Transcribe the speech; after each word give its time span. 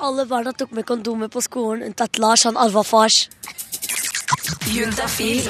Alle 0.00 0.26
barna 0.26 0.52
tok 0.52 0.70
med 0.70 0.86
kondomer 0.86 1.28
på 1.28 1.40
skolen, 1.42 1.82
unntatt 1.82 2.18
Lars, 2.18 2.44
han 2.44 2.56
alfafars. 2.56 3.28
Juntafil. 4.66 5.48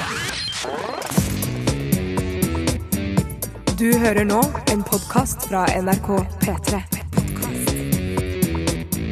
Du 3.77 3.93
hører 3.97 4.25
nå 4.25 4.39
en 4.73 4.81
podkast 4.83 5.45
fra 5.51 5.67
NRK 5.69 6.09
P3. 6.41 6.81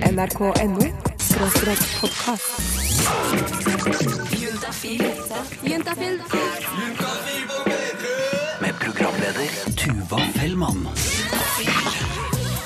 NRK.no 0.09 0.89
skråstrek 1.21 1.85
podkast. 2.01 2.49
Juntafil. 4.41 6.21
Med 8.61 8.73
programleder 8.81 9.49
Tuva 9.77 10.19
Fellmann. 10.39 10.87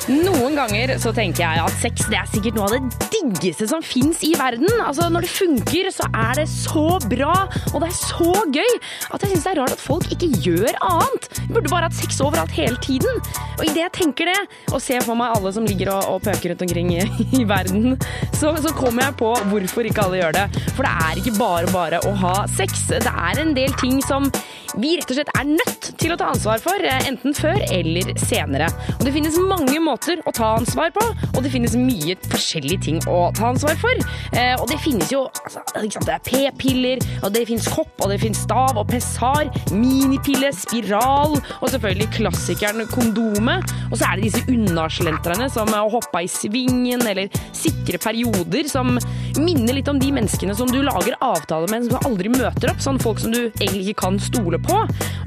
Noen 0.10 0.56
ganger 0.58 0.96
så 0.98 1.12
tenker 1.14 1.44
jeg 1.44 1.62
at 1.62 1.76
sex 1.78 2.08
det 2.10 2.18
er 2.18 2.30
sikkert 2.32 2.56
noe 2.58 2.66
av 2.66 2.74
det 2.74 3.10
diggeste 3.14 3.68
som 3.70 3.84
fins 3.86 4.24
i 4.26 4.32
verden. 4.40 4.70
Altså 4.82 5.06
Når 5.14 5.28
det 5.28 5.30
funker, 5.30 5.90
så 5.94 6.08
er 6.10 6.40
det 6.40 6.48
så 6.50 6.86
bra, 7.06 7.36
og 7.70 7.84
det 7.84 7.92
er 7.92 7.98
så 8.00 8.32
gøy 8.50 8.72
at 9.14 9.22
jeg 9.22 9.34
syns 9.36 9.46
det 9.46 9.52
er 9.52 9.62
rart 9.62 9.76
at 9.76 9.84
folk 9.84 10.08
ikke 10.16 10.32
gjør 10.42 10.80
annet. 10.88 11.28
Vi 11.44 11.54
burde 11.54 11.74
bare 11.74 11.90
hatt 11.90 12.00
sex 12.00 12.18
overalt 12.26 12.54
hele 12.56 12.80
tiden. 12.82 13.22
Og 13.60 13.66
idet 13.68 13.84
jeg 13.84 13.94
tenker 14.00 14.32
det, 14.32 14.40
og 14.72 14.82
ser 14.82 15.06
for 15.06 15.20
meg 15.20 15.36
alle 15.36 15.54
som 15.54 15.68
ligger 15.70 15.94
og, 15.94 16.16
og 16.16 16.26
pøker 16.26 16.54
rundt 16.54 16.66
omkring 16.66 16.94
i, 16.96 17.06
i 17.42 17.46
verden, 17.46 17.94
så, 18.34 18.56
så 18.58 18.74
kommer 18.74 19.06
jeg 19.06 19.20
på 19.22 19.36
hvorfor 19.52 19.92
ikke 19.92 20.08
alle 20.08 20.24
gjør 20.24 20.38
det. 20.40 20.48
For 20.74 20.88
det 20.88 20.96
er 21.06 21.22
ikke 21.22 21.38
bare 21.38 21.76
bare 21.76 22.02
å 22.10 22.16
ha 22.24 22.36
sex. 22.58 22.88
Det 22.90 23.06
er 23.06 23.44
en 23.44 23.54
del 23.58 23.78
ting 23.82 24.02
som 24.08 24.32
vi 24.78 24.94
rett 24.98 25.10
og 25.12 25.18
slett 25.18 25.32
er 25.36 25.48
nødt 25.50 25.88
til 26.00 26.14
å 26.14 26.18
ta 26.20 26.30
ansvar 26.32 26.62
for, 26.64 26.80
eh, 26.80 27.08
enten 27.10 27.36
før 27.36 27.60
eller 27.72 28.14
senere. 28.16 28.70
Og 29.00 29.06
det 29.06 29.14
finnes 29.14 29.38
mange 29.38 29.80
måter 29.84 30.22
å 30.26 30.34
ta 30.34 30.56
ansvar 30.58 30.92
på, 30.96 31.04
og 31.36 31.44
det 31.44 31.52
finnes 31.52 31.76
mye 31.76 32.16
forskjellige 32.32 32.82
ting 32.82 33.00
å 33.08 33.34
ta 33.36 33.50
ansvar 33.52 33.76
for. 33.76 33.92
Eh, 34.34 34.56
og 34.56 34.68
det 34.70 34.80
finnes 34.80 35.12
jo 35.12 35.28
altså, 35.28 36.00
det 36.06 36.16
er 36.16 36.24
p-piller, 36.24 37.00
og 37.24 37.34
det 37.34 37.48
finnes 37.48 37.68
kopp, 37.68 37.92
og 38.00 38.10
det 38.10 38.20
finnes 38.22 38.42
stav 38.42 38.78
og 38.78 38.88
pessar, 38.88 39.52
minipille, 39.72 40.54
spiral, 40.56 41.36
og 41.62 41.68
selvfølgelig 41.70 42.12
klassikeren 42.16 42.88
kondome. 42.88 43.60
Og 43.92 43.98
så 43.98 44.08
er 44.08 44.16
det 44.16 44.32
disse 44.32 44.46
unnaslentrerne 44.48 45.50
som 45.52 45.68
å 45.68 45.90
hoppe 45.92 46.24
i 46.24 46.32
svingen, 46.32 47.06
eller 47.06 47.28
sikre 47.52 48.00
perioder, 48.00 48.70
som 48.70 48.98
minner 49.38 49.74
litt 49.74 49.90
om 49.92 50.00
de 50.00 50.12
menneskene 50.12 50.56
som 50.56 50.70
du 50.72 50.82
lager 50.82 51.18
avtale 51.22 51.68
med, 51.72 51.90
som 51.90 51.98
du 51.98 52.08
aldri 52.08 52.32
møter 52.32 52.72
opp. 52.72 52.80
Sånn 52.84 53.02
folk 53.02 53.20
som 53.20 53.34
du 53.34 53.50
egentlig 53.50 53.92
ikke 53.92 54.06
kan 54.06 54.20
stole 54.22 54.61
på. 54.66 54.78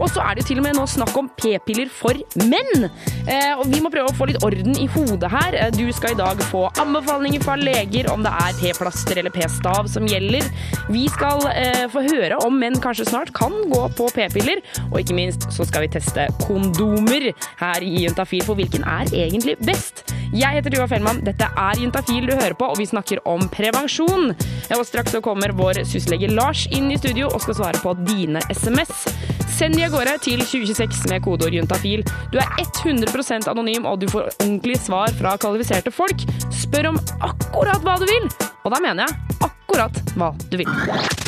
Og 0.01 0.09
så 0.11 0.23
er 0.25 0.35
det 0.35 0.45
jo 0.45 0.49
til 0.51 0.61
og 0.61 0.67
med 0.67 0.77
nå 0.79 0.87
snakk 0.91 1.15
om 1.19 1.29
p-piller 1.39 1.91
for 1.93 2.19
menn. 2.43 2.89
Eh, 3.29 3.53
og 3.55 3.67
vi 3.71 3.81
må 3.85 3.93
prøve 3.93 4.11
å 4.11 4.17
få 4.17 4.29
litt 4.31 4.43
orden 4.47 4.75
i 4.81 4.89
hodet 4.91 5.31
her. 5.33 5.59
Eh, 5.61 5.71
Du 5.75 5.85
skal 5.93 6.15
i 6.15 6.19
dag 6.19 6.41
få 6.51 6.67
anbefalinger 6.83 7.43
fra 7.45 7.57
leger 7.61 8.11
om 8.13 8.25
det 8.25 8.33
er 8.33 8.59
p-plaster 8.61 9.21
eller 9.23 9.35
p-stav 9.35 9.89
som 9.93 10.07
gjelder. 10.09 10.47
Vi 10.93 11.07
skal 11.13 11.47
eh, 11.53 11.85
få 11.93 12.05
høre 12.07 12.39
om 12.47 12.59
menn 12.61 12.81
kanskje 12.83 13.09
snart 13.11 13.33
kan 13.37 13.55
gå 13.71 13.85
på 13.99 14.11
p-piller. 14.15 14.63
Og 14.91 15.01
ikke 15.03 15.17
minst 15.19 15.48
så 15.55 15.67
skal 15.69 15.87
vi 15.87 15.93
teste 15.95 16.29
kondomer 16.45 17.31
her 17.61 17.85
i 17.85 18.05
Juntafil, 18.05 18.45
for 18.47 18.59
hvilken 18.59 18.85
er 18.87 19.11
egentlig 19.15 19.59
best? 19.65 20.05
Jeg 20.35 20.51
heter 20.57 20.73
Tuva 20.75 20.89
Fellmann, 20.91 21.21
dette 21.23 21.47
er 21.47 21.79
Juntafil 21.79 22.25
du 22.27 22.33
hører 22.35 22.57
på, 22.59 22.67
og 22.67 22.81
vi 22.81 22.89
snakker 22.91 23.21
om 23.31 23.45
prevensjon. 23.53 24.33
Og 24.75 24.83
straks 24.83 25.15
så 25.15 25.21
kommer 25.23 25.55
vår 25.55 25.85
syslege 25.87 26.27
Lars 26.33 26.65
inn 26.75 26.91
i 26.91 26.99
studio 26.99 27.29
og 27.31 27.45
skal 27.45 27.59
svare 27.61 27.83
på 27.83 27.93
dine 28.03 28.43
SMS. 28.51 29.07
Send 29.55 29.79
de 29.79 29.85
av 29.87 29.95
gårde 29.95 30.17
til 30.25 30.43
2026 30.43 31.07
med 31.13 31.23
kodeord 31.23 31.55
juntafil. 31.55 32.03
Du 32.35 32.41
er 32.43 32.51
100% 32.65 33.47
anonym, 33.53 33.87
og 33.87 34.03
du 34.03 34.09
får 34.11 34.33
ordentlig 34.33 34.81
svar 34.83 35.15
fra 35.15 35.37
kvalifiserte 35.39 35.95
folk. 35.95 36.27
Spør 36.51 36.91
om 36.91 36.98
akkurat 37.23 37.87
hva 37.87 38.01
du 38.03 38.09
vil, 38.11 38.27
og 38.65 38.75
da 38.75 38.83
mener 38.83 39.07
jeg 39.07 39.53
akkurat 39.53 40.03
hva 40.19 40.35
du 40.51 40.59
vil. 40.65 41.23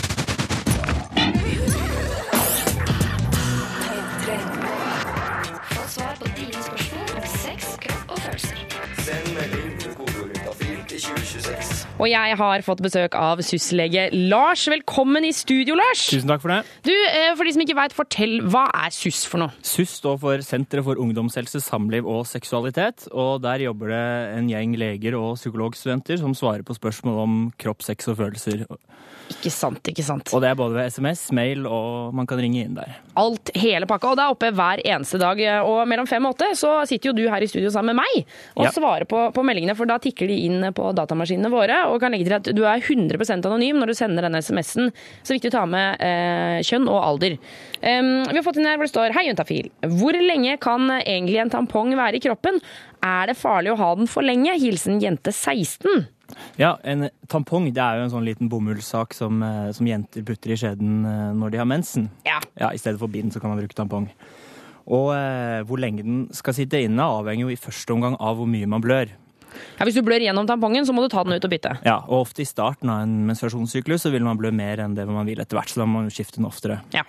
future. 11.06 11.26
Og 11.96 12.08
jeg 12.11 12.36
har 12.36 12.62
fått 12.67 12.80
besøk 12.84 13.14
av 13.17 13.39
syslege 13.46 14.08
Lars. 14.29 14.67
Velkommen 14.68 15.24
i 15.24 15.30
studio, 15.33 15.77
Lars. 15.79 16.02
Tusen 16.11 16.29
takk 16.29 16.42
for 16.42 16.52
det. 16.52 16.58
Du, 16.84 16.92
eh, 16.92 17.34
For 17.36 17.45
de 17.46 17.52
som 17.55 17.62
ikke 17.62 17.77
veit, 17.79 17.95
fortell. 17.96 18.40
Hva 18.51 18.67
er 18.74 18.90
SUS 18.90 19.24
for 19.30 19.39
noe? 19.39 19.52
SUS 19.62 19.95
står 20.02 20.18
for 20.20 20.42
Senteret 20.45 20.85
for 20.85 20.96
ungdomshelse, 21.01 21.62
samliv 21.62 22.05
og 22.06 22.27
seksualitet. 22.27 23.06
Og 23.14 23.40
der 23.42 23.62
jobber 23.64 23.89
det 23.95 24.39
en 24.39 24.48
gjeng 24.51 24.77
leger 24.77 25.14
og 25.18 25.36
psykologstudenter 25.39 26.18
som 26.18 26.35
svarer 26.35 26.62
på 26.67 26.77
spørsmål 26.77 27.23
om 27.23 27.39
kropp, 27.58 27.83
sex 27.86 28.08
og 28.08 28.18
følelser. 28.18 28.67
Ikke 29.30 29.51
sant, 29.51 29.80
ikke 29.90 30.05
sant. 30.06 30.30
Og 30.35 30.40
det 30.42 30.51
er 30.52 30.55
både 30.58 30.74
ved 30.77 30.90
SMS, 30.92 31.33
mail 31.35 31.64
og 31.67 32.12
man 32.14 32.27
kan 32.27 32.39
ringe 32.39 32.62
inn 32.64 32.77
der. 32.77 32.98
Alt, 33.17 33.51
hele 33.56 33.86
pakka. 33.89 34.12
Og 34.12 34.17
det 34.18 34.23
er 34.27 34.35
oppe 34.36 34.52
hver 34.55 34.83
eneste 34.85 35.18
dag. 35.18 35.40
Og 35.67 35.80
mellom 35.89 36.06
fem 36.06 36.24
og 36.29 36.36
åtte 36.36 36.52
så 36.58 36.77
sitter 36.86 37.11
jo 37.11 37.17
du 37.17 37.24
her 37.30 37.42
i 37.42 37.48
studio 37.51 37.70
sammen 37.70 37.95
med 37.96 38.05
meg 38.05 38.27
og 38.56 38.64
Ja. 38.67 38.70
svarer 38.70 39.05
på, 39.08 39.33
på 39.35 39.42
meldingene, 39.42 39.74
for 39.77 39.86
da 39.86 39.98
tikker 39.98 40.29
de 40.29 40.36
inn 40.46 40.61
på 40.73 40.92
datamaskinene 41.36 41.51
våre. 41.52 41.79
Og 41.91 42.01
kan 42.01 42.13
legge 42.13 42.27
til 42.27 42.36
at 42.36 42.51
du 42.55 42.64
er 42.64 42.80
100% 42.80 43.47
anonym 43.47 43.79
når 43.79 43.92
du 43.92 43.95
sender 43.95 44.27
denne 44.27 44.41
SMS-en. 44.42 44.91
Så 45.23 45.36
viktig 45.36 45.51
å 45.51 45.58
ta 45.58 45.67
med 45.67 46.01
eh, 46.01 46.63
kjønn 46.64 46.89
og 46.89 47.02
alder. 47.02 47.39
Um, 47.83 48.24
vi 48.27 48.36
har 48.36 48.45
fått 48.45 48.58
inn 48.58 48.67
her 48.67 48.77
hvor 48.79 48.86
det 48.86 48.95
står 48.95 49.14
Hei, 49.17 49.27
Juntafil. 49.29 49.70
Hvor 49.98 50.17
lenge 50.17 50.57
kan 50.58 50.91
egentlig 51.01 51.41
en 51.42 51.52
tampong 51.52 51.95
være 51.97 52.19
i 52.19 52.24
kroppen? 52.24 52.61
Er 53.05 53.30
det 53.30 53.39
farlig 53.39 53.73
å 53.73 53.80
ha 53.80 53.95
den 53.98 54.08
for 54.11 54.24
lenge? 54.24 54.57
Hilsen 54.57 55.01
jente 55.02 55.33
16. 55.33 56.07
Ja, 56.58 56.73
en 56.83 57.07
tampong 57.30 57.68
det 57.70 57.83
er 57.83 58.01
jo 58.01 58.07
en 58.07 58.11
sånn 58.17 58.27
liten 58.27 58.48
bomullssak 58.51 59.14
som, 59.14 59.42
eh, 59.47 59.70
som 59.77 59.86
jenter 59.86 60.24
putter 60.27 60.55
i 60.55 60.58
skjeden 60.58 61.05
eh, 61.07 61.29
når 61.39 61.55
de 61.55 61.61
har 61.63 61.68
mensen. 61.70 62.11
Ja. 62.27 62.41
Ja, 62.58 62.73
I 62.73 62.80
stedet 62.83 62.98
for 63.03 63.13
bind 63.13 63.35
så 63.35 63.42
kan 63.42 63.53
man 63.53 63.63
bruke 63.63 63.79
tampong. 63.79 64.08
Og 64.86 65.13
eh, 65.14 65.63
hvor 65.67 65.80
lenge 65.83 66.03
den 66.07 66.27
skal 66.35 66.55
sitte 66.55 66.80
inne 66.83 67.03
avhenger 67.03 67.47
jo 67.47 67.55
i 67.55 67.58
første 67.58 67.95
omgang 67.95 68.18
av 68.23 68.39
hvor 68.39 68.51
mye 68.51 68.68
man 68.70 68.83
blør. 68.83 69.14
Ja, 69.78 69.86
hvis 69.89 69.98
du 69.98 70.05
blør 70.06 70.24
gjennom 70.24 70.48
tampongen, 70.48 70.86
så 70.89 70.94
må 70.96 71.05
du 71.05 71.11
ta 71.12 71.24
den 71.27 71.36
ut 71.36 71.44
og 71.44 71.52
bytte. 71.52 71.74
Ja, 71.86 71.98
og 72.06 72.27
ofte 72.27 72.44
i 72.44 72.48
starten 72.48 72.92
av 72.92 73.05
en 73.05 73.18
menstruasjonssyklus 73.28 74.06
så 74.06 74.14
vil 74.14 74.24
man 74.27 74.40
blø 74.40 74.52
mer 74.55 74.83
enn 74.84 74.96
det 74.96 75.08
man 75.08 75.28
vil 75.28 75.42
etter 75.42 75.58
hvert, 75.58 75.72
så 75.72 75.83
da 75.83 75.89
må 75.89 76.05
man 76.05 76.14
skifte 76.14 76.40
den 76.40 76.48
oftere. 76.48 76.80
Ja. 76.96 77.05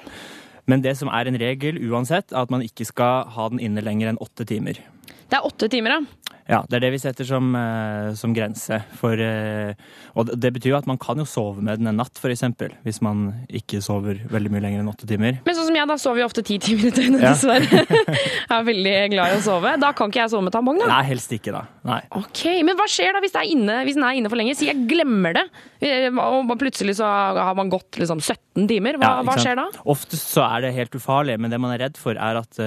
Men 0.68 0.84
det 0.84 0.98
som 1.00 1.10
er 1.14 1.30
en 1.30 1.40
regel 1.40 1.80
uansett, 1.88 2.34
er 2.34 2.44
at 2.44 2.52
man 2.52 2.66
ikke 2.66 2.88
skal 2.90 3.30
ha 3.38 3.50
den 3.54 3.62
inne 3.64 3.84
lenger 3.86 4.12
enn 4.12 4.22
åtte 4.24 4.48
timer. 4.48 4.82
Det 5.28 5.36
er 5.40 5.44
åtte 5.48 5.68
timer, 5.72 5.98
da? 5.98 6.34
Ja, 6.48 6.62
Det 6.64 6.78
er 6.78 6.84
det 6.86 6.90
vi 6.94 7.00
setter 7.04 7.26
som, 7.28 7.50
eh, 7.60 8.14
som 8.16 8.32
grense. 8.34 8.78
For, 8.96 9.12
eh, 9.20 9.74
og 10.16 10.30
det, 10.40 10.54
betyr 10.56 10.70
jo 10.72 10.78
at 10.78 10.86
man 10.88 10.98
kan 10.98 11.18
jo 11.20 11.26
sove 11.28 11.60
med 11.62 11.80
den 11.82 11.88
en 11.92 11.98
natt, 12.00 12.16
f.eks. 12.16 12.46
Hvis 12.86 13.02
man 13.04 13.46
ikke 13.52 13.82
sover 13.84 14.22
veldig 14.32 14.52
mye 14.54 14.64
lenger 14.64 14.80
enn 14.80 14.88
åtte 14.88 15.04
timer. 15.10 15.42
Men 15.44 15.58
sånn 15.58 15.68
som 15.68 15.76
jeg, 15.76 15.88
da 15.92 15.98
sover 16.00 16.22
jeg 16.22 16.30
ofte 16.30 16.46
ti 16.48 16.58
timer 16.64 16.88
i 16.88 16.94
døgnet, 16.96 17.20
Ja. 17.26 17.34
dessverre. 17.34 17.84
jeg 17.84 18.56
er 18.56 18.64
veldig 18.70 18.96
glad 19.12 19.34
i 19.34 19.42
å 19.42 19.44
sove. 19.44 19.74
Da 19.84 19.92
kan 19.92 20.08
ikke 20.14 20.22
jeg 20.24 20.32
sove 20.32 20.48
med 20.48 20.56
tampong, 20.56 20.80
da. 20.80 20.88
Nei, 20.94 21.02
helst 21.10 21.36
ikke, 21.36 21.52
da. 21.52 21.66
Nei. 21.84 22.00
Ok, 22.16 22.46
Men 22.64 22.80
hva 22.80 22.88
skjer 22.88 23.12
da 23.18 23.24
hvis, 23.28 23.36
er 23.36 23.52
inne, 23.52 23.82
hvis 23.84 24.00
den 24.00 24.08
er 24.08 24.16
inne 24.22 24.32
for 24.32 24.40
lenge? 24.40 24.56
Si 24.56 24.72
jeg 24.72 24.88
glemmer 24.88 25.36
det, 25.42 25.46
eh, 25.84 26.08
og 26.16 26.56
plutselig 26.64 26.96
så 27.02 27.12
har 27.36 27.60
man 27.60 27.68
gått 27.76 28.00
liksom 28.00 28.24
17 28.24 28.70
timer. 28.72 28.96
Hva, 28.96 29.18
Ja, 29.20 29.28
hva 29.28 29.36
skjer 29.36 29.60
da? 29.60 29.68
Oftest 29.84 30.32
så 30.32 30.48
er 30.48 30.62
det 30.70 30.74
helt 30.80 30.96
ufarlig, 30.96 31.36
men 31.44 31.52
det 31.52 31.60
man 31.60 31.76
er 31.76 31.84
redd 31.90 32.00
for, 32.00 32.16
er 32.16 32.40
at, 32.40 32.64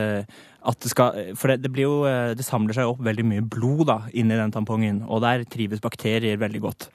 at 0.67 0.77
det 0.85 0.91
skal 0.93 1.31
For 1.39 1.49
det, 1.49 1.63
det 1.65 1.71
blir 1.73 1.87
jo 1.87 1.95
eh, 2.05 2.35
Det 2.37 2.45
samler 2.45 2.77
seg 2.77 2.91
opp 2.91 2.99
veldig 3.07 3.25
mye 3.25 3.45
blod 3.49 3.87
da, 3.89 3.99
inni 4.13 4.37
den 4.37 4.53
tampongen, 4.53 5.03
og 5.09 5.23
der 5.25 5.45
trives 5.49 5.81
bakterier 5.81 6.37
veldig 6.41 6.61
godt. 6.61 6.89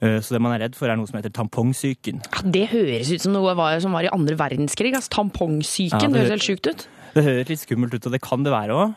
Eh, 0.00 0.18
Så 0.24 0.34
det 0.34 0.40
man 0.40 0.54
er 0.56 0.64
redd 0.66 0.74
for, 0.78 0.88
er 0.88 0.96
noe 0.96 1.06
som 1.10 1.18
heter 1.20 1.32
tampongsyken. 1.36 2.22
Ja, 2.32 2.42
det 2.56 2.66
høres 2.72 3.12
ut 3.12 3.20
som 3.26 3.32
noe 3.36 3.54
var, 3.58 3.76
som 3.84 3.92
var 3.92 4.04
i 4.08 4.12
andre 4.12 4.36
verdenskrig. 4.40 4.94
Altså, 4.96 5.12
tampongsyken. 5.20 6.00
Ja, 6.00 6.08
det 6.08 6.12
det 6.14 6.22
høres 6.24 6.36
helt 6.38 6.48
sjukt 6.48 6.70
ut. 6.70 6.86
Det 7.14 7.22
høres 7.28 7.48
litt 7.52 7.62
skummelt 7.62 7.94
ut, 7.94 8.06
og 8.08 8.12
det 8.16 8.22
kan 8.24 8.42
det 8.42 8.52
være 8.54 8.74
òg. 8.74 8.94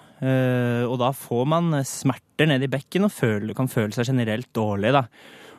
Og 0.89 0.95
da 0.97 1.11
får 1.13 1.43
man 1.45 1.75
smerter 1.85 2.47
ned 2.49 2.63
i 2.65 2.69
bekken 2.71 3.05
og 3.05 3.11
føler, 3.13 3.53
kan 3.53 3.69
føle 3.69 3.93
seg 3.93 4.07
generelt 4.09 4.49
dårlig. 4.57 4.89
da. 4.95 5.03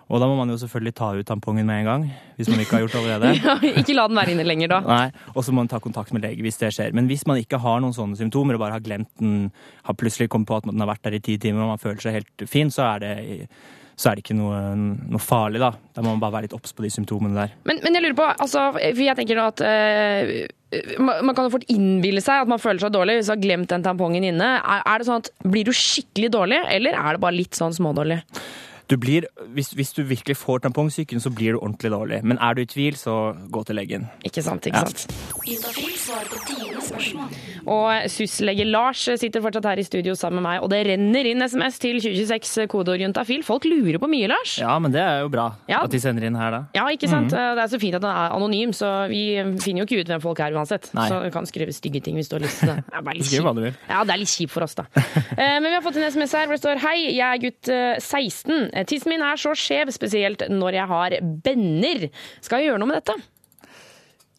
Og 0.08 0.22
da 0.22 0.28
må 0.30 0.38
man 0.38 0.48
jo 0.48 0.56
selvfølgelig 0.56 0.94
ta 0.96 1.10
ut 1.18 1.26
tampongen 1.28 1.66
med 1.68 1.82
en 1.82 1.88
gang, 1.88 2.04
hvis 2.38 2.48
man 2.48 2.62
ikke 2.62 2.78
har 2.78 2.84
gjort 2.86 2.94
det 2.96 3.00
allerede. 3.02 3.32
Ja, 3.44 3.56
ikke 3.82 3.96
la 3.96 4.06
den 4.08 4.16
være 4.16 4.32
inne 4.32 4.46
lenger 4.48 4.70
da. 4.72 4.78
Nei, 4.88 5.08
Og 5.34 5.44
så 5.44 5.52
må 5.52 5.60
man 5.60 5.68
ta 5.68 5.80
kontakt 5.84 6.14
med 6.16 6.24
lege 6.24 6.44
hvis 6.44 6.56
det 6.62 6.72
skjer. 6.76 6.94
Men 6.96 7.10
hvis 7.10 7.26
man 7.28 7.40
ikke 7.42 7.60
har 7.60 7.82
noen 7.84 7.96
sånne 7.96 8.16
symptomer 8.16 8.56
og 8.56 8.62
bare 8.64 8.78
har 8.78 8.84
glemt 8.84 9.10
den, 9.20 9.50
har 9.84 9.98
plutselig 9.98 10.30
kommet 10.32 10.48
på 10.48 10.56
at 10.62 10.68
den 10.68 10.80
har 10.80 10.88
vært 10.88 11.04
der 11.04 11.18
i 11.18 11.24
ti 11.24 11.36
timer 11.40 11.66
og 11.66 11.74
man 11.74 11.82
føler 11.82 12.00
seg 12.00 12.16
helt 12.22 12.48
fin, 12.48 12.72
så 12.72 12.86
er 12.94 13.04
det, 13.04 13.12
så 14.00 14.08
er 14.10 14.16
det 14.16 14.24
ikke 14.24 14.38
noe, 14.38 14.62
noe 14.78 15.20
farlig, 15.20 15.60
da. 15.60 15.74
Da 15.92 16.04
må 16.04 16.14
man 16.14 16.22
bare 16.22 16.38
være 16.38 16.48
litt 16.48 16.56
obs 16.56 16.72
på 16.72 16.86
de 16.86 16.92
symptomene 16.94 17.36
der. 17.36 17.52
Men, 17.68 17.82
men 17.84 17.98
jeg 17.98 18.06
lurer 18.06 18.16
på, 18.22 18.28
altså, 18.32 18.68
for 18.78 19.04
jeg 19.04 19.18
tenker 19.18 19.36
nå 19.36 19.48
at 19.52 19.64
øh, 19.68 20.32
man 21.04 21.34
kan 21.34 21.48
jo 21.48 21.52
fort 21.58 21.68
innbille 21.72 22.22
seg 22.24 22.46
at 22.46 22.52
man 22.52 22.60
føler 22.62 22.80
seg 22.84 22.94
dårlig 22.96 23.18
hvis 23.18 23.28
man 23.28 23.36
har 23.36 23.44
glemt 23.44 23.74
den 23.74 23.84
tampongen 23.84 24.24
inne. 24.30 24.54
Er, 24.60 24.86
er 24.88 25.02
det 25.02 25.08
sånn 25.10 25.20
at 25.24 25.30
Blir 25.44 25.68
du 25.68 25.74
skikkelig 25.76 26.32
dårlig, 26.32 26.62
eller 26.78 26.96
er 26.96 27.16
det 27.16 27.22
bare 27.26 27.38
litt 27.38 27.58
sånn 27.58 27.76
smådårlig? 27.76 28.22
Du 28.90 28.96
blir, 28.96 29.26
hvis, 29.52 29.68
hvis 29.76 29.92
du 29.92 30.02
virkelig 30.02 30.36
får 30.36 30.58
tampongsyken, 30.64 31.20
så 31.20 31.30
blir 31.30 31.52
du 31.52 31.58
ordentlig 31.58 31.90
dårlig. 31.92 32.22
Men 32.24 32.38
er 32.40 32.54
du 32.54 32.62
i 32.62 32.64
tvil, 32.64 32.96
så 32.96 33.34
gå 33.52 33.64
til 33.68 33.76
legen. 33.76 34.06
Ikke 34.24 34.42
sant, 34.42 34.66
ikke 34.66 34.78
Ja. 34.78 34.84
sant? 34.86 35.12
Juntafils 36.08 36.16
svare 36.16 36.28
på 36.32 36.38
dine 36.48 36.80
spørsmål. 36.82 37.34
Og 37.68 38.06
syslege 38.10 38.64
Lars 38.64 39.02
sitter 39.20 39.42
fortsatt 39.44 39.66
her 39.68 39.80
i 39.80 39.84
studio 39.84 40.14
sammen 40.16 40.40
med 40.40 40.46
meg, 40.48 40.62
og 40.64 40.70
det 40.72 40.78
renner 40.88 41.26
inn 41.28 41.42
SMS 41.44 41.76
til 41.82 41.98
2026 42.00 42.66
kodeord 42.72 43.02
juntafil. 43.02 43.42
Folk 43.44 43.66
lurer 43.68 43.98
på 44.00 44.08
mye, 44.08 44.28
Lars. 44.30 44.54
Ja, 44.62 44.78
men 44.80 44.92
det 44.94 45.02
er 45.02 45.20
jo 45.24 45.28
bra 45.32 45.50
Ja. 45.68 45.82
at 45.84 45.90
de 45.92 46.00
sender 46.00 46.24
inn 46.24 46.34
her, 46.38 46.50
da. 46.50 46.60
Ja, 46.74 46.86
ikke 46.88 47.08
sant? 47.10 47.30
Det 47.30 47.38
er 47.60 47.68
så 47.68 47.80
fint 47.80 47.94
at 47.98 48.02
den 48.02 48.10
er 48.10 48.32
anonym, 48.38 48.72
så 48.72 49.08
vi 49.10 49.22
finner 49.60 49.84
jo 49.84 49.86
ikke 49.88 50.00
ut 50.00 50.08
hvem 50.14 50.22
folk 50.24 50.40
er 50.40 50.56
uansett. 50.56 50.88
Nei. 50.96 51.08
Så 51.10 51.20
du 51.24 51.30
kan 51.34 51.44
skrive 51.46 51.72
stygge 51.76 52.00
ting 52.02 52.16
hvis 52.16 52.28
du 52.32 52.36
har 52.38 52.44
lyst 52.46 52.60
til 52.60 52.72
det. 52.72 52.78
Det 52.88 52.94
er 52.96 53.02
bare 53.04 53.14
litt 53.20 53.28
Skriv 53.28 53.44
hva 53.44 53.54
du 53.54 53.62
kjipt. 53.62 53.76
vil. 53.76 53.92
Ja, 53.92 54.04
det 54.08 54.14
er 54.16 54.22
litt 54.24 54.32
kjipt 54.32 54.52
for 54.56 54.62
oss, 54.64 54.74
da. 54.78 54.86
Eh, 55.38 55.60
Men 55.60 55.68
vi 55.70 55.74
har 55.76 55.82
fått 55.84 55.96
en 56.00 56.08
SMS 56.10 56.32
her 56.34 56.46
hvor 56.48 56.56
det 56.56 56.62
står 56.64 56.80
Hei, 56.82 56.96
jeg 57.14 57.22
er 57.28 57.38
gutt 57.42 57.68
eh, 57.68 57.98
16. 58.00 58.70
Eh, 58.72 58.84
Tissen 58.88 59.12
min 59.12 59.22
er 59.22 59.36
så 59.38 59.52
skjev, 59.54 59.92
spesielt 59.94 60.42
når 60.50 60.72
jeg 60.80 60.86
har 60.88 61.18
benner. 61.44 62.08
Skal 62.40 62.62
jeg 62.64 62.70
gjøre 62.72 62.80
noe 62.82 62.88
med 62.90 63.02
dette? 63.02 63.14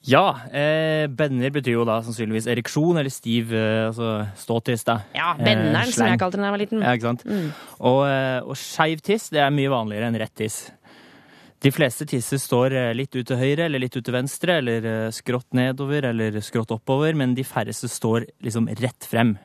Ja, 0.08 0.40
eh, 0.56 1.08
benner 1.12 1.52
betyr 1.52 1.76
jo 1.76 1.84
da 1.86 1.98
sannsynligvis 2.06 2.48
ereksjon 2.48 2.98
eller 3.02 3.12
stiv 3.12 3.52
eh, 3.52 3.90
altså 3.90 4.14
ståtiss, 4.40 4.86
da. 4.88 5.02
Ja, 5.14 5.34
Eh, 5.36 5.92
som 5.92 6.08
jeg 6.08 6.20
kalte 6.22 6.38
den 6.40 6.46
da 6.46 6.50
jeg 6.50 6.56
var 6.56 6.62
liten. 6.64 6.84
Ja, 6.86 6.94
ikke 6.96 7.10
sant? 7.10 7.26
Og, 7.80 8.06
eh, 8.08 8.40
og 8.46 8.56
skeiv 8.56 9.02
tiss 9.04 9.28
det 9.34 9.42
er 9.44 9.52
mye 9.52 9.70
vanligere 9.74 10.08
enn 10.08 10.20
rett 10.22 10.36
tiss. 10.40 10.70
De 11.60 11.74
fleste 11.76 12.08
tisser 12.08 12.40
står 12.40 12.72
eh, 12.80 12.94
litt 12.96 13.12
ut 13.20 13.28
til 13.28 13.36
høyre 13.36 13.66
eller 13.68 13.84
litt 13.84 13.98
ut 14.00 14.06
til 14.08 14.16
venstre, 14.16 14.62
eller 14.64 14.88
eh, 14.88 15.10
skrått 15.12 15.52
nedover 15.60 16.08
eller 16.14 16.40
skrått 16.48 16.72
oppover, 16.72 17.14
men 17.20 17.36
de 17.36 17.44
færreste 17.44 17.92
står 17.92 18.30
liksom 18.46 18.72
rett 18.80 19.04
frem. 19.04 19.36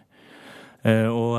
Eh, 0.87 1.09
Og, 1.11 1.35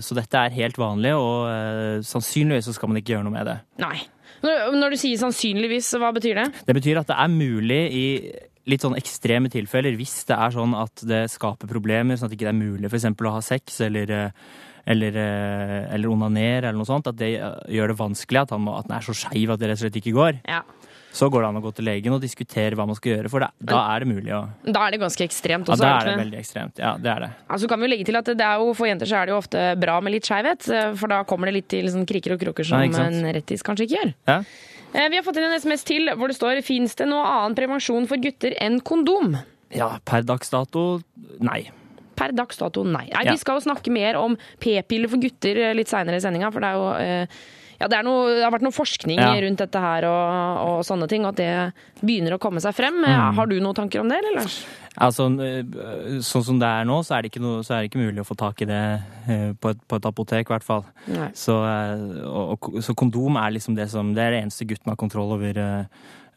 så 0.00 0.16
dette 0.16 0.40
er 0.40 0.56
helt 0.56 0.80
vanlig, 0.80 1.12
og 1.18 2.00
sannsynligvis 2.06 2.70
så 2.70 2.74
skal 2.78 2.88
man 2.88 3.02
ikke 3.02 3.12
gjøre 3.18 3.26
noe 3.28 3.36
med 3.36 3.46
det. 3.50 3.58
Nei. 3.84 3.98
Når 4.44 4.92
du 4.92 4.96
sier 5.00 5.20
sannsynligvis, 5.20 5.92
hva 6.00 6.10
betyr 6.16 6.40
det? 6.40 6.48
Det 6.68 6.74
betyr 6.76 6.98
at 7.00 7.08
det 7.12 7.16
er 7.20 7.30
mulig 7.32 7.82
i 7.92 8.06
litt 8.70 8.84
sånn 8.84 8.96
ekstreme 8.98 9.50
tilfeller, 9.52 9.96
hvis 9.98 10.22
det 10.28 10.36
er 10.36 10.54
sånn 10.54 10.76
at 10.78 11.04
det 11.08 11.24
skaper 11.32 11.70
problemer, 11.70 12.16
sånn 12.16 12.30
at 12.30 12.34
det 12.34 12.40
ikke 12.40 12.52
er 12.52 12.56
mulig 12.56 12.88
for 12.88 13.00
eksempel 13.00 13.28
å 13.28 13.34
ha 13.36 13.42
sex 13.44 13.82
eller, 13.84 14.10
eh, 14.10 14.46
eller, 14.94 15.18
eh, 15.20 15.76
eller 15.94 16.12
onanere 16.12 16.70
eller 16.70 16.80
noe 16.80 16.88
sånt, 16.88 17.10
at 17.10 17.18
det 17.20 17.34
eh, 17.36 17.60
gjør 17.76 17.92
det 17.92 18.00
vanskelig, 18.00 18.46
at, 18.46 18.56
han 18.56 18.64
må, 18.64 18.78
at 18.78 18.88
den 18.88 18.96
er 18.96 19.04
så 19.04 19.16
skeiv 19.16 19.52
at 19.52 19.60
det 19.60 19.70
rett 19.70 19.80
og 19.80 19.86
slett 19.86 20.00
ikke 20.00 20.16
går. 20.16 20.40
Ja. 20.48 20.64
Så 21.14 21.28
går 21.30 21.44
det 21.44 21.48
an 21.52 21.58
å 21.60 21.62
gå 21.62 21.70
til 21.76 21.86
legen 21.86 22.16
og 22.16 22.24
diskutere 22.24 22.74
hva 22.74 22.88
man 22.90 22.96
skal 22.98 23.12
gjøre, 23.12 23.30
for 23.30 23.44
da, 23.44 23.52
da 23.62 23.84
er 23.92 24.02
det 24.02 24.08
mulig 24.10 24.32
å 24.34 24.40
Da 24.66 24.88
er 24.88 24.96
det 24.96 24.98
ganske 25.04 25.22
ekstremt 25.22 25.68
også, 25.70 25.78
Ja, 25.78 25.92
da 25.92 25.92
er 26.00 26.08
det 26.08 26.14
det 26.16 26.22
veldig 26.24 26.40
ekstremt. 26.40 26.80
Ja, 26.82 26.96
det 26.98 27.12
er 27.12 27.22
det. 27.22 27.28
Altså 27.54 27.68
kan 27.70 27.78
vi 27.78 27.86
jo 27.86 27.92
legge 27.92 28.08
til 28.08 28.18
at 28.18 28.32
det 28.32 28.48
er 28.48 28.58
jo, 28.58 28.72
For 28.74 28.90
jenter 28.90 29.06
så 29.06 29.20
er 29.20 29.28
det 29.28 29.34
jo 29.36 29.38
ofte 29.38 29.62
bra 29.78 30.00
med 30.02 30.16
litt 30.16 30.26
skeivhet, 30.26 30.66
for 30.98 31.14
da 31.14 31.20
kommer 31.28 31.52
det 31.52 31.58
litt 31.60 31.68
til 31.70 31.86
sånn 31.92 32.08
kriker 32.08 32.34
og 32.34 32.42
kroker 32.42 32.66
som 32.66 32.82
Ja, 32.82 33.06
en 33.06 33.30
rettis 33.36 33.62
kanskje 33.62 33.86
ikke 33.86 34.00
gjør. 34.00 34.14
Ja. 34.32 34.40
Eh, 34.94 35.08
Vi 35.10 35.18
har 35.18 35.24
fått 35.26 35.36
inn 35.40 35.48
en 35.48 35.58
SMS 35.58 35.82
til 35.84 36.08
hvor 36.14 36.30
det 36.30 36.36
står 36.38 36.62
Fins 36.66 36.94
det 36.98 37.08
noe 37.10 37.24
annen 37.26 37.56
prevensjon 37.58 38.06
for 38.10 38.22
gutter 38.22 38.54
enn 38.62 38.80
kondom? 38.80 39.36
ja, 39.74 39.88
per 40.06 40.22
dags 40.22 40.52
dato 40.52 41.00
nei. 41.42 41.64
Per 42.14 42.30
dags 42.30 42.60
dato, 42.60 42.84
nei. 42.86 43.08
nei 43.10 43.24
Ja. 43.26 43.32
Vi 43.34 43.40
skal 43.42 43.58
jo 43.58 43.64
snakke 43.66 43.90
mer 43.90 44.14
om 44.20 44.36
p-piller 44.62 45.10
for 45.10 45.18
gutter 45.18 45.58
eh, 45.58 45.74
litt 45.74 45.90
seinere 45.90 46.20
i 46.20 46.22
sendinga, 46.22 46.52
for 46.54 46.62
det 46.62 46.68
er 46.70 46.78
jo 46.78 46.92
eh, 47.02 47.26
ja, 47.80 47.88
det, 47.88 47.98
er 47.98 48.04
noe, 48.06 48.28
det 48.36 48.42
har 48.44 48.52
vært 48.54 48.64
noe 48.66 48.74
forskning 48.76 49.18
Ja. 49.18 49.32
rundt 49.42 49.58
dette 49.58 49.80
her 49.80 50.04
og, 50.08 50.62
og 50.68 50.84
sånne 50.86 51.08
ting, 51.10 51.24
og 51.26 51.34
at 51.34 51.40
det 51.42 52.04
begynner 52.04 52.36
å 52.36 52.40
komme 52.42 52.60
seg 52.62 52.74
frem. 52.76 53.02
Eh, 53.04 53.14
Mm. 53.14 53.34
Har 53.38 53.46
du 53.46 53.54
noen 53.60 53.74
tanker 53.74 54.00
om 54.00 54.08
det, 54.08 54.18
eller 54.20 54.40
Lars? 54.40 54.56
Altså, 55.00 55.26
øh, 55.26 56.18
sånn 56.22 56.44
som 56.46 56.58
det 56.60 56.68
er 56.68 56.84
nå, 56.86 57.00
så 57.02 57.16
er 57.16 57.22
det 57.22 57.32
ikke, 57.32 57.42
noe, 57.42 57.62
så 57.66 57.74
er 57.74 57.82
det 57.82 57.90
ikke 57.90 58.02
mulig 58.04 58.20
å 58.22 58.26
få 58.28 58.36
tak 58.38 58.62
i 58.62 58.68
det 58.70 58.82
øh, 59.28 59.52
på 59.58 59.70
et, 59.74 59.80
på 59.90 59.96
et 59.98 60.06
apotek, 60.06 60.46
i 60.46 60.52
hvert 60.54 60.66
fall. 60.66 60.84
Så, 61.34 61.56
og, 62.24 62.68
så 62.84 62.94
kondom 62.94 63.36
er 63.40 63.54
liksom 63.56 63.74
det 63.78 63.88
som 63.90 64.12
Det 64.14 64.22
er 64.22 64.30
det 64.36 64.42
eneste 64.44 64.66
gutten 64.70 64.92
har 64.92 64.96
kontroll 65.00 65.32
over 65.34 65.58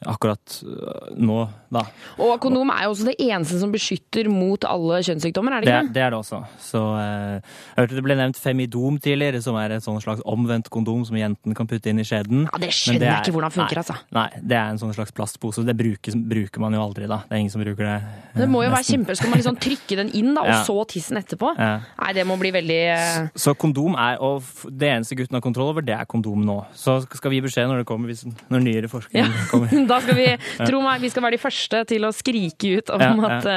akkurat 0.05 0.59
øh, 0.63 1.15
nå, 1.17 1.47
da. 1.73 1.81
Og 2.21 2.39
kondom 2.43 2.69
er 2.69 2.83
jo 2.85 2.91
også 2.93 3.07
det 3.09 3.15
eneste 3.19 3.57
som 3.59 3.71
beskytter 3.73 4.29
mot 4.29 4.63
alle 4.69 4.99
kjønnssykdommer, 5.03 5.55
er 5.57 5.61
det 5.61 5.67
Det, 5.67 5.73
ikke 5.73 5.89
er- 5.89 5.93
det 5.93 6.03
er 6.05 6.09
det 6.13 6.19
også. 6.19 6.39
Så 6.61 6.81
eh, 6.99 7.41
Jeg 7.75 7.81
hørte 7.81 7.95
det 7.97 8.03
ble 8.05 8.15
nevnt 8.19 8.37
Femidom 8.37 8.99
tidligere, 9.01 9.41
som 9.41 9.55
er 9.57 9.71
et 9.71 9.83
sånn 9.83 9.99
slags 10.01 10.21
omvendt 10.25 10.69
kondom 10.69 11.05
som 11.05 11.15
jenten 11.17 11.55
kan 11.57 11.67
putte 11.67 11.87
inn 11.89 11.99
i 11.99 12.05
skjeden. 12.05 12.45
Ja, 12.51 12.57
det 12.61 12.69
skjønner 12.69 12.99
jeg 13.07 13.13
er- 13.15 13.23
ikke 13.25 13.33
hvordan 13.35 13.51
funker, 13.51 13.75
nei, 13.75 13.83
altså. 13.83 13.97
Nei, 14.11 14.29
det 14.41 14.57
er 14.57 14.69
en 14.69 14.77
sånn 14.77 14.93
slags 14.93 15.11
plastpose. 15.11 15.65
Det 15.65 15.75
bruker, 15.77 16.13
bruker 16.29 16.59
man 16.59 16.73
jo 16.73 16.81
aldri, 16.85 17.07
da. 17.07 17.17
Det 17.27 17.31
er 17.33 17.41
ingen 17.41 17.51
som 17.51 17.61
bruker 17.63 17.83
det. 17.83 17.97
Eh, 18.03 18.39
Det 18.43 18.49
må 18.49 18.63
jo 18.63 18.69
være 18.69 18.83
nesten. 18.83 19.03
kjempe, 19.05 19.15
Skal 19.17 19.29
man 19.29 19.39
liksom 19.39 19.57
trykke 19.59 19.95
den 19.97 20.09
inn, 20.13 20.33
da, 20.35 20.41
og 20.41 20.47
Ja. 20.53 20.63
så 20.63 20.77
tissen 20.87 21.17
etterpå? 21.17 21.55
Ja. 21.57 21.79
Nei, 22.01 22.13
det 22.13 22.25
må 22.27 22.37
bli 22.39 22.51
veldig 22.51 22.79
eh, 22.93 23.27
Så 23.35 23.55
kondom 23.57 23.95
er, 23.97 24.21
og 24.21 24.43
det 24.69 24.87
eneste 24.93 25.15
gutten 25.17 25.33
har 25.33 25.41
kontroll 25.41 25.69
over, 25.73 25.81
det 25.81 25.95
er 25.97 26.05
kondom 26.05 26.45
nå. 26.45 26.65
Så 26.75 27.01
skal 27.15 27.31
vi 27.31 27.41
gi 27.41 27.47
beskjed 27.47 27.67
når 27.67 27.79
det 27.83 27.87
kommer, 27.89 28.07
hvis, 28.13 28.23
når 28.49 28.59
nyere 28.61 28.87
forskning 28.87 29.25
Ja. 29.25 29.31
kommer. 29.51 29.67
Da 29.89 29.99
skal 30.03 30.17
vi, 30.17 30.27
tro 30.67 30.81
meg, 30.83 31.01
vi 31.03 31.11
skal 31.13 31.25
være 31.25 31.37
de 31.37 31.41
første 31.41 31.83
til 31.89 32.07
å 32.07 32.11
skrike 32.15 32.73
ut 32.79 32.91
om 32.95 33.03
Ja, 33.03 33.11
ja. 33.15 33.37
at 33.37 33.49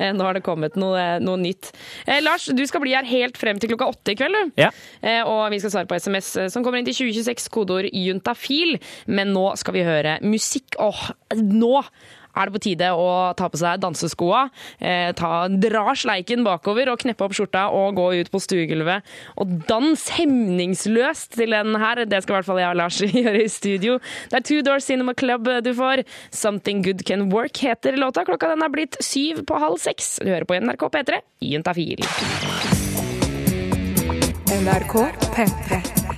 eh, 0.00 0.12
nå 0.16 0.26
har 0.26 0.38
det 0.38 0.44
kommet 0.46 0.76
noe, 0.80 1.04
noe 1.24 1.40
nytt. 1.40 1.70
Eh, 2.06 2.20
Lars, 2.24 2.48
du 2.52 2.64
skal 2.68 2.82
bli 2.84 2.94
her 2.96 3.06
helt 3.08 3.38
frem 3.40 3.60
til 3.62 3.72
klokka 3.72 3.90
åtte 3.94 4.14
i 4.14 4.18
kveld, 4.18 4.36
du. 4.38 4.60
Ja. 4.64 4.70
Eh, 5.02 5.22
og 5.24 5.46
vi 5.54 5.60
skal 5.62 5.74
svare 5.74 5.90
på 5.90 5.98
SMS 5.98 6.30
eh, 6.36 6.50
som 6.52 6.66
kommer 6.66 6.82
inn 6.82 6.88
til 6.88 6.96
2026, 7.00 7.48
kodeord 7.54 7.90
juntafil. 7.94 8.76
Men 9.06 9.34
nå 9.36 9.48
skal 9.60 9.76
vi 9.78 9.86
høre 9.86 10.18
musikk. 10.26 10.78
Åh, 10.82 11.10
nå! 11.42 11.74
Er 12.38 12.48
det 12.48 12.54
på 12.54 12.62
tide 12.68 12.90
å 12.94 13.08
ta 13.38 13.48
på 13.50 13.58
seg 13.60 13.80
danseskoa, 13.82 14.44
eh, 14.78 15.10
ta, 15.18 15.48
dra 15.50 15.94
sleiken 15.98 16.44
bakover 16.46 16.92
og 16.92 17.02
kneppe 17.02 17.26
opp 17.26 17.34
skjorta 17.36 17.68
og 17.74 17.98
gå 17.98 18.08
ut 18.20 18.30
på 18.32 18.42
stuegulvet 18.42 19.06
og 19.38 19.56
dans 19.68 20.04
hemningsløst 20.16 21.36
til 21.38 21.54
den 21.56 21.74
her. 21.80 22.04
Det 22.08 22.22
skal 22.22 22.36
i 22.36 22.38
hvert 22.38 22.48
fall 22.48 22.62
jeg 22.62 22.72
og 22.72 22.80
Lars 22.80 23.00
gjøre 23.22 23.44
i 23.44 23.50
studio. 23.52 23.98
Det 24.30 24.40
er 24.40 24.46
Two 24.46 24.62
Door 24.66 24.84
Cinema 24.84 25.16
Club 25.18 25.50
du 25.64 25.72
får. 25.76 26.04
Something 26.34 26.84
Good 26.86 27.04
Can 27.08 27.28
Work 27.34 27.62
heter 27.64 27.98
låta. 27.98 28.24
Klokka 28.28 28.52
den 28.54 28.64
er 28.64 28.72
blitt 28.72 28.98
syv 29.04 29.44
på 29.48 29.58
halv 29.60 29.80
seks. 29.82 30.18
Du 30.22 30.30
hører 30.30 30.48
på 30.48 30.58
NRK 30.62 30.88
P3 30.94 31.22
i 31.42 31.54
Juntafil. 31.56 32.06
NRK 34.58 34.94
P3. 35.34 36.17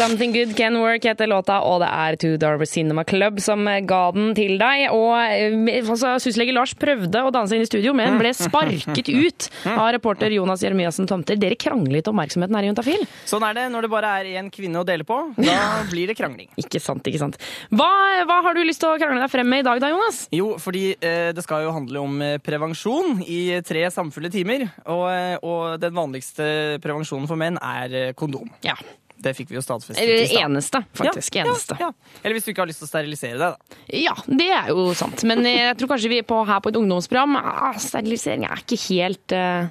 Something 0.00 0.32
Good 0.32 0.56
Can 0.56 0.78
Work 0.80 1.04
heter 1.04 1.28
låta, 1.28 1.58
og 1.60 1.82
det 1.82 1.88
er 1.92 2.16
Two 2.16 2.38
Darver 2.40 2.64
Cinema 2.64 3.02
Club 3.04 3.36
som 3.44 3.66
ga 3.84 3.98
den 4.14 4.30
til 4.32 4.54
deg. 4.56 4.86
Og 4.96 5.10
eh, 5.12 5.82
altså, 5.82 6.14
Syslege 6.24 6.54
Lars 6.56 6.72
prøvde 6.72 7.20
å 7.20 7.32
danse 7.34 7.52
inn 7.52 7.66
i 7.66 7.68
studio, 7.68 7.92
men 7.92 8.16
ble 8.16 8.30
sparket 8.32 9.10
ut 9.26 9.48
av 9.68 9.90
reporter 9.92 10.32
Jonas 10.32 10.64
Jeremiassen 10.64 11.04
Tomter. 11.10 11.36
Dere 11.36 11.58
kranglet 11.60 12.08
om 12.08 12.16
oppmerksomheten 12.16 12.56
her 12.56 12.64
i 12.64 12.70
Juntafil. 12.70 13.04
Sånn 13.28 13.44
er 13.44 13.58
det 13.58 13.66
når 13.74 13.84
det 13.84 13.90
bare 13.92 14.12
er 14.22 14.30
én 14.40 14.48
kvinne 14.54 14.80
å 14.80 14.86
dele 14.88 15.04
på. 15.04 15.18
Da 15.36 15.58
blir 15.90 16.08
det 16.08 16.16
krangling. 16.16 16.48
Ikke 16.64 16.80
sant, 16.80 17.04
ikke 17.04 17.20
sant. 17.20 17.36
Hva, 17.68 17.90
hva 18.24 18.38
har 18.46 18.56
du 18.56 18.62
lyst 18.64 18.80
til 18.80 18.94
å 18.94 18.96
krangle 18.96 19.20
deg 19.20 19.34
frem 19.34 19.52
med 19.52 19.66
i 19.66 19.66
dag 19.68 19.82
da, 19.84 19.90
Jonas? 19.92 20.22
Jo, 20.32 20.54
fordi 20.64 20.94
eh, 20.96 21.28
det 21.36 21.44
skal 21.44 21.66
jo 21.66 21.74
handle 21.76 22.06
om 22.06 22.16
eh, 22.24 22.38
prevensjon 22.40 23.20
i 23.26 23.42
tre 23.68 23.84
samfulle 23.92 24.32
timer. 24.32 24.64
Og, 24.86 25.04
eh, 25.12 25.36
og 25.44 25.76
den 25.84 25.92
vanligste 25.96 26.80
prevensjonen 26.80 27.28
for 27.28 27.40
menn 27.40 27.60
er 27.60 28.16
kondom. 28.16 28.48
Ja. 28.64 28.78
Det 29.20 29.34
fikk 29.36 29.50
vi 29.52 29.58
jo 29.58 29.62
stadfestet 29.64 30.00
i 30.00 30.06
Eller 30.06 30.28
stad. 30.30 30.44
eneste, 30.46 30.80
faktisk. 30.96 31.34
Ja, 31.36 31.44
eneste. 31.44 31.76
Ja, 31.80 31.90
ja. 31.90 32.20
Eller 32.22 32.36
hvis 32.36 32.46
du 32.46 32.52
ikke 32.54 32.64
har 32.64 32.70
lyst 32.70 32.80
til 32.80 32.88
å 32.88 32.92
sterilisere 32.92 33.36
deg, 33.36 33.56
da. 33.56 33.80
Ja, 34.00 34.14
det 34.26 34.48
er 34.56 34.70
jo 34.72 34.86
sant. 34.96 35.24
Men 35.28 35.44
jeg 35.44 35.76
tror 35.80 35.92
kanskje 35.92 36.12
vi 36.12 36.20
er 36.22 36.28
på, 36.28 36.38
her 36.48 36.62
på 36.64 36.72
et 36.72 36.78
ungdomsprogram 36.80 37.36
ah, 37.40 37.76
Sterilisering 37.80 38.46
er 38.48 38.62
ikke 38.64 38.80
helt 38.86 39.36
uh, 39.36 39.68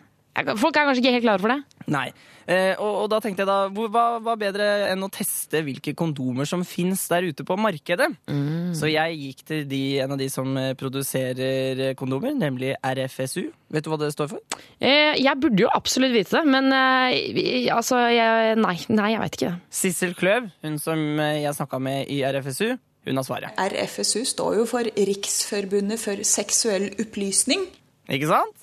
Folk 0.59 0.77
er 0.77 0.85
kanskje 0.87 1.01
ikke 1.01 1.15
helt 1.17 1.25
klare 1.25 1.43
for 1.43 1.55
det? 1.55 1.85
Nei. 1.91 2.07
Eh, 2.49 2.73
og, 2.81 3.03
og 3.03 3.07
da 3.11 3.19
tenkte 3.21 3.43
jeg 3.43 3.49
da, 3.49 3.57
hva, 3.69 4.03
hva 4.25 4.33
bedre 4.41 4.65
enn 4.89 5.03
å 5.05 5.09
teste 5.13 5.59
hvilke 5.67 5.91
kondomer 5.93 6.47
som 6.49 6.63
fins 6.65 7.03
der 7.11 7.27
ute 7.29 7.45
på 7.45 7.53
markedet? 7.61 8.07
Mm. 8.25 8.71
Så 8.73 8.89
jeg 8.89 9.19
gikk 9.21 9.43
til 9.51 9.67
de, 9.69 9.81
en 10.01 10.15
av 10.15 10.17
de 10.17 10.29
som 10.33 10.57
eh, 10.57 10.71
produserer 10.79 11.83
eh, 11.91 11.93
kondomer, 11.99 12.33
nemlig 12.33 12.73
RFSU. 12.81 13.43
Vet 13.69 13.85
du 13.85 13.91
hva 13.93 13.99
det 14.01 14.09
står 14.15 14.31
for? 14.33 14.41
Eh, 14.81 15.13
jeg 15.21 15.37
burde 15.43 15.61
jo 15.67 15.69
absolutt 15.77 16.15
vite 16.15 16.39
det, 16.39 16.43
men 16.49 16.73
eh, 16.73 17.19
vi- 17.37 17.69
altså 17.69 18.01
jeg, 18.09 18.57
Nei, 18.59 18.75
nei, 18.97 19.11
jeg 19.13 19.21
veit 19.21 19.37
ikke 19.37 19.51
det. 19.53 19.59
Sissel 19.83 20.15
Kløv, 20.17 20.49
hun 20.65 20.79
som 20.81 21.01
jeg 21.21 21.53
snakka 21.59 21.77
med 21.85 22.09
i 22.09 22.23
RFSU, 22.25 22.71
hun 23.07 23.21
har 23.21 23.25
svaret. 23.29 23.61
RFSU 23.61 24.23
står 24.27 24.57
jo 24.59 24.65
for 24.69 24.89
Riksforbundet 24.97 26.01
for 26.01 26.19
seksuell 26.27 26.89
opplysning. 27.01 27.67
Ikke 28.09 28.27
sant? 28.31 28.55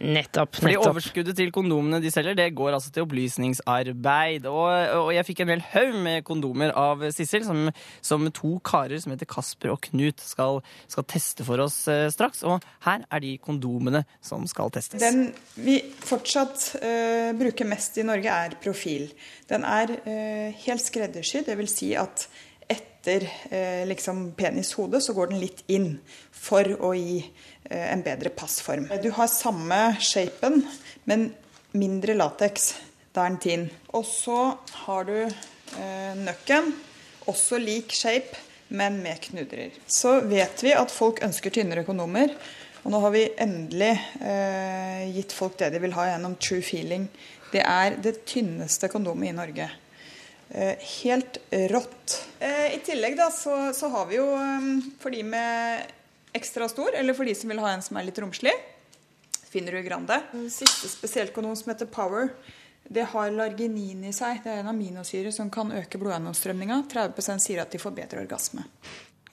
Nettopp. 0.00 0.56
Fordi 0.56 0.72
nettopp. 0.72 0.94
overskuddet 0.94 1.36
til 1.36 1.50
kondomene 1.52 2.00
de 2.00 2.10
selger, 2.12 2.36
det 2.38 2.48
går 2.56 2.72
altså 2.72 2.88
til 2.94 3.04
opplysningsarbeid. 3.04 4.46
Og, 4.48 4.70
og 4.96 5.10
jeg 5.12 5.26
fikk 5.28 5.42
en 5.44 5.52
hel 5.52 5.64
haug 5.74 5.98
med 6.06 6.24
kondomer 6.24 6.72
av 6.72 7.04
Sissel, 7.12 7.44
som, 7.44 7.68
som 8.00 8.24
to 8.32 8.54
karer 8.64 9.02
som 9.02 9.12
heter 9.12 9.28
Kasper 9.28 9.74
og 9.74 9.82
Knut 9.90 10.24
skal, 10.24 10.62
skal 10.88 11.08
teste 11.10 11.44
for 11.44 11.60
oss 11.66 11.82
eh, 11.92 12.06
straks. 12.12 12.40
Og 12.48 12.64
her 12.86 13.04
er 13.04 13.24
de 13.24 13.36
kondomene 13.44 14.06
som 14.24 14.46
skal 14.48 14.72
testes. 14.72 15.02
Den 15.04 15.34
vi 15.60 15.78
fortsatt 16.00 16.70
eh, 16.80 17.32
bruker 17.36 17.68
mest 17.68 18.00
i 18.00 18.06
Norge, 18.08 18.32
er 18.32 18.56
profil. 18.62 19.10
Den 19.52 19.68
er 19.68 19.98
eh, 20.00 20.62
helt 20.64 20.84
skreddersydd, 20.84 21.50
dvs. 21.50 21.76
Si 21.80 21.92
at 21.98 22.30
etter 23.00 23.24
eh, 23.50 23.86
liksom 23.88 24.32
penishode 24.36 25.00
så 25.00 25.12
går 25.16 25.30
den 25.32 25.40
litt 25.40 25.62
inn 25.72 25.94
for 26.30 26.68
å 26.84 26.92
gi 26.94 27.22
eh, 27.64 27.86
en 27.92 28.02
bedre 28.04 28.28
passform. 28.30 28.88
Du 29.00 29.10
har 29.16 29.30
samme 29.32 29.96
shapen, 30.00 30.60
men 31.08 31.30
mindre 31.72 32.14
lateks. 32.18 32.74
Da 33.14 33.24
er 33.24 33.32
den 33.32 33.40
tynn. 33.42 33.66
Og 33.96 34.04
så 34.04 34.52
har 34.84 35.08
du 35.08 35.16
eh, 35.24 36.14
nøkken. 36.20 36.74
Også 37.30 37.58
lik 37.60 37.94
shape, 37.94 38.36
men 38.68 39.00
med 39.02 39.20
knudrer. 39.24 39.74
Så 39.88 40.20
vet 40.28 40.62
vi 40.62 40.76
at 40.76 40.92
folk 40.92 41.24
ønsker 41.24 41.56
tynnere 41.56 41.86
kondomer. 41.88 42.36
Og 42.84 42.92
nå 42.92 43.00
har 43.00 43.12
vi 43.16 43.26
endelig 43.40 43.92
eh, 44.20 45.08
gitt 45.16 45.32
folk 45.36 45.56
det 45.60 45.72
de 45.72 45.82
vil 45.82 45.96
ha 45.96 46.10
gjennom 46.12 46.36
True 46.40 46.64
Feeling. 46.64 47.08
Det 47.50 47.64
er 47.64 47.96
det 48.00 48.20
tynneste 48.28 48.92
kondomet 48.92 49.32
i 49.32 49.36
Norge. 49.36 49.72
Eh, 50.50 50.76
helt 51.02 51.38
rått. 51.50 52.28
Eh, 52.38 52.74
I 52.74 52.78
tillegg 52.84 53.16
da, 53.16 53.30
så, 53.30 53.72
så 53.74 53.88
har 53.88 54.06
vi 54.10 54.18
jo 54.18 54.26
eh, 54.34 54.70
for 54.98 55.14
de 55.14 55.22
med 55.22 55.92
ekstra 56.34 56.66
stor, 56.70 56.90
eller 56.94 57.14
for 57.14 57.26
de 57.26 57.34
som 57.38 57.50
vil 57.52 57.62
ha 57.62 57.70
en 57.74 57.84
som 57.84 57.98
er 57.98 58.08
litt 58.08 58.18
romslig, 58.22 58.54
finner 59.50 59.74
du 59.74 59.82
Grande. 59.86 60.18
Siste 60.50 60.90
spesielt 60.90 61.34
som 61.34 61.70
heter 61.70 61.86
Power. 61.86 62.32
Det 62.90 63.06
har 63.12 63.30
larginin 63.30 64.04
i 64.04 64.12
seg. 64.14 64.40
Det 64.42 64.50
er 64.50 64.64
en 64.64 64.72
aminosyre 64.72 65.30
som 65.34 65.50
kan 65.50 65.70
øke 65.74 65.98
blodgjennomstrømninga. 65.98 66.82
30% 66.90 67.42
sier 67.42 67.62
at 67.62 67.70
de 67.70 67.78
får 67.78 67.94
bedre 67.94 68.22
orgasme. 68.24 68.66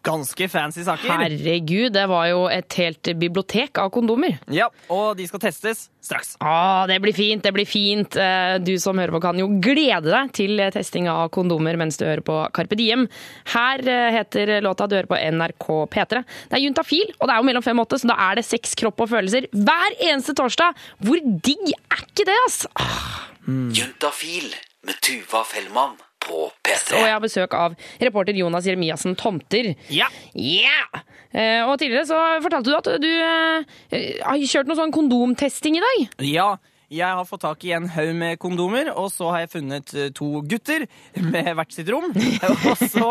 Ganske 0.07 0.47
fancy 0.49 0.85
saker. 0.87 1.11
Herregud, 1.19 1.91
det 1.95 2.05
var 2.07 2.29
jo 2.31 2.45
et 2.51 2.77
helt 2.79 3.09
bibliotek 3.19 3.77
av 3.83 3.89
kondomer. 3.91 4.37
Ja, 4.53 4.69
Og 4.93 5.17
de 5.19 5.25
skal 5.27 5.41
testes 5.43 5.89
straks. 6.07 6.35
Ah, 6.39 6.85
det 6.87 7.01
blir 7.03 7.11
fint, 7.17 7.43
det 7.43 7.51
blir 7.55 7.67
fint. 7.67 8.15
Eh, 8.15 8.57
Du 8.63 8.77
som 8.79 8.97
hører 8.97 9.11
på 9.17 9.21
kan 9.25 9.37
jo 9.41 9.49
glede 9.59 10.07
deg 10.07 10.31
til 10.37 10.63
testing 10.71 11.09
av 11.11 11.27
kondomer 11.35 11.75
mens 11.77 11.99
du 11.99 12.05
hører 12.07 12.23
på 12.23 12.37
Carpe 12.55 12.77
Diem. 12.79 13.07
Her 13.51 13.83
eh, 13.83 14.11
heter 14.15 14.61
låta 14.63 14.87
du 14.87 14.95
hører 14.95 15.11
på 15.11 15.19
NRK 15.19 15.67
P3. 15.91 16.23
Det 16.47 16.55
er 16.59 16.63
Juntafil, 16.63 17.11
og 17.19 17.27
det 17.27 17.35
er 17.35 17.43
jo 17.43 17.49
mellom 17.51 17.65
fem 17.67 17.79
og 17.83 17.89
åtte, 17.89 17.99
så 17.99 18.07
da 18.13 18.17
er 18.29 18.39
det 18.39 18.45
sex, 18.47 18.75
kropp 18.79 19.03
og 19.03 19.11
følelser 19.11 19.49
hver 19.51 19.99
eneste 20.07 20.33
torsdag. 20.39 20.77
Hvor 21.03 21.19
digg 21.43 21.73
er 21.75 22.05
ikke 22.07 22.25
det, 22.31 22.39
ass? 22.47 22.63
Ah. 22.79 23.27
Juntafil 23.47 24.49
med 24.87 24.95
Tuva 25.03 25.43
Fellmann 25.47 25.97
på 26.27 26.45
P3. 26.67 26.93
Og 26.99 27.03
jeg 27.07 27.13
har 27.15 27.23
besøk 27.23 27.55
av 27.57 27.75
reporter 28.03 28.37
Jonas 28.37 28.67
Jeremiassen 28.67 29.15
Tomter. 29.19 29.73
Ja. 29.93 30.07
Yeah! 30.35 31.03
Eh, 31.31 31.61
Og 31.67 31.75
tidligere 31.81 32.07
så 32.07 32.17
fortalte 32.43 32.71
du 32.71 32.77
at 32.77 32.89
du 33.03 33.11
eh, 33.11 34.17
har 34.23 34.47
kjørt 34.47 34.69
noe 34.69 34.79
sånn 34.79 34.93
kondomtesting 34.95 35.77
i 35.79 35.83
dag. 35.83 36.07
Ja, 36.27 36.49
jeg 36.87 37.03
har 37.19 37.25
fått 37.27 37.41
tak 37.43 37.65
i 37.67 37.73
en 37.75 37.89
haug 37.91 38.13
med 38.15 38.37
kondomer, 38.39 38.87
og 38.95 39.09
så 39.11 39.27
har 39.33 39.41
jeg 39.43 39.51
funnet 39.57 39.91
eh, 39.97 40.07
to 40.15 40.39
gutter 40.47 40.85
med 41.19 41.49
hvert 41.57 41.75
sitt 41.75 41.91
rom. 41.91 42.07
og, 42.71 42.83
så, 42.87 43.09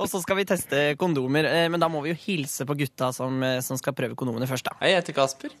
og 0.00 0.08
så 0.08 0.22
skal 0.24 0.40
vi 0.40 0.46
teste 0.48 0.84
kondomer. 1.00 1.44
Eh, 1.50 1.66
Men 1.68 1.80
da 1.84 1.90
må 1.92 2.00
vi 2.06 2.14
jo 2.14 2.20
hilse 2.24 2.64
på 2.68 2.76
gutta 2.80 3.10
som, 3.16 3.42
som 3.64 3.76
skal 3.80 3.96
prøve 3.98 4.16
kondomene 4.16 4.48
først, 4.48 4.70
da. 4.70 4.78
Hei, 4.80 4.94
jeg 4.94 5.02
heter 5.02 5.18
Kasper. 5.20 5.52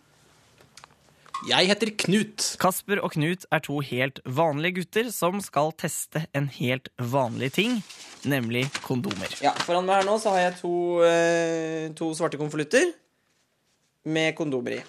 Jeg 1.46 1.68
heter 1.70 1.92
Knut. 2.02 2.42
Kasper 2.58 2.98
og 2.98 3.12
Knut 3.14 3.44
er 3.54 3.60
to 3.62 3.78
helt 3.86 4.18
vanlige 4.26 4.80
gutter 4.80 5.10
som 5.14 5.38
skal 5.44 5.70
teste 5.78 6.24
en 6.34 6.48
helt 6.56 6.90
vanlig 6.98 7.52
ting, 7.54 7.76
nemlig 8.26 8.64
kondomer. 8.82 9.30
Ja, 9.44 9.52
Foran 9.62 9.86
meg 9.86 10.00
her 10.00 10.08
nå 10.08 10.16
så 10.18 10.32
har 10.34 10.48
jeg 10.48 10.56
to, 10.58 10.72
eh, 11.06 11.90
to 11.94 12.10
svarte 12.18 12.40
konvolutter 12.40 12.90
med 14.04 14.34
kondomer 14.34 14.80
i. 14.80 14.82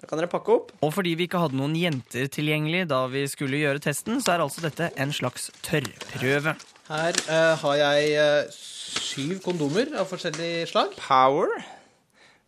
Da 0.00 0.08
kan 0.10 0.20
dere 0.20 0.28
pakke 0.28 0.52
opp. 0.52 0.72
Og 0.84 0.92
fordi 0.92 1.14
vi 1.16 1.24
ikke 1.24 1.40
hadde 1.40 1.56
noen 1.56 1.72
jenter 1.80 2.28
tilgjengelig 2.28 2.84
da 2.90 3.06
vi 3.08 3.24
skulle 3.24 3.62
gjøre 3.62 3.80
testen, 3.80 4.20
så 4.20 4.34
er 4.34 4.44
altså 4.44 4.60
dette 4.66 4.90
en 5.00 5.16
slags 5.16 5.48
tørrprøve. 5.64 6.58
Her 6.90 7.16
eh, 7.24 7.54
har 7.56 7.80
jeg 7.80 8.12
eh, 8.20 8.52
syv 8.52 9.40
kondomer 9.40 9.96
av 9.96 10.12
forskjellig 10.12 10.68
slag. 10.68 10.92
Power. 11.00 11.48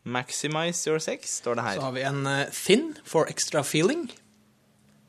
Maximize 0.06 0.86
your 0.86 1.00
sex, 1.02 1.40
står 1.40 1.58
det 1.58 1.64
her. 1.66 1.80
Så 1.80 1.82
har 1.88 1.94
vi 1.96 2.04
en 2.06 2.22
uh, 2.26 2.44
Thin 2.54 2.94
for 3.04 3.26
extra 3.30 3.64
feeling. 3.66 4.06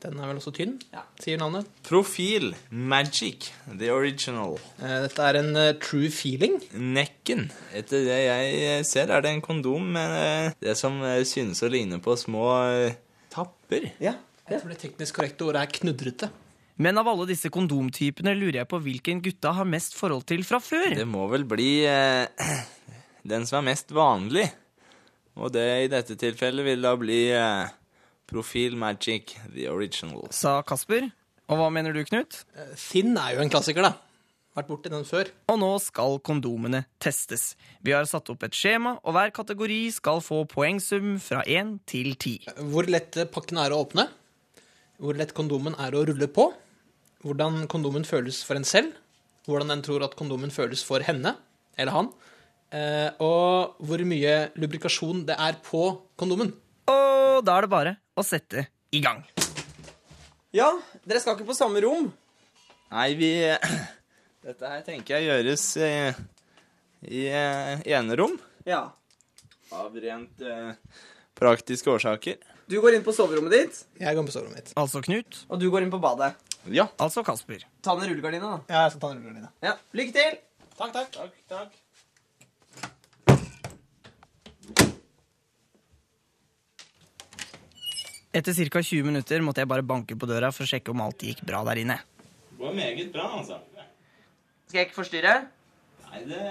Den 0.02 0.18
er 0.22 0.30
vel 0.30 0.38
også 0.38 0.54
tynn, 0.54 0.76
sier 1.22 1.38
navnet. 1.42 1.70
Profil. 1.86 2.52
Magic. 2.70 3.52
The 3.70 3.92
original. 3.94 4.58
Uh, 4.82 5.04
Dette 5.06 5.30
er 5.30 5.40
en 5.40 5.52
uh, 5.58 5.70
true 5.82 6.10
feeling. 6.14 6.58
Nekken. 6.74 7.48
Etter 7.78 8.06
det 8.10 8.18
jeg 8.24 8.90
ser, 8.90 9.14
er 9.14 9.22
det 9.26 9.36
en 9.36 9.46
kondom 9.46 9.86
med 9.94 10.58
det 10.66 10.78
som 10.78 10.98
synes 11.30 11.62
å 11.66 11.70
ligne 11.70 12.02
på 12.02 12.18
små 12.18 12.50
tapper. 13.34 13.92
Ja. 14.02 14.18
Jeg 14.50 14.64
tror 14.64 14.74
det 14.74 14.82
teknisk 14.82 15.18
korrekte 15.18 15.46
ordet 15.46 15.66
er 15.66 15.74
knudrete. 15.78 16.34
Men 16.82 16.98
av 17.02 17.10
alle 17.10 17.26
disse 17.30 17.50
kondomtypene 17.54 18.34
lurer 18.38 18.64
jeg 18.64 18.70
på 18.70 18.80
hvilken 18.82 19.22
gutta 19.26 19.54
har 19.58 19.66
mest 19.66 19.98
forhold 19.98 20.26
til 20.30 20.46
fra 20.46 20.62
før. 20.62 20.94
Det 20.98 21.10
må 21.10 21.26
vel 21.30 21.46
bli 21.50 21.72
den 23.34 23.50
som 23.50 23.62
er 23.62 23.70
mest 23.74 23.94
vanlig. 23.94 24.46
Og 25.38 25.54
det 25.54 25.68
i 25.86 25.92
dette 25.92 26.18
tilfellet 26.18 26.66
vil 26.66 26.82
da 26.84 26.96
bli 26.98 27.22
eh, 27.36 27.70
Profil 28.28 28.76
Magic, 28.80 29.38
the 29.54 29.70
original. 29.72 30.26
Sa 30.34 30.60
Kasper. 30.68 31.08
Og 31.48 31.60
hva 31.62 31.70
mener 31.72 31.96
du, 31.96 32.02
Knut? 32.08 32.42
Finn 32.76 33.14
er 33.16 33.38
jo 33.38 33.44
en 33.44 33.52
klassiker, 33.54 33.86
da. 33.86 33.94
Vært 34.58 34.72
borti 34.72 34.90
den 34.90 35.06
før. 35.06 35.30
Og 35.54 35.60
nå 35.62 35.70
skal 35.84 36.18
kondomene 36.26 36.82
testes. 37.04 37.52
Vi 37.86 37.94
har 37.94 38.08
satt 38.10 38.32
opp 38.34 38.48
et 38.48 38.56
skjema, 38.58 38.96
og 39.06 39.14
hver 39.14 39.30
kategori 39.36 39.84
skal 39.94 40.24
få 40.26 40.42
poengsum 40.50 41.20
fra 41.22 41.44
1 41.46 41.76
til 41.88 42.16
10. 42.16 42.50
Hvor 42.74 42.90
lett 42.90 43.20
pakken 43.32 43.62
er 43.62 43.76
å 43.76 43.84
åpne. 43.86 44.08
Hvor 44.98 45.20
lett 45.20 45.36
kondomen 45.38 45.78
er 45.78 45.94
å 45.94 46.02
rulle 46.10 46.28
på. 46.34 46.50
Hvordan 47.22 47.68
kondomen 47.70 48.08
føles 48.08 48.42
for 48.48 48.58
en 48.58 48.66
selv. 48.66 48.98
Hvordan 49.46 49.76
en 49.76 49.86
tror 49.86 50.08
at 50.08 50.18
kondomen 50.18 50.50
føles 50.52 50.82
for 50.84 51.06
henne 51.06 51.36
eller 51.78 51.94
han. 51.94 52.10
Eh, 52.76 53.10
og 53.24 53.78
hvor 53.88 54.02
mye 54.04 54.34
lubrikasjon 54.60 55.22
det 55.30 55.38
er 55.40 55.60
på 55.64 55.84
kondomen. 56.20 56.50
Og 56.92 57.44
da 57.48 57.58
er 57.58 57.68
det 57.68 57.72
bare 57.72 57.94
å 58.18 58.24
sette 58.28 58.66
i 58.96 59.00
gang. 59.04 59.22
Ja, 60.56 60.72
dere 61.08 61.22
skal 61.24 61.38
ikke 61.38 61.48
på 61.52 61.56
samme 61.58 61.80
rom. 61.84 62.10
Nei, 62.92 63.10
vi 63.20 63.32
Dette 64.48 64.70
her 64.72 64.84
tenker 64.86 65.18
jeg 65.20 65.28
gjøres 65.28 65.64
i, 65.84 65.92
i 67.12 67.24
eh, 67.28 67.82
enerom. 67.98 68.38
Ja. 68.68 68.86
Av 69.76 69.96
rent 70.00 70.44
eh, 70.44 70.76
praktiske 71.36 71.92
årsaker. 71.92 72.38
Du 72.68 72.78
går 72.84 72.98
inn 72.98 73.04
på 73.04 73.14
soverommet 73.16 73.54
ditt, 73.54 73.82
Jeg 74.00 74.12
går 74.16 74.24
inn 74.24 74.28
på 74.30 74.36
soverommet 74.36 74.60
mitt. 74.62 74.72
altså 74.80 75.00
Knut. 75.04 75.42
Og 75.52 75.60
du 75.60 75.68
går 75.72 75.84
inn 75.86 75.92
på 75.92 76.00
badet. 76.04 76.34
Ja. 76.72 76.88
Altså 77.00 77.24
Kasper. 77.28 77.64
Ta 77.84 77.96
ned 78.00 78.10
rullegardina, 78.12 78.58
da. 78.58 78.60
Ja, 78.72 78.86
jeg 78.88 78.96
skal 78.96 79.04
ta 79.04 79.12
ned 79.14 79.22
rullegardina. 79.24 79.52
Ja. 79.64 79.76
Lykke 79.96 80.16
til! 80.16 80.40
Takk, 80.78 80.92
takk. 80.96 81.12
Takk, 81.16 81.38
takk. 81.52 81.78
Etter 88.36 88.54
ca. 88.70 88.82
20 88.84 89.04
minutter 89.08 89.42
måtte 89.46 89.64
jeg 89.64 89.70
bare 89.72 89.86
banke 89.88 90.18
på 90.20 90.28
døra 90.30 90.52
for 90.56 90.66
å 90.66 90.70
sjekke 90.70 90.92
om 90.92 91.04
alt 91.06 91.24
gikk 91.24 91.44
bra 91.48 91.64
der 91.70 91.84
inne. 91.84 92.00
Det 92.52 92.60
går 92.60 92.74
meget 92.76 93.14
bra, 93.14 93.30
altså. 93.40 93.62
Skal 94.68 94.82
jeg 94.82 94.90
ikke 94.90 95.00
forstyrre? 95.00 95.36
Nei, 96.08 96.24
det 96.28 96.42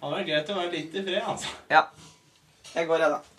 hadde 0.00 0.12
vært 0.12 0.28
greit 0.28 0.52
å 0.52 0.58
være 0.58 0.72
litt 0.74 0.94
i 0.96 1.04
fred, 1.06 1.22
altså. 1.22 1.54
Ja. 1.72 1.86
Jeg 2.74 2.88
går, 2.90 3.06
jeg, 3.06 3.16
da. 3.16 3.35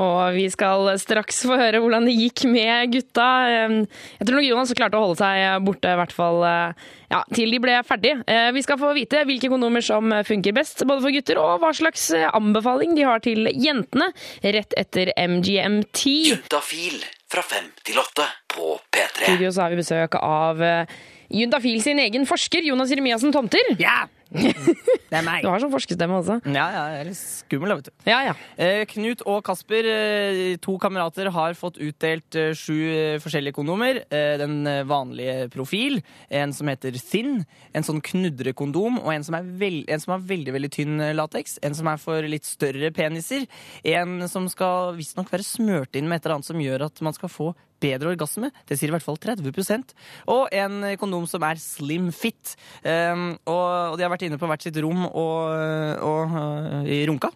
Og 0.00 0.36
vi 0.36 0.46
skal 0.52 0.88
straks 1.00 1.42
få 1.48 1.58
høre 1.60 1.82
hvordan 1.82 2.06
det 2.08 2.16
gikk 2.16 2.44
med 2.50 2.94
gutta. 2.94 3.28
Jeg 3.50 4.26
tror 4.26 4.38
nok 4.38 4.46
Jonas 4.46 4.74
klarte 4.78 4.98
å 4.98 5.04
holde 5.04 5.20
seg 5.20 5.66
borte, 5.66 5.92
i 5.92 6.00
hvert 6.00 6.14
fall 6.16 6.40
ja, 6.42 7.20
til 7.36 7.52
de 7.52 7.60
ble 7.62 7.76
ferdig. 7.84 8.14
Vi 8.56 8.64
skal 8.64 8.80
få 8.80 8.94
vite 8.96 9.24
hvilke 9.28 9.50
kondomer 9.52 9.84
som 9.84 10.14
funker 10.26 10.56
best, 10.56 10.80
både 10.88 11.04
for 11.04 11.14
gutter, 11.14 11.40
og 11.42 11.62
hva 11.62 11.72
slags 11.76 12.08
anbefaling 12.32 12.96
de 12.96 13.06
har 13.08 13.22
til 13.24 13.50
jentene 13.52 14.08
rett 14.42 14.78
etter 14.80 15.12
MGMT. 15.20 16.06
Juntafil 16.32 17.02
fra 17.32 17.42
fem 17.44 17.68
til 17.86 18.00
åtte 18.00 18.26
på 18.52 18.74
P3. 18.92 19.24
studio 19.24 19.50
så 19.52 19.64
har 19.64 19.72
vi 19.72 19.80
besøk 19.80 20.16
av 20.20 20.60
eh, 20.62 21.00
Juntafil 21.32 21.80
sin 21.82 22.00
egen 22.02 22.26
forsker, 22.28 22.64
Jonas 22.66 22.90
Jeremiassen 22.92 23.32
Tomter. 23.32 23.72
Ja! 23.80 24.02
Det 24.32 25.12
er 25.12 25.24
meg. 25.28 25.42
Du 25.44 25.50
har 25.50 25.60
sånn 25.60 25.72
forskerstemme 25.72 26.18
også. 26.20 26.38
Ja, 26.48 26.66
ja, 26.72 26.82
jeg 26.94 27.00
er 27.02 27.08
litt 27.10 27.18
skummel, 27.20 27.74
vet 27.78 27.88
du. 27.88 27.92
Ja, 28.08 28.18
ja. 28.24 28.34
Eh, 28.56 28.82
Knut 28.88 29.24
og 29.28 29.42
Kasper, 29.44 29.88
eh, 29.88 30.40
to 30.62 30.76
kamerater, 30.80 31.28
har 31.34 31.56
fått 31.58 31.80
utdelt 31.84 32.38
eh, 32.38 32.52
sju 32.56 32.76
eh, 32.92 33.16
forskjellige 33.22 33.56
kondomer. 33.56 34.02
Den 34.12 34.64
vanlige 34.88 35.48
profil, 35.52 36.00
en 36.32 36.52
som 36.56 36.68
heter 36.70 36.96
Thin, 37.00 37.42
en 37.76 37.86
sånn 37.86 38.00
knudrekondom, 38.04 39.00
og 39.02 39.10
en 39.14 39.26
som, 39.26 39.36
er 39.36 39.48
vel, 39.60 39.82
en 39.92 40.02
som 40.02 40.16
har 40.16 40.24
veldig 40.28 40.56
veldig 40.56 40.72
tynn 40.72 41.04
lateks. 41.16 41.58
En 41.64 41.76
som 41.76 41.88
er 41.92 42.00
for 42.00 42.28
litt 42.28 42.48
større 42.48 42.92
peniser. 42.94 43.44
En 43.88 44.24
som 44.32 44.48
skal 44.52 44.96
visstnok 44.98 45.32
være 45.32 45.46
smørt 45.46 45.96
inn 45.98 46.08
med 46.08 46.20
et 46.20 46.26
eller 46.28 46.40
annet 46.40 46.52
som 46.52 46.64
gjør 46.64 46.88
at 46.88 47.04
man 47.04 47.16
skal 47.16 47.32
få 47.32 47.52
bedre 47.82 48.12
orgasme. 48.14 48.52
Det 48.68 48.78
sier 48.78 48.92
i 48.92 48.94
hvert 48.94 49.04
fall 49.04 49.18
30% 49.20 49.94
Og 50.32 50.46
en 50.54 50.82
kondom 51.00 51.26
som 51.30 51.44
er 51.46 51.60
slim 51.60 52.10
fit. 52.14 52.54
Um, 52.86 53.32
og, 53.44 53.66
og 53.92 53.98
de 53.98 54.06
har 54.06 54.12
vært 54.12 54.26
inne 54.28 54.38
på 54.40 54.50
hvert 54.50 54.64
sitt 54.64 54.78
rom 54.82 55.06
og, 55.08 55.98
og 56.02 56.36
uh, 56.38 56.86
i 56.86 57.02
runka. 57.10 57.32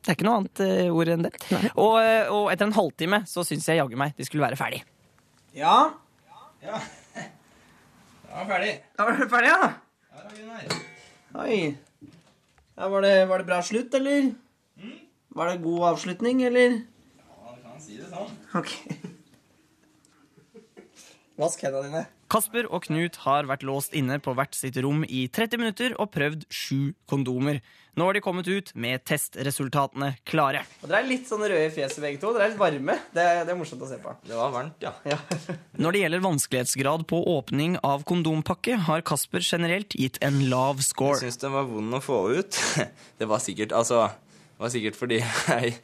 Det 0.00 0.08
er 0.08 0.16
ikke 0.16 0.26
noe 0.26 0.38
annet 0.40 0.62
uh, 0.64 0.96
ord 0.96 1.10
enn 1.12 1.26
det. 1.26 1.32
Og, 1.76 1.98
øh, 2.00 2.30
og 2.32 2.46
etter 2.52 2.66
en 2.66 2.76
halvtime 2.76 3.20
så 3.28 3.44
syns 3.46 3.68
jeg 3.68 3.78
jaggu 3.82 3.98
meg 4.00 4.16
de 4.16 4.24
skulle 4.26 4.46
være 4.46 4.58
ferdig. 4.58 4.80
Ja. 5.56 5.92
Ja. 6.64 6.80
Da 8.30 8.44
var 8.44 8.46
ferdig. 8.46 8.74
Da 8.94 9.04
var 9.08 9.16
dere 9.18 9.26
ferdig, 9.30 9.48
ja? 9.50 9.70
Er 10.14 11.40
Oi. 11.42 11.56
Ja, 12.78 12.88
var, 12.88 13.02
det, 13.02 13.14
var 13.26 13.42
det 13.42 13.46
bra 13.48 13.58
slutt, 13.66 13.94
eller? 13.98 14.30
Var 15.34 15.50
det 15.50 15.62
god 15.64 15.86
avslutning, 15.88 16.44
eller? 16.46 16.78
Ja, 17.18 17.56
du 17.56 17.64
kan 17.66 17.82
si 17.82 17.98
det 17.98 18.06
sånn. 18.12 18.30
Ok. 18.54 18.76
Vask 21.40 21.62
hendene 21.64 21.88
dine. 21.88 22.06
Kasper 22.30 22.68
og 22.70 22.84
Knut 22.86 23.16
har 23.24 23.48
vært 23.50 23.64
låst 23.66 23.94
inne 23.96 24.20
på 24.22 24.34
hvert 24.38 24.54
sitt 24.54 24.76
rom 24.84 25.02
i 25.02 25.24
30 25.32 25.58
minutter 25.58 25.94
og 25.98 26.12
prøvd 26.14 26.44
sju 26.52 26.92
kondomer. 27.10 27.58
Nå 27.98 28.06
har 28.06 28.14
de 28.14 28.22
kommet 28.22 28.46
ut 28.46 28.70
med 28.78 29.02
testresultatene 29.08 30.12
klare. 30.28 30.62
Og 30.84 30.86
Dere 30.92 31.00
er 31.02 31.08
litt 31.08 31.26
sånn 31.26 31.42
røde 31.42 31.64
i 31.66 31.72
fjeset 31.74 31.98
begge 32.04 32.20
to. 32.22 32.30
Dere 32.36 32.46
er 32.46 32.52
litt 32.52 32.60
varme. 32.60 32.96
Det, 33.10 33.24
det 33.48 33.54
er 33.54 33.58
morsomt 33.58 33.82
å 33.82 33.88
se 33.90 33.98
på. 34.02 34.14
Det 34.28 34.38
var 34.38 34.54
varmt, 34.54 34.86
ja. 34.86 34.94
Når 35.82 35.96
det 35.96 36.04
gjelder 36.04 36.24
vanskelighetsgrad 36.28 37.04
på 37.10 37.20
åpning 37.34 37.76
av 37.82 38.06
kondompakke, 38.08 38.78
har 38.86 39.04
Kasper 39.10 39.42
generelt 39.42 39.98
gitt 39.98 40.20
en 40.22 40.44
lav 40.52 40.84
score. 40.86 41.18
Jeg 41.18 41.32
syns 41.32 41.42
den 41.42 41.56
var 41.56 41.66
vond 41.72 41.98
å 41.98 42.04
få 42.04 42.22
ut. 42.38 42.62
Det 43.20 43.26
var 43.28 43.42
sikkert 43.42 43.74
Altså, 43.76 44.06
det 44.54 44.62
var 44.62 44.70
sikkert 44.72 44.96
fordi 44.96 45.18
jeg 45.50 45.74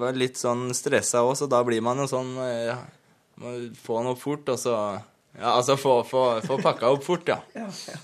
var 0.00 0.16
litt 0.16 0.40
sånn 0.40 0.70
stressa 0.74 1.22
òg, 1.26 1.36
så 1.38 1.46
da 1.50 1.60
blir 1.66 1.84
man 1.84 2.00
jo 2.02 2.08
sånn 2.10 2.32
ja, 2.40 2.78
Må 3.42 3.54
få 3.78 3.98
den 4.00 4.12
opp 4.12 4.20
fort, 4.22 4.48
og 4.52 4.58
så 4.60 4.74
Ja, 5.34 5.56
altså 5.56 5.74
få, 5.80 5.96
få, 6.06 6.20
få 6.46 6.60
pakka 6.62 6.92
opp 6.94 7.02
fort, 7.02 7.26
ja. 7.26 7.40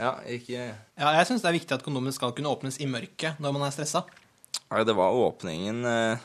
Ja, 0.01 0.17
ikke 0.27 0.65
Ja, 0.65 1.13
jeg 1.15 1.29
syns 1.29 1.45
det 1.45 1.51
er 1.53 1.59
viktig 1.61 1.77
at 1.77 1.85
kondomen 1.87 2.15
skal 2.15 2.33
kunne 2.35 2.51
åpnes 2.51 2.81
i 2.83 2.89
mørket 2.91 3.39
når 3.39 3.55
man 3.55 3.69
er 3.69 3.75
stressa. 3.75 4.03
Ja, 4.71 4.83
det 4.87 4.97
var 4.99 5.15
åpningen 5.15 5.85
eh, 5.87 6.25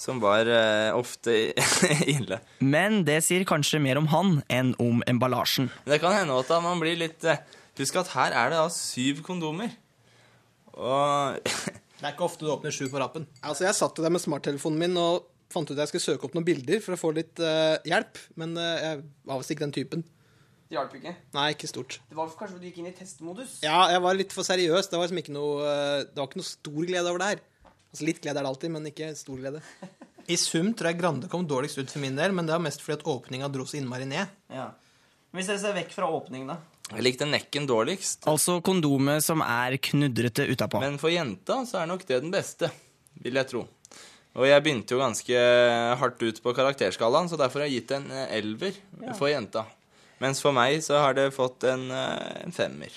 som 0.00 0.22
var 0.24 0.48
eh, 0.48 0.88
ofte 0.96 1.34
ille. 2.14 2.40
Men 2.64 3.02
det 3.04 3.18
sier 3.26 3.44
kanskje 3.48 3.80
mer 3.84 4.00
om 4.00 4.08
han 4.12 4.38
enn 4.48 4.72
om 4.80 5.04
emballasjen. 5.08 5.68
Det 5.84 6.00
kan 6.00 6.16
hende 6.16 6.38
at 6.40 6.54
man 6.64 6.80
blir 6.80 6.96
litt 7.00 7.28
eh, 7.28 7.42
Husk 7.80 7.96
at 7.96 8.10
her 8.12 8.34
er 8.36 8.50
det 8.52 8.58
da 8.60 8.66
syv 8.72 9.22
kondomer. 9.24 9.70
Og 10.76 11.38
Det 11.44 12.04
er 12.04 12.12
ikke 12.12 12.26
ofte 12.26 12.44
du 12.44 12.50
åpner 12.52 12.72
sju 12.74 12.84
på 12.92 13.00
rappen. 13.00 13.24
Altså, 13.40 13.64
Jeg 13.64 13.76
satt 13.78 13.96
jo 13.96 14.04
der 14.04 14.12
med 14.12 14.20
smarttelefonen 14.20 14.80
min 14.80 14.98
og 15.00 15.28
fant 15.52 15.68
ut 15.68 15.76
at 15.76 15.84
jeg 15.84 15.92
skulle 15.92 16.08
søke 16.14 16.28
opp 16.28 16.34
noen 16.36 16.48
bilder 16.48 16.82
for 16.84 16.96
å 16.96 17.00
få 17.00 17.12
litt 17.16 17.40
uh, 17.44 17.76
hjelp, 17.88 18.20
men 18.40 18.56
uh, 18.58 18.74
jeg 18.80 19.04
var 19.28 19.40
visst 19.42 19.54
ikke 19.54 19.66
den 19.66 19.76
typen. 19.76 20.04
Det 20.72 20.78
hjalp 20.78 20.94
ikke. 20.96 21.10
Nei, 21.36 21.48
ikke 21.52 21.68
stort. 21.68 21.98
Det 22.08 22.16
var 22.16 22.30
kanskje 22.32 22.54
fordi 22.54 22.64
du 22.64 22.68
gikk 22.70 22.78
inn 22.80 22.88
i 22.88 22.94
testmodus. 22.96 23.58
Ja, 23.60 23.90
jeg 23.92 24.00
var 24.00 24.16
litt 24.16 24.32
for 24.32 24.48
seriøs. 24.48 24.86
Det 24.88 24.96
var 24.96 25.04
liksom 25.04 25.18
ikke 25.20 25.34
noe 25.34 25.66
eh, 25.68 26.04
Det 26.08 26.16
var 26.16 26.30
ikke 26.30 26.40
noe 26.40 26.48
stor 26.48 26.86
glede 26.88 27.10
over 27.10 27.20
det 27.20 27.28
her. 27.28 27.42
Altså 27.92 28.06
Litt 28.08 28.22
glede 28.24 28.40
er 28.40 28.46
det 28.46 28.52
alltid, 28.54 28.72
men 28.72 28.88
ikke 28.88 29.10
stor 29.18 29.42
glede. 29.42 29.60
I 30.32 30.38
sum 30.40 30.70
tror 30.72 30.88
jeg 30.88 31.00
Grande 31.02 31.28
kom 31.28 31.44
dårligst 31.44 31.82
ut 31.82 31.92
for 31.92 32.00
min 32.00 32.16
del, 32.16 32.32
men 32.32 32.48
det 32.48 32.56
var 32.56 32.64
mest 32.64 32.80
fordi 32.80 33.02
at 33.02 33.04
åpninga 33.12 33.52
dro 33.52 33.66
så 33.68 33.76
innmari 33.82 34.06
ned. 34.08 34.32
Ja. 34.48 34.70
Hvis 35.36 35.52
dere 35.52 35.60
ser 35.60 35.76
vekk 35.76 35.92
fra 35.92 36.08
åpningen, 36.08 36.54
da. 36.54 36.56
jeg 36.88 37.04
likte 37.04 37.28
nekken 37.28 37.68
dårligst. 37.68 38.24
Altså 38.32 38.56
kondomet 38.64 39.28
som 39.28 39.44
er 39.44 39.76
knudrete 39.76 40.48
utapå. 40.48 40.80
Men 40.80 40.96
for 41.02 41.12
jenta 41.12 41.60
så 41.68 41.82
er 41.82 41.92
nok 41.92 42.08
det 42.08 42.22
den 42.24 42.32
beste, 42.32 42.72
vil 43.20 43.36
jeg 43.42 43.52
tro. 43.52 43.66
Og 44.32 44.48
jeg 44.48 44.64
begynte 44.64 44.94
jo 44.94 45.02
ganske 45.02 45.44
hardt 46.00 46.22
ut 46.24 46.38
på 46.40 46.54
karakterskalaen, 46.56 47.28
så 47.28 47.36
derfor 47.36 47.60
har 47.60 47.68
jeg 47.68 47.82
gitt 47.82 47.96
en 47.98 48.08
elver 48.32 48.78
elver 48.80 49.16
for 49.18 49.28
jenta. 49.28 49.66
Mens 50.22 50.40
for 50.42 50.54
meg 50.54 50.78
så 50.84 51.00
har 51.02 51.16
det 51.18 51.32
fått 51.34 51.66
en, 51.68 51.88
eh, 51.90 52.44
en 52.46 52.54
femmer. 52.54 52.94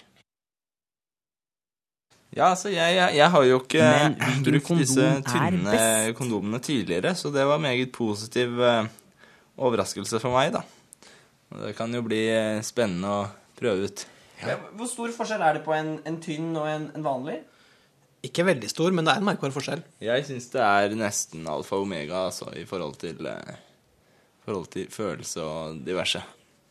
Ja, 2.35 2.49
altså, 2.51 2.69
jeg, 2.69 2.95
jeg, 2.97 3.15
jeg 3.15 3.31
har 3.31 3.43
jo 3.47 3.59
ikke 3.61 3.83
Men 3.85 4.43
brukt 4.43 4.71
disse 4.81 5.05
tynne 5.23 6.13
kondomene 6.17 6.59
tidligere, 6.59 7.15
så 7.15 7.31
det 7.31 7.45
var 7.47 7.61
meget 7.63 7.93
positiv 7.95 8.59
eh, 8.59 8.89
overraskelse 9.55 10.19
for 10.19 10.35
meg, 10.35 10.51
da. 10.55 10.65
Og 11.53 11.63
det 11.63 11.75
kan 11.77 11.93
jo 11.95 12.03
bli 12.05 12.25
eh, 12.27 12.61
spennende 12.65 13.11
å 13.11 13.25
prøve 13.55 13.87
ut. 13.87 14.05
Hvor 14.75 14.89
stor 14.91 15.13
forskjell 15.15 15.45
er 15.47 15.57
det 15.57 15.65
på 15.65 15.73
en, 15.73 15.95
en 16.05 16.17
tynn 16.21 16.51
og 16.59 16.67
en, 16.67 16.89
en 16.97 17.05
vanlig? 17.05 17.39
Ikke 18.25 18.45
veldig 18.47 18.69
stor, 18.71 18.93
men 18.95 19.05
det 19.05 19.13
er 19.13 19.21
en 19.21 19.27
merkbar 19.27 19.53
forskjell. 19.53 19.83
Jeg 20.03 20.25
syns 20.27 20.49
det 20.53 20.63
er 20.65 20.95
nesten 20.97 21.45
alfa 21.51 21.77
og 21.77 21.85
omega 21.85 22.25
altså, 22.29 22.49
i 22.57 22.65
forhold 22.69 22.97
til, 23.01 23.21
eh, 23.29 23.59
forhold 24.47 24.71
til 24.73 24.89
følelse 24.91 25.43
og 25.43 25.83
diverse. 25.85 26.23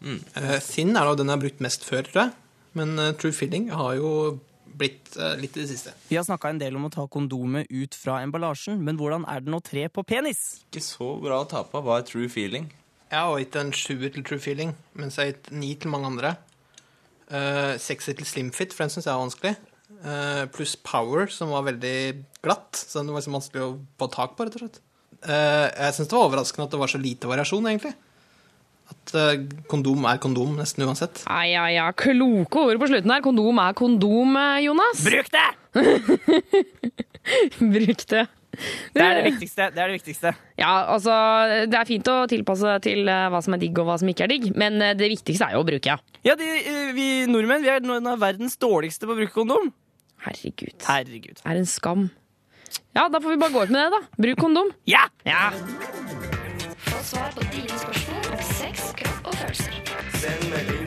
Mm. 0.05 0.19
Uh, 0.37 0.57
Thin 0.61 0.97
er 0.97 1.07
da 1.07 1.15
den 1.17 1.31
jeg 1.31 1.39
har 1.39 1.45
brukt 1.45 1.63
mest 1.65 1.87
før, 1.87 2.03
tror 2.09 2.27
jeg. 2.27 2.35
Men 2.75 2.99
eh, 2.99 3.15
True 3.15 3.33
Filling 3.33 3.71
har 3.71 3.95
jo 4.01 4.11
blitt 4.75 5.15
eh, 5.17 5.37
litt 5.39 5.57
i 5.57 5.63
det 5.63 5.69
siste. 5.71 5.93
Vi 6.09 6.19
har 6.19 6.27
snakka 6.27 6.51
en 6.51 6.61
del 6.61 6.77
om 6.79 6.89
å 6.89 6.93
ta 6.93 7.07
kondomet 7.11 7.71
ut 7.71 7.95
fra 7.99 8.19
emballasjen, 8.25 8.81
men 8.83 8.99
hvordan 8.99 9.27
er 9.31 9.45
det 9.45 9.55
å 9.55 9.63
tre 9.65 9.87
på 9.93 10.03
penis? 10.07 10.43
Ikke 10.67 10.83
så 10.85 11.15
bra 11.23 11.43
å 11.43 11.51
ta 11.51 11.63
på 11.69 11.83
var 11.87 12.03
true 12.09 12.31
feeling. 12.33 12.67
Jeg 13.13 13.21
har 13.21 13.39
gitt 13.39 13.61
en 13.61 13.71
sjuer 13.77 14.11
til 14.11 14.25
True 14.27 14.43
Feeling, 14.43 14.73
mens 14.99 15.21
jeg 15.21 15.23
har 15.23 15.29
gitt 15.31 15.51
ni 15.55 15.69
til 15.79 15.93
mange 15.93 16.09
andre. 16.09 16.33
Uh, 17.29 17.77
Sekser 17.79 18.17
til 18.19 18.27
Slimfit, 18.27 18.73
for 18.75 18.83
den 18.83 18.90
syns 18.90 19.07
jeg 19.07 19.12
er 19.12 19.21
vanskelig. 19.21 19.53
Eh, 20.05 20.47
pluss 20.53 20.77
Power, 20.77 21.27
som 21.33 21.49
var 21.55 21.64
veldig 21.64 22.25
glatt. 22.45 22.77
Så 22.77 23.01
det 23.01 23.12
var 23.12 23.23
liksom 23.23 23.38
vanskelig 23.38 23.62
å 23.64 23.71
få 24.01 24.09
tak 24.12 24.35
på, 24.37 24.45
rett 24.45 24.59
og 24.59 24.67
slett. 24.67 24.83
Eh, 25.25 25.69
jeg 25.71 25.97
syns 25.97 26.11
det 26.11 26.19
var 26.19 26.27
overraskende 26.29 26.67
at 26.69 26.75
det 26.75 26.81
var 26.83 26.93
så 26.93 27.01
lite 27.01 27.31
variasjon, 27.31 27.69
egentlig. 27.71 27.95
At 28.93 29.14
eh, 29.17 29.47
kondom 29.71 30.05
er 30.11 30.21
kondom, 30.21 30.59
nesten 30.61 30.85
uansett. 30.85 31.23
Ai, 31.33 31.55
ai, 31.57 31.71
ja. 31.79 31.88
Kloke 31.97 32.67
ord 32.67 32.83
på 32.83 32.88
slutten 32.90 33.14
her. 33.14 33.25
Kondom 33.25 33.61
er 33.64 33.77
kondom, 33.79 34.37
Jonas. 34.61 35.01
Bruk 35.07 35.31
det! 35.33 35.51
Bruk 37.75 38.05
det. 38.11 38.27
Det 38.95 39.03
er 39.03 39.17
det 39.17 39.23
viktigste. 39.33 39.71
Det 39.75 39.81
er 39.83 39.88
det 39.88 39.97
viktigste. 39.97 40.35
Ja, 40.61 40.75
altså, 40.93 41.14
det 41.67 41.79
er 41.79 41.88
fint 41.88 42.11
å 42.12 42.19
tilpasse 42.31 42.77
til 42.85 43.09
hva 43.09 43.40
som 43.43 43.57
er 43.57 43.62
digg 43.64 43.81
og 43.81 43.88
hva 43.88 43.97
som 43.99 44.12
ikke 44.12 44.29
er 44.29 44.31
digg, 44.31 44.45
men 44.55 44.77
det 45.01 45.09
viktigste 45.11 45.49
er 45.49 45.57
jo 45.57 45.64
å 45.64 45.67
bruke, 45.67 45.97
ja. 45.97 45.97
Ja, 46.29 46.37
de, 46.38 46.47
Vi 46.95 47.09
nordmenn 47.27 47.64
vi 47.64 47.73
er 47.73 47.83
noen 47.83 48.07
av 48.12 48.21
verdens 48.23 48.55
dårligste 48.61 49.09
på 49.09 49.17
å 49.17 49.19
bruke 49.19 49.35
kondom. 49.40 49.73
Herregud. 50.25 50.77
Herregud. 50.89 51.41
Det 51.41 51.45
er 51.55 51.61
en 51.61 51.69
skam. 51.69 52.09
Ja, 52.97 53.09
da 53.13 53.21
får 53.21 53.35
vi 53.35 53.41
bare 53.43 53.53
gå 53.55 53.63
ut 53.67 53.75
med 53.75 53.81
det, 53.85 53.91
da. 53.99 54.01
Bruk 54.23 54.39
kondom. 54.41 54.71
Ja! 54.89 55.05
Ja. 55.29 55.51
Få 56.85 57.03
svar 57.05 57.31
på 57.37 57.47
dine 57.53 57.79
spørsmål 57.79 58.33
om 58.33 58.43
sex, 58.55 58.91
kropp 58.99 59.31
og 59.31 59.35
følelser. 59.43 59.81
Send 60.23 60.49
melding 60.53 60.84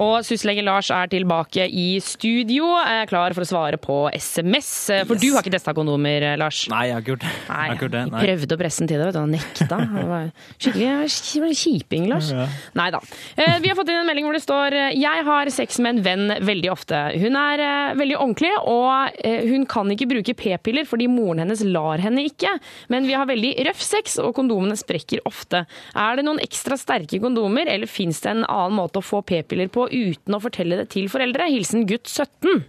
Og 0.00 0.22
syslege 0.24 0.62
Lars 0.64 0.88
er 0.94 1.08
tilbake 1.12 1.64
i 1.68 1.98
studio, 2.04 2.68
er 2.78 3.08
klar 3.10 3.34
for 3.36 3.44
å 3.44 3.48
svare 3.48 3.78
på 3.80 3.96
SMS. 4.16 4.68
For 5.08 5.18
du 5.20 5.26
har 5.34 5.42
ikke 5.44 5.52
testa 5.52 5.74
kondomer, 5.76 6.24
Lars? 6.40 6.62
Nei, 6.72 6.86
jeg 6.88 6.94
har 6.96 7.02
ikke 7.02 7.12
gjort 7.14 7.24
det. 7.26 7.32
Nei, 7.50 7.64
Jeg 7.70 7.80
gjort 7.80 7.94
det. 7.96 8.02
Nei. 8.10 8.22
prøvde 8.24 8.56
å 8.56 8.60
presse 8.60 8.80
den 8.82 8.90
til 8.92 9.00
deg, 9.02 9.10
vet 9.10 9.16
du. 9.16 9.20
Han 9.20 9.34
nekta. 9.34 9.80
Var 10.10 10.30
Skikkelig 10.60 11.56
kjiping, 11.60 12.06
Lars. 12.10 12.30
Nei 12.78 12.88
da. 12.94 13.00
Eh, 13.36 13.58
Vi 13.60 13.68
har 13.72 13.76
fått 13.78 13.90
inn 13.92 14.00
en 14.00 14.08
melding 14.08 14.28
hvor 14.28 14.36
det 14.38 14.42
står 14.44 14.76
Jeg 14.94 15.24
har 15.26 15.50
sex 15.52 15.80
med 15.82 15.98
en 15.98 16.02
venn 16.06 16.46
veldig 16.46 16.70
ofte. 16.72 17.02
Hun 17.20 17.36
er 17.40 17.64
eh, 17.66 17.94
veldig 18.00 18.16
ordentlig, 18.20 18.52
og 18.70 19.18
eh, 19.26 19.44
hun 19.50 19.66
kan 19.70 19.90
ikke 19.92 20.08
bruke 20.14 20.36
p-piller 20.38 20.88
fordi 20.88 21.10
moren 21.10 21.42
hennes 21.44 21.64
lar 21.66 22.00
henne 22.02 22.24
ikke. 22.30 22.54
Men 22.92 23.08
vi 23.10 23.18
har 23.18 23.28
veldig 23.28 23.52
røff 23.68 23.82
sex, 23.84 24.16
og 24.22 24.32
kondomene 24.38 24.78
sprekker 24.78 25.24
ofte. 25.28 25.64
Er 25.98 26.16
det 26.20 26.26
noen 26.28 26.40
ekstra 26.42 26.78
sterke 26.80 27.20
kondomer, 27.22 27.68
eller 27.68 27.90
fins 27.90 28.22
det 28.24 28.32
en 28.36 28.46
annen 28.46 28.78
måte 28.78 28.99
å 29.00 29.04
få 29.04 29.22
p-piller 29.26 29.70
på 29.72 29.88
uten 29.90 30.36
å 30.36 30.42
fortelle 30.42 30.78
det 30.80 30.90
til 30.94 31.08
foreldre? 31.12 31.48
Hilsen 31.50 31.86
gutt 31.88 32.08
17. 32.08 32.62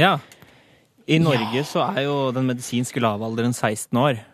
Ja. 0.00 0.16
I 1.06 1.20
Norge 1.22 1.62
så 1.68 1.84
er 1.86 2.08
jo 2.08 2.16
den 2.34 2.48
medisinske 2.48 3.00
lavalderen 3.02 3.54
16 3.54 4.00
år. 4.00 4.24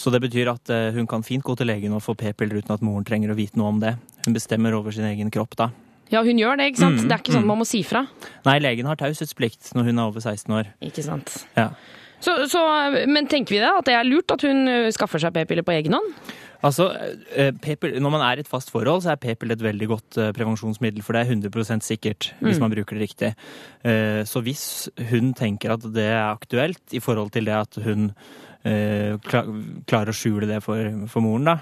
Så 0.00 0.12
det 0.14 0.22
betyr 0.22 0.48
at 0.52 0.70
eh, 0.72 0.90
hun 0.94 1.08
kan 1.10 1.24
fint 1.26 1.44
gå 1.44 1.56
til 1.58 1.68
legen 1.68 1.92
og 1.96 2.04
få 2.04 2.14
p-piller 2.16 2.62
uten 2.62 2.72
at 2.76 2.84
moren 2.84 3.04
trenger 3.04 3.32
å 3.32 3.36
vite 3.36 3.58
noe 3.60 3.72
om 3.74 3.80
det. 3.82 3.96
Hun 4.24 4.36
bestemmer 4.36 4.76
over 4.76 4.94
sin 4.94 5.08
egen 5.08 5.32
kropp 5.34 5.58
da. 5.58 5.70
Ja, 6.10 6.22
hun 6.26 6.38
gjør 6.40 6.58
det, 6.58 6.70
ikke 6.70 6.82
sant? 6.82 7.02
Mm, 7.02 7.08
Det 7.08 7.14
er 7.14 7.22
ikke 7.22 7.34
sånn 7.34 7.44
mm. 7.44 7.50
man 7.52 7.60
må 7.60 7.66
si 7.68 7.82
fra. 7.86 8.04
Nei, 8.46 8.56
legen 8.62 8.88
har 8.88 8.98
taushetsplikt 8.98 9.74
når 9.76 9.90
hun 9.90 10.00
er 10.00 10.12
over 10.12 10.24
16 10.24 10.56
år. 10.56 10.70
Ikke 10.88 11.04
sant? 11.06 11.34
Ja. 11.58 11.68
Så, 12.20 12.34
så, 12.52 12.62
men 13.08 13.28
tenker 13.30 13.56
vi 13.56 13.60
det? 13.62 13.70
At 13.70 13.86
det 13.88 13.94
er 13.96 14.08
lurt 14.08 14.32
at 14.34 14.42
hun 14.44 14.66
skaffer 14.94 15.22
seg 15.22 15.34
p-piller 15.36 15.66
på 15.66 15.76
egen 15.76 15.96
hånd? 15.96 16.16
Altså, 16.62 16.90
eh, 17.34 17.52
p-piller- 17.52 18.00
Når 18.00 18.10
man 18.12 18.20
er 18.20 18.36
i 18.36 18.40
et 18.40 18.48
fast 18.48 18.70
forhold, 18.70 19.02
så 19.02 19.12
er 19.12 19.16
p-pill 19.16 19.50
et 19.52 19.62
veldig 19.62 19.88
godt 19.88 20.18
eh, 20.18 20.32
prevensjonsmiddel, 20.36 21.02
for 21.02 21.14
det 21.16 21.22
er 21.26 21.30
100 21.32 21.80
sikkert 21.80 22.32
hvis 22.42 22.56
Mm. 22.58 22.60
man 22.60 22.70
bruker 22.74 22.98
det 22.98 23.08
riktig. 23.08 23.34
Eh, 23.84 24.24
Så 24.24 24.42
hvis 24.42 24.88
hun 25.10 25.32
tenker 25.34 25.72
at 25.72 25.80
det 25.80 26.04
er 26.04 26.36
aktuelt 26.36 26.92
i 26.92 26.98
forhold 27.00 27.30
til 27.32 27.44
det 27.46 27.54
at 27.54 27.82
hun 27.82 28.12
eh, 28.64 29.16
klarer 29.24 30.08
å 30.12 30.12
skjule 30.12 30.46
det 30.46 30.62
for, 30.62 30.76
for 31.08 31.20
moren, 31.22 31.44
da, 31.44 31.58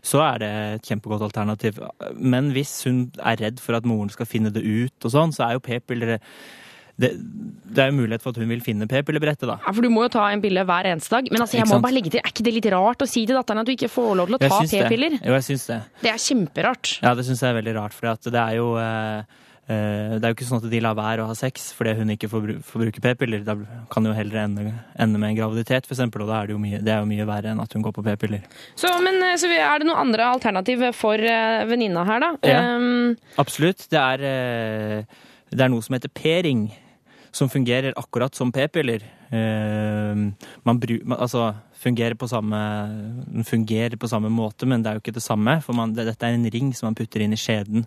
så 0.00 0.20
er 0.22 0.38
det 0.38 0.50
et 0.76 0.82
kjempegodt 0.86 1.22
alternativ. 1.26 1.80
Men 2.14 2.52
hvis 2.52 2.84
hun 2.84 3.10
er 3.18 3.34
redd 3.36 3.58
for 3.58 3.74
at 3.74 3.84
moren 3.84 4.08
skal 4.08 4.26
finne 4.26 4.52
det 4.52 4.62
ut 4.62 5.04
og 5.04 5.10
sånn, 5.10 5.32
så 5.34 5.48
er 5.48 5.52
jo 5.54 5.64
p-piller 5.66 6.20
det, 6.98 7.12
det 7.68 7.82
er 7.84 7.90
jo 7.92 7.98
mulighet 8.00 8.24
for 8.24 8.34
at 8.34 8.40
hun 8.42 8.50
vil 8.50 8.62
finne 8.64 8.88
p-pillerbrettet, 8.90 9.46
da. 9.46 9.58
Ja, 9.62 9.72
For 9.74 9.84
du 9.84 9.90
må 9.92 10.06
jo 10.06 10.12
ta 10.16 10.24
en 10.32 10.42
pille 10.42 10.64
hver 10.66 10.88
eneste 10.90 11.14
dag. 11.14 11.28
Men 11.30 11.44
altså, 11.44 11.60
jeg 11.60 11.68
må 11.70 11.80
bare 11.84 11.94
legge 11.94 12.12
til, 12.14 12.22
er 12.22 12.32
ikke 12.32 12.46
det 12.46 12.54
litt 12.56 12.70
rart 12.74 13.04
å 13.04 13.08
si 13.08 13.26
til 13.28 13.38
datteren 13.38 13.62
at 13.62 13.68
du 13.68 13.74
ikke 13.74 13.90
får 13.92 14.14
lov 14.18 14.30
til 14.32 14.38
å 14.38 14.40
ta 14.42 14.62
p-piller? 14.66 15.18
Jo, 15.20 15.34
jeg 15.36 15.46
syns 15.50 15.66
det. 15.70 15.82
Det 16.02 16.10
er 16.14 16.22
kjemperart. 16.24 16.94
Ja, 17.04 17.12
det 17.18 17.26
syns 17.28 17.44
jeg 17.44 17.52
er 17.52 17.60
veldig 17.60 17.76
rart, 17.78 17.94
for 17.94 18.08
det 18.32 18.40
er 18.40 18.56
jo 18.58 18.72
eh, 18.82 19.36
eh, 19.68 20.16
det 20.16 20.24
er 20.24 20.32
jo 20.32 20.38
ikke 20.38 20.48
sånn 20.48 20.62
at 20.62 20.66
de 20.72 20.80
lar 20.88 20.96
være 20.98 21.22
å 21.22 21.28
ha 21.28 21.36
sex 21.38 21.68
fordi 21.76 21.94
hun 22.00 22.10
ikke 22.16 22.32
får, 22.32 22.48
bruke 22.72 23.04
p-piller. 23.04 23.44
Da 23.46 23.54
kan 23.92 24.10
jo 24.10 24.16
heller 24.16 24.42
ende, 24.46 24.74
ende 24.98 25.22
med 25.22 25.34
en 25.34 25.38
graviditet, 25.38 25.86
eksempel, 25.86 26.26
og 26.26 26.32
da 26.32 26.40
er 26.40 26.50
det 26.50 26.56
jo 26.56 26.64
mye, 26.64 26.82
det 26.82 26.96
er 26.96 27.04
jo 27.04 27.12
mye 27.12 27.28
verre 27.30 27.54
enn 27.54 27.62
at 27.62 27.78
hun 27.78 27.86
går 27.86 27.94
på 28.00 28.06
p-piller. 28.08 28.42
Så, 28.74 28.90
men 29.04 29.22
så 29.38 29.52
er 29.54 29.84
det 29.84 29.86
noen 29.86 30.02
andre 30.08 30.32
alternativ 30.32 30.88
for 30.98 31.20
ø, 31.20 31.38
venninna 31.70 32.02
her, 32.08 32.26
da? 32.26 32.34
Ja. 32.48 32.66
Um, 32.74 33.14
Absolutt. 33.38 33.86
Det 33.92 34.02
er, 34.02 34.28
eh, 34.32 35.24
det 35.54 35.62
er 35.62 35.70
noe 35.70 35.84
som 35.84 35.94
heter 35.94 36.10
p-ring. 36.10 36.66
Som 37.34 37.50
fungerer 37.52 37.96
akkurat 37.96 38.34
som 38.34 38.52
p-piller. 38.52 39.04
Eh, 39.30 40.20
man 40.64 40.80
bru, 40.80 40.98
altså, 41.16 41.52
fungerer 41.78 42.16
på, 42.18 42.28
samme, 42.28 42.58
den 43.28 43.46
fungerer 43.46 43.96
på 43.96 44.10
samme 44.10 44.30
måte, 44.32 44.66
men 44.66 44.82
det 44.82 44.90
er 44.90 44.98
jo 44.98 45.04
ikke 45.04 45.18
det 45.18 45.24
samme. 45.24 45.58
For 45.64 45.76
man, 45.76 45.94
det, 45.96 46.08
dette 46.08 46.26
er 46.26 46.38
en 46.38 46.48
ring 46.52 46.72
som 46.76 46.90
man 46.90 46.98
putter 46.98 47.24
inn 47.24 47.36
i 47.36 47.40
skjeden. 47.40 47.86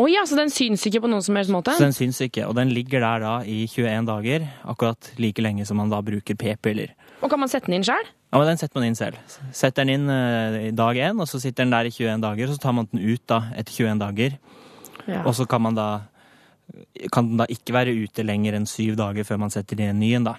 Å 0.00 0.06
ja, 0.08 0.22
så 0.24 0.38
den 0.38 0.52
syns 0.54 0.86
ikke 0.88 1.02
på 1.04 1.10
noen 1.10 1.24
som 1.24 1.36
helst 1.36 1.52
måte? 1.52 1.74
Så 1.76 1.84
den 1.84 1.96
syns 1.96 2.20
ikke. 2.24 2.46
Og 2.48 2.54
den 2.56 2.70
ligger 2.72 3.02
der 3.04 3.24
da 3.24 3.34
i 3.44 3.66
21 3.68 4.08
dager, 4.08 4.46
akkurat 4.72 5.10
like 5.20 5.42
lenge 5.44 5.66
som 5.68 5.76
man 5.80 5.92
da 5.92 5.98
bruker 6.04 6.38
p-piller. 6.40 6.94
Og 7.20 7.28
kan 7.28 7.42
man 7.42 7.50
sette 7.52 7.68
den 7.68 7.80
inn 7.80 7.84
sjøl? 7.84 8.06
Ja, 8.30 8.38
men 8.38 8.46
Den 8.46 8.60
setter 8.60 8.78
man 8.78 8.86
inn 8.86 8.96
selv. 8.96 9.18
Setter 9.52 9.84
den 9.84 9.92
inn 9.98 10.12
eh, 10.14 10.70
i 10.70 10.72
dag 10.76 10.96
én, 10.96 11.20
og 11.20 11.28
så 11.28 11.40
sitter 11.42 11.66
den 11.66 11.74
der 11.74 11.90
i 11.90 11.92
21 11.92 12.22
dager. 12.22 12.46
og 12.46 12.54
Så 12.54 12.62
tar 12.62 12.76
man 12.78 12.88
den 12.92 13.02
ut 13.02 13.22
da 13.28 13.42
etter 13.58 13.74
21 13.74 14.00
dager. 14.00 14.38
Ja. 15.10 15.24
Og 15.26 15.34
så 15.34 15.44
kan 15.50 15.64
man 15.64 15.76
da 15.76 15.88
kan 17.12 17.28
den 17.30 17.40
da 17.40 17.46
ikke 17.50 17.74
være 17.76 17.94
ute 18.04 18.24
lenger 18.26 18.56
enn 18.58 18.68
syv 18.68 18.96
dager 19.00 19.26
før 19.28 19.40
man 19.42 19.52
setter 19.54 19.80
inn 19.80 19.94
en 19.94 20.00
ny 20.02 20.12
en, 20.18 20.28
da. 20.30 20.36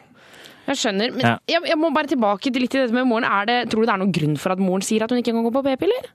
Jeg 0.68 0.78
skjønner, 0.78 1.12
men 1.16 1.26
Ja. 1.26 1.36
jeg, 1.50 1.64
jeg 1.72 1.78
må 1.78 1.90
bare 1.94 2.08
tilbake 2.12 2.52
til 2.52 2.62
litt 2.62 2.72
til 2.72 2.84
dette 2.86 2.96
med 2.96 3.08
moren. 3.10 3.26
Er 3.26 3.46
det, 3.50 3.58
tror 3.72 3.82
du 3.82 3.90
det 3.90 3.94
er 3.96 4.02
noen 4.04 4.14
grunn 4.16 4.38
for 4.40 4.54
at 4.54 4.62
moren 4.62 4.86
sier 4.86 5.04
at 5.04 5.12
hun 5.12 5.20
ikke 5.20 5.34
kan 5.34 5.44
gå 5.48 5.54
på 5.58 5.64
p-piller? 5.66 6.10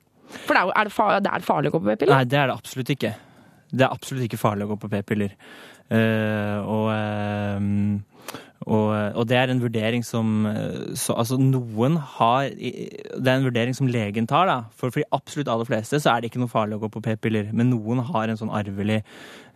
For 0.47 0.55
det 0.55 0.63
er, 0.63 0.73
er, 0.73 0.89
det 0.89 0.95
farlig, 0.95 1.23
det 1.27 1.33
er 1.35 1.47
farlig 1.47 1.71
å 1.71 1.77
gå 1.77 1.81
på 1.83 1.91
p-piller? 1.93 2.15
Nei, 2.15 2.29
det 2.31 2.39
er 2.41 2.51
det 2.51 2.57
absolutt 2.57 2.93
ikke. 2.95 3.15
Det 3.73 3.85
er 3.85 3.93
absolutt 3.93 4.27
ikke 4.29 4.41
farlig 4.41 4.67
å 4.67 4.71
gå 4.73 4.79
på 4.85 4.91
p-piller. 4.95 5.35
Uh, 5.87 6.59
og, 6.67 6.87
eh, 6.95 7.67
og, 8.67 9.15
og 9.15 9.29
det 9.31 9.37
er 9.39 9.53
en 9.53 9.61
vurdering 9.63 10.03
som 10.03 10.47
eh, 10.51 10.95
så, 10.99 11.15
Altså, 11.15 11.37
noen 11.39 11.97
har 12.17 12.49
Det 12.51 13.23
er 13.23 13.37
en 13.37 13.45
vurdering 13.47 13.77
som 13.79 13.87
legen 13.87 14.27
tar, 14.27 14.47
da. 14.51 14.57
For 14.75 14.91
for 14.91 15.01
de 15.05 15.07
absolutt 15.15 15.49
aller 15.53 15.69
fleste 15.69 16.01
så 16.03 16.17
er 16.17 16.21
det 16.25 16.33
ikke 16.33 16.43
noe 16.43 16.51
farlig 16.51 16.77
å 16.79 16.83
gå 16.83 16.91
på 16.97 17.03
p-piller. 17.07 17.53
Men 17.55 17.71
noen 17.71 18.03
har 18.11 18.27
en 18.33 18.41
sånn 18.41 18.51
arvelig 18.51 18.99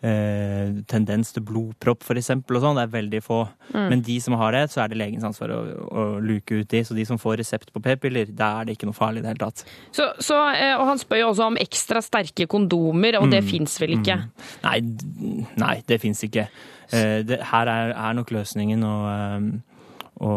eh, 0.07 0.79
tendens 0.91 1.33
til 1.35 1.43
blodpropp, 1.49 2.05
for 2.07 2.19
eksempel, 2.21 2.57
og 2.59 2.65
sånn. 2.65 2.79
Det 2.79 2.87
er 2.87 2.95
veldig 2.95 3.21
få. 3.27 3.41
Mm. 3.75 3.87
Men 3.93 4.03
de 4.07 4.17
som 4.23 4.37
har 4.41 4.55
det, 4.57 4.63
så 4.73 4.85
er 4.85 4.93
det 4.93 5.01
legens 5.03 5.27
ansvar 5.27 5.53
å, 5.57 5.61
å 5.91 6.07
luke 6.25 6.63
ut 6.63 6.71
de. 6.73 6.83
Så 6.87 6.97
de 6.97 7.05
som 7.09 7.19
får 7.21 7.41
resept 7.43 7.73
på 7.75 7.83
p-piller, 7.85 8.31
da 8.37 8.53
er 8.61 8.71
det 8.71 8.79
ikke 8.79 8.89
noe 8.91 8.97
farlig 8.97 9.23
i 9.23 9.27
det 9.27 9.35
hele 9.35 9.45
tatt. 9.45 9.65
Så, 9.97 10.07
så, 10.23 10.39
eh, 10.55 10.75
og 10.79 10.87
han 10.93 11.03
spør 11.03 11.25
jo 11.25 11.31
også 11.35 11.51
om 11.51 11.59
ekstra 11.61 12.03
sterke 12.05 12.47
kondomer, 12.51 13.19
og 13.21 13.31
det 13.35 13.43
Mm. 13.45 13.49
fins 13.51 13.79
vel 13.81 13.97
ikke? 13.99 14.17
Nei, 14.65 14.79
nei 15.59 15.77
det 15.89 16.01
fins 16.03 16.23
ikke. 16.27 16.47
Eh, 16.93 17.23
det, 17.25 17.41
her 17.53 17.67
er, 17.71 17.93
er 17.95 18.15
nok 18.19 18.31
løsningen 18.35 18.83
å, 18.87 18.95
eh, 19.11 19.41
å, 20.21 20.33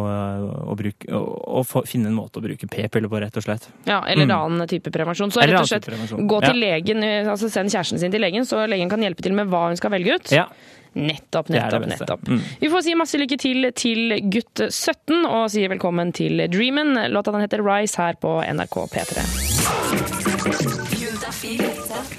å, 0.71 0.75
bruke, 0.79 1.09
å, 1.11 1.21
å 1.59 1.83
finne 1.87 2.07
en 2.11 2.15
måte 2.15 2.39
å 2.39 2.43
bruke 2.45 2.67
p-piller 2.71 3.09
på, 3.11 3.19
rett 3.23 3.35
og 3.39 3.43
slett. 3.43 3.67
Ja, 3.89 4.01
eller 4.07 4.25
Mm. 4.29 4.35
annen 4.37 4.67
type 4.71 4.91
prevensjon. 4.91 5.31
Så 5.33 5.41
rett 5.43 5.59
og 5.59 5.67
slett 5.67 5.89
gå 5.89 6.39
til 6.45 6.61
Ja. 6.63 6.77
legen, 6.77 7.03
eh, 7.03 7.27
altså 7.29 7.49
send 7.51 7.69
kjæresten 7.73 7.99
sin 7.99 8.11
til 8.11 8.21
legen, 8.21 8.45
så 8.47 8.63
legen 8.69 8.89
kan 8.89 9.01
hjelpe 9.01 9.21
til 9.21 9.33
med 9.33 9.47
hva 9.51 9.67
hun 9.67 9.75
skal 9.77 9.91
velge 9.91 10.15
ut. 10.15 10.31
Ja. 10.31 10.47
Nettopp, 10.95 11.49
nettopp, 11.49 11.87
nettopp. 11.89 12.21
Mm. 12.29 12.39
Vi 12.61 12.69
får 12.69 12.83
si 12.85 12.93
masse 12.93 13.17
lykke 13.17 13.37
til 13.41 13.71
til 13.73 14.13
gutt 14.29 14.61
17, 14.69 15.25
og 15.25 15.49
sier 15.49 15.67
velkommen 15.73 16.13
til 16.13 16.37
Dreamen. 16.53 16.93
Låta 17.11 17.31
den 17.33 17.41
heter 17.41 17.63
Rise 17.65 17.97
her 17.97 18.13
på 18.21 18.35
NRK 18.45 18.85
P3. 18.93 19.23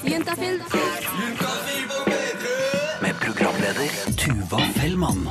Med 0.04 1.43
Fellmann. 5.04 5.28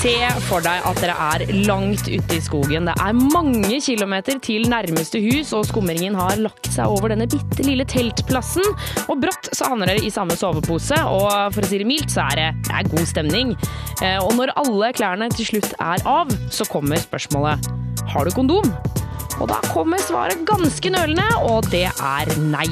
Se 0.00 0.14
for 0.46 0.64
deg 0.64 0.84
at 0.88 1.00
dere 1.02 1.14
er 1.20 1.42
langt 1.66 2.06
ute 2.08 2.36
i 2.36 2.40
skogen. 2.40 2.86
Det 2.88 2.94
er 3.02 3.16
mange 3.16 3.80
kilometer 3.84 4.38
til 4.40 4.64
nærmeste 4.70 5.20
hus, 5.20 5.52
og 5.56 5.66
skumringen 5.68 6.16
har 6.16 6.40
lagt 6.40 6.70
seg 6.72 6.88
over 6.88 7.12
denne 7.12 7.28
bitte 7.28 7.66
lille 7.66 7.84
teltplassen. 7.88 8.64
Og 9.10 9.20
brått 9.20 9.50
så 9.56 9.68
havner 9.68 9.90
dere 9.92 10.04
i 10.06 10.12
samme 10.12 10.36
sovepose, 10.40 10.96
og 11.04 11.52
for 11.52 11.66
å 11.66 11.68
si 11.68 11.82
det 11.82 11.88
mildt, 11.88 12.14
så 12.14 12.24
er 12.30 12.40
det, 12.40 12.48
det 12.70 12.78
er 12.78 12.90
god 12.94 13.10
stemning. 13.12 13.52
Eh, 14.00 14.16
Og 14.20 14.32
når 14.38 14.54
alle 14.60 14.92
klærne 14.96 15.28
til 15.34 15.50
slutt 15.52 15.74
er 15.76 16.00
av, 16.08 16.32
så 16.50 16.64
kommer 16.70 17.00
spørsmålet 17.00 17.68
har 18.10 18.24
du 18.24 18.32
kondom? 18.34 18.72
Og 19.40 19.48
da 19.48 19.60
kommer 19.70 20.00
svaret 20.02 20.40
ganske 20.48 20.92
nølende, 20.92 21.28
og 21.44 21.68
det 21.72 21.86
er 21.92 22.32
nei. 22.40 22.68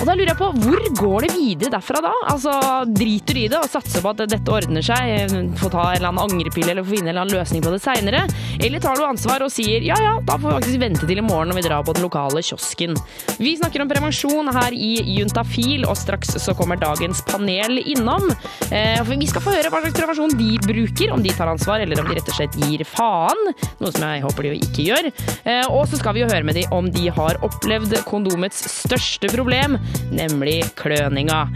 Og 0.00 0.06
da 0.08 0.16
lurer 0.18 0.32
jeg 0.32 0.38
på, 0.40 0.48
hvor 0.64 0.86
går 0.98 1.26
det 1.26 1.32
videre 1.36 1.72
derfra 1.76 2.02
da? 2.04 2.12
Altså, 2.32 2.52
Driter 2.92 3.36
du 3.36 3.40
i 3.44 3.48
det 3.50 3.58
og 3.60 3.70
satser 3.70 4.02
på 4.02 4.12
at 4.12 4.24
dette 4.32 4.52
ordner 4.52 4.84
seg, 4.84 5.34
få 5.60 5.70
ta 5.72 5.84
en 5.90 5.98
eller 6.00 6.10
annen 6.10 6.22
angrepille 6.24 6.72
eller 6.74 6.86
få 6.86 6.96
finne 6.96 7.10
en 7.10 7.14
eller 7.14 7.24
annen 7.26 7.38
løsning 7.38 7.62
på 7.64 7.72
det 7.74 7.80
seinere? 7.84 8.24
Eller 8.58 8.82
tar 8.82 8.98
du 8.98 9.04
ansvar 9.06 9.44
og 9.46 9.52
sier 9.54 9.84
ja 9.86 9.96
ja, 10.02 10.16
da 10.26 10.36
får 10.38 10.48
vi 10.48 10.56
faktisk 10.58 10.82
vente 10.82 11.08
til 11.08 11.22
i 11.22 11.24
morgen 11.24 11.52
når 11.52 11.60
vi 11.60 11.64
drar 11.68 11.86
på 11.86 11.94
den 11.96 12.06
lokale 12.06 12.42
kiosken? 12.42 12.96
Vi 13.38 13.54
snakker 13.60 13.84
om 13.84 13.90
prevensjon 13.90 14.50
her 14.54 14.74
i 14.74 14.92
Juntafil, 15.16 15.86
og 15.88 15.96
straks 15.98 16.34
så 16.42 16.54
kommer 16.58 16.80
dagens 16.80 17.22
panel 17.28 17.78
innom. 17.82 18.28
Eh, 18.70 18.98
for 19.02 19.14
vi 19.14 19.30
skal 19.30 19.44
få 19.44 19.54
høre 19.54 19.70
hva 19.72 19.82
slags 19.84 19.98
prevensjon 19.98 20.36
de 20.38 20.56
bruker, 20.66 21.14
om 21.14 21.22
de 21.22 21.34
tar 21.36 21.50
ansvar 21.52 21.82
eller 21.84 22.02
om 22.02 22.10
de 22.10 22.18
rett 22.18 22.32
og 22.32 22.38
slett 22.38 22.58
gir 22.66 22.84
faen. 22.88 23.52
Noe 23.82 23.92
som 23.94 24.06
jeg 24.06 24.24
håper 24.26 24.46
de 24.46 24.52
jo 24.52 24.66
ikke 24.68 24.86
gjør. 24.88 25.10
Eh, 25.44 25.64
og 25.70 25.86
så 25.90 26.00
skal 26.00 26.16
vi 26.16 26.24
jo 26.24 26.30
høre 26.30 26.46
med 26.46 26.58
de 26.58 26.66
om 26.74 26.90
de 26.92 27.08
har 27.12 27.40
opplevd 27.46 27.96
kondomets 28.08 28.62
største 28.82 29.30
problem, 29.32 29.71
nemlig 30.12 30.60
kløninga. 30.78 31.46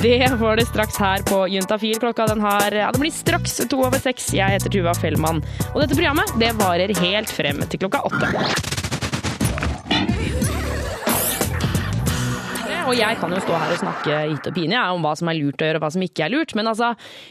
Det 0.00 0.18
får 0.40 0.60
det 0.60 0.66
straks 0.70 1.00
her 1.00 1.24
på 1.28 1.42
Juntafil. 1.52 1.98
Klokka 2.02 2.28
den 2.30 2.44
har 2.44 2.70
Ja, 2.76 2.90
det 2.92 3.02
blir 3.02 3.14
straks 3.14 3.60
to 3.70 3.82
over 3.84 4.00
seks. 4.02 4.32
Jeg 4.34 4.56
heter 4.56 4.72
Tuva 4.72 4.94
Fellmann. 4.98 5.42
Og 5.72 5.82
dette 5.82 5.96
programmet 5.96 6.36
det 6.40 6.54
varer 6.60 6.94
helt 7.02 7.32
frem 7.34 7.62
til 7.68 7.84
klokka 7.84 8.04
åtte. 8.10 8.89
Og 12.90 12.96
jeg 12.98 13.20
kan 13.20 13.30
jo 13.30 13.38
stå 13.38 13.54
her 13.54 13.70
og 13.70 13.78
snakke 13.78 14.14
hit 14.32 14.46
og 14.50 14.54
pine 14.56 14.78
om 14.90 15.04
hva 15.04 15.12
som 15.14 15.28
er 15.30 15.36
lurt 15.38 15.62
å 15.62 15.66
gjøre 15.68 15.78
og 15.78 15.84
hva 15.84 15.90
som 15.94 16.02
ikke 16.02 16.24
er 16.24 16.32
lurt. 16.32 16.54
Men 16.58 16.66
altså, 16.72 16.88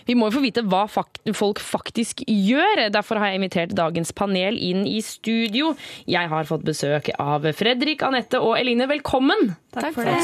vi 0.08 0.16
må 0.16 0.30
jo 0.30 0.38
få 0.38 0.44
vite 0.46 0.62
hva 0.72 0.86
fak 0.88 1.20
folk 1.36 1.60
faktisk 1.60 2.22
gjør. 2.24 2.86
Derfor 2.96 3.20
har 3.20 3.34
jeg 3.34 3.42
invitert 3.42 3.74
dagens 3.76 4.14
panel 4.16 4.56
inn 4.56 4.86
i 4.88 5.02
studio. 5.04 5.74
Jeg 6.08 6.32
har 6.32 6.48
fått 6.48 6.64
besøk 6.64 7.10
av 7.20 7.44
Fredrik, 7.60 8.06
Anette 8.08 8.40
og 8.40 8.56
Eline. 8.56 8.88
Velkommen! 8.88 9.52
Takk 9.76 9.98
for 9.98 10.08
det. 10.08 10.16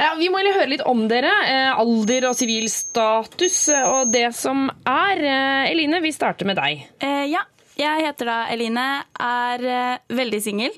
Ja, 0.00 0.14
vi 0.16 0.30
må 0.32 0.40
høre 0.40 0.70
litt 0.72 0.86
om 0.88 1.04
dere. 1.12 1.34
Eh, 1.50 1.82
alder 1.84 2.30
og 2.30 2.38
sivil 2.38 2.64
status 2.72 3.66
eh, 3.68 3.84
og 3.84 4.16
det 4.16 4.30
som 4.38 4.70
er. 4.88 5.20
Eh, 5.20 5.74
Eline, 5.74 6.00
vi 6.00 6.14
starter 6.16 6.48
med 6.48 6.56
deg. 6.62 6.86
Eh, 7.04 7.26
ja, 7.34 7.44
jeg 7.76 8.08
heter 8.08 8.32
da 8.32 8.40
Eline, 8.56 8.88
er 9.20 9.68
eh, 9.76 10.16
veldig 10.22 10.42
singel. 10.48 10.72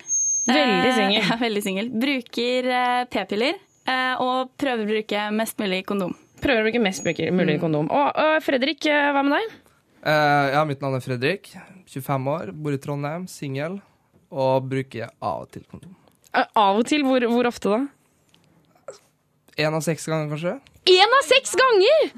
Veldig 0.46 0.90
Eh, 0.90 0.94
singel. 0.94 1.22
ja, 1.30 1.38
veldig 1.40 1.62
singel. 1.64 1.88
Bruker 1.90 2.68
eh, 2.70 3.04
p-piller 3.10 3.54
eh, 3.54 3.65
og 4.20 4.52
prøver 4.58 4.84
å 4.84 4.90
bruke 4.90 5.26
mest 5.36 5.58
mulig 5.62 5.84
kondom. 5.86 6.14
Prøver 6.42 6.62
å 6.62 6.66
bruke 6.68 6.82
mest 6.82 7.04
mulig 7.06 7.30
mulig 7.32 7.58
kondom. 7.62 7.88
Og, 7.90 8.08
og 8.20 8.42
Fredrik, 8.44 8.84
eh, 8.90 9.10
hva 9.14 9.22
med 9.24 9.38
deg? 9.38 9.54
Eh, 10.06 10.46
ja, 10.54 10.64
mitt 10.68 10.82
navn 10.84 10.98
er 10.98 11.04
Fredrik. 11.04 11.50
25 11.88 12.28
år, 12.32 12.50
bor 12.52 12.74
i 12.74 12.80
Trondheim, 12.82 13.26
singel. 13.30 13.78
Og 14.30 14.66
bruker 14.68 15.08
av 15.22 15.46
og 15.46 15.52
til 15.54 15.62
kondom. 15.70 15.94
Eh, 16.34 16.44
Av 16.58 16.76
og 16.76 16.84
til, 16.88 17.04
hvor, 17.06 17.24
hvor 17.30 17.48
ofte 17.48 17.72
da? 17.72 17.82
Én 19.56 19.72
av 19.72 19.80
seks 19.86 20.04
ganger, 20.10 20.28
kanskje. 20.34 20.56
Én 20.92 21.14
av 21.16 21.22
seks 21.24 21.54
ganger! 21.56 22.10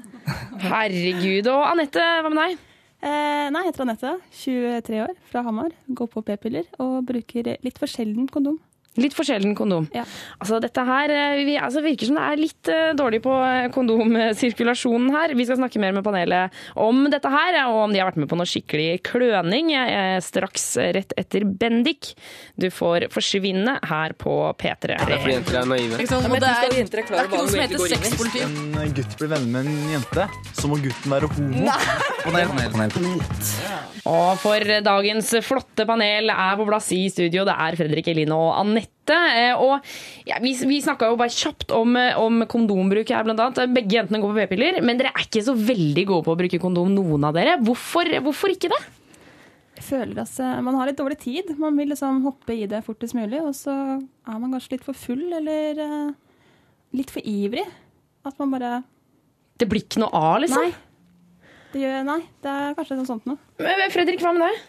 Herregud. 0.65 1.47
Og 1.47 1.61
Anette, 1.69 2.03
hva 2.25 2.29
med 2.33 2.41
deg? 2.41 2.65
Eh, 2.99 3.45
nei, 3.53 3.61
jeg 3.63 3.69
heter 3.71 3.85
Anette. 3.85 4.11
23 4.41 4.99
år, 5.05 5.13
fra 5.31 5.45
Hamar. 5.45 5.71
Går 5.87 6.09
på 6.11 6.25
p-piller 6.27 6.67
og 6.83 7.05
bruker 7.07 7.53
litt 7.63 7.79
for 7.79 7.87
sjelden 7.87 8.27
kondom. 8.27 8.59
Litt 8.97 9.13
for 9.13 9.27
sjelden 9.27 9.53
kondom. 9.55 9.85
Altså, 9.93 10.57
dette 10.63 10.83
her 10.87 11.11
eh, 11.13 11.41
vi, 11.45 11.53
altså, 11.61 11.83
virker 11.85 12.09
som 12.09 12.17
det 12.17 12.23
er 12.25 12.39
litt 12.39 12.71
uh, 12.73 12.89
dårlig 12.97 13.19
på 13.21 13.35
eh, 13.45 13.67
kondomsirkulasjonen 13.75 15.11
her. 15.13 15.35
Vi 15.37 15.45
skal 15.45 15.59
snakke 15.59 15.81
mer 15.81 15.93
med 15.95 16.05
panelet 16.05 16.55
om 16.79 17.05
dette 17.11 17.29
her, 17.29 17.59
og 17.69 17.83
om 17.85 17.93
de 17.93 18.01
har 18.01 18.09
vært 18.09 18.19
med 18.23 18.31
på 18.31 18.39
noe 18.39 18.49
skikkelig 18.49 19.03
kløning. 19.05 19.71
Jeg 19.75 19.93
er 19.99 20.25
straks 20.25 20.65
rett 20.97 21.13
etter 21.21 21.45
Bendik. 21.45 22.15
Du 22.59 22.69
får 22.73 23.07
forsvinne 23.13 23.77
her 23.91 24.17
på 24.19 24.35
P3. 24.57 24.97
Det 24.97 24.97
er 24.97 25.21
fordi 25.21 25.37
jenter 25.37 25.61
er 25.61 25.71
naive. 25.75 26.01
Ikke 26.01 26.11
sant? 26.15 26.25
Ja, 26.25 26.33
men 26.33 26.43
det 26.43 26.51
er, 26.55 26.77
jenter 26.81 27.03
er 27.03 27.05
ikke 27.05 27.17
hva 27.19 27.27
noe 27.29 27.53
som 27.53 27.63
heter 27.63 27.85
sexpolitikk. 27.93 28.59
en 28.87 28.99
gutt 28.99 29.17
blir 29.21 29.33
venner 29.37 29.53
med 29.53 29.69
en 29.69 29.95
jente, 29.99 30.27
så 30.57 30.71
må 30.71 30.81
gutten 30.81 31.17
være 31.17 31.31
homo. 31.37 31.79
Panel, 32.25 32.53
panel, 32.57 32.75
panel. 32.97 33.98
Og 34.07 34.37
for 34.39 34.63
dagens 34.85 35.31
flotte 35.45 35.85
panel 35.89 36.29
er 36.31 36.55
på 36.59 36.65
plass 36.69 36.87
i 36.95 37.01
studio. 37.11 37.43
Det 37.47 37.55
er 37.55 37.77
Fredrik 37.79 38.07
Eline 38.11 38.35
og 38.37 38.53
Anette. 38.61 39.17
Eh, 39.17 39.55
Og 39.57 39.81
ja, 40.29 40.37
vi, 40.43 40.53
vi 40.69 40.77
snakka 40.85 41.09
jo 41.11 41.17
bare 41.19 41.33
kjapt 41.33 41.73
om, 41.75 41.97
om 42.21 42.43
kondombruk 42.51 43.09
her, 43.11 43.25
blant 43.27 43.41
annet. 43.43 43.73
Begge 43.75 43.97
jentene 43.97 44.21
går 44.23 44.31
på 44.35 44.45
p-piller, 44.45 44.79
men 44.85 44.99
dere 45.01 45.11
er 45.15 45.25
ikke 45.25 45.43
så 45.45 45.55
veldig 45.57 46.05
gode 46.11 46.27
på 46.27 46.35
å 46.35 46.39
bruke 46.39 46.61
kondom, 46.61 46.93
noen 46.95 47.27
av 47.27 47.35
dere. 47.35 47.57
Hvorfor, 47.65 48.07
hvorfor 48.27 48.53
ikke 48.55 48.71
det? 48.71 48.81
Jeg 49.79 49.85
føler 49.89 50.23
at 50.25 50.39
eh, 50.43 50.57
man 50.65 50.75
har 50.79 50.89
litt 50.89 50.99
dårlig 50.99 51.19
tid. 51.23 51.53
Man 51.59 51.77
vil 51.79 51.91
liksom 51.93 52.23
hoppe 52.27 52.55
i 52.55 52.65
det 52.69 52.81
fortest 52.87 53.15
mulig, 53.17 53.39
og 53.43 53.53
så 53.57 53.73
er 53.99 54.39
man 54.41 54.51
kanskje 54.55 54.75
litt 54.77 54.85
for 54.87 54.97
full 54.97 55.25
eller 55.39 55.79
eh, 55.85 56.11
litt 56.99 57.11
for 57.13 57.23
ivrig. 57.25 57.63
At 58.27 58.35
man 58.41 58.51
bare 58.51 58.81
Det 59.59 59.67
blir 59.71 59.85
ikke 59.85 60.01
noe 60.03 60.11
av, 60.15 60.39
liksom? 60.43 60.65
Nei. 60.67 60.85
Det, 61.73 61.81
gjør, 61.83 62.01
nei, 62.07 62.19
det 62.43 62.51
er 62.51 62.75
kanskje 62.77 62.97
noe 62.97 63.09
sånt 63.09 63.27
noe. 63.29 63.37
Men 63.61 63.91
Fredrik, 63.93 64.21
hva 64.23 64.33
med 64.35 64.47
deg? 64.47 64.61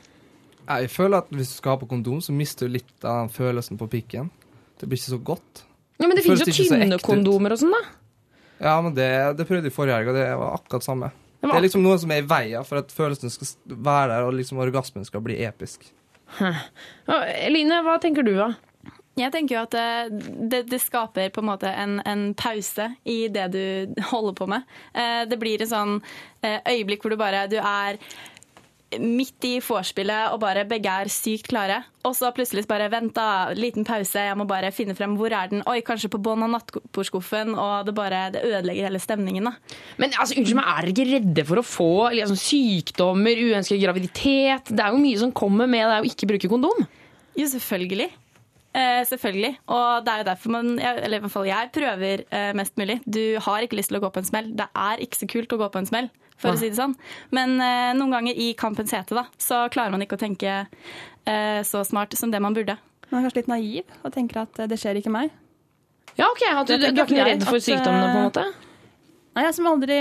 Jeg 0.71 0.91
føler 0.93 1.25
at 1.25 1.31
hvis 1.35 1.55
du 1.55 1.57
skal 1.57 1.75
ha 1.75 1.81
på 1.81 1.89
kondom, 1.91 2.21
så 2.23 2.35
mister 2.37 2.69
du 2.69 2.77
litt 2.77 2.93
av 3.05 3.25
den 3.25 3.33
følelsen 3.35 3.81
på 3.81 3.89
pikken. 3.91 4.29
Det 4.81 4.89
blir 4.89 5.01
ikke 5.01 5.15
så 5.15 5.23
godt. 5.33 5.65
Ja, 6.01 6.07
men 6.07 6.15
det 6.15 6.23
det 6.23 6.27
finnes 6.29 6.61
jo 6.61 6.69
tynne 6.69 7.01
kondomer 7.05 7.57
og 7.57 7.63
sånn, 7.63 7.75
da. 7.75 7.81
Ja, 8.61 8.77
men 8.85 8.95
det, 8.97 9.09
det 9.39 9.47
prøvde 9.49 9.71
jeg 9.71 9.75
forrige 9.75 9.97
helg, 9.97 10.13
og 10.13 10.19
det 10.21 10.27
var 10.37 10.59
akkurat 10.59 10.85
samme. 10.85 11.11
Det 11.41 11.49
er 11.49 11.65
liksom 11.65 11.81
noe 11.85 11.97
som 12.01 12.11
er 12.13 12.21
i 12.21 12.27
veien 12.29 12.67
for 12.69 12.83
at 12.83 12.93
følelsen 12.93 13.33
skal 13.33 13.49
være 13.73 14.11
der, 14.13 14.27
og 14.29 14.37
liksom 14.37 14.61
orgasmen 14.61 15.07
skal 15.09 15.25
bli 15.25 15.39
episk. 15.47 15.87
Hæ. 16.37 16.53
Eline, 17.41 17.81
hva 17.87 17.97
tenker 18.03 18.27
du 18.27 18.35
da? 18.37 18.53
Jeg 19.19 19.33
tenker 19.35 19.57
jo 19.57 19.63
at 19.67 19.75
det, 19.75 20.23
det, 20.53 20.61
det 20.71 20.79
skaper 20.81 21.33
på 21.35 21.43
en 21.43 21.49
måte 21.51 21.69
en, 21.69 21.99
en 22.09 22.29
pause 22.39 22.87
i 23.05 23.25
det 23.29 23.49
du 23.53 23.63
holder 24.13 24.37
på 24.39 24.47
med. 24.49 24.69
Eh, 24.95 25.25
Det 25.29 25.39
blir 25.43 25.61
en 25.67 25.73
sånn 25.73 25.97
eh, 26.47 26.61
øyeblikk 26.71 27.03
hvor 27.05 27.13
du 27.17 27.19
bare 27.21 27.47
du 27.51 27.59
er 27.61 27.99
midt 28.99 29.45
i 29.47 29.61
vorspielet 29.63 30.33
og 30.35 30.41
bare 30.43 30.65
begge 30.67 30.91
er 30.91 31.11
sykt 31.13 31.47
klare. 31.53 31.77
Og 32.03 32.15
så 32.19 32.33
plutselig 32.35 32.65
bare 32.67 32.89
vent 32.91 33.13
da, 33.15 33.53
liten 33.55 33.85
pause, 33.87 34.19
jeg 34.27 34.39
må 34.41 34.47
bare 34.51 34.73
finne 34.75 34.97
frem 34.99 35.13
hvor 35.19 35.31
er 35.31 35.53
den. 35.53 35.61
Oi, 35.71 35.77
kanskje 35.87 36.11
på 36.11 36.19
bånn 36.19 36.43
av 36.43 36.51
nattbordskuffen, 36.57 37.53
og 37.55 37.87
det 37.87 37.95
bare 37.95 38.25
det 38.35 38.43
ødelegger 38.49 38.89
hele 38.89 38.99
stemningen. 39.03 39.47
da. 39.47 39.53
Men 40.01 40.17
altså, 40.19 40.35
unnskyld 40.41 40.59
meg, 40.59 40.73
er 40.73 40.89
dere 40.89 40.95
ikke 40.97 41.07
redde 41.13 41.45
for 41.53 41.63
å 41.63 41.67
få 41.67 41.91
liksom, 42.17 42.41
sykdommer, 42.41 43.45
uønsket 43.47 43.79
graviditet? 43.85 44.73
Det 44.75 44.83
er 44.83 44.97
jo 44.97 45.05
mye 45.05 45.23
som 45.23 45.37
kommer 45.39 45.71
med 45.71 45.87
det 45.87 46.01
å 46.01 46.11
ikke 46.11 46.31
bruke 46.33 46.51
kondom. 46.51 46.83
Jo, 47.39 47.47
selvfølgelig. 47.53 48.11
Eh, 48.71 49.03
selvfølgelig. 49.09 49.57
Og 49.67 50.05
det 50.07 50.13
er 50.13 50.21
jo 50.21 50.27
derfor 50.29 50.53
man, 50.55 50.75
eller 50.79 51.19
i 51.19 51.23
hvert 51.25 51.33
fall 51.33 51.49
jeg, 51.49 51.71
prøver 51.75 52.23
eh, 52.31 52.51
mest 52.55 52.77
mulig. 52.79 53.01
Du 53.03 53.23
har 53.43 53.65
ikke 53.67 53.79
lyst 53.81 53.91
til 53.91 53.99
å 53.99 54.03
gå 54.05 54.11
på 54.15 54.23
en 54.23 54.29
smell. 54.29 54.53
Det 54.59 54.69
er 54.79 55.03
ikke 55.03 55.19
så 55.19 55.31
kult 55.33 55.55
å 55.57 55.59
gå 55.59 55.71
på 55.75 55.83
en 55.83 55.89
smell, 55.91 56.11
for 56.39 56.53
Nei. 56.53 56.55
å 56.55 56.61
si 56.61 56.71
det 56.71 56.79
sånn. 56.79 56.95
Men 57.35 57.57
eh, 57.59 57.91
noen 57.99 58.15
ganger 58.15 58.39
i 58.39 58.53
kampens 58.59 58.95
hete, 58.95 59.17
da, 59.19 59.27
så 59.43 59.65
klarer 59.75 59.95
man 59.97 60.07
ikke 60.07 60.21
å 60.21 60.23
tenke 60.23 60.61
eh, 60.63 61.61
så 61.67 61.83
smart 61.89 62.15
som 62.19 62.31
det 62.31 62.43
man 62.43 62.55
burde. 62.55 62.79
Man 63.11 63.19
er 63.19 63.27
kanskje 63.27 63.43
litt 63.43 63.51
naiv 63.51 63.97
og 64.05 64.15
tenker 64.15 64.45
at 64.45 64.63
eh, 64.63 64.71
det 64.71 64.79
skjer 64.79 65.01
ikke 65.03 65.15
meg. 65.15 65.35
Ja, 66.15 66.29
ok, 66.29 66.45
at 66.47 66.71
du, 66.71 66.77
du, 66.77 66.91
du 66.95 67.03
er 67.03 67.09
ikke 67.09 67.27
redd 67.27 67.47
for 67.47 67.59
at, 67.59 67.67
sykdommene, 67.67 68.07
på 68.07 68.21
en 68.21 68.23
eh, 68.23 68.29
måte? 68.29 68.47
Nei, 69.35 69.47
jeg 69.49 69.57
som 69.57 69.67
aldri 69.71 69.99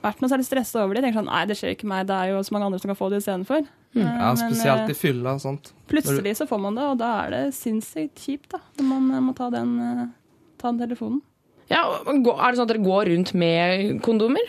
vært 0.00 0.24
noe 0.24 0.32
særlig 0.32 0.48
stressa 0.48 0.86
over 0.86 0.96
det. 0.96 1.02
Jeg 1.02 1.10
tenker 1.10 1.20
sånn, 1.20 1.30
nei, 1.32 1.44
det 1.48 1.58
skjer 1.60 1.76
ikke 1.76 1.90
meg, 1.90 2.08
det 2.08 2.16
er 2.16 2.32
jo 2.32 2.40
så 2.46 2.56
mange 2.56 2.70
andre 2.70 2.80
som 2.80 2.92
kan 2.92 2.98
få 2.98 3.12
det 3.12 3.20
istedenfor. 3.20 3.68
Ja, 3.96 4.30
spesielt 4.38 4.84
men, 4.84 4.90
eh, 4.90 4.90
i 4.90 4.94
fylla 4.94 5.32
og 5.34 5.40
sånt. 5.42 5.72
Plutselig 5.90 6.36
så 6.38 6.46
får 6.46 6.60
man 6.62 6.76
det, 6.78 6.84
og 6.92 6.98
da 7.00 7.08
er 7.24 7.30
det 7.34 7.54
sinnssykt 7.56 8.22
kjipt 8.22 8.52
da, 8.54 8.60
når 8.78 8.86
man 8.86 9.10
eh, 9.16 9.24
må 9.26 9.34
ta 9.36 9.50
den, 9.50 9.72
eh, 9.82 10.06
ta 10.58 10.70
den 10.70 10.78
telefonen. 10.84 11.20
Ja, 11.70 11.82
Er 12.02 12.12
det 12.14 12.58
sånn 12.58 12.66
at 12.66 12.72
dere 12.72 12.82
går 12.82 13.10
rundt 13.10 13.34
med 13.34 14.00
kondomer? 14.02 14.46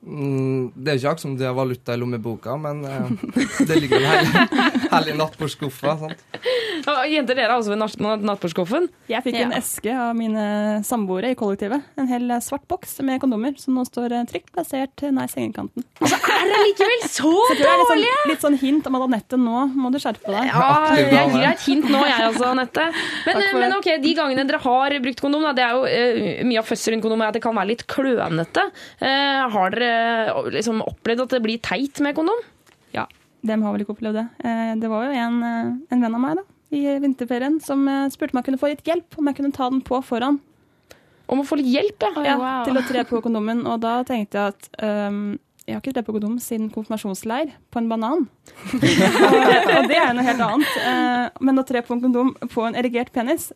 Mm, 0.00 0.70
det 0.80 0.94
er 0.94 0.96
ikke 0.96 1.10
akkurat 1.10 1.22
som 1.26 1.32
det 1.36 1.44
er 1.44 1.52
valuta 1.56 1.92
i 1.92 2.00
lommeboka, 2.00 2.54
men 2.56 2.78
eh, 2.88 3.10
det 3.68 3.76
ligger 3.82 4.00
en 4.00 4.30
herlig 4.88 5.12
i 5.12 5.16
nattbordskuffa. 5.18 5.96
sant? 6.00 6.22
Jenter, 7.10 7.36
dere 7.36 7.50
har 7.50 7.58
altså 7.58 7.74
ved 7.74 7.80
natt- 7.82 8.24
nattbordskuffen? 8.24 8.86
Jeg 9.10 9.24
fikk 9.26 9.36
en 9.42 9.52
eske 9.58 9.92
av 9.92 10.14
mine 10.16 10.44
samboere 10.88 11.34
i 11.34 11.36
kollektivet. 11.36 11.84
En 12.00 12.08
hel 12.08 12.24
eh, 12.32 12.40
svart 12.44 12.64
boks 12.70 12.96
med 13.04 13.20
kondomer 13.20 13.58
som 13.60 13.76
nå 13.76 13.84
står 13.88 14.14
eh, 14.16 14.24
trygt 14.30 14.48
plassert 14.54 15.04
nær 15.12 15.28
sengekanten. 15.28 15.84
Altså, 16.00 16.16
er 16.16 16.48
det 16.48 16.62
likevel 16.70 17.04
så 17.04 17.34
Så 17.50 17.58
er 17.58 17.76
litt 17.76 17.90
sånn, 17.90 18.04
litt 18.30 18.46
sånn 18.46 18.58
hint 18.62 18.88
om 18.88 18.96
at 18.96 19.06
Anette, 19.10 19.40
nå 19.40 19.66
må 19.76 19.92
du 19.92 20.00
skjerpe 20.00 20.32
deg. 20.32 20.48
Ja, 20.48 20.70
jeg 20.96 21.10
gir 21.12 21.36
deg 21.36 21.48
et 21.50 21.66
hint 21.66 21.90
nå, 21.92 22.00
jeg 22.08 22.26
altså, 22.30 22.48
Anette. 22.54 22.88
Men, 23.28 23.44
men 23.60 23.76
ok, 23.76 23.90
de 24.00 24.16
gangene 24.16 24.46
dere 24.48 24.62
har 24.64 24.96
brukt 25.04 25.20
kondom, 25.20 25.44
da, 25.44 25.52
det 25.56 25.66
er 25.66 25.76
jo 25.76 25.84
uh, 25.84 26.42
mye 26.48 26.62
av 26.62 26.68
fødselen 26.72 27.04
kondom 27.04 27.20
er 27.20 27.34
at 27.34 27.36
det 27.36 27.44
kan 27.44 27.56
være 27.58 27.72
litt 27.74 27.84
klønete. 27.90 28.64
Uh, 29.02 29.44
har 29.52 29.76
dere 29.76 29.89
liksom 30.54 30.82
opplevd 30.86 31.26
at 31.26 31.34
det 31.36 31.42
blir 31.44 31.60
teit 31.64 32.00
med 32.04 32.16
kondom? 32.18 32.40
Ja, 32.96 33.06
dem 33.46 33.64
har 33.64 33.74
vel 33.74 33.84
ikke 33.84 33.96
opplevd 33.96 34.20
det? 34.20 34.26
Eh, 34.44 34.72
Det 34.80 34.90
var 34.92 35.08
jo 35.08 35.18
en, 35.24 35.42
eh, 35.42 35.74
en 35.94 36.06
venn 36.06 36.16
av 36.16 36.22
meg 36.22 36.40
da, 36.40 36.46
i 36.76 36.84
vinterferien 37.02 37.60
som 37.64 37.86
eh, 37.88 38.08
spurte 38.12 38.34
om 38.34 38.40
jeg 38.40 38.50
kunne 38.50 38.62
få 38.62 38.72
litt 38.72 38.86
hjelp, 38.86 39.18
om 39.18 39.30
jeg 39.30 39.38
kunne 39.40 39.52
ta 39.56 39.68
den 39.70 39.82
på 39.86 40.00
foran. 40.06 40.40
Om 41.30 41.42
å 41.42 41.46
få 41.46 41.60
litt 41.60 41.70
hjelp, 41.70 42.02
ja? 42.02 42.24
Ja, 42.26 42.36
wow. 42.40 42.64
til 42.66 42.80
å 42.80 42.82
tre 42.88 43.04
på 43.06 43.20
kondomen. 43.22 43.62
Og 43.70 43.78
da 43.84 44.00
tenkte 44.02 44.40
jeg 44.40 44.54
at 44.56 44.68
um, 44.82 45.38
jeg 45.62 45.76
har 45.76 45.82
ikke 45.84 45.92
tredd 45.94 46.06
på 46.08 46.14
kondom 46.16 46.38
siden 46.42 46.70
konfirmasjonsleir 46.74 47.52
på 47.70 47.78
en 47.78 47.88
banan. 47.90 48.24
og, 48.74 48.82
og 48.82 49.86
det 49.86 49.94
er 49.94 50.08
jo 50.08 50.16
noe 50.16 50.26
helt 50.26 50.42
annet. 50.42 50.72
Eh, 50.82 51.44
men 51.46 51.62
å 51.62 51.66
tre 51.68 51.84
på 51.86 51.94
en 51.94 52.02
kondom 52.02 52.32
på 52.50 52.64
en 52.66 52.78
erigert 52.80 53.12
penis, 53.14 53.52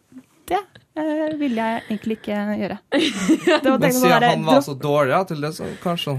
det 0.47 0.61
uh, 0.99 1.35
ville 1.41 1.57
jeg 1.67 1.83
egentlig 1.89 2.19
ikke 2.21 2.39
gjøre. 2.61 2.79
Det 3.65 3.71
var 3.71 3.79
Men 3.83 3.93
siden 3.93 4.23
han 4.31 4.47
var 4.47 4.61
så 4.65 4.75
dårlig 4.79 5.15
ja, 5.17 5.23
til 5.29 5.41
det, 5.45 5.53
så 5.57 5.69
kanskje 5.83 6.15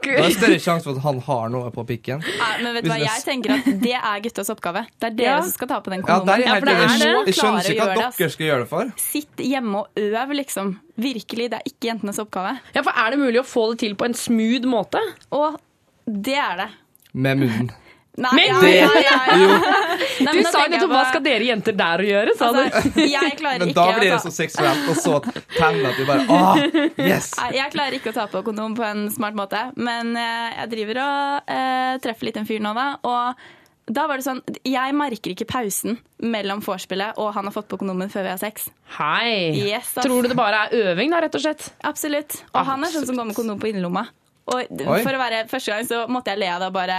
Det 0.00 0.14
er 0.16 0.30
større 0.32 0.56
sjanse 0.64 0.86
for 0.86 0.96
at 0.96 1.02
han 1.04 1.18
har 1.26 1.50
noe 1.52 1.68
på 1.74 1.82
pikken. 1.84 2.22
Ja, 2.24 2.46
men 2.62 2.72
vet 2.78 2.86
du 2.86 2.88
hva, 2.88 2.96
jeg 3.02 3.20
tenker 3.26 3.52
at 3.58 3.66
det 3.82 3.92
er 3.98 4.22
guttas 4.24 4.48
oppgave. 4.54 4.86
Det 4.96 5.10
er 5.10 5.16
dere 5.18 5.34
Ja. 5.34 5.42
som 5.44 5.52
skal 5.52 5.68
ta 5.68 5.80
på 5.84 5.92
den 5.92 6.00
Ja, 6.00 6.06
kondomen. 6.06 6.40
er 6.40 6.54
helt 6.54 6.64
det 6.64 6.72
er 6.72 6.88
så 6.88 7.10
Jeg 7.26 7.34
skjønner 7.36 7.68
ikke 7.74 7.88
det, 7.90 8.06
ass. 8.06 8.16
dere 8.16 8.30
skal 8.36 8.46
gjøre 8.46 8.62
det 8.64 8.68
for. 8.70 8.92
Sitt 8.96 9.42
hjemme 9.44 9.82
og 9.82 10.00
øv, 10.00 10.32
liksom. 10.40 10.72
Virkelig, 10.96 11.50
det 11.52 11.58
er 11.60 11.68
ikke 11.68 11.90
jentenes 11.90 12.18
oppgave. 12.24 12.54
Ja, 12.74 12.80
for 12.86 12.96
Er 12.96 13.10
det 13.12 13.18
mulig 13.20 13.42
å 13.42 13.44
få 13.44 13.66
det 13.74 13.78
til 13.84 13.94
på 14.00 14.08
en 14.08 14.16
smooth 14.16 14.64
måte? 14.72 15.04
Og 15.36 15.60
det 16.08 16.38
er 16.40 16.56
det. 16.64 16.70
Med 17.12 17.36
munnen. 17.44 17.70
Nei, 18.18 18.30
Men 18.34 18.46
ja, 18.50 18.56
det- 18.60 18.70
ja, 18.74 18.88
ja, 18.94 19.18
ja. 19.30 19.36
Jo. 19.40 20.24
Nei, 20.26 20.32
Du 20.34 20.42
sa 20.50 20.64
jeg 20.64 20.72
nettopp 20.74 20.90
hva 20.92 21.02
skal 21.08 21.22
dere 21.24 21.44
jenter 21.46 21.76
der 21.78 22.02
å 22.02 22.06
gjøre, 22.08 22.32
sa 22.36 22.48
Altså, 22.50 22.82
du. 22.96 22.98
jeg 23.06 23.36
klarer 23.38 23.62
Men 23.62 23.70
da 23.76 23.84
ikke 23.86 24.00
blir 24.00 24.10
det 24.10 24.18
så 24.24 24.32
seksuelt, 24.34 24.88
og 24.90 24.98
så 24.98 25.14
tennene 25.54 25.92
at 25.92 25.96
du 26.00 26.04
bare 26.08 26.26
åh, 26.26 26.58
yes! 26.98 27.30
Nei, 27.38 27.52
Jeg 27.60 27.72
klarer 27.76 27.96
ikke 28.00 28.10
å 28.10 28.16
ta 28.18 28.26
på 28.32 28.42
kondom 28.44 28.74
på 28.76 28.84
en 28.84 29.06
smart 29.14 29.38
måte, 29.38 29.62
men 29.78 30.10
eh, 30.18 30.58
jeg 30.58 30.72
driver 30.74 31.00
og 31.06 31.54
eh, 31.54 31.94
treffer 32.02 32.28
litt 32.28 32.36
en 32.42 32.48
fyr 32.50 32.60
nå, 32.66 32.74
da. 32.76 32.88
Og 33.06 33.46
da 33.90 34.04
var 34.06 34.20
det 34.20 34.26
sånn 34.26 34.42
Jeg 34.68 34.94
merker 34.94 35.32
ikke 35.32 35.46
pausen 35.50 35.96
mellom 36.22 36.60
vorspielet 36.62 37.16
og 37.18 37.32
han 37.34 37.48
har 37.48 37.54
fått 37.54 37.70
på 37.72 37.78
kondomen 37.80 38.10
før 38.12 38.26
vi 38.26 38.32
har 38.34 38.42
sex. 38.42 38.68
Hei. 38.98 39.54
Yes. 39.70 39.94
Tror 40.02 40.26
du 40.26 40.28
det 40.34 40.36
bare 40.38 40.66
er 40.68 40.90
øving, 40.92 41.14
da, 41.14 41.22
rett 41.24 41.38
og 41.38 41.42
slett? 41.46 41.70
Absolutt. 41.86 42.42
Og 42.52 42.66
han 42.68 42.84
er 42.84 42.92
sånn 42.92 43.06
som 43.08 43.16
går 43.22 43.30
med 43.30 43.38
kondom 43.38 43.62
på 43.62 43.70
innerlomma. 43.70 44.04
Og 44.50 44.60
Oi. 44.66 45.00
for 45.06 45.14
å 45.14 45.18
være 45.22 45.44
første 45.50 45.70
gang 45.72 45.86
så 45.86 46.04
måtte 46.10 46.34
jeg 46.34 46.42
le 46.42 46.50
av 46.50 46.60
det 46.64 46.68
og 46.72 46.74
bare 46.74 46.98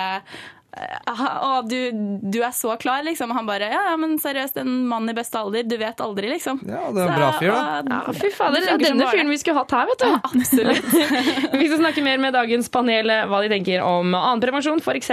eh, 0.77 1.11
Å, 1.11 1.61
du, 1.67 1.77
du 2.23 2.39
er 2.43 2.53
så 2.55 2.75
klar, 2.81 3.03
liksom. 3.07 3.31
Og 3.33 3.39
han 3.39 3.49
bare 3.49 3.69
Ja, 3.71 3.81
ja, 3.91 3.95
men 3.99 4.17
seriøst, 4.21 4.57
en 4.61 4.85
mann 4.89 5.09
i 5.11 5.15
beste 5.17 5.39
alder. 5.39 5.65
Du 5.67 5.75
vet 5.79 6.01
aldri, 6.03 6.29
liksom. 6.31 6.61
Ja, 6.67 6.87
det 6.93 7.03
er 7.03 7.11
en 7.11 7.17
bra 7.19 7.31
fyr, 7.39 7.51
da. 7.51 7.63
Ja, 7.91 8.15
fy 8.15 8.31
fader, 8.35 8.63
det 8.65 8.73
er 8.75 8.83
denne 8.85 9.09
fyren 9.11 9.31
vi 9.31 9.39
skulle 9.41 9.61
hatt 9.61 9.75
her, 9.75 9.89
vet 9.91 10.03
du. 10.03 10.07
Ja, 10.09 10.19
absolutt. 10.31 10.89
Vi 11.61 11.67
skal 11.67 11.81
snakke 11.81 12.01
mer 12.03 12.19
med 12.21 12.33
dagens 12.33 12.69
panel 12.73 13.11
hva 13.29 13.41
de 13.43 13.49
tenker 13.51 13.83
om 13.85 14.15
annen 14.17 14.41
prevensjon, 14.41 14.79
f.eks. 14.81 15.11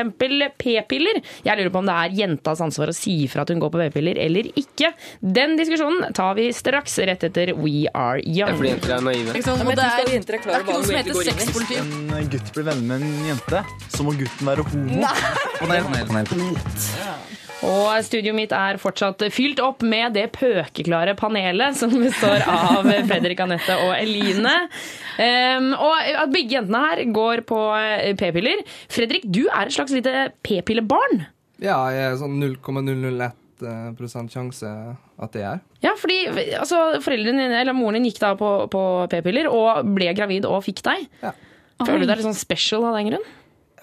p-piller. 0.58 1.20
Jeg 1.44 1.58
lurer 1.58 1.72
på 1.74 1.82
om 1.82 1.88
det 1.88 1.96
er 2.04 2.14
jentas 2.22 2.62
ansvar 2.64 2.92
å 2.92 2.96
si 2.96 3.18
ifra 3.26 3.44
at 3.44 3.52
hun 3.52 3.60
går 3.62 3.72
på 3.74 3.82
p-piller 3.82 4.20
eller 4.22 4.48
ikke. 4.58 4.92
Den 5.20 5.56
diskusjonen 5.58 6.14
tar 6.16 6.36
vi 6.38 6.48
straks 6.56 6.98
rett 7.08 7.26
etter 7.28 7.52
We 7.58 7.86
Are 7.92 8.22
Young. 8.22 8.48
Det 8.48 8.54
er 8.54 8.60
fordi 8.62 8.72
jenter 8.72 8.96
er 8.96 9.04
naive. 9.08 9.34
Ikke 9.34 9.48
sant? 9.50 9.64
Det 9.68 9.74
er, 9.74 10.08
det 10.08 10.54
er 10.54 10.64
ikke 10.64 10.78
noe 10.78 10.88
som 10.88 10.98
heter 10.98 11.14
En 11.18 11.42
sexpolitikk. 11.42 11.94
En 12.18 12.32
gutt 12.32 12.54
blir 12.56 12.68
venner 12.70 12.88
med 12.88 13.06
en 13.08 13.30
jente, 13.32 13.64
så 13.94 14.06
må 14.06 14.16
gutten 14.18 14.52
være 14.52 14.66
homo. 14.72 15.47
Panel, 15.58 16.58
Og 17.66 17.88
studioet 18.06 18.36
mitt 18.36 18.52
er 18.54 18.78
fortsatt 18.80 19.24
fylt 19.34 19.58
opp 19.64 19.82
med 19.86 20.14
det 20.14 20.28
pøkeklare 20.36 21.16
panelet 21.18 21.78
som 21.78 21.94
består 21.98 22.44
av 22.46 22.86
Fredrik, 23.10 23.40
Anette 23.42 23.78
og 23.86 23.94
Eline. 23.96 24.54
Um, 25.18 25.72
og 25.74 25.96
at 25.96 26.30
begge 26.34 26.58
jentene 26.58 26.84
her 26.84 27.02
går 27.14 27.42
på 27.48 27.58
eh, 27.80 28.14
p-piller. 28.18 28.62
Fredrik, 28.92 29.26
du 29.26 29.46
er 29.48 29.66
et 29.66 29.74
slags 29.74 29.94
lite 29.96 30.28
p-pillebarn. 30.46 31.26
Ja, 31.58 31.80
jeg 31.90 32.12
er 32.12 32.20
sånn 32.20 32.38
0,001 32.38 33.66
eh, 33.66 34.30
sjanse 34.30 34.70
at 35.18 35.34
det 35.34 35.42
er. 35.42 35.64
Ja, 35.82 35.96
fordi 35.98 36.20
altså, 36.54 37.00
foreldrene 37.02 37.48
dine, 37.48 37.58
eller 37.64 37.74
moren 37.74 37.98
din 37.98 38.06
gikk 38.12 38.22
da 38.22 38.36
på, 38.38 38.52
på 38.70 38.84
p-piller 39.10 39.50
og 39.50 39.82
ble 39.96 40.12
gravid 40.14 40.46
og 40.46 40.62
fikk 40.68 40.84
deg. 40.86 41.08
Føler 41.82 42.04
du 42.04 42.10
deg 42.10 42.20
litt 42.20 42.26
sånn 42.26 42.38
special 42.38 42.86
av 42.88 42.98
den 42.98 43.12
grunn? 43.12 43.26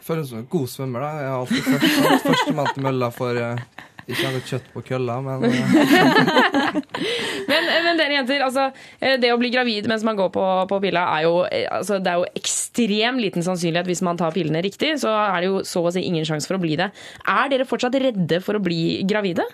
Føler 0.06 0.22
meg 0.22 0.30
som 0.30 0.42
en 0.44 0.48
god 0.54 0.72
svømmer. 0.72 1.02
da. 1.02 1.12
Jeg 1.18 1.28
er 1.28 1.36
alltid 1.40 2.24
først, 2.24 2.54
mann 2.54 2.74
til 2.74 2.86
mølla 2.86 3.10
for 3.14 3.42
uh, 3.42 3.86
ikke 4.06 4.30
noe 4.30 4.42
kjøtt 4.46 4.66
på 4.70 4.82
kølla, 4.86 5.16
men 5.26 5.46
eh, 5.48 6.76
Men, 7.50 7.70
men 7.86 7.98
dere 7.98 8.18
jenter, 8.20 8.44
altså, 8.46 8.68
eh, 9.00 9.16
det 9.22 9.32
å 9.34 9.40
bli 9.42 9.50
gravid 9.54 9.88
mens 9.90 10.06
man 10.06 10.18
går 10.18 10.30
på, 10.34 10.44
på 10.70 10.80
pilla, 10.84 11.08
er 11.18 11.26
jo, 11.26 11.40
eh, 11.50 11.66
altså, 11.74 11.98
det 12.04 12.12
er 12.12 12.22
jo 12.22 12.28
ekstrem 12.38 13.18
liten 13.22 13.46
sannsynlighet 13.46 13.90
hvis 13.90 14.04
man 14.06 14.20
tar 14.20 14.36
pillene 14.36 14.62
riktig. 14.66 14.96
Så 15.02 15.10
er 15.10 15.40
det 15.42 15.50
jo 15.50 15.64
så 15.66 15.82
å 15.86 15.94
si 15.96 16.06
ingen 16.06 16.28
sjanse 16.28 16.50
for 16.50 16.60
å 16.60 16.62
bli 16.62 16.78
det. 16.80 16.92
Er 17.26 17.50
dere 17.54 17.66
fortsatt 17.70 17.98
redde 18.02 18.42
for 18.46 18.60
å 18.60 18.64
bli 18.64 19.02
gravide? 19.10 19.48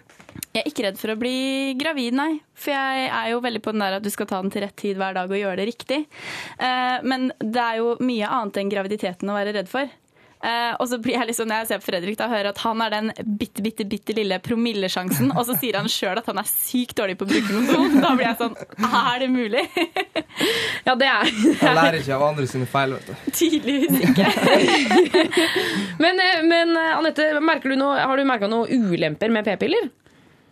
Jeg 0.51 0.65
er 0.65 0.67
ikke 0.67 0.85
redd 0.87 0.99
for 0.99 1.13
å 1.13 1.19
bli 1.19 1.35
gravid, 1.79 2.15
nei. 2.19 2.31
For 2.59 2.75
jeg 2.75 3.07
er 3.07 3.31
jo 3.31 3.41
veldig 3.43 3.63
på 3.63 3.71
den 3.75 3.83
der 3.85 3.99
at 3.99 4.03
du 4.03 4.11
skal 4.11 4.27
ta 4.27 4.43
den 4.43 4.51
til 4.51 4.65
rett 4.65 4.75
tid 4.79 4.99
hver 4.99 5.15
dag 5.15 5.31
og 5.31 5.39
gjøre 5.39 5.59
det 5.61 5.71
riktig. 5.71 6.03
Eh, 6.59 6.99
men 7.07 7.31
det 7.39 7.63
er 7.63 7.79
jo 7.79 7.95
mye 8.03 8.35
annet 8.39 8.59
enn 8.59 8.71
graviditeten 8.75 9.31
å 9.31 9.39
være 9.39 9.55
redd 9.61 9.71
for. 9.71 9.87
Eh, 10.41 10.71
og 10.81 10.87
så 10.89 10.97
blir 10.97 11.13
jeg 11.19 11.27
liksom, 11.29 11.45
Når 11.51 11.59
jeg 11.61 11.67
ser 11.69 11.81
på 11.83 11.85
Fredrik, 11.91 12.15
da 12.17 12.25
hører 12.31 12.49
at 12.49 12.61
han 12.63 12.81
er 12.81 12.89
den 12.89 13.11
bitte 13.37 13.61
bitte, 13.61 13.85
bitte 13.85 14.15
lille 14.17 14.39
promillesjansen, 14.41 15.29
og 15.35 15.45
så 15.45 15.53
sier 15.61 15.77
han 15.77 15.89
sjøl 15.91 16.17
at 16.17 16.25
han 16.31 16.41
er 16.41 16.47
sykt 16.49 16.95
dårlig 16.97 17.17
på 17.19 17.27
å 17.27 17.29
bruke 17.29 17.51
kondom. 17.51 17.99
Da 18.01 18.13
blir 18.17 18.25
jeg 18.25 18.39
sånn 18.39 18.55
Er 18.89 19.21
det 19.21 19.29
mulig? 19.33 19.65
Ja, 20.87 20.95
det 20.97 21.05
er 21.05 21.29
jeg 21.29 21.75
lærer 21.77 21.99
ikke 21.99 22.15
av 22.15 22.23
andre 22.31 22.47
sine 22.49 22.65
feil. 22.65 22.95
vet 22.97 23.11
du. 23.11 23.31
Tydeligvis 23.37 24.01
ikke. 24.09 24.25
Men, 26.01 26.17
eh, 26.23 26.41
men 26.47 26.73
eh, 26.79 26.95
Anette, 26.97 27.27
merker 27.43 27.73
du 27.73 27.77
noe, 27.77 27.99
har 28.01 28.17
du 28.17 28.25
merka 28.25 28.49
noen 28.49 28.89
ulemper 28.89 29.29
med 29.33 29.45
p-piller? 29.45 29.91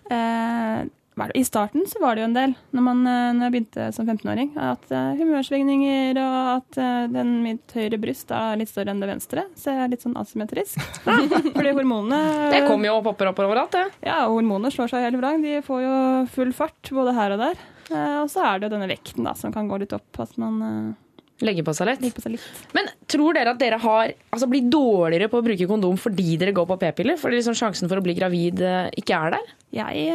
Det? 0.10 0.90
I 1.36 1.44
starten 1.44 1.86
så 1.90 2.00
var 2.02 2.16
det 2.16 2.24
jo 2.24 2.28
en 2.30 2.36
del, 2.38 2.54
når, 2.76 2.84
man, 2.86 3.02
eh, 3.10 3.32
når 3.36 3.46
jeg 3.46 3.54
begynte 3.56 3.88
som 3.96 4.08
15-åring, 4.08 4.52
at 4.62 4.92
eh, 4.96 5.20
humørsvingninger 5.20 6.20
og 6.22 6.38
at 6.54 6.80
eh, 6.80 7.10
den 7.14 7.34
mitt 7.44 7.76
høyre 7.76 8.00
bryst 8.02 8.32
er 8.36 8.60
litt 8.60 8.72
større 8.72 8.94
enn 8.94 9.04
det 9.04 9.10
venstre. 9.10 9.46
Så 9.60 9.74
jeg 9.74 9.84
er 9.84 9.92
litt 9.92 10.06
sånn 10.06 10.18
asymmetrisk. 10.20 10.80
Fordi 11.58 11.76
hormonene 11.76 12.22
Det 12.56 12.64
kommer 12.68 12.92
jo 12.92 12.96
og 13.00 13.04
popper 13.10 13.34
opp 13.34 13.44
overalt, 13.44 13.76
det. 13.76 13.86
Ja, 14.08 14.24
og 14.28 14.40
hormonene 14.40 14.72
slår 14.74 14.94
seg 14.94 15.06
hele 15.08 15.20
vrang. 15.20 15.44
De 15.44 15.60
får 15.66 15.84
jo 15.84 16.00
full 16.38 16.56
fart 16.56 16.94
både 16.96 17.18
her 17.18 17.36
og 17.36 17.44
der. 17.44 17.68
Og 17.90 18.28
så 18.30 18.44
er 18.46 18.60
det 18.60 18.68
jo 18.68 18.76
denne 18.76 18.90
vekten 18.90 19.26
da, 19.26 19.34
som 19.38 19.54
kan 19.54 19.70
gå 19.70 19.80
litt 19.82 19.96
opp. 19.98 20.10
At 20.22 20.36
man 20.42 20.96
Legger 21.40 21.64
på 21.64 21.72
på 21.72 21.76
seg 21.78 22.34
litt. 22.34 22.48
Men 22.76 22.90
tror 23.08 23.38
dere 23.38 23.54
at 23.54 23.60
dere 23.62 23.78
har, 23.80 24.10
altså, 24.36 24.48
blir 24.52 24.66
dårligere 24.68 25.30
på 25.32 25.40
å 25.40 25.46
bruke 25.46 25.68
kondom 25.70 25.96
fordi 25.96 26.36
dere 26.36 26.52
går 26.52 26.68
på 26.68 26.76
p-piller? 26.82 27.16
Fordi 27.16 27.40
liksom 27.40 27.56
sjansen 27.56 27.88
for 27.88 28.02
å 28.02 28.04
bli 28.04 28.18
gravid 28.18 28.60
ikke 29.00 29.16
er 29.16 29.38
der? 29.38 29.54
Jeg 29.80 30.10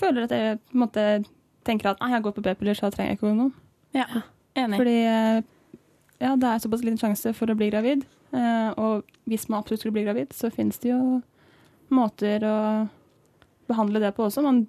føler 0.00 0.26
at 0.26 0.34
jeg 0.34 0.58
på 0.60 0.76
en 0.76 0.82
måte 0.84 1.06
tenker 1.68 1.92
at 1.92 2.00
nei, 2.02 2.12
jeg 2.14 2.24
går 2.24 2.36
på 2.36 2.44
p-piller, 2.46 2.78
så 2.78 2.90
trenger 2.92 3.12
jeg 3.12 3.20
ikke 3.20 3.28
kondom. 3.28 3.52
Ja, 3.96 4.06
enig. 4.58 4.80
Fordi 4.80 4.96
eh, 5.04 5.42
ja, 6.20 6.34
det 6.40 6.48
er 6.50 6.62
såpass 6.64 6.84
liten 6.86 7.00
sjanse 7.00 7.34
for 7.36 7.52
å 7.52 7.56
bli 7.58 7.70
gravid. 7.72 8.06
Eh, 8.36 8.70
og 8.80 9.06
hvis 9.30 9.48
man 9.50 9.60
absolutt 9.60 9.82
skulle 9.84 9.96
bli 9.98 10.06
gravid, 10.06 10.34
så 10.36 10.52
finnes 10.54 10.80
det 10.82 10.92
jo 10.92 11.00
måter 11.90 12.44
å 12.46 12.58
behandle 13.70 14.02
det 14.02 14.12
på 14.16 14.26
også. 14.26 14.44
Man, 14.46 14.64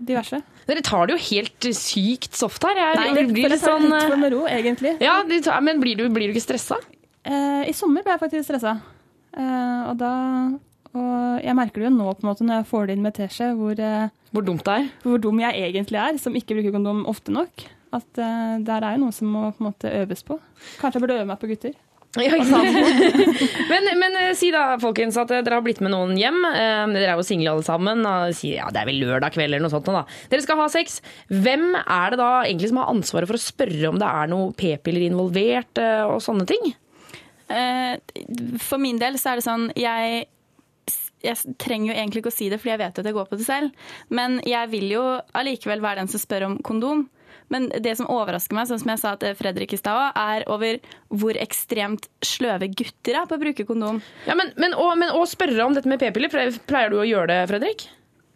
diverse. 0.00 0.40
Dere 0.68 0.82
tar 0.86 1.08
det 1.08 1.16
jo 1.16 1.24
helt 1.26 1.68
sykt 1.76 2.38
soft 2.38 2.64
her. 2.66 2.78
Jeg, 2.78 2.96
Nei, 2.98 3.08
det 3.12 3.26
det 3.26 3.34
blir 3.34 3.52
litt 3.52 3.62
sånn 3.62 3.86
litt 3.88 4.14
eh, 4.14 4.16
med 4.20 4.34
ro, 4.34 4.44
egentlig. 4.48 4.94
Ja, 5.02 5.20
de 5.26 5.40
tar, 5.44 5.60
Men 5.64 5.82
blir 5.82 5.98
du, 5.98 6.06
blir 6.12 6.30
du 6.30 6.34
ikke 6.34 6.46
stressa? 6.46 6.80
Eh, 7.24 7.68
I 7.68 7.74
sommer 7.76 8.06
ble 8.06 8.16
jeg 8.16 8.22
faktisk 8.22 8.48
stressa. 8.48 8.78
Eh, 9.36 9.80
og 9.90 9.98
da 10.00 10.12
Og 10.98 11.42
jeg 11.44 11.54
merker 11.54 11.82
det 11.84 11.86
jo 11.90 11.96
nå 11.96 12.08
på 12.18 12.24
en 12.24 12.30
måte 12.32 12.46
når 12.46 12.60
jeg 12.60 12.68
får 12.70 12.86
det 12.88 12.96
inn 12.96 13.04
med 13.04 13.14
teskje, 13.14 13.50
hvor, 13.58 13.78
eh, 13.78 14.08
Hvor 14.34 14.46
dumt 14.46 14.64
det 14.66 14.78
er? 14.80 14.88
hvor 15.04 15.20
dum 15.22 15.38
jeg 15.42 15.60
egentlig 15.68 16.00
er, 16.02 16.16
som 16.18 16.34
ikke 16.34 16.56
bruker 16.58 16.74
kondom 16.74 17.04
ofte 17.10 17.30
nok. 17.34 17.66
At 17.94 18.18
uh, 18.22 18.58
der 18.62 18.84
er 18.86 18.96
jo 18.96 19.04
noe 19.04 19.14
som 19.14 19.30
må 19.34 19.48
på 19.50 19.62
en 19.64 19.68
måte 19.72 19.90
øves 20.02 20.20
på. 20.26 20.36
Kanskje 20.78 20.98
jeg 21.00 21.02
burde 21.04 21.16
øve 21.18 21.26
meg 21.30 21.40
på 21.42 21.48
gutter. 21.50 21.72
Ja, 22.18 22.26
ikke 22.34 22.46
sant? 22.46 22.74
men, 23.70 23.86
men 23.98 24.16
eh, 24.18 24.28
si 24.38 24.48
da, 24.54 24.76
folkens, 24.82 25.14
at 25.18 25.30
dere 25.30 25.58
har 25.58 25.62
blitt 25.62 25.78
med 25.82 25.92
noen 25.94 26.16
hjem. 26.18 26.38
Eh, 26.48 26.84
Dere 26.94 27.12
er 27.12 27.18
jo 27.20 27.26
single 27.26 27.52
alle 27.52 27.62
sammen. 27.66 28.02
Og 28.06 28.34
si, 28.34 28.52
ja, 28.56 28.66
det 28.74 28.80
er 28.82 28.88
vel 28.90 28.98
lørdag 29.02 29.30
kveld 29.34 29.46
eller 29.54 29.62
noe 29.62 29.70
sånt. 29.74 29.86
Da. 29.90 30.02
Dere 30.30 30.42
skal 30.42 30.58
ha 30.58 30.66
sex. 30.70 30.98
Hvem 31.30 31.68
er 31.82 32.10
det 32.14 32.18
da 32.22 32.30
egentlig 32.48 32.70
som 32.72 32.80
har 32.82 32.90
ansvaret 32.90 33.30
for 33.30 33.38
å 33.38 33.42
spørre 33.42 33.90
om 33.92 33.98
det 34.02 34.10
er 34.10 34.30
noe 34.34 34.50
p-piller 34.58 35.06
involvert 35.06 35.78
eh, 35.82 36.02
og 36.10 36.18
sånne 36.26 36.46
ting? 36.50 36.72
Eh, 37.50 37.94
For 38.62 38.78
min 38.82 38.98
del 39.02 39.18
så 39.18 39.32
er 39.32 39.40
det 39.40 39.46
sånn 39.46 39.68
jeg, 39.78 40.26
jeg 41.24 41.54
trenger 41.60 41.92
jo 41.92 41.96
egentlig 41.98 42.22
ikke 42.22 42.32
å 42.32 42.38
si 42.38 42.50
det, 42.50 42.60
fordi 42.60 42.74
jeg 42.74 42.82
vet 42.82 43.00
at 43.00 43.08
jeg 43.08 43.16
går 43.16 43.30
på 43.30 43.38
det 43.40 43.46
selv. 43.46 43.88
Men 44.08 44.38
jeg 44.48 44.70
vil 44.72 44.86
jo 44.94 45.04
allikevel 45.36 45.82
være 45.84 46.02
den 46.02 46.12
som 46.12 46.22
spør 46.22 46.48
om 46.50 46.60
kondom. 46.66 47.08
Men 47.50 47.66
det 47.82 47.96
som 47.98 48.08
overrasker 48.10 48.54
meg, 48.54 48.68
sånn 48.70 48.80
som 48.82 48.92
jeg 48.92 49.02
sa 49.02 49.14
til 49.18 49.34
Fredrik 49.38 49.74
i 49.74 49.78
stad, 49.80 50.14
er 50.18 50.46
over 50.50 50.78
hvor 51.10 51.38
ekstremt 51.38 52.06
sløve 52.22 52.70
gutter 52.70 53.18
er 53.18 53.26
på 53.26 53.36
å 53.36 53.42
bruke 53.42 53.66
kondom. 53.66 53.98
Ja, 54.28 54.36
men, 54.38 54.74
å, 54.78 55.24
spørre 55.26 55.66
om 55.66 55.74
dette 55.74 55.90
med 55.90 56.02
p-piller, 56.02 56.30
pleier 56.70 56.92
du 56.92 57.00
å 57.02 57.08
gjøre 57.08 57.32
det, 57.32 57.40
Fredrik? 57.50 57.88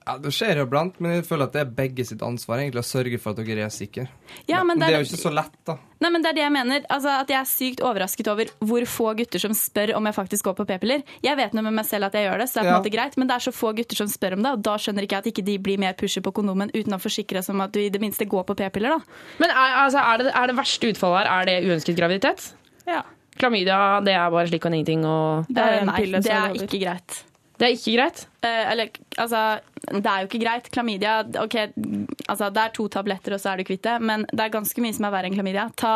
Ja, 0.06 0.18
Det 0.20 0.32
skjer 0.36 0.58
jo 0.60 0.66
blant, 0.68 0.98
men 1.00 1.14
jeg 1.16 1.24
føler 1.24 1.44
at 1.48 1.52
det 1.56 1.60
er 1.62 1.70
begge 1.72 2.04
sitt 2.04 2.20
ansvar 2.20 2.58
egentlig 2.60 2.82
å 2.82 2.84
sørge 2.84 3.18
for 3.18 3.30
at 3.32 3.38
dere 3.40 3.64
er 3.64 3.70
sikre. 3.72 4.02
Ja, 4.46 4.62
men 4.62 4.76
det 4.78 4.86
det 4.88 4.92
er 4.94 4.98
er- 4.98 5.04
jo 5.04 5.08
ikke 5.08 5.22
så 5.22 5.32
lett, 5.32 5.54
da. 5.64 5.78
Nei, 6.04 6.10
men 6.10 6.20
det 6.20 6.28
er 6.28 6.34
det 6.34 6.42
jeg 6.44 6.52
mener. 6.52 6.80
Altså, 6.92 7.08
at 7.22 7.28
jeg 7.32 7.38
er 7.40 7.48
sykt 7.48 7.80
overrasket 7.80 8.28
over 8.28 8.44
hvor 8.60 8.84
få 8.84 9.14
gutter 9.16 9.40
som 9.40 9.52
spør 9.56 9.94
om 9.96 10.04
jeg 10.04 10.14
faktisk 10.14 10.44
går 10.44 10.56
på 10.58 10.66
p-piller. 10.68 11.02
Jeg 11.24 11.36
vet 11.40 11.54
noe 11.54 11.62
med 11.64 11.72
meg 11.72 11.86
selv 11.88 12.04
at 12.04 12.12
jeg 12.12 12.28
gjør 12.28 12.38
det, 12.38 12.48
så 12.50 12.54
det 12.54 12.60
er 12.60 12.64
på 12.64 12.68
en 12.68 12.74
Ja. 12.74 12.80
måte 12.82 12.92
greit, 12.92 13.16
men 13.16 13.26
det 13.28 13.34
er 13.36 13.44
så 13.50 13.52
få 13.56 13.72
gutter 13.74 13.96
som 13.96 14.06
spør 14.12 14.32
om 14.36 14.42
det, 14.42 14.52
og 14.52 14.62
da 14.62 14.76
skjønner 14.76 15.02
ikke 15.08 15.16
jeg 15.16 15.24
at 15.24 15.30
ikke 15.32 15.44
de 15.46 15.58
blir 15.58 15.78
mer 15.78 15.94
pusher 15.94 16.20
på 16.20 16.32
kondomen 16.36 16.68
uten 16.74 16.92
å 16.92 17.00
forsikre 17.00 17.40
seg 17.42 17.54
om 17.54 17.60
at 17.62 17.72
du 17.72 17.80
i 17.80 17.88
det 17.88 18.00
minste 18.02 18.28
går 18.28 18.44
på 18.44 18.54
p-piller, 18.60 18.98
da. 18.98 19.00
Men 19.40 19.48
er, 19.50 19.88
altså, 19.88 19.98
er, 20.04 20.18
det, 20.18 20.32
er 20.36 20.46
det 20.52 20.56
verste 20.56 20.92
utfallet 20.92 21.26
her 21.26 21.40
er 21.40 21.44
det 21.46 21.64
uønsket 21.64 21.96
graviditet? 21.96 22.52
Ja. 22.86 23.00
Klamydia, 23.38 24.04
det 24.04 24.12
er 24.14 24.30
bare 24.30 24.46
slik 24.46 24.64
og 24.66 24.72
ingenting 24.72 25.04
og 25.06 25.46
Det 25.48 25.58
er, 25.64 25.80
en 25.80 25.88
pille, 25.96 26.18
så 26.20 26.22
det 26.22 26.32
er 26.32 26.50
er 26.50 26.68
ikke 26.68 26.80
greit. 26.84 27.24
Det 27.54 27.66
er 27.66 27.76
ikke 27.76 27.94
greit? 27.94 28.24
Eh, 28.42 28.70
eller, 28.72 28.88
altså, 29.22 29.42
det 29.92 30.02
er 30.10 30.22
jo 30.22 30.28
ikke 30.30 30.42
greit. 30.42 30.70
Klamydia, 30.74 31.20
ok, 31.42 31.56
altså, 32.26 32.48
det 32.50 32.64
er 32.64 32.72
to 32.74 32.88
tabletter, 32.90 33.36
og 33.36 33.42
så 33.42 33.52
er 33.52 33.60
du 33.60 33.68
kvitt 33.68 33.84
det, 33.86 33.98
men 34.02 34.26
det 34.32 34.42
er 34.42 34.54
ganske 34.56 34.82
mye 34.82 34.96
som 34.96 35.06
er 35.06 35.14
verre 35.14 35.30
enn 35.30 35.38
klamydia. 35.38 35.68
Ta 35.78 35.94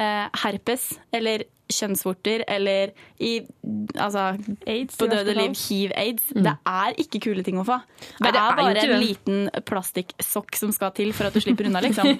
eh, 0.00 0.24
herpes, 0.44 0.88
eller 1.16 1.44
kjønnsvorter, 1.72 2.44
eller 2.48 2.92
i 3.18 3.40
altså, 3.98 4.36
AIDS, 4.68 4.96
på 4.98 5.08
døde 5.10 5.34
liv 5.34 5.56
hiv-aids. 5.58 6.28
Mm. 6.34 6.42
Det 6.46 6.54
er 6.72 7.00
ikke 7.02 7.20
kule 7.26 7.44
ting 7.46 7.58
å 7.60 7.64
få. 7.66 7.78
Det, 7.98 8.20
Nei, 8.22 8.32
det 8.36 8.40
er 8.42 8.50
er 8.52 8.60
bare 8.60 8.84
en 8.84 9.02
liten 9.02 9.64
plastikksokk 9.66 10.58
som 10.60 10.74
skal 10.76 10.94
til 10.96 11.12
for 11.16 11.28
at 11.28 11.36
du 11.36 11.42
slipper 11.42 11.70
unna, 11.70 11.82
liksom. 11.84 12.12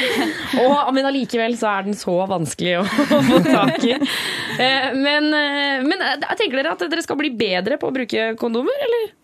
Og, 0.64 0.92
men 0.94 1.08
allikevel 1.10 1.58
så 1.60 1.72
er 1.72 1.88
den 1.88 1.98
så 1.98 2.16
vanskelig 2.30 2.78
å, 2.80 2.86
å 2.86 3.20
få 3.30 3.42
tak 3.48 3.84
i. 3.88 3.96
Eh, 3.98 4.90
Men, 4.94 5.30
eh, 5.34 5.82
men 5.84 6.00
eh, 6.00 6.26
tenker 6.38 6.60
dere 6.60 6.74
at 6.76 6.86
dere 6.90 7.02
skal 7.04 7.18
bli 7.20 7.32
bedre 7.34 7.78
på 7.80 7.90
å 7.90 7.94
bruke 7.94 8.32
kondomer, 8.40 8.86
eller? 8.88 9.14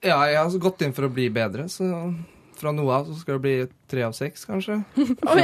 Ja, 0.00 0.20
jeg 0.30 0.38
har 0.38 0.60
gått 0.62 0.86
inn 0.86 0.94
for 0.96 1.08
å 1.08 1.12
bli 1.12 1.26
bedre, 1.32 1.66
så 1.68 1.84
fra 2.60 2.72
nå 2.76 2.84
av 2.92 3.08
så 3.08 3.16
skal 3.20 3.38
det 3.38 3.44
bli 3.44 3.54
tre 3.90 4.04
av 4.06 4.14
seks, 4.16 4.46
kanskje. 4.48 4.80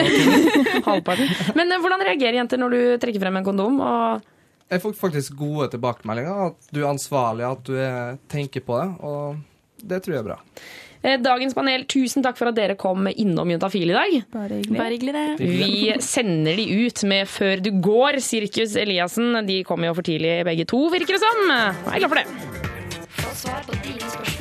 Halvparten. 0.87 1.29
Men 1.59 1.73
eh, 1.73 1.83
hvordan 1.83 2.05
reagerer 2.07 2.41
jenter 2.41 2.61
når 2.61 2.75
du 2.77 2.81
trekker 3.03 3.23
frem 3.23 3.41
en 3.41 3.47
kondom? 3.47 3.79
Og 3.83 4.73
Jeg 4.73 4.83
får 4.85 4.97
faktisk 4.99 5.37
gode 5.39 5.71
tilbakemeldinger. 5.75 6.51
At 6.51 6.73
du 6.75 6.83
er 6.83 6.91
ansvarlig, 6.91 7.47
at 7.49 7.63
du 7.69 7.77
er, 7.81 8.19
tenker 8.33 8.65
på 8.67 8.81
det. 8.81 8.89
Og 9.07 9.87
det 9.87 10.03
tror 10.05 10.17
jeg 10.17 10.25
er 10.25 10.29
bra. 10.31 10.39
Eh, 11.07 11.19
Dagens 11.23 11.55
panel, 11.55 11.85
tusen 11.91 12.25
takk 12.25 12.39
for 12.39 12.51
at 12.51 12.57
dere 12.59 12.77
kom 12.81 13.07
innom 13.13 13.53
Juntafil 13.53 13.93
i 13.93 13.97
dag. 13.97 14.17
Bare 14.35 14.61
hyggelig. 14.61 14.79
Bare 14.81 14.97
hyggelig, 14.97 15.15
det. 15.17 15.51
Vi 15.61 16.01
sender 16.03 16.59
de 16.59 16.67
ut 16.87 17.05
med 17.09 17.31
Før 17.31 17.63
du 17.63 17.71
går, 17.85 18.21
Sirkus 18.25 18.77
Eliassen. 18.81 19.37
De 19.47 19.61
kommer 19.69 19.91
jo 19.91 19.99
for 20.01 20.09
tidlig 20.09 20.41
begge 20.49 20.67
to, 20.69 20.87
virker 20.95 21.19
det 21.19 21.23
som. 21.23 21.45
Jeg 21.53 21.95
er 21.95 22.03
glad 22.03 22.11
for 22.13 22.23
det. 22.23 23.07
Få 23.21 23.37
svar 23.47 23.63
på 23.69 23.79
dine 23.85 24.01
spørsmål 24.03 24.36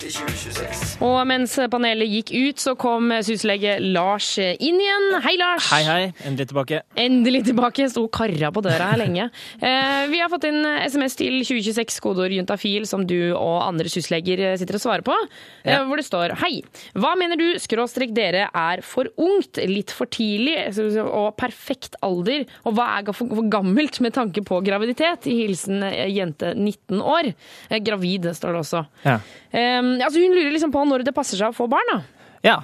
til 0.00 0.12
2026. 0.16 1.02
Og 1.04 1.18
mens 1.28 1.54
panelet 1.70 2.08
gikk 2.10 2.30
ut, 2.32 2.60
så 2.62 2.72
kom 2.78 3.10
syslege 3.26 3.74
Lars 3.92 4.30
inn 4.40 4.78
igjen. 4.80 5.08
Hei, 5.24 5.34
Lars. 5.40 5.66
Hei, 5.72 5.82
hei. 5.84 6.12
Endelig 6.28 6.48
tilbake. 6.50 6.80
Endelig 7.00 7.42
tilbake. 7.50 7.88
Sto 7.92 8.06
karra 8.12 8.50
på 8.54 8.62
døra 8.64 8.90
her 8.92 9.00
lenge. 9.00 9.28
Eh, 9.60 10.06
vi 10.12 10.20
har 10.22 10.30
fått 10.32 10.46
inn 10.48 10.62
SMS 10.86 11.16
til 11.20 11.40
2026, 11.44 12.00
kodeord 12.04 12.32
juntafil, 12.34 12.86
som 12.88 13.04
du 13.06 13.32
og 13.36 13.58
andre 13.66 13.90
sysleger 13.92 14.56
sitter 14.60 14.78
og 14.78 14.84
svarer 14.86 15.06
på. 15.06 15.16
Eh, 15.64 15.70
Ja. 15.70 15.84
hvor 15.84 15.96
det 15.96 16.04
står 16.06 16.34
Hei. 16.40 16.62
Hva 16.94 17.14
mener 17.16 17.36
du, 17.36 17.58
skråstrek 17.58 18.14
dere, 18.14 18.48
er 18.54 18.80
for 18.82 19.06
ungt, 19.18 19.56
litt 19.68 19.90
for 19.90 20.06
tidlig 20.06 20.56
og 21.04 21.36
perfekt 21.36 21.96
alder? 22.02 22.46
Og 22.64 22.74
hva 22.74 22.98
er 23.00 23.12
for, 23.12 23.26
gammelt 23.50 24.00
med 24.00 24.12
tanke 24.14 24.42
på 24.44 24.62
graviditet? 24.64 25.26
I 25.26 25.46
hilsen 25.46 25.82
eh, 25.82 26.08
jente 26.08 26.54
19 26.54 27.00
år. 27.02 27.34
Eh, 27.70 27.78
gravid, 27.80 28.24
står 28.34 28.52
det 28.56 28.60
også. 28.64 28.86
Ja. 29.04 29.18
Eh, 29.52 29.82
altså 29.98 30.22
hun 30.22 30.36
lurer 30.36 30.54
liksom 30.54 30.74
på 30.74 30.84
når 30.86 31.06
det 31.08 31.16
passer 31.16 31.40
seg 31.40 31.50
å 31.50 31.56
få 31.56 31.66
barn, 31.70 31.90
da. 31.90 32.28
Ja, 32.46 32.58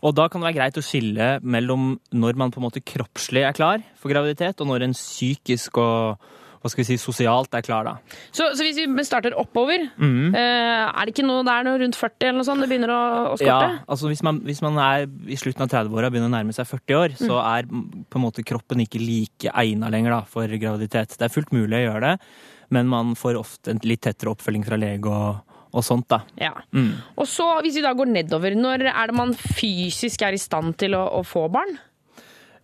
og 0.00 0.16
da 0.16 0.26
kan 0.30 0.40
det 0.40 0.50
være 0.50 0.58
greit 0.62 0.80
å 0.80 0.84
skille 0.84 1.30
mellom 1.44 1.94
når 2.16 2.38
man 2.40 2.52
på 2.52 2.60
en 2.60 2.68
måte 2.70 2.82
kroppslig 2.82 3.44
er 3.44 3.56
klar 3.56 3.82
for 4.00 4.12
graviditet, 4.12 4.60
og 4.62 4.70
når 4.70 4.88
en 4.88 4.96
psykisk 4.96 5.80
og 5.82 6.30
hva 6.60 6.68
skal 6.68 6.82
vi 6.82 6.88
si, 6.90 6.96
sosialt 7.00 7.54
er 7.56 7.62
klar, 7.64 7.86
da. 7.88 8.18
Så, 8.36 8.50
så 8.52 8.64
hvis 8.66 8.76
vi 8.76 9.04
starter 9.08 9.32
oppover, 9.40 9.80
eh, 9.80 10.82
er 10.84 11.08
det 11.08 11.14
ikke 11.14 11.24
noe 11.24 11.40
der 11.46 11.64
noe 11.64 11.80
rundt 11.80 11.96
40 11.96 12.26
eller 12.26 12.36
noe 12.36 12.48
sånt 12.48 12.60
det 12.60 12.68
begynner 12.68 12.92
å, 12.92 13.04
å 13.30 13.38
skorte? 13.40 13.70
Ja, 13.70 13.78
altså 13.88 14.10
hvis 14.10 14.20
man, 14.26 14.42
hvis 14.44 14.60
man 14.60 14.76
er 14.84 15.06
i 15.08 15.38
slutten 15.40 15.64
av 15.64 15.72
30-åra 15.72 16.10
og 16.10 16.12
begynner 16.12 16.28
å 16.28 16.34
nærme 16.34 16.52
seg 16.52 16.68
40 16.68 16.98
år, 16.98 17.16
så 17.16 17.40
er 17.40 17.64
mm, 17.70 17.86
på 18.12 18.20
en 18.20 18.26
måte 18.26 18.44
kroppen 18.44 18.84
ikke 18.84 19.00
like 19.00 19.54
egna 19.64 19.88
lenger 19.92 20.18
da, 20.18 20.20
for 20.28 20.52
graviditet. 20.60 21.16
Det 21.16 21.30
er 21.30 21.32
fullt 21.32 21.56
mulig 21.56 21.80
å 21.80 21.84
gjøre 21.86 22.10
det, 22.10 22.34
men 22.76 22.92
man 22.92 23.16
får 23.16 23.40
ofte 23.40 23.72
en 23.72 23.80
litt 23.88 24.04
tettere 24.04 24.34
oppfølging 24.34 24.68
fra 24.68 24.76
lege 24.80 25.08
og, 25.16 25.49
og 25.70 25.84
sånt, 25.86 26.08
da. 26.10 26.22
Ja. 26.40 26.54
Mm. 26.74 26.92
Og 27.16 27.28
så, 27.30 27.46
hvis 27.64 27.78
vi 27.78 27.84
da 27.84 27.94
går 27.96 28.10
nedover, 28.10 28.56
når 28.58 28.88
er 28.90 29.10
det 29.10 29.16
man 29.16 29.36
fysisk 29.38 30.24
er 30.26 30.36
i 30.36 30.40
stand 30.40 30.76
til 30.80 30.96
å, 30.98 31.04
å 31.20 31.22
få 31.26 31.46
barn? 31.52 31.78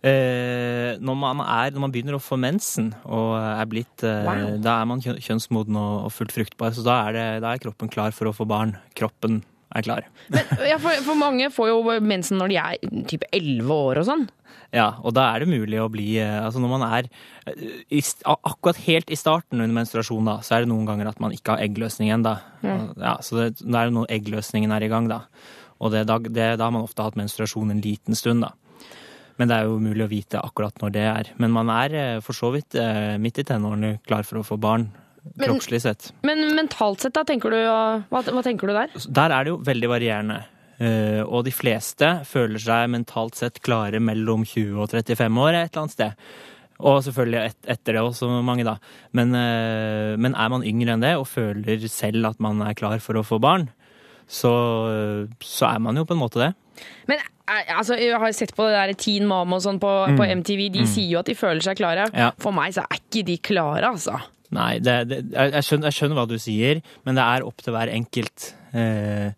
Eh, 0.05 0.93
når, 1.01 1.15
man 1.17 1.41
er, 1.41 1.71
når 1.73 1.81
man 1.87 1.93
begynner 1.93 2.17
å 2.19 2.21
få 2.21 2.37
mensen 2.37 2.91
og 3.09 3.31
er 3.41 3.65
blitt 3.65 4.03
eh, 4.05 4.27
Wow. 4.27 4.59
Da 4.61 4.75
er 4.83 4.89
man 4.91 5.01
kjønnsmoden 5.01 5.79
og, 5.79 5.93
og 6.05 6.13
fullt 6.13 6.35
fruktbar, 6.35 6.75
så 6.75 6.85
da 6.85 6.99
er, 7.07 7.17
det, 7.17 7.27
da 7.45 7.53
er 7.53 7.63
kroppen 7.63 7.89
klar 7.91 8.13
for 8.15 8.29
å 8.29 8.35
få 8.35 8.45
barn. 8.49 8.75
Kroppen 8.97 9.41
er 9.75 9.85
klar. 9.85 10.07
Ja, 10.67 10.77
for, 10.81 10.95
for 11.05 11.19
mange 11.19 11.49
får 11.53 11.71
jo 11.71 11.99
mensen 12.03 12.39
når 12.41 12.51
de 12.51 12.59
er 12.61 13.05
type 13.09 13.27
11 13.35 13.73
år 13.73 14.01
og 14.01 14.07
sånn. 14.07 14.27
Ja, 14.75 14.97
og 14.99 15.13
da 15.15 15.29
er 15.31 15.43
det 15.43 15.51
mulig 15.51 15.77
å 15.79 15.87
bli 15.91 16.17
eh, 16.19 16.41
Altså 16.43 16.59
når 16.59 16.71
man 16.73 16.83
er 16.89 17.05
eh, 17.47 17.83
i, 17.87 18.01
akkurat 18.25 18.79
helt 18.83 19.11
i 19.13 19.19
starten 19.19 19.61
under 19.61 19.75
menstruasjon, 19.77 20.27
da, 20.27 20.39
så 20.43 20.57
er 20.57 20.65
det 20.65 20.71
noen 20.73 20.87
ganger 20.89 21.11
at 21.11 21.21
man 21.23 21.35
ikke 21.35 21.55
har 21.55 21.63
eggløsning 21.63 22.11
ennå. 22.15 22.35
Ja. 22.65 22.77
Ja, 22.99 23.15
så 23.23 23.39
det, 23.39 23.47
det 23.61 23.77
er 23.79 23.87
jo 23.87 23.97
når 24.01 24.11
eggløsningen 24.17 24.73
er 24.75 24.83
i 24.83 24.91
gang, 24.91 25.07
da. 25.11 25.23
Og 25.79 25.93
det, 25.93 26.03
da, 26.09 26.19
det, 26.19 26.49
da 26.59 26.67
har 26.67 26.75
man 26.75 26.87
ofte 26.87 27.05
hatt 27.05 27.19
menstruasjon 27.19 27.71
en 27.71 27.83
liten 27.83 28.17
stund, 28.17 28.43
da. 28.43 28.53
Men 29.37 29.51
det 29.51 29.55
er 29.57 29.67
jo 29.67 29.77
umulig 29.77 30.07
å 30.07 30.11
vite 30.11 30.41
akkurat 30.41 30.79
når 30.81 30.93
det 30.95 31.03
er. 31.07 31.33
Men 31.39 31.53
man 31.55 31.71
er 31.71 31.95
eh, 31.95 32.13
for 32.25 32.35
så 32.35 32.51
vidt 32.55 32.75
midt 33.21 33.39
i 33.39 33.47
tenårene 33.47 33.99
klar 34.07 34.27
for 34.27 34.41
å 34.41 34.47
få 34.47 34.59
barn 34.59 34.89
Men- 35.35 35.49
kroppslig 35.49 35.81
sett. 35.81 36.11
Men 36.23 36.43
mentalt 36.55 36.99
sett, 37.01 37.13
da, 37.13 37.23
tenker 37.23 37.49
du, 37.51 37.57
hva, 37.57 38.23
hva 38.23 38.43
tenker 38.43 38.67
du 38.67 38.73
der? 38.73 38.87
Der 39.09 39.31
er 39.31 39.43
det 39.43 39.51
jo 39.53 39.57
veldig 39.63 39.89
varierende. 39.89 40.43
Eh, 40.79 41.23
og 41.25 41.43
de 41.45 41.51
fleste 41.51 42.21
føler 42.23 42.59
seg 42.61 42.89
mentalt 42.93 43.33
sett 43.35 43.61
klare 43.65 43.97
mellom 43.99 44.43
20 44.45 44.77
og 44.83 44.89
35 44.91 45.39
år 45.41 45.55
et 45.55 45.71
eller 45.71 45.81
annet 45.81 45.91
sted. 45.95 46.13
Og 46.79 46.99
selvfølgelig 47.01 47.39
et, 47.49 47.57
etter 47.73 47.93
det 47.97 48.01
også 48.05 48.27
mange, 48.45 48.63
da. 48.63 48.75
Men, 49.11 49.33
eh, 49.33 50.15
men 50.21 50.35
er 50.37 50.49
man 50.53 50.61
yngre 50.61 50.93
enn 50.93 51.01
det 51.01 51.15
og 51.17 51.25
føler 51.25 51.81
selv 51.89 52.27
at 52.29 52.39
man 52.39 52.61
er 52.61 52.75
klar 52.77 52.99
for 53.01 53.17
å 53.17 53.25
få 53.25 53.39
barn, 53.41 53.69
så, 54.29 54.51
så 55.41 55.73
er 55.73 55.79
man 55.79 55.95
jo 55.97 56.05
på 56.05 56.13
en 56.13 56.21
måte 56.21 56.41
det. 56.43 56.51
Men 57.09 57.17
eh, 57.49 57.73
altså, 57.73 57.97
Jeg 57.97 58.19
har 58.19 58.31
sett 58.37 58.53
på 58.55 58.67
det 58.67 58.75
der 58.77 58.93
Teen 59.01 59.25
Mom 59.25 59.53
og 59.57 59.61
sånn 59.65 59.79
på, 59.81 59.89
Mm. 60.11 60.17
på 60.19 60.27
MTV. 60.43 60.69
De 60.69 60.79
Mm. 60.83 60.87
sier 60.93 61.09
jo 61.15 61.19
at 61.19 61.25
de 61.25 61.33
føler 61.33 61.61
seg 61.63 61.77
klare. 61.79 62.05
Ja. 62.13 62.31
For 62.37 62.51
meg 62.51 62.73
så 62.75 62.83
er 62.85 62.99
ikke 62.99 63.25
de 63.25 63.37
klare, 63.39 63.81
altså. 63.89 64.19
Nei, 64.55 64.77
det, 64.79 64.93
det, 65.09 65.17
jeg, 65.33 65.63
skjønner, 65.67 65.89
jeg 65.89 65.97
skjønner 65.97 66.19
hva 66.21 66.27
du 66.29 66.37
sier, 66.39 66.79
men 67.03 67.17
det 67.19 67.25
er 67.25 67.43
opp 67.47 67.59
til 67.65 67.75
hver 67.75 67.91
enkelt 67.91 68.53
eh, 68.73 69.33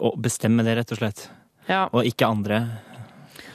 å 0.00 0.14
bestemme 0.16 0.64
det, 0.64 0.78
rett 0.80 0.94
og 0.96 1.02
slett. 1.02 1.26
Ja. 1.68 1.84
Og 1.92 2.06
ikke 2.08 2.26
andre. 2.32 2.62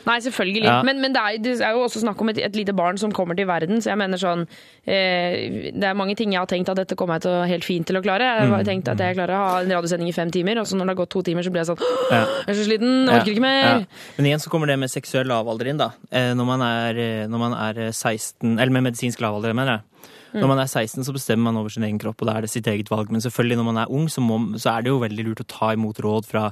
Nei, 0.08 0.22
selvfølgelig. 0.24 0.64
Ja. 0.64 0.78
Men, 0.88 1.02
men 1.04 1.12
det, 1.12 1.20
er, 1.20 1.40
det 1.44 1.54
er 1.60 1.74
jo 1.76 1.82
også 1.84 2.00
snakk 2.00 2.22
om 2.24 2.30
et, 2.32 2.38
et 2.40 2.56
lite 2.56 2.72
barn 2.78 2.96
som 3.02 3.12
kommer 3.12 3.36
til 3.36 3.44
verden, 3.50 3.82
så 3.84 3.90
jeg 3.92 4.00
mener 4.00 4.22
sånn 4.22 4.46
eh, 4.88 5.68
Det 5.76 5.84
er 5.90 5.98
mange 6.00 6.16
ting 6.16 6.32
jeg 6.32 6.40
har 6.40 6.48
tenkt 6.48 6.70
at 6.72 6.80
dette 6.80 6.96
kommer 6.96 7.18
jeg 7.18 7.26
til 7.26 7.36
helt 7.52 7.68
fint 7.68 7.90
til 7.90 8.00
å 8.00 8.04
klare. 8.06 8.24
Jeg 8.30 8.46
har 8.46 8.54
Mm, 8.64 8.70
tenkt 8.70 8.88
at 8.94 9.02
jeg 9.04 9.18
klarer 9.18 9.36
å 9.36 9.42
ha 9.42 9.58
en 9.66 9.74
radiosending 9.76 10.08
i 10.08 10.16
fem 10.16 10.32
timer, 10.32 10.62
og 10.62 10.70
så 10.70 10.80
når 10.80 10.88
det 10.88 10.94
har 10.96 11.00
gått 11.02 11.12
to 11.18 11.26
timer, 11.28 11.44
så 11.44 11.52
blir 11.52 11.66
jeg 11.66 11.72
sånn 11.74 11.84
Ja. 12.14 12.22
Jeg 12.46 12.54
er 12.54 12.60
så 12.62 12.68
sliten, 12.70 12.94
jeg 13.04 13.20
orker 13.20 13.34
ikke 13.34 13.44
mer. 13.44 13.60
Ja. 13.68 14.06
Men 14.22 14.30
igjen 14.32 14.46
så 14.46 14.54
kommer 14.54 14.72
det 14.72 14.80
med 14.80 14.94
seksuell 14.94 15.28
lavalder 15.28 15.74
inn, 15.74 15.82
da. 15.84 15.90
Eh, 16.08 16.32
Når 16.40 16.48
man 16.54 16.64
er, 16.70 17.02
eh, 17.04 17.28
når 17.28 17.44
man 17.44 17.58
er 17.60 17.84
16 17.92 18.56
Eller 18.56 18.72
med 18.78 18.88
medisinsk 18.88 19.20
lavalder, 19.26 19.52
mener 19.58 19.80
jeg. 19.82 20.14
Når 20.34 20.48
man 20.48 20.60
er 20.60 20.68
16, 20.68 21.04
så 21.08 21.14
bestemmer 21.16 21.52
man 21.52 21.58
over 21.62 21.70
sin 21.70 21.84
egen 21.88 22.00
kropp, 22.00 22.22
og 22.22 22.28
da 22.28 22.38
er 22.38 22.42
det 22.42 22.50
sitt 22.52 22.68
eget 22.68 22.90
valg. 22.92 23.10
Men 23.12 23.22
selvfølgelig, 23.22 23.58
når 23.58 23.64
man 23.72 23.78
er 23.84 23.92
ung, 23.92 24.10
så, 24.10 24.22
må, 24.22 24.40
så 24.60 24.74
er 24.78 24.82
det 24.84 24.92
jo 24.92 25.00
veldig 25.00 25.26
lurt 25.30 25.42
å 25.46 25.48
ta 25.48 25.72
imot 25.74 26.00
råd 26.04 26.26
fra, 26.28 26.52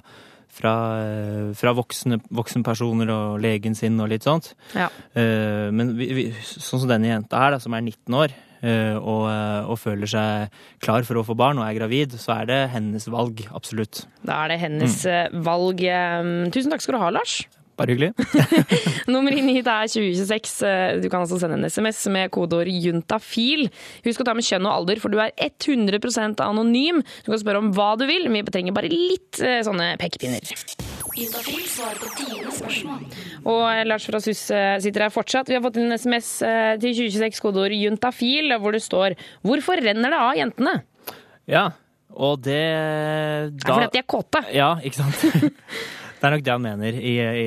fra, 0.56 0.74
eh, 1.04 1.50
fra 1.60 1.74
voksne, 1.76 2.22
voksenpersoner 2.32 3.10
og 3.12 3.42
legen 3.44 3.76
sin 3.76 4.00
og 4.00 4.10
litt 4.14 4.24
sånt. 4.24 4.54
Ja. 4.76 4.88
Eh, 5.14 5.72
Men 5.76 5.96
vi, 6.00 6.08
vi, 6.16 6.26
sånn 6.42 6.80
som 6.86 6.90
denne 6.92 7.12
jenta 7.12 7.42
her, 7.44 7.52
da, 7.58 7.60
som 7.60 7.74
er 7.76 7.82
19 7.84 8.16
år, 8.22 8.34
eh, 8.66 8.96
og, 8.96 9.26
og 9.70 9.78
føler 9.82 10.08
seg 10.10 10.56
klar 10.82 11.04
for 11.06 11.20
å 11.20 11.26
få 11.28 11.36
barn 11.38 11.60
og 11.60 11.68
er 11.68 11.76
gravid, 11.78 12.16
så 12.22 12.40
er 12.40 12.46
det 12.50 12.62
hennes 12.74 13.06
valg, 13.12 13.44
absolutt. 13.54 14.06
Da 14.26 14.44
er 14.46 14.56
det 14.56 14.60
hennes 14.64 15.02
Mm. 15.06 15.44
valg. 15.44 15.84
Tusen 16.56 16.72
takk 16.72 16.82
skal 16.82 16.96
du 16.98 17.02
ha, 17.04 17.10
Lars. 17.14 17.44
Bare 17.76 17.92
hyggelig. 17.92 18.14
Nummer 19.12 19.36
inn 19.36 19.50
hit 19.52 19.68
er 19.68 19.90
2026. 19.92 20.54
Eh, 20.64 21.00
Du 21.04 21.10
kan 21.12 21.26
altså 21.26 21.40
sende 21.42 21.58
en 21.60 21.68
SMS 21.68 22.06
med 22.14 22.32
kodeord 22.32 22.70
juntafil. 22.72 23.66
Husk 24.06 24.24
å 24.24 24.28
ta 24.28 24.36
med 24.38 24.48
kjønn 24.48 24.68
og 24.70 24.76
alder, 24.78 25.02
for 25.04 25.12
du 25.12 25.20
er 25.20 25.34
100% 25.44 26.40
anonym. 26.46 27.02
Du 27.26 27.32
kan 27.34 27.42
spørre 27.42 27.60
om 27.64 27.74
hva 27.76 27.90
du 28.00 28.06
vil, 28.08 28.30
vi 28.32 28.44
trenger 28.48 28.76
bare 28.76 28.92
litt 28.94 29.42
eh, 29.44 29.60
sånne 29.68 29.92
pekepinner. 30.00 30.40
Juntafil 31.16 31.68
svarer 31.72 32.00
på 32.00 32.12
dine 32.22 32.56
spørsmål. 32.56 33.06
Og 33.44 33.64
eh, 33.74 33.84
Lars 33.92 34.08
fra 34.08 34.24
SUS 34.24 34.46
sitter 34.86 35.08
her 35.08 35.14
fortsatt. 35.16 35.52
Vi 35.52 35.58
har 35.60 35.64
fått 35.66 35.82
inn 35.82 35.92
en 35.92 36.00
SMS 36.00 36.32
til 36.80 36.96
2026, 36.96 37.44
kodeord 37.44 37.76
juntafil, 37.76 38.56
hvor 38.62 38.76
det 38.76 38.84
står 38.88 39.20
'Hvorfor 39.44 39.84
renner 39.84 40.16
det 40.16 40.20
av 40.20 40.34
jentene?' 40.40 40.80
Ja, 41.46 41.68
og 42.16 42.40
det 42.42 42.64
Det 43.52 43.68
er 43.68 43.74
fordi 43.76 43.86
at 43.90 43.94
de 43.94 44.00
er 44.00 44.08
kåte. 44.08 44.42
Ja, 44.56 44.72
ikke 44.80 45.04
sant? 45.04 45.52
Det 46.16 46.24
er 46.30 46.36
nok 46.38 46.44
det 46.48 46.54
han 46.56 46.62
mener 46.64 46.96
i, 47.00 47.14
i, 47.20 47.46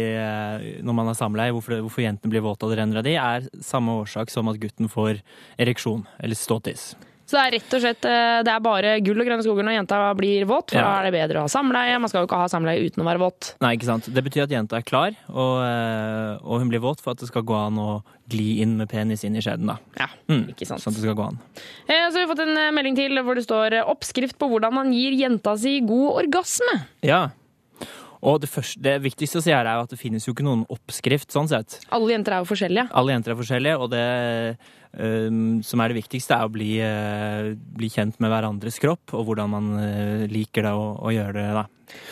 når 0.84 0.94
man 1.00 1.06
har 1.10 1.14
samleie. 1.18 1.52
Hvorfor, 1.56 1.80
hvorfor 1.84 2.04
jentene 2.04 2.30
blir 2.30 2.44
våte 2.44 2.64
og 2.68 2.72
det 2.74 2.78
renner 2.82 3.00
av 3.00 3.04
de, 3.08 3.16
er 3.16 3.48
samme 3.64 3.98
årsak 4.04 4.30
som 4.30 4.48
at 4.52 4.60
gutten 4.60 4.88
får 4.92 5.22
ereksjon, 5.58 6.06
eller 6.22 6.34
ståtiss. 6.38 6.94
Så 7.28 7.36
det 7.36 7.40
er 7.44 7.52
rett 7.58 7.74
og 7.76 7.80
slett 7.82 8.06
eh, 8.08 8.38
det 8.40 8.48
er 8.54 8.60
bare 8.64 8.92
gull 9.04 9.18
og 9.20 9.26
grønne 9.28 9.44
skoger 9.44 9.66
når 9.66 9.74
jenta 9.82 9.96
blir 10.16 10.46
våt. 10.48 10.70
For 10.72 10.78
Ja. 10.80 10.84
da 10.86 10.92
er 11.02 11.10
det 11.10 11.12
bedre 11.12 11.42
å 11.42 11.44
ha 11.44 11.50
samleie. 11.52 11.98
Man 12.00 12.08
skal 12.08 12.22
jo 12.22 12.28
ikke 12.30 12.38
ha 12.40 12.46
samleie 12.48 12.80
uten 12.86 13.02
å 13.04 13.04
være 13.04 13.20
våt. 13.20 13.50
Nei, 13.60 13.74
ikke 13.76 13.84
sant. 13.90 14.08
Det 14.08 14.22
betyr 14.24 14.46
at 14.46 14.54
jenta 14.54 14.78
er 14.78 14.86
klar, 14.88 15.12
og, 15.28 15.58
eh, 15.60 16.38
og 16.40 16.62
hun 16.62 16.70
blir 16.72 16.80
våt 16.80 17.02
for 17.04 17.10
at 17.12 17.20
det 17.20 17.28
skal 17.28 17.44
gå 17.44 17.52
an 17.66 17.76
å 17.76 17.98
gli 18.32 18.62
inn 18.64 18.78
med 18.80 18.88
penis 18.88 19.24
inn 19.28 19.36
i 19.36 19.42
skjeden, 19.44 19.66
da. 19.68 19.76
Ja, 20.00 20.08
mm, 20.32 20.46
ikke 20.54 20.64
sant. 20.70 20.80
Sånn 20.80 20.96
at 20.96 21.02
det 21.02 21.04
skal 21.04 21.18
gå 21.20 21.26
an. 21.28 21.38
Eh, 21.84 22.08
Så 22.08 22.16
har 22.16 22.24
vi 22.24 22.32
fått 22.32 22.46
en 22.48 22.56
eh, 22.56 22.70
melding 22.72 22.96
til 22.96 23.20
hvor 23.20 23.34
det 23.36 23.44
står 23.44 23.76
eh, 23.76 23.84
'oppskrift 23.84 24.38
på 24.40 24.48
hvordan 24.48 24.72
man 24.72 24.92
gir 24.96 25.12
jenta 25.12 25.52
si 25.58 25.80
god 25.84 26.24
orgasme'. 26.24 26.86
Ja. 27.02 27.28
Og 28.26 28.40
det, 28.42 28.50
første, 28.50 28.80
det 28.82 28.96
viktigste 29.04 29.38
å 29.38 29.44
si 29.44 29.54
her 29.54 29.68
er 29.68 29.78
jo 29.78 29.86
at 29.86 29.94
det 29.94 30.00
finnes 30.00 30.26
jo 30.26 30.34
ikke 30.34 30.46
noen 30.46 30.64
oppskrift, 30.74 31.30
sånn 31.34 31.50
sett. 31.50 31.78
Alle 31.94 32.16
jenter 32.16 32.34
er 32.34 32.42
jo 32.42 32.50
forskjellige. 32.50 32.88
Alle 32.98 33.14
jenter 33.14 33.34
er 33.34 33.38
forskjellige, 33.38 33.78
og 33.78 33.92
det 33.94 34.04
um, 34.98 35.58
som 35.66 35.82
er 35.82 35.92
det 35.92 36.00
viktigste, 36.00 36.34
er 36.34 36.48
å 36.48 36.52
bli, 36.52 36.72
uh, 36.82 37.54
bli 37.54 37.90
kjent 37.94 38.18
med 38.22 38.32
hverandres 38.34 38.80
kropp, 38.82 39.14
og 39.14 39.28
hvordan 39.28 39.54
man 39.54 39.72
uh, 39.78 40.26
liker 40.30 40.66
det 40.66 40.74
å, 40.74 40.88
å 40.98 41.14
gjøre 41.14 41.36
det. 41.38 41.50
da. 41.60 41.66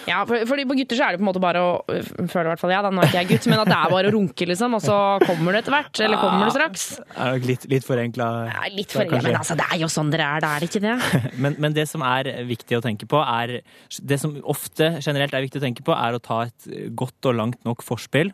Ja, 0.06 0.22
for, 0.28 0.42
for, 0.48 0.62
På 0.70 0.76
gutter 0.78 0.98
så 0.98 1.06
er 1.06 1.14
det 1.14 1.20
på 1.20 1.24
en 1.24 1.28
måte 1.30 1.42
bare 1.42 1.62
å 1.62 1.70
øh, 1.90 2.10
Føler 2.30 2.48
i 2.48 2.52
hvert 2.52 2.62
fall 2.62 2.72
jeg, 2.74 2.84
da, 2.86 2.92
nå 2.94 3.02
er 3.02 3.10
ikke 3.10 3.22
jeg 3.22 3.30
gutt, 3.32 3.48
men 3.50 3.62
at 3.62 3.70
det 3.70 3.78
er 3.78 3.92
bare 3.96 4.10
å 4.10 4.14
runke, 4.14 4.48
liksom. 4.52 4.76
Og 4.78 4.84
så 4.84 4.98
kommer 5.24 5.56
det 5.56 5.64
etter 5.64 5.76
hvert. 5.76 6.00
Eller 6.06 6.22
kommer 6.22 6.46
det 6.46 6.54
straks. 6.56 6.86
Det 7.02 7.18
er 7.26 7.34
nok 7.34 7.48
litt, 7.50 7.66
litt 7.74 7.86
forenkla. 7.86 8.30
Litt 8.76 8.96
forenkla, 8.96 9.22
Men 9.26 9.38
altså, 9.40 9.58
det 9.58 9.68
er 9.68 9.82
jo 9.82 9.90
sånn 9.92 10.14
dere 10.14 10.30
er, 10.36 10.44
det 10.44 10.52
er 10.52 10.64
det 10.64 10.70
ikke 10.70 10.84
det? 10.86 11.20
men, 11.42 11.60
men 11.62 11.76
det 11.76 11.86
som 11.90 12.04
er 12.06 12.32
viktig 12.48 12.78
å 12.78 12.82
tenke 12.84 13.08
på, 13.10 13.20
er 13.20 13.58
Det 14.00 14.20
som 14.22 14.36
ofte 14.46 14.96
generelt 15.04 15.36
er 15.36 15.46
viktig 15.46 15.62
å 15.62 15.66
tenke 15.66 15.86
på, 15.86 15.94
er 15.96 16.16
å 16.16 16.22
ta 16.22 16.42
et 16.48 16.70
godt 16.96 17.30
og 17.30 17.40
langt 17.40 17.62
nok 17.66 17.84
forspill. 17.86 18.32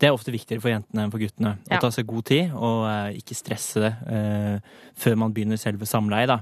Det 0.00 0.08
er 0.08 0.16
ofte 0.16 0.32
viktigere 0.34 0.62
for 0.62 0.72
jentene 0.72 1.04
enn 1.04 1.12
for 1.12 1.22
guttene. 1.22 1.54
Ja. 1.68 1.78
Å 1.78 1.84
ta 1.86 1.92
seg 1.94 2.08
god 2.10 2.26
tid 2.28 2.54
og 2.54 2.82
eh, 2.90 3.20
ikke 3.20 3.36
stresse 3.38 3.82
det 3.84 3.92
uh, 4.08 4.56
før 4.98 5.20
man 5.22 5.34
begynner 5.36 5.60
selve 5.60 5.86
samleiet. 5.88 6.32
da. 6.32 6.40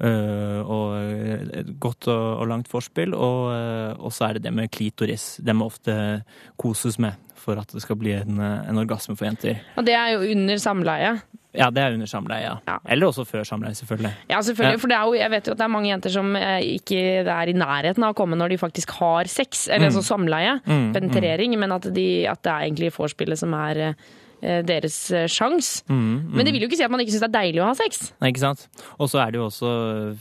Eh, 0.00 0.60
og 0.64 0.94
eh, 0.96 1.42
et 1.60 1.74
godt 1.80 2.08
og, 2.08 2.46
langt 2.48 2.70
forspill. 2.72 3.12
Og, 3.14 3.50
eh, 3.52 3.92
og 4.00 4.12
så 4.16 4.30
er 4.30 4.38
det 4.38 4.46
det 4.48 4.54
med 4.56 4.70
klitoris. 4.72 5.34
Det 5.44 5.52
må 5.56 5.66
ofte 5.68 6.22
koses 6.60 6.98
med 7.02 7.18
for 7.40 7.56
at 7.60 7.70
det 7.72 7.80
skal 7.80 7.96
bli 7.96 8.12
en, 8.18 8.36
en 8.40 8.78
orgasme 8.80 9.14
for 9.16 9.24
jenter. 9.28 9.60
Og 9.80 9.84
det 9.86 9.94
er 9.96 10.10
jo 10.14 10.26
under 10.34 10.58
samleie. 10.60 11.14
Ja, 11.56 11.66
det 11.74 11.82
er 11.82 11.94
under 11.96 12.06
samleie, 12.06 12.50
ja. 12.68 12.74
Eller 12.86 13.08
også 13.08 13.24
før 13.26 13.42
samleie, 13.48 13.74
selvfølgelig. 13.74 14.12
Ja, 14.30 14.38
selvfølgelig. 14.44 14.76
Ja. 14.76 14.80
For 14.82 14.92
det 14.92 14.96
er 14.98 15.06
jo, 15.08 15.14
jeg 15.18 15.30
vet 15.32 15.48
jo 15.48 15.54
at 15.56 15.58
det 15.58 15.64
er 15.64 15.72
mange 15.72 15.88
jenter 15.90 16.12
som 16.14 16.28
ikke 16.36 17.00
er 17.24 17.50
i 17.50 17.56
nærheten 17.56 18.04
av 18.06 18.12
å 18.12 18.18
komme 18.20 18.38
når 18.38 18.52
de 18.54 18.58
faktisk 18.60 18.92
har 19.00 19.26
sex, 19.32 19.64
eller 19.68 19.88
Mm. 19.88 19.90
altså 19.90 20.04
samleie, 20.06 20.52
Mm, 20.68 20.92
penetrering, 20.94 21.56
men 21.58 21.72
at, 21.74 21.88
de, 21.96 22.06
at 22.30 22.42
det 22.44 22.52
er 22.52 22.68
egentlig 22.68 22.92
vorspielet 22.94 23.40
som 23.40 23.56
er 23.56 23.94
deres 24.40 24.94
sjanse. 25.10 25.28
sjans. 25.34 25.68
Mm, 25.88 25.96
mm. 26.00 26.30
Men 26.36 26.46
det 26.46 26.52
vil 26.54 26.62
jo 26.64 26.68
ikke 26.70 26.78
si 26.80 26.84
at 26.86 26.90
man 26.92 27.00
ikke 27.02 27.12
syns 27.12 27.22
det 27.24 27.28
er 27.30 27.34
deilig 27.36 27.60
å 27.62 27.66
ha 27.68 27.74
sex. 27.76 28.12
Nei, 28.22 28.30
ikke 28.32 28.42
sant? 28.42 28.62
Og 28.98 29.10
så 29.12 29.20
er 29.22 29.32
det 29.34 29.40
jo 29.40 29.46
også 29.48 29.70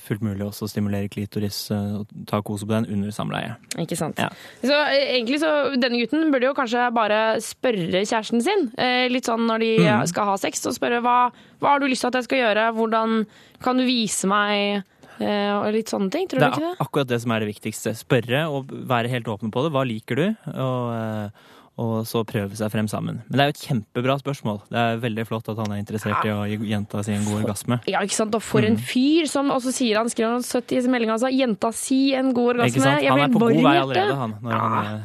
fullt 0.05 0.24
mulig 0.26 0.43
også 0.45 0.67
å 0.67 0.72
stimulere 0.72 1.09
klitoris 1.11 1.59
eh, 1.72 1.99
og 2.01 2.11
ta 2.30 2.41
kose 2.45 2.67
på 2.67 2.74
den 2.76 2.88
under 2.91 3.13
samleie. 3.15 3.55
Ikke 3.80 3.97
sant? 3.99 4.20
Ja. 4.20 4.28
Så 4.63 4.76
eh, 4.76 5.15
egentlig 5.17 5.39
så, 5.43 5.51
Denne 5.80 6.01
gutten 6.01 6.32
burde 6.34 6.49
jo 6.49 6.55
kanskje 6.57 6.89
bare 6.95 7.20
spørre 7.43 8.03
kjæresten 8.03 8.43
sin, 8.43 8.67
eh, 8.80 9.07
litt 9.11 9.28
sånn 9.30 9.45
når 9.47 9.63
de 9.65 9.70
Mm. 9.80 9.88
eh, 10.01 10.05
skal 10.11 10.26
ha 10.32 10.36
sex, 10.41 10.65
og 10.67 10.74
spørre 10.76 10.99
hva, 11.05 11.17
hva 11.61 11.76
har 11.76 11.80
du 11.80 11.88
lyst 11.88 12.01
til 12.03 12.09
at 12.11 12.17
jeg 12.20 12.26
skal 12.28 12.39
gjøre, 12.43 12.63
hvordan 12.76 13.20
kan 13.63 13.78
du 13.80 13.84
vise 13.88 14.28
meg 14.28 14.84
eh, 15.20 15.51
og 15.55 15.70
litt 15.76 15.91
sånne 15.91 16.11
ting. 16.11 16.28
Tror 16.32 16.39
du 16.39 16.45
ikke 16.47 16.59
det? 16.63 16.72
det? 16.72 16.76
er 16.80 16.84
akkurat 16.86 17.07
det 17.11 17.20
som 17.24 17.32
er 17.36 17.43
det 17.43 17.49
viktigste. 17.53 17.93
Spørre 17.99 18.41
og 18.49 18.72
være 18.89 19.11
helt 19.11 19.28
åpne 19.32 19.51
på 19.51 19.63
det. 19.65 19.72
Hva 19.76 19.84
liker 19.88 20.15
du? 20.20 20.26
Og, 20.53 20.84
eh, 20.95 21.47
og 21.80 22.03
så 22.09 22.25
prøve 22.27 22.57
seg 22.59 22.71
frem 22.73 22.88
sammen. 22.91 23.21
Men 23.30 23.38
det 23.39 23.43
er 23.45 23.49
jo 23.51 23.55
et 23.55 23.61
kjempebra 23.69 24.17
spørsmål. 24.19 24.57
Det 24.67 24.80
er 24.82 24.97
veldig 24.99 25.25
flott 25.30 25.47
at 25.53 25.61
han 25.61 25.71
er 25.71 25.80
interessert 25.80 26.25
i 26.27 26.34
å 26.36 26.41
gi 26.49 26.57
jenta 26.73 27.03
si 27.07 27.13
en 27.15 27.23
god 27.23 27.38
orgasme. 27.45 27.77
Ja, 27.88 28.01
ikke 28.03 28.17
sant? 28.19 28.36
Og 28.36 28.43
for 28.43 28.59
Mm. 28.61 28.73
en 28.73 28.77
fyr 28.77 29.30
som 29.32 29.49
Og 29.55 29.61
så 29.63 29.71
sier 29.71 29.97
han, 29.97 30.09
skriver 30.11 30.34
han 30.36 30.43
søtt 30.43 30.71
i 30.75 30.82
meldinga 30.91 31.15
altså, 31.15 31.32
'Jenta, 31.32 31.71
si 31.73 32.13
en 32.13 32.34
god 32.34 32.55
orgasme'. 32.55 32.75
Ikke 32.75 32.84
sant? 32.84 33.01
Jeg 33.01 33.11
Han 33.11 33.19
er 33.19 33.34
på 33.34 33.39
god 33.39 33.63
vei 33.63 33.77
allerede, 33.80 34.15
han. 34.15 34.36
Når 34.43 34.51
han 34.59 34.86
er... 34.86 34.99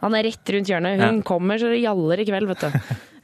Han 0.00 0.14
er 0.14 0.22
rett 0.24 0.48
rundt 0.54 0.68
hjørnet. 0.70 1.00
Hun 1.00 1.16
Ja. 1.18 1.22
kommer 1.22 1.58
så 1.60 1.68
det 1.68 1.82
gjaller 1.82 2.18
i 2.20 2.24
kveld, 2.24 2.46
vet 2.48 2.60
du. 2.60 2.66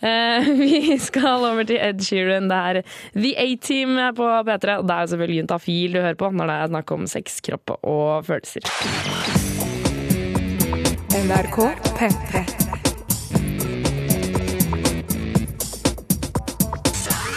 uh, 0.03 0.45
vi 0.61 0.99
skal 0.99 1.41
over 1.47 1.65
til 1.65 1.79
Ed 1.81 2.01
Sheeran. 2.05 2.49
Det 2.51 2.59
er 2.59 2.83
The 3.15 3.33
A-Team 3.39 3.97
på 4.15 4.27
P3. 4.45 4.79
Og 4.81 4.87
det 4.87 4.95
er 4.97 5.01
jo 5.07 5.13
selvfølgelig 5.15 5.41
Juntafil 5.47 5.93
du 5.95 6.01
hører 6.03 6.19
på 6.21 6.29
når 6.35 6.47
det 6.47 6.57
er 6.61 6.69
snakk 6.75 6.93
om 6.93 7.07
sex, 7.07 7.41
kropp 7.41 7.71
og 7.83 8.27
følelser. 8.27 8.61
NRK 11.17 11.57
P3. 11.97 12.66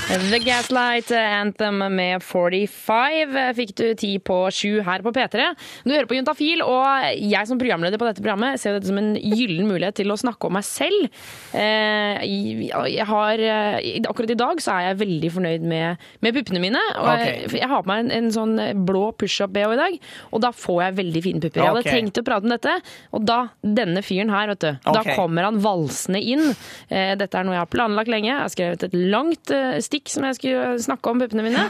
The 0.10 0.40
Gaslight 0.42 1.12
Anthem 1.14 1.78
med 1.94 2.24
45 2.26 3.36
fikk 3.54 3.74
du 3.78 3.84
ti 3.94 4.16
på 4.26 4.38
sju 4.50 4.80
her 4.82 5.04
på 5.06 5.12
P3. 5.14 5.44
Du 5.86 5.92
hører 5.94 6.08
på 6.10 6.16
Juntafil, 6.18 6.64
og 6.66 7.20
jeg 7.22 7.46
som 7.46 7.60
programleder 7.62 8.02
på 8.02 8.08
dette 8.08 8.24
programmet 8.26 8.58
ser 8.58 8.74
dette 8.74 8.90
som 8.90 8.98
en 8.98 9.12
gyllen 9.14 9.68
mulighet 9.70 10.00
til 10.00 10.10
å 10.10 10.18
snakke 10.18 10.50
om 10.50 10.56
meg 10.58 10.66
selv. 10.66 11.12
Eh, 11.54 12.26
Jeg 12.26 13.06
har, 13.06 13.38
eh, 13.38 14.00
akkurat 14.10 14.34
i 14.34 14.40
dag 14.40 14.58
så 14.58 14.74
er 14.80 14.88
jeg 14.88 15.00
veldig 15.04 15.32
fornøyd 15.36 15.62
med, 15.62 16.02
med 16.26 16.34
puppene 16.40 16.64
mine. 16.64 16.82
Og 16.98 17.06
Ok. 17.10 17.20
jeg, 17.28 17.52
jeg 17.62 17.70
har 17.70 17.84
på 17.86 17.92
meg 17.94 18.00
en, 18.06 18.12
en 18.18 18.32
sånn 18.34 18.58
blå 18.90 19.14
pushup-BH 19.14 19.76
i 19.76 19.80
dag, 19.84 20.00
og 20.34 20.42
da 20.42 20.52
får 20.52 20.82
jeg 20.88 20.98
veldig 21.04 21.24
fine 21.28 21.40
pupper. 21.46 21.62
Jeg 21.62 21.70
hadde 21.70 21.86
okay. 21.86 22.00
tenkt 22.02 22.18
å 22.18 22.26
prate 22.26 22.50
om 22.50 22.56
dette, 22.56 22.76
og 23.14 23.26
da, 23.30 23.40
denne 23.62 24.02
fyren 24.02 24.34
her, 24.34 24.56
vet 24.56 24.66
du, 24.66 24.72
da 24.90 25.06
kommer 25.14 25.44
han 25.52 25.62
valsende 25.62 26.18
inn. 26.24 26.50
Eh, 26.90 27.14
Dette 27.20 27.38
er 27.38 27.46
noe 27.46 27.54
jeg 27.60 27.66
har 27.68 27.72
planlagt 27.78 28.10
lenge. 28.10 28.34
Jeg 28.34 28.42
har 28.42 28.50
skrevet 28.58 28.90
et 28.90 28.98
langt 28.98 29.54
eh, 29.54 29.78
stikk 30.00 30.14
som 30.14 30.28
jeg 30.28 30.40
skulle 30.40 30.78
snakke 30.82 31.12
om 31.12 31.20
puppene 31.20 31.44
mine. 31.46 31.68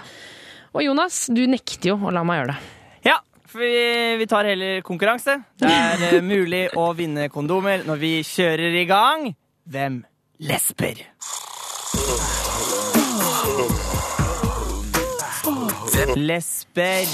Og 0.76 0.86
Jonas, 0.86 1.28
du 1.34 1.46
nekter 1.50 1.94
jo 1.94 1.98
å 1.98 2.14
la 2.14 2.24
meg 2.24 2.44
gjøre 2.44 2.54
det. 2.54 2.60
Ja, 3.10 3.18
for 3.50 3.64
vi, 3.64 4.18
vi 4.22 4.28
tar 4.30 4.46
heller 4.46 4.84
konkurranse. 4.86 5.40
Det 5.58 5.70
er 5.70 6.06
eh, 6.12 6.22
mulig 6.22 6.68
å 6.78 6.92
vinne 6.94 7.30
kondomer 7.34 7.86
når 7.88 8.02
vi 8.02 8.14
kjører 8.22 8.78
i 8.78 8.86
gang. 8.90 9.32
Hvem 9.70 10.04
lesber? 10.46 11.02
Hvem 15.90 16.16
lesber? 16.30 17.14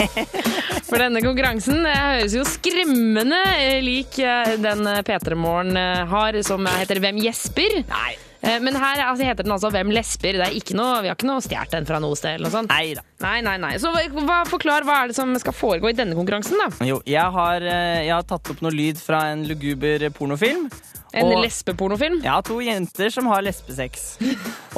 For 0.88 0.96
denne 0.96 1.20
konkurransen 1.20 1.84
eh, 1.84 2.00
høres 2.20 2.36
jo 2.36 2.44
skremmende 2.48 3.40
eh, 3.60 3.80
lik 3.84 4.20
den 4.60 4.88
P3 5.04 5.36
Morgen 5.36 5.76
har, 5.76 6.40
som 6.44 6.68
heter 6.76 7.00
Hvem 7.04 7.20
gjesper? 7.24 7.80
Nei. 7.88 8.18
Men 8.40 8.76
her 8.80 9.02
altså, 9.04 9.26
heter 9.28 9.44
den 9.44 9.52
altså 9.52 9.68
Hvem 9.74 9.90
lesber? 9.92 10.38
Det 10.38 10.46
er 10.46 10.54
ikke 10.56 10.76
noe, 10.78 11.00
vi 11.04 11.10
har 11.10 11.16
ikke 11.18 11.28
noe 11.28 11.42
stjålet 11.44 11.74
den 11.74 11.88
fra 11.88 11.98
noe 12.00 12.16
sted? 12.16 12.38
eller 12.38 12.48
noe 12.48 12.54
sånt. 12.54 12.72
Neida. 12.72 13.02
Nei, 13.20 13.40
nei, 13.44 13.56
nei. 13.60 13.74
Så 13.82 13.92
hva, 13.92 14.38
forklar, 14.48 14.86
hva 14.88 15.02
er 15.02 15.10
det 15.12 15.16
som 15.18 15.34
skal 15.42 15.52
foregå 15.56 15.90
i 15.90 15.96
denne 15.98 16.16
konkurransen, 16.16 16.56
da? 16.56 16.70
Jo, 16.88 17.02
jeg 17.04 17.34
har, 17.36 17.60
eh, 17.60 18.06
jeg 18.06 18.14
har 18.14 18.24
tatt 18.30 18.52
opp 18.54 18.62
noe 18.64 18.72
lyd 18.72 19.00
fra 19.00 19.26
en 19.34 19.44
luguber 19.48 20.06
pornofilm. 20.16 20.70
En 21.12 21.26
Og- 21.26 21.42
lesbepornofilm? 21.42 22.22
Ja, 22.24 22.40
to 22.40 22.60
jenter 22.62 23.10
som 23.10 23.26
har 23.26 23.42
lesbesex. 23.42 24.16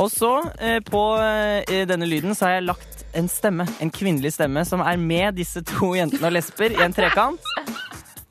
Og 0.00 0.10
så, 0.10 0.32
eh, 0.58 0.80
på 0.80 1.02
eh, 1.20 1.84
denne 1.86 2.08
lyden, 2.08 2.34
så 2.34 2.48
har 2.48 2.54
jeg 2.56 2.66
lagt 2.70 3.04
en 3.14 3.28
stemme, 3.28 3.68
en 3.80 3.90
kvinnelig 3.90 4.32
stemme, 4.32 4.64
som 4.66 4.80
er 4.80 4.96
med 4.96 5.36
disse 5.36 5.62
to 5.62 5.92
jentene 5.94 6.24
og 6.30 6.32
lesber 6.32 6.72
i 6.72 6.82
en 6.82 6.92
trekant. 6.96 7.38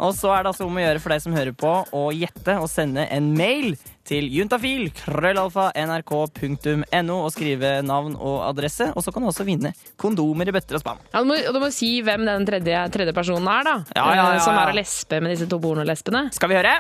Og 0.02 0.16
så 0.18 0.32
er 0.34 0.44
det 0.44 0.50
altså 0.56 0.66
om 0.66 0.76
å 0.80 0.82
gjøre 0.82 1.00
for 1.00 1.14
deg 1.14 1.22
som 1.22 1.34
hører 1.38 1.54
på, 1.54 1.72
å 1.94 2.10
gjette 2.10 2.58
og 2.58 2.68
sende 2.68 3.06
en 3.14 3.36
mail 3.38 3.76
til 4.08 4.28
juntafil, 4.34 4.90
krøllalfa, 4.98 5.70
nrk.no 5.78 7.18
og 7.22 7.32
skrive 7.36 7.78
navn 7.86 8.16
og 8.18 8.42
adresse. 8.50 8.90
Og 8.96 9.06
så 9.06 9.14
kan 9.14 9.24
du 9.24 9.30
også 9.32 9.46
vinne 9.48 9.74
kondomer 10.02 10.50
i 10.50 10.56
bøtter 10.56 10.80
og 10.80 10.84
spann. 10.84 11.02
Ja, 11.14 11.22
du, 11.24 11.30
må, 11.30 11.38
du 11.38 11.60
må 11.64 11.70
si 11.76 11.94
hvem 12.06 12.26
den 12.28 12.46
tredje, 12.50 12.84
tredje 12.94 13.14
personen 13.16 13.48
er, 13.52 13.64
da. 13.68 13.76
Ja, 13.96 14.06
ja, 14.10 14.16
ja, 14.16 14.28
Eh, 14.32 14.44
Som 14.46 14.58
er 14.58 14.72
å 14.72 14.76
lesbe 14.76 15.22
med 15.22 15.36
disse 15.36 15.48
to 15.52 15.60
pornolesbene. 15.62 16.28
Skal 16.36 16.50
vi 16.52 16.58
høre? 16.60 16.78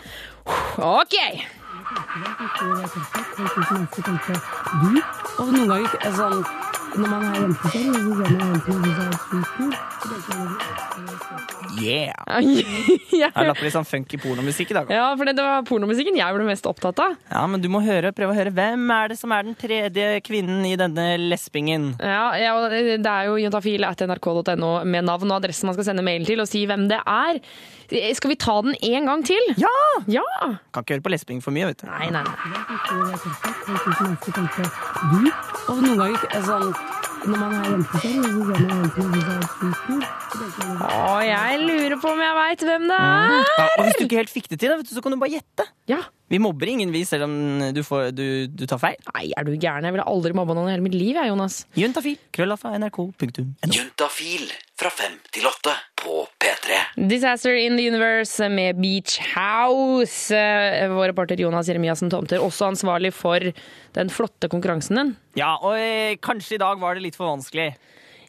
OK! 0.81 1.17
Og 5.41 5.49
noen 5.51 5.67
ganger 5.71 5.95
er 6.05 6.13
sånn 6.15 6.43
Når 6.91 7.07
man 7.07 7.23
er 7.23 7.35
jente, 7.39 7.69
så 7.71 7.79
gjør 7.79 8.31
man 8.35 8.49
jentene 8.51 8.79
hvis 8.83 8.97
det 8.99 9.81
Yeah! 11.81 12.13
Jeg 13.21 13.31
har 13.33 13.45
lagt 13.47 13.59
på 13.61 13.65
litt 13.65 13.73
sånn 13.73 13.87
funky 13.87 14.17
pornomusikk 14.21 14.73
i 14.73 14.75
dag. 14.75 14.91
Ja, 14.91 15.05
for 15.17 15.29
det 15.29 15.39
var 15.39 15.63
pornomusikken 15.67 16.17
jeg 16.19 16.35
ble 16.35 16.45
mest 16.47 16.67
opptatt 16.69 16.99
av. 17.01 17.15
Ja, 17.31 17.43
men 17.49 17.63
du 17.63 17.69
må 17.71 17.79
høre, 17.85 18.11
prøve 18.15 18.35
å 18.35 18.37
høre. 18.37 18.51
Hvem 18.55 18.83
er 18.95 19.13
det 19.13 19.17
som 19.21 19.31
er 19.35 19.47
den 19.47 19.55
tredje 19.59 20.07
kvinnen 20.25 20.65
i 20.67 20.75
denne 20.79 21.05
lesbingen? 21.31 21.93
Ja, 22.03 22.35
ja, 22.39 22.55
det 22.71 22.99
er 23.01 23.29
jo 23.29 23.39
juntafil.nrk.no 23.41 24.71
med 24.83 25.07
navn 25.07 25.31
og 25.31 25.37
adresse 25.39 25.67
man 25.67 25.77
skal 25.77 25.87
sende 25.91 26.05
mail 26.05 26.27
til, 26.27 26.43
og 26.43 26.49
si 26.51 26.65
hvem 26.69 26.89
det 26.91 26.99
er. 27.05 27.39
Skal 28.15 28.31
vi 28.31 28.39
ta 28.39 28.55
den 28.63 28.75
en 28.87 29.09
gang 29.09 29.23
til? 29.27 29.43
Ja! 29.59 29.71
Ja! 30.11 30.27
Kan 30.71 30.83
ikke 30.85 30.97
høre 30.97 31.07
på 31.07 31.15
lesbing 31.15 31.39
for 31.43 31.55
mye, 31.55 31.71
vet 31.71 31.83
du. 31.83 31.87
Nei, 31.91 32.11
nei, 32.11 32.23
du. 35.11 35.50
Og 35.69 35.77
noen 35.83 35.99
ganger 35.99 36.23
er 36.33 36.41
sånn 36.47 36.71
Når 37.21 37.37
man 37.37 37.51
er 37.53 37.65
jente, 37.69 37.99
så 38.01 38.09
gjør 38.09 38.31
man 38.33 38.61
jentene 38.65 39.09
hvis 39.13 39.27
er 39.29 39.43
sykt. 39.51 40.07
Å, 40.81 41.19
jeg 41.21 41.59
lurer 41.61 41.93
på 42.01 42.09
om 42.15 42.21
jeg 42.23 42.37
veit 42.39 42.63
hvem 42.65 42.87
det 42.89 42.97
Ja, 42.97 43.43
er. 43.61 43.75
og 43.77 43.83
hvis 43.85 43.99
du 43.99 44.03
ikke 44.07 44.17
helt 44.23 44.31
fikk 44.33 44.47
det 44.49 44.57
til, 44.63 44.71
da, 44.71 44.77
vet 44.79 44.89
du, 44.89 44.93
så 44.95 45.03
kan 45.05 45.13
du 45.13 45.19
bare 45.21 45.35
gjette. 45.35 45.67
Ja. 45.91 45.99
Vi 46.31 46.39
mobber 46.41 46.71
ingen, 46.71 46.89
vi, 46.95 47.03
selv 47.05 47.27
om 47.27 47.35
du, 47.75 47.81
får, 47.85 48.09
du, 48.15 48.25
du 48.47 48.63
tar 48.65 48.79
feil. 48.81 48.97
Nei, 49.11 49.27
er 49.37 49.45
du 49.45 49.51
gæren? 49.53 49.85
Jeg 49.85 49.93
ville 49.97 50.07
aldri 50.07 50.33
mobba 50.37 50.55
noen 50.57 50.71
i 50.71 50.73
hele 50.73 50.85
mitt 50.87 50.95
liv, 50.97 51.13
jeg, 51.19 51.29
Jonas. 51.29 51.59
Juntafil, 51.77 52.17
krøllafa, 52.33 52.71
nrk.no. 52.79 53.45
Juntafil 53.75 54.47
fra 54.81 54.89
fem 54.89 55.13
til 55.29 55.45
åtte 55.45 55.73
på 56.01 56.23
P3. 56.41 56.77
Disaster 57.09 57.53
in 57.53 57.75
the 57.77 57.85
Universe 57.91 58.47
med 58.49 58.79
Beach 58.81 59.19
House. 59.35 60.33
Eh, 60.33 60.87
Vår 60.89 61.11
reporter 61.11 61.37
Jonas 61.37 61.69
Jeremiassen 61.69 62.09
Tomter, 62.09 62.41
også 62.41 62.71
ansvarlig 62.71 63.11
for 63.13 63.45
den 63.93 64.09
flotte 64.09 64.49
konkurransen 64.49 64.97
din. 64.97 65.11
Ja, 65.37 65.53
og 65.61 65.77
eh, 65.77 66.15
kanskje 66.23 66.57
i 66.57 66.61
dag 66.63 66.81
var 66.81 66.97
det 66.97 67.05
litt 67.05 67.19
for 67.19 67.29
vanskelig. 67.29 67.75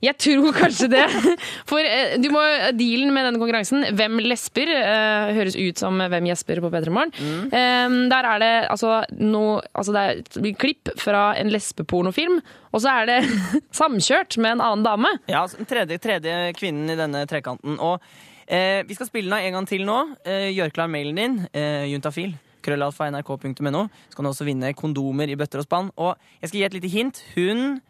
Jeg 0.03 0.19
tror 0.19 0.57
kanskje 0.57 0.89
det. 0.91 1.05
For 1.71 1.79
eh, 1.79 2.17
du 2.19 2.29
må, 2.35 2.43
dealen 2.75 3.13
med 3.15 3.29
denne 3.29 3.39
konkurransen, 3.39 3.85
Hvem 3.99 4.19
lesber, 4.27 4.73
eh, 4.75 5.31
høres 5.37 5.55
ut 5.59 5.79
som 5.79 6.01
Hvem 6.01 6.27
gjesper 6.33 6.63
på 6.65 6.73
P3 6.73 6.93
Morgen. 6.93 7.13
Mm. 7.23 8.09
der 8.11 8.27
er 8.27 8.43
det 8.43 8.51
altså 8.71 9.03
noe 9.21 9.61
altså 9.79 9.95
Det 9.95 10.03
er 10.03 10.21
et 10.51 10.59
klipp 10.59 10.91
fra 10.99 11.33
en 11.39 11.51
lesbepornofilm, 11.53 12.41
og 12.73 12.83
så 12.83 12.97
er 13.03 13.09
det 13.11 13.19
samkjørt 13.81 14.39
med 14.43 14.57
en 14.57 14.65
annen 14.65 14.85
dame. 14.87 15.11
Ja, 15.31 15.45
altså, 15.45 15.65
tredje, 15.69 15.99
tredje 16.03 16.37
kvinnen 16.59 16.91
i 16.93 16.99
denne 16.99 17.25
trekanten. 17.31 17.79
Og 17.79 18.03
eh, 18.47 18.83
vi 18.89 18.97
skal 18.99 19.09
spille 19.09 19.31
den 19.31 19.39
av 19.39 19.47
en 19.47 19.59
gang 19.61 19.69
til 19.71 19.87
nå. 19.89 19.99
Eh, 20.27 20.51
gjør 20.57 20.75
klar 20.75 20.91
mailen 20.91 21.21
din, 21.21 21.39
eh, 21.55 21.87
juntafil. 21.93 22.35
krøllalfa.nrk.no. 22.63 23.87
Så 24.11 24.17
kan 24.17 24.25
du 24.25 24.31
også 24.31 24.47
vinne 24.47 24.75
kondomer 24.79 25.31
i 25.31 25.39
bøtter 25.39 25.63
og 25.63 25.67
spann. 25.67 25.91
Og 25.97 26.15
jeg 26.41 26.51
skal 26.51 26.61
gi 26.61 26.67
et 26.69 26.79
lite 26.79 26.93
hint. 26.93 27.25
Hun 27.35 27.81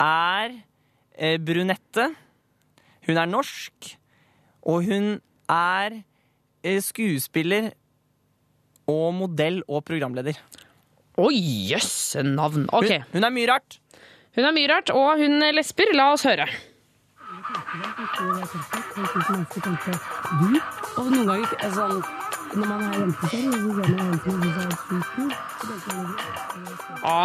er 0.00 0.56
brunette. 1.44 2.06
Hun 3.06 3.20
er 3.20 3.28
norsk. 3.28 3.90
Og 4.70 4.86
hun 4.88 5.12
er 5.50 6.00
eh, 6.64 6.80
skuespiller 6.84 7.70
og 8.90 9.14
modell 9.14 9.62
og 9.68 9.84
programleder. 9.88 10.38
Oi, 11.20 11.36
jøsse 11.70 12.22
navn. 12.24 12.66
Ok. 12.72 12.88
Hun, 12.88 13.06
hun 13.14 13.28
er 13.28 13.34
mye 13.34 13.50
rart. 13.50 13.78
Hun 14.36 14.46
er 14.46 14.54
mye 14.56 14.70
rart, 14.70 14.90
og 14.94 15.18
hun 15.20 15.42
lesber. 15.56 15.90
La 15.96 16.12
oss 16.14 16.24
høre. 16.28 16.46
Du. 20.40 20.60
Og 21.00 21.06
noen 21.10 21.26
ganger 21.26 21.54
er 21.60 21.72
sånn 21.74 22.02
Når 22.50 22.66
man 22.66 22.80
er 22.82 22.94
jente, 22.98 23.28
så 23.30 23.36
gjør 23.38 23.52
man 23.54 24.08
jentene 24.10 24.38
hvis 24.42 24.56
er 24.58 24.70
sykt. 24.80 25.50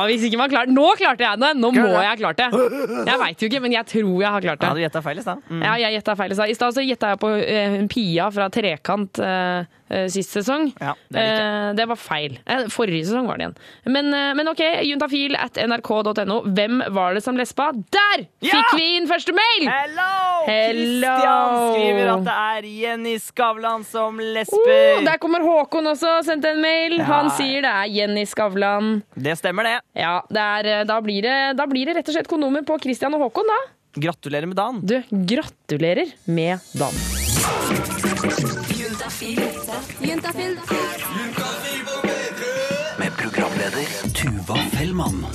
Hvis 0.06 0.26
ikke 0.28 0.40
man 0.40 0.52
klarte 0.52 0.74
Nå 0.76 0.86
klarte 1.00 1.26
jeg 1.26 1.42
det! 1.42 1.52
Nå 1.58 1.72
må 1.74 1.86
jeg 1.90 2.10
ha 2.12 2.16
klart 2.20 2.38
det. 2.40 2.50
Jeg 3.10 3.22
veit 3.22 3.42
jo 3.42 3.50
ikke, 3.50 3.62
men 3.64 3.74
jeg 3.76 3.90
tror 3.90 4.22
jeg 4.22 4.34
har 4.36 4.46
klart 4.46 4.62
det. 4.62 4.68
Ja, 4.68 4.74
du 4.78 4.84
gjetta 4.84 5.02
feil 5.06 5.22
i 5.22 5.26
stad. 5.26 5.42
Mm. 5.50 5.64
Ja, 5.66 5.74
jeg 5.82 5.98
gjetta 5.98 6.16
feil 6.20 6.36
i 6.36 6.38
stad. 6.38 6.52
I 6.52 6.58
stad 6.60 6.78
så 6.78 6.86
gjetta 6.86 7.14
jeg 7.14 7.22
på 7.24 7.32
uh, 7.40 7.80
Pia 7.92 8.30
fra 8.36 8.50
Trekant 8.54 9.22
eh, 9.24 9.74
sist 10.10 10.32
sesong. 10.34 10.72
Ja, 10.82 10.94
det. 11.14 11.22
Eh, 11.22 11.74
det 11.78 11.86
var 11.88 11.96
feil. 12.00 12.40
Eh, 12.50 12.64
forrige 12.74 13.06
sesong 13.06 13.28
var 13.30 13.38
det 13.38 13.46
igjen. 13.46 13.56
Men, 13.94 14.08
eh, 14.14 14.32
men 14.34 14.48
OK, 14.50 14.62
juntafil 14.88 15.36
at 15.38 15.60
nrk.no. 15.62 16.40
Hvem 16.58 16.82
var 16.96 17.14
det 17.14 17.22
som 17.24 17.38
lesba? 17.38 17.68
Der 17.94 18.26
fikk 18.42 18.74
vi 18.80 18.88
inn 18.98 19.06
første 19.10 19.36
mail! 19.38 19.68
Hello! 19.70 20.10
Hello! 20.48 21.14
Christian 21.14 21.56
skriver 21.76 22.12
at 22.16 22.26
det 22.26 22.38
er 22.56 22.70
Jenny 22.82 23.16
Skavlan 23.22 23.86
som 23.86 24.18
Oh, 24.20 24.24
lesber. 24.36 25.04
der 25.06 25.18
kommer 25.22 25.42
Håkon 25.46 25.88
også, 25.94 26.18
sendte 26.26 26.50
en 26.56 26.62
mail. 26.64 26.98
Ja. 27.00 27.06
Han 27.12 27.30
sier 27.38 27.62
det 27.66 27.72
er 27.72 27.86
Jenny 28.00 28.26
Skavlan. 28.26 29.04
Det 29.16 29.38
stemmer, 29.40 29.64
det. 29.70 29.78
Ja, 30.02 30.18
det 30.30 30.42
er, 30.42 30.72
eh, 30.80 30.84
da, 30.90 31.00
blir 31.02 31.22
det, 31.26 31.38
da 31.58 31.66
blir 31.70 31.86
det 31.86 31.98
rett 32.00 32.10
og 32.10 32.18
slett 32.18 32.28
kondomer 32.32 32.66
på 32.66 32.80
Christian 32.82 33.14
og 33.14 33.28
Håkon, 33.28 33.46
da. 33.54 33.62
Gratulerer 33.96 34.50
med 34.50 34.58
dagen. 34.60 34.82
Du, 34.84 34.98
gratulerer 35.30 36.12
med 36.28 36.60
dagen. 36.74 38.65
Med 42.98 43.18
programleder 43.18 44.14
Tuva 44.14 44.56
Fellmann. 44.72 45.26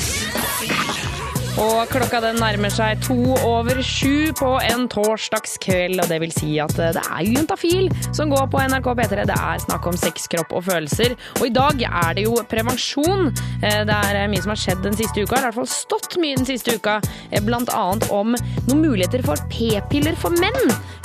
Og 1.58 1.88
klokka 1.90 2.20
den 2.22 2.36
nærmer 2.40 2.70
seg 2.72 3.00
to 3.04 3.16
over 3.44 3.80
sju 3.84 4.30
på 4.38 4.52
en 4.64 4.86
torsdagskveld. 4.92 5.98
Og 6.00 6.08
det 6.08 6.18
vil 6.22 6.32
si 6.32 6.52
at 6.62 6.72
eh, 6.78 6.92
det 6.96 7.02
er 7.02 7.26
Juntafil 7.26 7.88
som 8.16 8.30
går 8.32 8.46
på 8.52 8.60
NRK 8.70 8.86
P3. 9.00 9.24
Det 9.28 9.36
er 9.36 9.60
snakk 9.64 9.88
om 9.90 9.98
sex, 9.98 10.28
kropp 10.30 10.54
og 10.56 10.64
følelser. 10.68 11.16
Og 11.40 11.48
i 11.48 11.52
dag 11.52 11.82
er 11.88 12.14
det 12.16 12.24
jo 12.28 12.36
prevensjon. 12.48 13.32
Eh, 13.60 13.82
Det 13.90 13.96
er 13.98 14.30
mye 14.30 14.44
som 14.44 14.54
har 14.54 14.60
skjedd 14.62 14.84
den 14.86 14.96
siste 14.96 15.24
uka. 15.24 15.34
Det 15.34 15.40
har 15.40 15.48
i 15.48 15.50
hvert 15.50 15.58
fall 15.60 15.72
stått 15.74 16.16
mye 16.22 16.38
den 16.38 16.48
siste 16.48 16.76
uka. 16.78 17.00
Eh, 17.32 17.42
Blant 17.44 17.72
annet 17.74 18.06
om 18.14 18.32
noen 18.68 18.80
muligheter 18.86 19.24
for 19.26 19.40
p-piller 19.52 20.16
for 20.20 20.30
menn. 20.40 20.60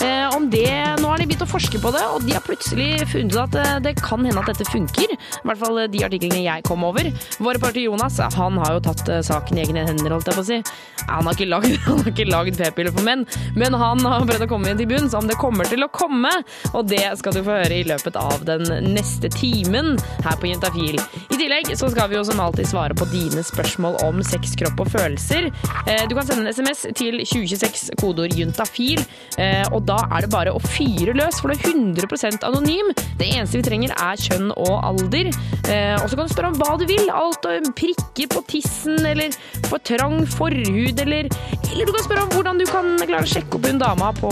Eh, 0.05 0.29
Om 0.35 0.49
det, 0.51 0.67
Nå 1.01 1.07
har 1.09 1.19
de 1.21 1.25
begynt 1.29 1.43
å 1.45 1.49
forske 1.49 1.79
på 1.81 1.91
det, 1.93 2.01
og 2.11 2.23
de 2.25 2.33
har 2.35 2.43
plutselig 2.45 3.05
funnet 3.11 3.35
at 3.43 3.55
eh, 3.59 3.75
det 3.89 3.95
kan 4.01 4.23
hende 4.25 4.39
at 4.41 4.53
dette 4.53 4.69
funker. 4.71 5.11
I 5.15 5.45
hvert 5.49 5.59
fall 5.61 5.81
eh, 5.83 5.89
de 5.91 6.05
artiklene 6.07 6.45
jeg 6.45 6.63
kom 6.67 6.83
over. 6.87 7.09
Vår 7.41 7.57
reporter 7.59 7.81
Jonas 7.85 8.21
han 8.35 8.57
har 8.61 8.77
jo 8.77 8.85
tatt 8.87 9.09
eh, 9.09 9.21
saken 9.25 9.57
i 9.59 9.65
egne 9.65 9.85
hender, 9.89 10.15
holdt 10.15 10.31
jeg 10.35 10.39
på 10.39 10.45
å 10.45 10.49
si. 10.51 10.59
Han 11.09 11.27
har 11.27 11.35
ikke 11.37 12.25
lagd, 12.27 12.57
p-piller 12.57 12.93
for 12.95 13.05
menn, 13.05 13.25
men 13.55 13.75
han 13.77 13.99
har 14.01 14.23
prøvd 14.25 14.45
å 14.45 14.49
komme 14.49 14.71
inn 14.71 14.79
til 14.79 14.87
bunns 14.89 15.13
om 15.17 15.27
det 15.29 15.35
kommer 15.37 15.67
til 15.69 15.83
å 15.85 15.89
komme. 15.93 16.31
Og 16.73 16.87
det 16.89 17.03
skal 17.19 17.35
du 17.35 17.41
få 17.45 17.59
høre 17.59 17.77
i 17.77 17.85
løpet 17.87 18.17
av 18.17 18.41
den 18.47 18.63
neste 18.95 19.29
timen 19.33 19.95
her 20.25 20.39
på 20.41 20.49
Juntafil. 20.49 20.97
I 21.29 21.37
tillegg 21.37 21.69
så 21.77 21.89
skal 21.93 22.09
vi 22.09 22.17
jo 22.17 22.23
som 22.25 22.41
alltid 22.41 22.69
svare 22.71 22.97
på 22.97 23.05
dine 23.11 23.43
spørsmål 23.45 23.99
om 24.07 24.23
sex, 24.25 24.55
kropp 24.59 24.81
og 24.85 24.89
følelser. 24.95 25.51
Eh, 25.85 26.05
Du 26.09 26.15
kan 26.17 26.25
sende 26.25 26.47
en 26.47 26.53
SMS 26.55 26.85
til 26.97 27.19
2026, 27.21 27.91
kodeord 28.01 28.33
juntafil, 28.37 29.03
eh, 29.37 29.65
og 29.71 29.85
da 29.85 29.99
er 30.09 30.25
det 30.25 30.31
bare 30.33 30.55
å 30.55 30.61
fyre 30.63 31.13
løs, 31.17 31.39
for 31.41 31.53
det 31.53 31.59
er 31.59 31.73
100% 31.75 32.45
anonym. 32.47 32.91
Det 33.19 33.29
eneste 33.29 33.59
vi 33.61 33.67
trenger 33.69 33.93
er 33.93 34.17
kjønn 34.25 34.51
og 34.55 34.73
alder. 34.81 35.29
Eh, 35.69 35.95
Og 36.05 36.09
så 36.09 36.17
kan 36.17 36.27
du 36.27 36.33
spørre 36.33 36.51
om 36.51 36.57
hva 36.59 36.75
du 36.77 36.85
vil. 36.89 37.09
Alt 37.09 37.45
å 37.45 37.55
prikker 37.75 38.27
på 38.29 38.41
tissen, 38.49 38.99
eller 39.05 39.33
for 39.69 39.79
trang 39.79 40.24
forhud, 40.29 40.99
eller, 41.05 41.29
eller 41.71 41.85
du 41.85 41.93
kan 41.95 42.05
spørre 42.05 42.25
om 42.25 42.33
hvordan 42.35 42.61
du 42.61 42.65
kan 42.69 42.91
klare 43.01 43.23
å 43.25 43.29
sjekke 43.29 43.59
opp 43.59 43.67
hun 43.69 43.81
dama 43.81 44.11
på, 44.17 44.31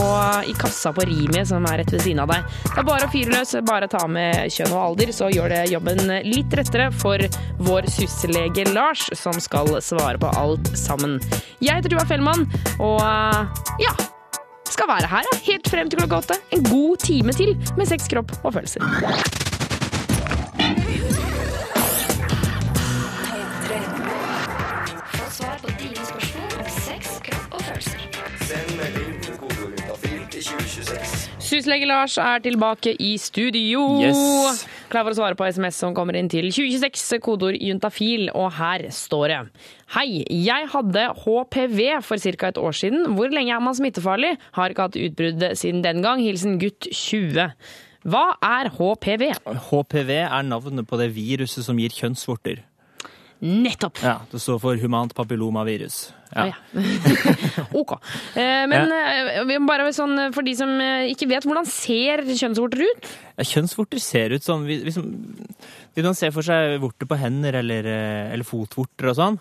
i 0.50 0.56
kassa 0.60 0.94
på 0.96 1.06
Rimi 1.10 1.44
som 1.48 1.66
er 1.70 1.82
rett 1.82 1.94
ved 1.96 2.06
siden 2.06 2.24
av 2.24 2.34
deg. 2.34 2.48
Det 2.70 2.80
er 2.82 2.88
bare 2.88 3.08
å 3.08 3.14
fyre 3.14 3.36
løs, 3.36 3.56
bare 3.68 3.90
ta 3.92 4.06
med 4.10 4.54
kjønn 4.54 4.74
og 4.76 4.82
alder, 4.88 5.14
så 5.16 5.30
gjør 5.34 5.54
det 5.54 5.62
jobben 5.74 6.16
litt 6.28 6.58
rettere 6.60 6.90
for 7.04 7.22
vår 7.64 7.90
syslege 7.94 8.68
Lars, 8.74 9.06
som 9.18 9.38
skal 9.44 9.76
svare 9.84 10.20
på 10.22 10.32
alt 10.40 10.74
sammen. 10.78 11.20
Jeg 11.64 11.80
heter 11.80 11.94
Tuva 11.94 12.08
Fellmann, 12.10 12.48
og 12.84 13.02
ja, 13.84 13.94
skal 14.74 14.90
være 14.90 15.10
her 15.12 15.28
ja, 15.30 15.40
helt 15.52 15.70
frem 15.70 15.90
til 15.92 16.02
klokka 16.02 16.24
åtte. 16.24 16.40
En 16.56 16.68
god 16.70 17.04
time 17.06 17.36
til 17.38 17.56
med 17.78 17.90
sex, 17.90 18.10
kropp 18.12 18.34
og 18.42 18.54
følelser. 18.56 19.53
Syslege 31.54 31.86
Lars 31.86 32.16
er 32.18 32.40
tilbake 32.42 32.96
i 32.98 33.12
studio. 33.22 33.84
Yes. 34.02 34.64
Klar 34.90 35.04
for 35.06 35.14
å 35.14 35.18
svare 35.20 35.38
på 35.38 35.46
SMS 35.46 35.78
som 35.84 35.94
kommer 35.94 36.18
inn 36.18 36.26
til 36.32 36.48
2026, 36.50 37.20
kodeord 37.22 37.60
juntafil, 37.62 38.26
og 38.34 38.56
her 38.58 38.88
står 38.90 39.26
det. 39.30 39.38
Hei, 39.94 40.24
jeg 40.34 40.72
hadde 40.74 41.06
HPV 41.22 41.84
for 42.02 42.18
ca. 42.18 42.50
et 42.50 42.58
år 42.58 42.74
siden. 42.80 43.06
Hvor 43.14 43.30
lenge 43.30 43.54
er 43.54 43.62
man 43.62 43.78
smittefarlig? 43.78 44.34
Har 44.58 44.74
ikke 44.74 44.88
hatt 44.88 44.98
utbrudd 44.98 45.46
siden 45.60 45.86
den 45.86 46.02
gang. 46.02 46.26
Hilsen 46.26 46.58
gutt 46.58 46.90
20. 46.90 47.54
Hva 48.10 48.26
er 48.42 48.74
HPV? 48.74 49.30
HPV 49.70 50.14
er 50.26 50.50
navnet 50.50 50.90
på 50.90 50.98
det 50.98 51.12
viruset 51.14 51.70
som 51.70 51.78
gir 51.78 51.94
kjønnsvorter. 51.94 52.66
Nettopp. 53.44 54.00
Ja, 54.04 54.22
Det 54.32 54.40
står 54.40 54.60
for 54.64 54.80
humant 54.80 55.14
papillomavirus. 55.18 56.14
Ah, 56.32 56.48
Ja. 56.48 56.54
OK. 57.80 57.92
Eh, 58.40 58.64
men 58.72 58.90
ja. 58.90 59.58
bare 59.68 59.90
sånn, 59.94 60.16
eh, 60.18 60.32
for 60.34 60.48
de 60.48 60.54
som 60.58 60.72
eh, 60.82 61.10
ikke 61.12 61.28
vet, 61.30 61.44
hvordan 61.46 61.68
ser 61.68 62.24
kjønnsvorter 62.30 62.86
ut? 62.88 63.10
Ja, 63.36 63.46
Kjønnsvorter 63.50 64.02
ser 64.02 64.34
ut 64.34 64.46
sånn 64.46 64.64
hvis, 64.70 64.96
hvis 64.96 66.08
man 66.08 66.16
ser 66.18 66.32
for 66.34 66.46
seg 66.46 66.80
vorter 66.82 67.10
på 67.10 67.20
hender 67.20 67.60
eller, 67.60 67.86
eh, 67.86 68.32
eller 68.34 68.48
fotvorter 68.48 69.12
og 69.12 69.20
sånn, 69.20 69.40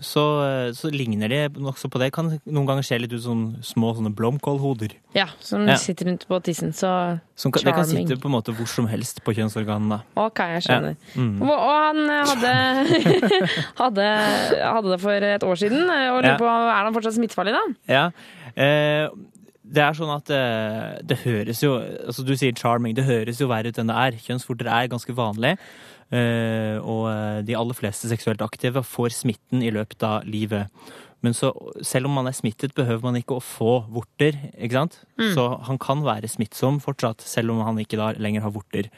så, 0.00 0.22
eh, 0.44 0.72
så 0.76 0.90
ligner 0.92 1.28
de 1.28 1.48
nokså 1.60 1.88
på 1.88 1.98
det. 1.98 2.10
Kan 2.12 2.38
noen 2.44 2.66
ganger 2.68 2.84
se 2.84 2.98
litt 2.98 3.12
ut 3.12 3.22
som 3.24 3.56
små 3.64 3.94
sånne 3.96 4.12
blomkålhoder. 4.14 4.92
Ja, 5.14 5.26
som 5.40 5.66
Ja. 5.66 5.76
sitter 5.76 6.04
rundt 6.10 6.26
på 6.28 6.40
tissen. 6.44 6.72
Så 6.76 7.20
Som 7.34 7.52
charming. 7.52 7.64
det 7.64 7.74
kan 7.74 7.84
sitte 7.86 8.20
på 8.20 8.26
en 8.28 8.32
måte 8.36 8.52
hvor 8.54 8.66
som 8.68 8.86
helst 8.86 9.22
på 9.24 9.32
kjønnsorganene. 9.34 10.02
OK, 10.16 10.38
jeg 10.38 10.62
skjønner. 10.62 10.96
Ja. 11.14 11.20
Mm. 11.22 11.42
Og, 11.42 11.50
og 11.50 11.76
han 11.86 12.08
hadde, 12.28 12.52
hadde, 13.80 14.06
hadde 14.60 14.90
det 14.92 15.00
for 15.00 15.10
et 15.30 15.42
år 15.46 15.56
siden. 15.60 15.82
Og 15.88 16.20
lurer 16.22 16.32
Ja. 16.32 16.36
på, 16.36 16.44
Er 16.46 16.84
han 16.84 16.94
fortsatt 16.94 17.14
smittefarlig, 17.16 17.54
da? 17.56 17.64
Ja. 17.88 18.04
Eh, 18.56 19.08
det 19.66 19.82
er 19.82 19.92
sånn 19.98 20.14
at 20.14 20.24
det, 20.30 21.06
det 21.08 21.18
høres 21.24 21.60
jo 21.60 21.72
altså 22.06 22.24
Du 22.24 22.36
sier 22.36 22.52
charming. 22.54 22.94
Det 22.94 23.04
høres 23.04 23.40
jo 23.40 23.48
verre 23.48 23.66
ut 23.72 23.78
enn 23.78 23.88
det 23.90 23.96
er. 23.96 24.12
Kjønnsvorter 24.22 24.68
er 24.70 24.88
ganske 24.92 25.12
vanlig. 25.16 25.56
Eh, 26.14 26.76
og 26.78 27.08
eh, 27.10 27.40
de 27.46 27.56
aller 27.58 27.74
fleste 27.74 28.06
seksuelt 28.10 28.42
aktive 28.44 28.82
får 28.86 29.10
smitten 29.16 29.62
i 29.66 29.72
løpet 29.74 30.02
av 30.06 30.24
livet. 30.28 30.68
Men 31.24 31.34
så, 31.34 31.50
selv 31.82 32.06
om 32.06 32.14
man 32.20 32.28
er 32.30 32.36
smittet, 32.36 32.74
behøver 32.76 33.02
man 33.08 33.16
ikke 33.18 33.38
å 33.38 33.42
få 33.42 33.72
vorter. 33.90 34.36
ikke 34.54 34.76
sant? 34.76 35.00
Mm. 35.18 35.32
Så 35.34 35.46
han 35.66 35.78
kan 35.82 36.04
være 36.06 36.28
smittsom 36.30 36.78
fortsatt, 36.84 37.24
selv 37.26 37.50
om 37.56 37.62
han 37.66 37.80
ikke 37.82 37.98
da 37.98 38.12
lenger 38.20 38.44
har 38.46 38.52
vorter. 38.54 38.90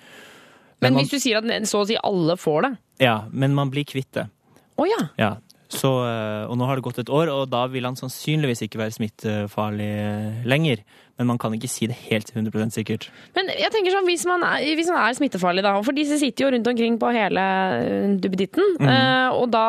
Men 0.83 0.93
man- 0.95 1.03
hvis 1.03 1.11
du 1.11 1.19
sier 1.19 1.39
at 1.39 1.45
så 1.67 1.81
å 1.83 1.87
si 1.87 1.97
alle 2.05 2.37
får 2.37 2.63
det 2.63 2.77
Ja, 3.01 3.25
men 3.33 3.55
man 3.55 3.71
blir 3.71 3.85
kvitt 3.85 4.13
det. 4.13 4.29
Oh, 4.77 4.85
ja. 4.87 5.09
Ja. 5.19 5.37
Så, 5.69 5.89
eh, 6.01 6.49
og 6.49 6.57
nå 6.57 6.65
har 6.65 6.79
det 6.79 6.85
gått 6.87 6.99
et 7.03 7.11
år, 7.13 7.29
og 7.29 7.51
da 7.53 7.67
vil 7.69 7.85
han 7.85 7.97
sannsynligvis 7.99 8.63
ikke 8.65 8.81
være 8.81 8.95
smittefarlig 8.95 9.89
eh, 10.01 10.39
lenger. 10.49 10.81
Men 11.19 11.29
man 11.29 11.41
kan 11.43 11.53
ikke 11.53 11.69
si 11.69 11.89
det 11.91 11.99
helt 12.07 12.31
100% 12.33 12.73
sikkert. 12.73 13.09
Men 13.37 13.51
jeg 13.53 13.69
tenker 13.75 13.93
sånn, 13.93 14.07
hvis 14.09 14.25
man, 14.31 14.45
er, 14.47 14.65
hvis 14.79 14.89
man 14.89 15.03
er 15.03 15.19
smittefarlig, 15.19 15.65
da, 15.67 15.75
for 15.85 15.97
disse 15.97 16.17
sitter 16.23 16.47
jo 16.47 16.51
rundt 16.55 16.71
omkring 16.73 16.97
på 17.03 17.13
hele 17.13 17.45
eh, 17.83 18.15
duppeditten, 18.23 18.79
mm. 18.81 19.37
og 19.37 19.51
da 19.53 19.67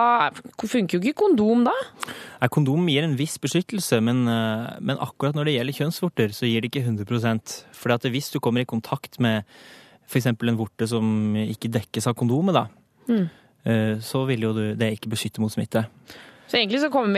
funker 0.64 0.98
jo 0.98 1.04
ikke 1.04 1.26
kondom 1.26 1.68
da. 1.68 1.76
Nei, 2.40 2.52
Kondom 2.54 2.88
gir 2.88 3.04
en 3.04 3.18
viss 3.20 3.36
beskyttelse, 3.42 4.00
men, 4.06 4.24
men 4.24 5.04
akkurat 5.04 5.36
når 5.36 5.50
det 5.50 5.58
gjelder 5.58 5.80
kjønnsvorter, 5.82 6.32
så 6.38 6.48
gir 6.48 6.64
det 6.64 6.72
ikke 6.72 6.86
100% 6.88 7.58
For 7.76 8.10
hvis 8.14 8.32
du 8.32 8.40
kommer 8.40 8.64
i 8.64 8.70
kontakt 8.70 9.20
med 9.20 9.44
f.eks. 10.08 10.32
en 10.32 10.58
vorte 10.58 10.88
som 10.90 11.36
ikke 11.36 11.72
dekkes 11.74 12.08
av 12.08 12.16
kondomet, 12.18 12.56
da, 12.56 12.70
Mm. 13.10 13.26
Eh, 13.64 14.00
så 14.04 14.24
vil 14.30 14.48
jo 14.48 14.54
det 14.56 14.94
ikke 14.96 15.12
beskytte 15.14 15.44
mot 15.44 15.54
smitte. 15.54 15.86
Så 16.50 16.58
egentlig 16.58 16.82
så 16.82 16.90
kommer 16.90 17.14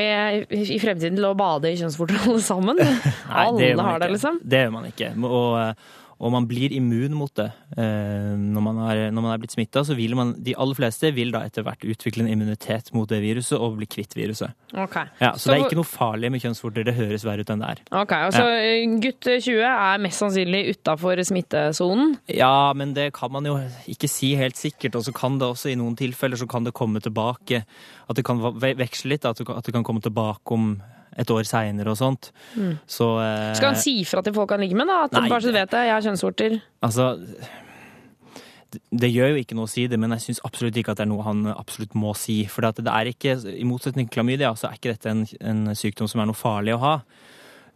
vi 0.52 0.66
i 0.76 0.80
fremtiden 0.82 1.16
til 1.16 1.26
å 1.30 1.36
bade 1.40 1.72
i 1.72 1.78
kjønnsvorter 1.80 2.20
alle 2.26 2.44
sammen. 2.44 2.80
Nei, 2.82 3.46
alle 3.46 3.88
har 3.88 4.04
det, 4.04 4.12
liksom. 4.18 4.42
Det 4.44 4.66
gjør 4.66 4.74
man 4.76 4.90
ikke. 4.92 5.14
Og, 5.24 5.52
eh, 5.62 5.92
og 6.22 6.30
man 6.36 6.46
blir 6.46 6.70
immun 6.78 7.16
mot 7.18 7.32
det. 7.36 7.48
Eh, 7.74 8.36
Når 8.38 8.62
man 8.62 8.78
er, 8.86 9.00
når 9.10 9.24
man 9.26 9.32
er 9.34 9.40
blitt 9.42 9.56
smitta, 9.56 9.82
så 9.88 9.96
vil 9.98 10.14
man 10.16 10.36
De 10.38 10.54
aller 10.54 10.78
fleste 10.78 11.10
vil 11.16 11.32
da 11.34 11.42
etter 11.48 11.66
hvert 11.66 11.82
utvikle 11.82 12.24
en 12.26 12.30
immunitet 12.30 12.92
mot 12.94 13.10
det 13.10 13.22
viruset 13.24 13.58
og 13.58 13.80
bli 13.80 13.88
kvitt 13.90 14.14
viruset. 14.16 14.54
Okay. 14.72 15.10
Ja, 15.20 15.32
så, 15.34 15.50
det 15.52 15.58
er 15.58 15.66
ikke 15.66 15.80
noe 15.80 15.90
farlig 15.90 16.30
med 16.32 16.44
kjønnsvorter. 16.44 16.86
Det 16.86 16.94
høres 17.00 17.26
verre 17.26 17.42
ut 17.42 17.50
enn 17.50 17.64
det 17.66 17.72
er. 17.74 17.82
Ok, 18.04 18.14
og 18.28 18.36
så 18.38 18.46
ja. 18.46 18.78
Gutt 19.02 19.32
20 19.32 19.66
er 19.66 20.04
mest 20.06 20.22
sannsynlig 20.22 20.62
utafor 20.76 21.24
smittesonen. 21.26 22.16
Ja, 22.30 22.72
men 22.78 22.94
det 22.94 23.10
kan 23.18 23.34
man 23.34 23.50
jo 23.50 23.58
ikke 23.90 24.10
si 24.12 24.36
helt 24.38 24.60
sikkert. 24.62 25.00
Og 25.00 25.08
så 25.10 25.16
kan 25.16 25.42
det 25.42 25.50
også 25.50 25.74
i 25.74 25.78
noen 25.80 25.98
tilfeller 25.98 26.38
så 26.38 26.48
kan 26.50 26.68
det 26.68 26.76
komme 26.78 27.02
tilbake 27.02 27.64
At 28.10 28.18
det 28.20 28.26
kan 28.28 28.40
veksle 28.62 29.16
litt. 29.16 29.26
At 29.26 29.42
det 29.42 29.74
kan 29.74 29.84
komme 29.88 30.02
tilbake 30.06 30.54
om 30.54 30.76
et 31.18 31.28
år 31.34 31.44
seinere 31.44 31.92
og 31.92 31.98
sånt. 32.00 32.32
Mm. 32.56 32.78
Så 32.88 33.08
eh, 33.20 33.54
Skal 33.58 33.74
han 33.74 33.82
si 33.82 34.04
fra 34.08 34.22
til 34.24 34.34
folk 34.34 34.50
han 34.56 34.62
ligger 34.64 34.78
med, 34.78 34.88
da? 34.88 35.04
At 35.10 35.12
Nei, 35.18 35.28
bare 35.30 35.42
så 35.42 35.52
du 35.52 35.58
vet 35.58 35.70
det, 35.74 35.86
jeg 35.88 35.94
har 35.98 36.02
kjønnsvorter. 36.08 36.62
Altså 36.84 37.10
det- 38.92 39.12
gjør 39.12 39.34
jo 39.34 39.42
ikke 39.44 39.56
noe 39.58 39.68
å 39.68 39.70
si 39.70 39.86
det, 39.88 40.00
men 40.00 40.12
jeg 40.16 40.20
syns 40.24 40.40
absolutt 40.48 40.78
ikke 40.80 40.94
at 40.94 40.98
det 41.02 41.04
er 41.04 41.12
noe 41.12 41.24
han 41.24 41.46
absolutt 41.52 41.94
må 41.94 42.14
si. 42.16 42.46
For 42.46 42.62
det 42.64 42.88
er 42.88 43.10
ikke, 43.12 43.36
i 43.60 43.66
motsetning 43.68 44.08
til 44.08 44.16
klamydia, 44.22 44.54
så 44.56 44.70
er 44.70 44.78
ikke 44.80 44.94
dette 44.96 45.10
en, 45.12 45.26
en 45.42 45.76
sykdom 45.76 46.08
som 46.08 46.22
er 46.22 46.26
noe 46.30 46.38
farlig 46.40 46.76
å 46.78 46.80
ha. 46.80 46.94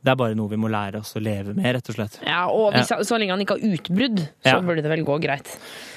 Det 0.06 0.12
er 0.14 0.20
bare 0.22 0.36
noe 0.38 0.48
vi 0.52 0.60
må 0.62 0.70
lære 0.70 1.00
oss 1.02 1.16
å 1.18 1.22
leve 1.24 1.56
med, 1.58 1.66
rett 1.76 1.90
og 1.90 1.96
slett. 1.98 2.20
Ja, 2.24 2.46
og 2.48 2.72
hvis, 2.76 2.92
Ja. 2.94 3.00
så 3.02 3.18
lenge 3.18 3.34
han 3.34 3.42
ikke 3.42 3.58
har 3.58 3.74
utbrudd, 3.74 4.20
så 4.46 4.54
Ja. 4.54 4.60
burde 4.62 4.84
det 4.86 4.92
vel 4.92 5.04
gå 5.04 5.20
greit. 5.20 5.50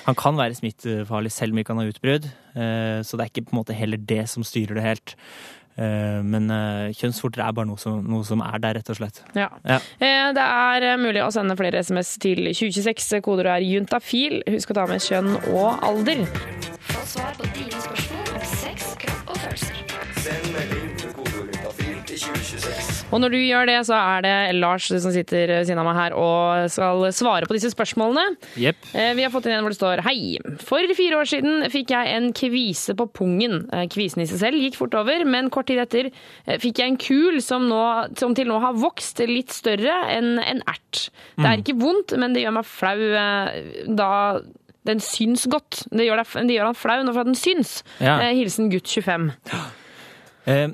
Han 0.06 0.14
kan 0.16 0.34
være 0.34 0.56
smittefarlig 0.56 1.30
selv 1.30 1.52
om 1.52 1.58
ikke 1.60 1.74
han 1.76 1.84
har 1.84 1.92
utbrudd, 1.92 2.24
eh, 2.56 3.02
så 3.04 3.18
det 3.18 3.20
er 3.20 3.30
ikke 3.30 3.46
på 3.46 3.52
en 3.52 3.60
måte 3.62 3.74
heller 3.76 3.98
det 3.98 4.26
som 4.28 4.42
styrer 4.42 4.74
det 4.80 4.82
helt. 4.82 5.14
Eh, 5.78 6.18
Men 6.26 6.50
eh, 6.50 6.88
kjønnsvorter 6.98 7.44
er 7.46 7.52
bare 7.54 7.68
noe 7.70 7.78
som, 7.78 8.00
noe 8.02 8.26
som 8.26 8.42
er 8.42 8.58
der, 8.64 8.78
rett 8.80 8.90
og 8.90 8.98
slett. 8.98 9.22
Ja. 9.38 9.48
Ja. 9.64 9.78
Eh, 10.02 10.32
Det 10.34 10.44
er 10.44 10.96
mulig 11.00 11.22
å 11.22 11.30
sende 11.34 11.56
flere 11.58 11.78
SMS 11.84 12.16
til 12.22 12.50
2026. 12.50 13.20
Kodeordet 13.22 13.54
er 13.58 13.66
juntafil. 13.68 14.40
Husk 14.50 14.74
å 14.74 14.78
ta 14.80 14.86
med 14.90 15.00
kjønn 15.04 15.34
og 15.54 15.78
alder. 15.86 16.24
Få 16.88 17.04
svar 17.14 17.34
på 17.38 17.46
dine 17.54 17.70
spørsmål 17.78 18.07
Og 23.08 23.22
når 23.22 23.32
du 23.32 23.38
gjør 23.40 23.64
det, 23.70 23.76
så 23.88 23.96
er 23.96 24.24
det 24.26 24.32
Lars 24.60 24.84
som 24.90 25.12
sitter 25.14 25.48
ved 25.48 25.64
siden 25.68 25.78
av 25.80 25.86
meg 25.88 25.96
her 25.96 26.14
og 26.18 26.66
skal 26.68 27.06
svare 27.16 27.46
på 27.48 27.54
disse 27.56 27.70
spørsmålene. 27.72 28.34
Jepp. 28.60 28.82
Eh, 28.92 29.14
Vi 29.16 29.22
har 29.24 29.32
fått 29.32 29.46
inn 29.48 29.54
en 29.56 29.64
hvor 29.64 29.72
det 29.72 29.78
står 29.78 30.02
Hei. 30.04 30.36
For 30.60 30.84
fire 30.98 31.16
år 31.16 31.30
siden 31.30 31.64
fikk 31.72 31.94
jeg 31.94 32.10
en 32.18 32.26
kvise 32.36 32.92
på 32.98 33.06
pungen. 33.16 33.62
Eh, 33.72 33.86
Kvisen 33.88 34.20
i 34.20 34.26
seg 34.28 34.42
selv 34.42 34.60
gikk 34.60 34.76
fort 34.76 34.96
over, 35.00 35.24
men 35.24 35.48
kort 35.54 35.70
tid 35.70 35.80
etter 35.80 36.10
eh, 36.10 36.58
fikk 36.60 36.82
jeg 36.82 36.92
en 36.92 36.98
kul 37.00 37.40
som, 37.44 37.64
nå, 37.70 37.80
som 38.20 38.34
til 38.36 38.50
nå 38.52 38.58
har 38.60 38.76
vokst 38.76 39.22
litt 39.24 39.54
større 39.56 39.96
enn 40.12 40.34
en 40.44 40.60
ert. 40.68 41.08
Det 41.38 41.46
er 41.46 41.56
Mm. 41.56 41.62
ikke 41.64 41.78
vondt, 41.80 42.12
men 42.20 42.34
det 42.36 42.42
gjør 42.44 42.56
meg 42.58 42.66
flau 42.68 42.98
da 43.96 44.10
den 44.88 45.00
syns 45.00 45.46
godt. 45.48 45.86
Det 45.92 46.04
gjør, 46.04 46.20
det, 46.20 46.44
det 46.48 46.54
gjør 46.58 46.68
han 46.70 46.76
flau 46.76 46.98
når 47.08 47.24
den 47.30 47.34
syns. 47.40 47.78
Ja. 48.04 48.18
Hilsen 48.36 48.68
gutt 48.72 48.84
25. 48.88 49.30
Eh, 50.48 50.68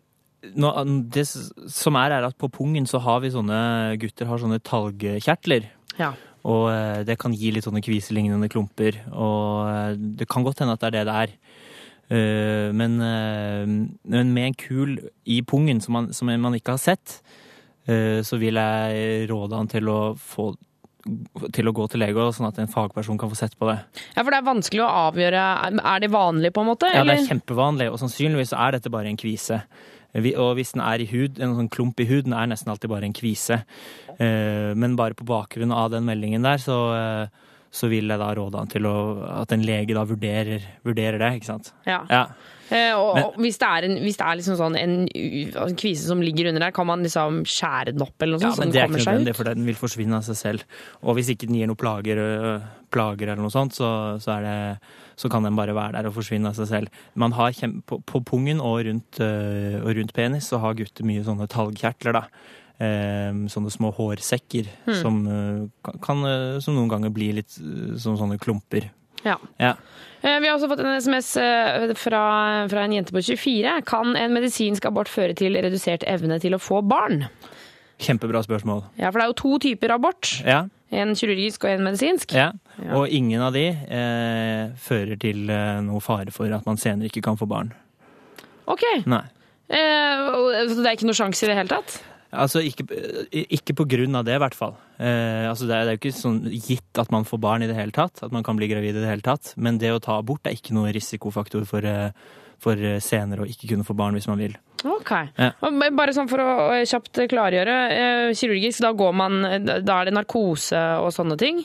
nå, 0.55 0.71
det 1.15 1.25
som 1.27 1.97
er, 2.01 2.15
er 2.19 2.27
at 2.29 2.37
på 2.41 2.51
pungen 2.53 2.87
så 2.91 3.01
har 3.05 3.23
vi 3.25 3.33
sånne 3.35 3.59
gutter 4.03 4.29
har 4.31 4.43
sånne 4.43 4.61
talgkjertler. 4.65 5.69
Ja. 6.01 6.13
Og 6.45 6.67
eh, 6.73 7.05
det 7.09 7.17
kan 7.23 7.33
gi 7.37 7.53
litt 7.55 7.65
sånne 7.65 7.83
kviselignende 7.85 8.51
klumper. 8.53 8.99
Og 9.13 9.71
eh, 9.71 9.95
det 10.21 10.29
kan 10.29 10.45
godt 10.45 10.61
hende 10.61 10.77
at 10.77 10.85
det 10.85 10.91
er 10.91 10.97
det 10.99 11.07
det 11.09 11.17
er. 11.23 11.33
Eh, 12.13 12.69
Men, 12.77 12.99
men 13.01 14.35
med 14.37 14.51
en 14.51 14.59
kul 14.61 14.99
i 15.25 15.41
pungen 15.41 15.81
som 15.81 15.97
man, 15.97 16.13
som 16.13 16.29
man 16.29 16.55
ikke 16.59 16.77
har 16.77 16.83
sett, 16.83 17.23
så 17.85 18.39
vil 18.41 18.57
jeg 18.57 19.27
råde 19.29 19.59
han 19.59 19.69
til 19.69 19.89
å 19.93 20.15
få 20.17 20.55
til 21.53 21.69
å 21.69 21.73
gå 21.77 21.85
til 21.93 22.01
lege, 22.01 22.23
sånn 22.33 22.49
at 22.49 22.59
en 22.63 22.71
fagperson 22.73 23.19
kan 23.21 23.29
få 23.29 23.37
sett 23.37 23.57
på 23.61 23.69
det. 23.69 23.75
Ja, 24.15 24.23
for 24.23 24.33
det 24.33 24.39
er 24.39 24.47
vanskelig 24.47 24.81
å 24.87 24.93
avgjøre 25.11 25.43
Er 25.77 26.01
det 26.01 26.09
vanlig, 26.15 26.53
på 26.57 26.63
en 26.65 26.71
måte? 26.71 26.89
Ja, 26.95 27.03
det 27.05 27.19
er 27.19 27.27
kjempevanlig, 27.29 27.91
og 27.93 28.01
sannsynligvis 28.01 28.55
er 28.57 28.79
dette 28.79 28.93
bare 28.93 29.11
en 29.13 29.21
kvise. 29.21 29.61
Vi- 30.15 30.35
Og 30.37 30.55
hvis 30.57 30.73
den 30.73 30.81
er 30.83 31.01
i 31.03 31.07
hud, 31.11 31.39
en 31.41 31.57
sånn 31.57 31.71
klump 31.71 31.99
i 32.01 32.07
huden 32.07 32.33
er 32.33 32.47
nesten 32.47 32.69
alltid 32.71 32.89
bare 32.91 33.05
en 33.05 33.13
kvise. 33.13 33.65
Eh, 34.19 34.75
Men 34.75 34.97
bare 34.97 35.15
på 35.15 35.25
bakgrunn 35.27 35.73
av 35.75 35.91
den 35.91 36.05
meldingen 36.05 36.43
der, 36.43 36.57
så, 36.59 36.77
eh, 36.95 37.27
så 37.75 37.89
vil 37.91 38.07
jeg 38.07 38.19
da 38.21 38.33
råde 38.35 38.55
han 38.57 38.69
til 38.71 38.83
å, 38.87 39.29
at 39.43 39.51
en 39.53 39.63
lege 39.67 39.95
da 39.95 40.05
vurderer, 40.05 40.63
vurderer 40.87 41.19
det, 41.19 41.41
ikke 41.41 41.45
sant. 41.51 41.73
Ja. 41.87 42.05
Ja. 42.09 42.27
Eh, 42.71 42.93
og, 42.97 43.15
Men- 43.17 43.25
og 43.25 43.35
hvis 43.43 43.59
det 43.59 43.67
er, 43.69 43.85
en, 43.85 43.97
hvis 43.99 44.17
det 44.17 44.25
er 44.27 44.37
liksom 44.39 44.57
sånn 44.57 44.77
en, 44.79 44.95
en 45.69 45.75
kvise 45.77 46.07
som 46.07 46.21
ligger 46.23 46.49
under 46.49 46.61
der, 46.61 46.71
kan 46.73 46.87
man 46.87 47.03
liksom 47.03 47.43
skjære 47.45 47.93
den 47.93 48.03
opp 48.03 48.15
eller 48.23 48.39
noe 48.39 48.41
sånt? 48.47 48.57
Ja, 48.57 48.65
men 48.65 48.71
den 48.71 48.73
det 48.73 48.83
er 48.83 48.89
ikke 48.89 49.05
nødvendig, 49.05 49.35
for 49.37 49.45
den 49.45 49.67
vil 49.67 49.75
forsvinne 49.75 50.15
av 50.17 50.23
seg 50.23 50.37
selv. 50.37 50.63
Og 51.03 51.17
hvis 51.17 51.29
ikke 51.35 51.47
den 51.49 51.57
gir 51.57 51.67
noen 51.67 51.77
plager, 51.77 52.17
øh, 52.17 52.63
plager 52.91 53.23
eller 53.33 53.43
noe 53.43 53.51
sånt, 53.51 53.73
så, 53.75 53.91
så, 54.23 54.39
er 54.39 54.43
det, 54.47 54.81
så 55.17 55.31
kan 55.31 55.43
den 55.47 55.57
bare 55.57 55.75
være 55.77 55.93
der 55.99 56.09
og 56.11 56.15
forsvinne 56.17 56.49
av 56.51 56.55
seg 56.59 56.67
selv. 56.71 56.89
Man 57.15 57.33
har 57.33 57.53
på, 57.87 58.01
på 58.05 58.21
pungen 58.25 58.61
og 58.61 58.85
rundt, 58.87 59.21
øh, 59.21 59.81
og 59.85 59.95
rundt 59.97 60.13
penis 60.17 60.49
så 60.51 60.59
har 60.61 60.75
gutter 60.75 61.05
mye 61.07 61.25
sånne 61.25 61.47
talgkjertler, 61.49 62.13
da. 62.21 62.25
Eh, 62.83 63.31
sånne 63.53 63.71
små 63.71 63.93
hårsekker 63.95 64.67
Hmm. 64.85 64.95
som, 65.01 65.21
øh, 65.31 65.93
kan, 66.03 66.25
øh, 66.27 66.61
som 66.61 66.75
noen 66.75 66.89
ganger 66.91 67.11
blir 67.15 67.35
litt 67.35 67.51
som 68.03 68.17
sånne 68.19 68.39
klumper. 68.39 68.91
Ja. 69.25 69.37
Ja. 69.59 69.75
Eh, 70.23 70.41
Vi 70.41 70.47
har 70.49 70.59
også 70.59 70.69
fått 70.69 70.81
en 70.81 70.97
SMS 71.01 71.37
eh, 71.37 71.95
fra, 71.95 72.67
fra 72.69 72.83
en 72.85 72.93
jente 72.93 73.13
på 73.15 73.23
24. 73.23 73.83
Kan 73.87 74.17
en 74.17 74.35
medisinsk 74.35 74.85
abort 74.85 75.09
føre 75.09 75.35
til 75.37 75.55
redusert 75.55 76.03
evne 76.07 76.41
til 76.41 76.53
å 76.53 76.61
få 76.61 76.83
barn? 76.87 77.29
Kjempebra 77.99 78.43
spørsmål. 78.45 78.83
Ja, 78.99 79.11
for 79.11 79.21
det 79.21 79.25
er 79.25 79.31
jo 79.31 79.39
to 79.39 79.59
typer 79.63 79.95
abort. 79.95 80.43
Ja. 80.45 80.65
En 80.95 81.15
kirurgisk 81.19 81.67
og 81.67 81.75
en 81.75 81.85
medisinsk. 81.89 82.35
Ja, 82.37 82.53
og 82.95 83.11
ingen 83.13 83.43
av 83.43 83.55
de 83.57 83.67
eh, 83.73 84.75
fører 84.81 85.19
til 85.21 85.49
eh, 85.51 85.81
noe 85.85 86.03
fare 86.05 86.35
for 86.35 86.51
at 86.55 86.67
man 86.69 86.81
senere 86.81 87.11
ikke 87.11 87.25
kan 87.27 87.39
få 87.41 87.49
barn. 87.51 87.73
Ok. 88.71 88.85
Nei. 89.11 89.25
Eh, 89.69 90.27
så 90.71 90.81
det 90.81 90.89
er 90.89 90.97
ikke 90.97 91.09
noe 91.09 91.19
sjanse 91.19 91.47
i 91.47 91.51
det 91.51 91.59
hele 91.59 91.73
tatt? 91.73 91.99
Altså, 92.35 92.63
ikke, 92.67 92.87
ikke 93.31 93.77
på 93.79 93.87
grunn 93.95 94.19
av 94.19 94.27
det, 94.27 94.37
i 94.37 94.43
hvert 94.43 94.57
fall. 94.59 94.75
Eh, 94.99 95.47
altså, 95.49 95.69
det, 95.71 95.77
er, 95.77 95.87
det 95.87 95.93
er 95.93 95.99
jo 95.99 96.03
ikke 96.03 96.17
sånn 96.17 96.41
gitt 96.51 97.01
at 97.01 97.13
man 97.15 97.27
får 97.29 97.41
barn 97.43 97.65
i 97.65 97.69
det 97.71 97.77
hele 97.79 97.95
tatt, 97.95 98.23
at 98.27 98.35
man 98.35 98.47
kan 98.47 98.59
bli 98.59 98.69
gravid 98.71 98.97
i 98.97 99.03
det 99.03 99.11
hele 99.11 99.25
tatt. 99.25 99.53
Men 99.57 99.79
det 99.83 99.93
å 99.95 100.03
ta 100.03 100.19
abort 100.19 100.47
er 100.49 100.57
ikke 100.57 100.75
noe 100.77 100.93
risikofaktor 100.95 101.67
for, 101.69 101.87
eh, 101.87 102.11
for 102.63 102.81
eh, 102.81 103.01
senere 103.05 103.45
å 103.45 103.51
ikke 103.51 103.71
kunne 103.71 103.87
få 103.87 103.97
barn 103.99 104.19
hvis 104.19 104.29
man 104.31 104.43
vil. 104.43 104.57
Ok. 104.85 105.11
Ja. 105.39 105.51
Bare 105.97 106.13
sånn 106.13 106.29
for 106.29 106.43
å 106.43 106.79
kjapt 106.85 107.23
klargjøre. 107.31 107.77
eh, 107.91 108.33
Kirurgisk, 108.37 108.83
da 108.85 108.93
går 108.93 109.15
man 109.17 109.41
Da 109.85 110.01
er 110.01 110.05
det 110.11 110.15
narkose 110.15 110.81
og 111.01 111.13
sånne 111.17 111.39
ting? 111.41 111.65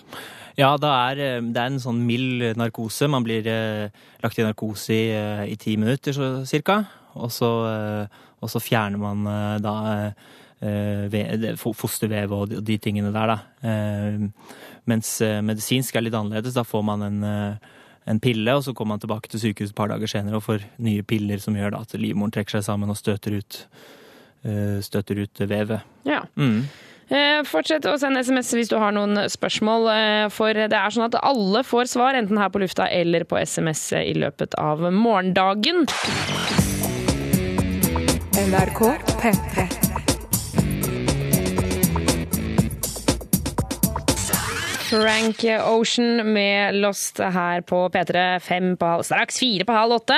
Ja, 0.58 0.76
det 0.78 0.88
er, 0.88 1.20
eh, 1.20 1.42
det 1.42 1.58
er 1.60 1.68
en 1.68 1.80
sånn 1.80 2.06
mild 2.06 2.56
narkose. 2.58 3.10
Man 3.10 3.24
blir 3.24 3.46
eh, 3.48 3.90
lagt 4.24 4.40
i 4.40 4.44
narkose 4.44 4.96
i, 4.96 5.52
i 5.52 5.56
ti 5.60 5.76
minutter 5.78 6.16
så, 6.16 6.46
cirka. 6.48 6.86
Og 7.16 7.32
så, 7.32 7.50
og 8.40 8.50
så 8.50 8.60
fjerner 8.62 9.00
man 9.02 9.26
da 9.60 10.14
fostervev 11.58 12.32
og 12.36 12.54
de, 12.64 12.78
tingene 12.78 13.12
der, 13.12 13.34
da. 13.34 13.70
Mens 14.88 15.10
medisinsk 15.44 15.98
er 15.98 16.06
litt 16.06 16.16
annerledes. 16.16 16.54
Da 16.56 16.64
får 16.64 16.86
man 16.86 17.02
en, 17.08 17.20
en 18.10 18.20
pille, 18.20 18.56
og 18.58 18.66
så 18.66 18.74
kommer 18.74 18.98
han 18.98 19.04
tilbake 19.04 19.30
til 19.30 19.44
sykehus 19.44 19.72
et 19.72 19.78
par 19.78 19.92
dager 19.92 20.10
senere 20.10 20.40
og 20.40 20.46
får 20.48 20.66
nye 20.82 21.06
piller 21.06 21.42
som 21.42 21.58
gjør 21.58 21.76
da 21.76 21.84
at 21.86 21.96
livmoren 22.00 22.34
trekker 22.34 22.58
seg 22.58 22.66
sammen 22.66 22.92
og 22.92 22.98
støter 22.98 23.38
ut, 23.38 23.64
eh, 24.44 24.78
støter 24.86 25.22
ut 25.24 25.44
vevet. 25.50 25.86
Ja. 26.10 26.24
Mm. 26.40 26.64
Eh, 27.10 27.42
Fortsett 27.50 27.86
å 27.90 27.96
sende 28.02 28.22
SMS 28.22 28.54
hvis 28.54 28.70
du 28.70 28.78
har 28.82 28.94
noen 28.94 29.18
spørsmål, 29.30 29.90
eh, 29.94 30.30
for 30.34 30.54
det 30.54 30.78
er 30.78 30.94
sånn 30.94 31.08
at 31.10 31.18
alle 31.22 31.64
får 31.66 31.90
svar, 31.94 32.18
enten 32.18 32.38
her 32.38 32.50
på 32.54 32.62
lufta 32.62 32.90
eller 32.90 33.26
på 33.30 33.40
SMS 33.42 33.92
i 34.02 34.14
løpet 34.18 34.58
av 34.62 34.86
morgendagen. 34.94 35.86
NRK 38.40 38.98
P3. 39.20 39.79
Frank 44.90 45.44
Ocean 45.70 46.34
med 46.34 46.76
Lost 46.82 47.18
her 47.22 47.62
på 47.62 47.84
P3 47.94 48.22
fem 48.42 48.72
på 48.80 48.88
halv, 48.90 49.04
straks 49.06 49.38
fire 49.38 49.66
på 49.68 49.76
halv 49.76 49.94
åtte. 50.00 50.16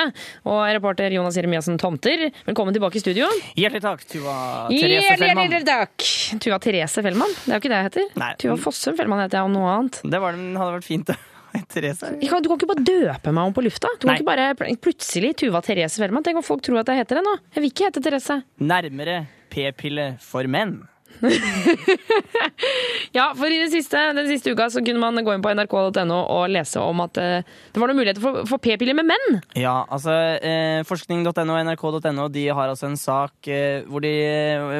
Og 0.48 0.60
reporter 0.72 1.12
Jonas 1.12 1.36
Jeremiassen 1.36 1.76
Tomter, 1.80 2.30
velkommen 2.46 2.72
tilbake 2.72 2.96
i 2.96 3.02
studio. 3.02 3.28
Hjertelig 3.58 3.82
takk, 3.84 4.04
Tuva 4.08 4.36
Therese 4.72 5.10
Fellmann. 5.20 5.42
hjertelig 5.50 5.66
takk! 5.68 6.06
Tuva 6.40 6.58
Therese 6.64 7.04
Fellmann, 7.04 7.34
det 7.42 7.50
er 7.52 7.58
jo 7.58 7.60
ikke 7.60 7.72
det 7.74 7.80
jeg 7.82 7.88
heter. 7.90 8.36
Tuva 8.46 8.56
Fossum 8.64 8.96
Fellmann 8.96 9.20
heter 9.26 9.42
jeg, 9.42 9.50
og 9.50 9.52
noe 9.58 9.74
annet. 9.74 9.98
Det 10.14 10.22
var, 10.24 10.38
det 10.40 10.62
hadde 10.62 10.76
vært 10.78 10.88
fint. 10.88 11.12
Therese. 11.74 12.14
Kan- 12.30 12.40
Du 12.40 12.48
kan 12.48 12.56
ikke 12.62 12.70
bare 12.72 12.86
døpe 12.88 13.34
meg 13.36 13.50
om 13.50 13.52
på 13.58 13.66
lufta. 13.66 13.90
Du 14.00 14.06
kan 14.06 14.14
Nei. 14.14 14.22
ikke 14.22 14.30
bare 14.30 14.76
plutselig 14.80 15.34
Tuva 15.42 15.60
Therese 15.66 16.00
Fellmann. 16.00 16.24
Tenk 16.24 16.40
om 16.40 16.46
folk 16.48 16.64
tror 16.64 16.80
at 16.80 16.88
jeg 16.94 17.02
heter 17.04 17.20
det 17.20 17.26
nå. 17.28 17.36
Jeg 17.52 17.66
vil 17.66 17.74
ikke 17.74 17.90
hete 17.90 18.00
Therese. 18.08 18.38
Nærmere 18.64 19.18
p-pille 19.52 20.14
for 20.24 20.48
menn. 20.48 20.78
Ja, 23.16 23.26
for 23.36 23.52
i 23.52 23.58
siste, 23.72 24.00
den 24.16 24.28
siste 24.30 24.52
uka 24.54 24.68
så 24.72 24.80
kunne 24.84 25.02
man 25.02 25.24
gå 25.24 25.34
inn 25.34 25.44
på 25.44 25.52
nrk.no 25.52 26.18
og 26.22 26.46
lese 26.52 26.80
om 26.80 27.02
at 27.04 27.20
eh, 27.20 27.44
det 27.44 27.82
var 27.82 27.90
noen 27.90 28.00
muligheter 28.00 28.24
for, 28.24 28.42
for 28.48 28.62
p-piller 28.62 28.96
med 28.96 29.10
menn. 29.10 29.38
Ja, 29.58 29.82
altså 29.92 30.14
eh, 30.40 30.80
Forskning.no 30.88 31.44
og 31.44 31.60
nrk.no 31.68 32.28
de 32.32 32.46
har 32.48 32.72
altså 32.72 32.88
en 32.88 32.98
sak 33.00 33.50
eh, 33.52 33.84
hvor, 33.88 34.04
de, 34.04 34.14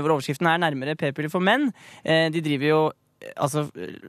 hvor 0.00 0.16
overskriften 0.16 0.48
er 0.48 0.62
'Nærmere 0.62 0.96
p-piller 0.96 1.32
for 1.32 1.44
menn'. 1.44 1.70
Eh, 2.04 2.28
de 2.32 2.44
driver 2.44 2.68
jo 2.72 2.82
Altså, 3.38 3.68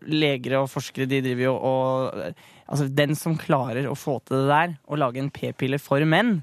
leger 0.10 0.56
og 0.58 0.72
forskere 0.72 1.06
de 1.06 1.20
driver 1.22 1.44
jo 1.44 1.52
og 1.54 2.34
Altså, 2.66 2.88
den 2.90 3.14
som 3.14 3.36
klarer 3.38 3.86
å 3.86 3.94
få 3.94 4.16
til 4.26 4.40
det 4.40 4.50
der, 4.50 4.74
å 4.90 4.98
lage 4.98 5.20
en 5.22 5.30
p-pille 5.30 5.78
for 5.78 6.02
menn, 6.10 6.40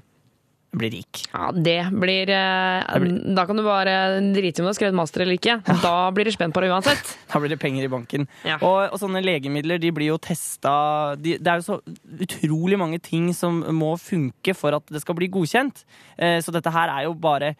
blir 0.71 0.91
rik. 0.93 1.25
Ja, 1.33 1.51
det 1.51 1.91
blir, 1.91 2.29
eh, 2.29 3.33
Da 3.35 3.45
kan 3.45 3.57
du 3.57 3.63
bare 3.63 4.21
drite 4.33 4.59
i 4.59 4.61
om 4.61 4.67
du 4.67 4.71
har 4.71 4.77
skrevet 4.77 4.95
master 4.95 5.21
eller 5.21 5.35
ikke. 5.35 5.57
Da 5.81 6.11
blir 6.11 6.25
du 6.25 6.31
spent 6.31 6.53
på 6.53 6.61
det 6.61 6.71
uansett. 6.71 7.17
Da 7.31 7.39
blir 7.39 7.49
det 7.49 7.59
penger 7.59 7.83
i 7.83 7.91
banken. 7.91 8.27
Og, 8.61 8.91
og 8.91 8.97
sånne 8.99 9.23
legemidler 9.23 9.79
de 9.79 9.91
blir 9.91 10.11
jo 10.11 10.17
testa 10.17 11.15
de, 11.15 11.37
Det 11.37 11.47
er 11.47 11.59
jo 11.61 11.67
så 11.67 11.77
utrolig 12.23 12.79
mange 12.79 12.99
ting 12.99 13.33
som 13.33 13.61
må 13.75 13.93
funke 13.99 14.55
for 14.55 14.75
at 14.75 14.87
det 14.91 15.01
skal 15.03 15.15
bli 15.15 15.27
godkjent. 15.31 15.83
Eh, 16.17 16.39
så 16.43 16.51
dette 16.55 16.71
her 16.71 16.91
er 16.91 17.07
jo 17.07 17.13
bare 17.13 17.55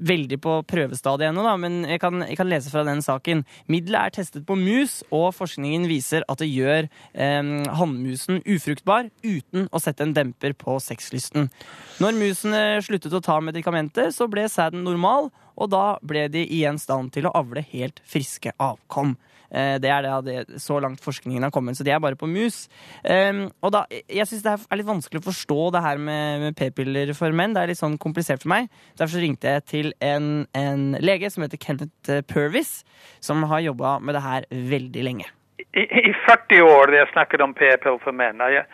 veldig 0.00 0.38
på 0.42 0.56
prøvestadiet 0.70 1.30
ennå, 1.30 1.44
men 1.60 1.80
jeg 1.88 2.00
kan, 2.02 2.22
jeg 2.26 2.38
kan 2.40 2.48
lese 2.50 2.72
fra 2.72 2.84
den 2.86 3.02
saken. 3.04 3.44
Middelet 3.70 4.00
er 4.00 4.16
testet 4.20 4.46
på 4.48 4.56
mus, 4.58 5.00
og 5.14 5.30
forskningen 5.36 5.86
viser 5.90 6.24
at 6.30 6.42
det 6.42 6.50
gjør 6.50 6.88
eh, 6.88 7.52
hannmusen 7.80 8.42
ufruktbar 8.48 9.10
uten 9.24 9.68
å 9.70 9.82
sette 9.82 10.06
en 10.06 10.14
demper 10.16 10.56
på 10.58 10.78
sexlysten. 10.82 11.50
Når 12.00 12.18
musene 12.18 12.62
sluttet 12.84 13.14
å 13.16 13.22
ta 13.24 13.40
medikamentet, 13.44 14.14
så 14.16 14.28
ble 14.30 14.48
sæden 14.50 14.84
normal, 14.86 15.30
og 15.60 15.72
da 15.74 15.84
ble 16.06 16.26
de 16.32 16.46
igjen 16.46 16.78
stand 16.80 17.12
til 17.14 17.28
å 17.28 17.34
avle 17.36 17.64
helt 17.72 18.00
friske 18.08 18.54
avkom. 18.56 19.16
Eh, 19.50 19.78
Det 19.82 19.90
er 19.90 20.02
det, 20.02 20.12
det 20.26 20.60
så 20.62 20.78
langt 20.80 21.02
forskningen 21.04 21.42
har 21.42 21.50
kommet, 21.50 21.76
så 21.76 21.84
de 21.84 21.90
er 21.90 22.00
bare 22.02 22.18
på 22.18 22.28
mus. 22.30 22.68
Um, 23.04 23.50
og 23.62 23.72
da, 23.74 23.84
Jeg 24.08 24.26
syns 24.28 24.42
det 24.44 24.52
er 24.54 24.78
litt 24.80 24.86
vanskelig 24.88 25.22
å 25.22 25.28
forstå 25.30 25.70
det 25.74 25.82
her 25.82 25.98
med, 25.98 26.40
med 26.40 26.56
p-piller 26.58 27.12
for 27.18 27.34
menn. 27.34 27.54
Det 27.54 27.62
er 27.62 27.72
litt 27.72 27.80
sånn 27.80 27.98
komplisert 27.98 28.44
for 28.44 28.52
meg. 28.54 28.70
Derfor 28.98 29.16
så 29.16 29.24
ringte 29.24 29.56
jeg 29.56 29.66
til 29.70 29.92
en, 30.00 30.46
en 30.54 30.96
lege 31.00 31.30
som 31.30 31.44
heter 31.44 31.60
Kenneth 31.60 32.10
eh, 32.10 32.22
Purvis, 32.22 32.80
som 33.20 33.42
har 33.50 33.64
jobba 33.64 33.98
med 34.00 34.14
det 34.18 34.24
her 34.26 34.46
veldig 34.50 35.06
lenge. 35.06 35.30
I, 35.74 35.82
I 35.84 36.12
40 36.26 36.62
år 36.66 36.90
har 36.90 37.02
jeg 37.02 37.12
snakket 37.14 37.42
om 37.44 37.54
p-piller 37.54 37.98
for 38.02 38.16
menn. 38.16 38.40
Jeg, 38.54 38.64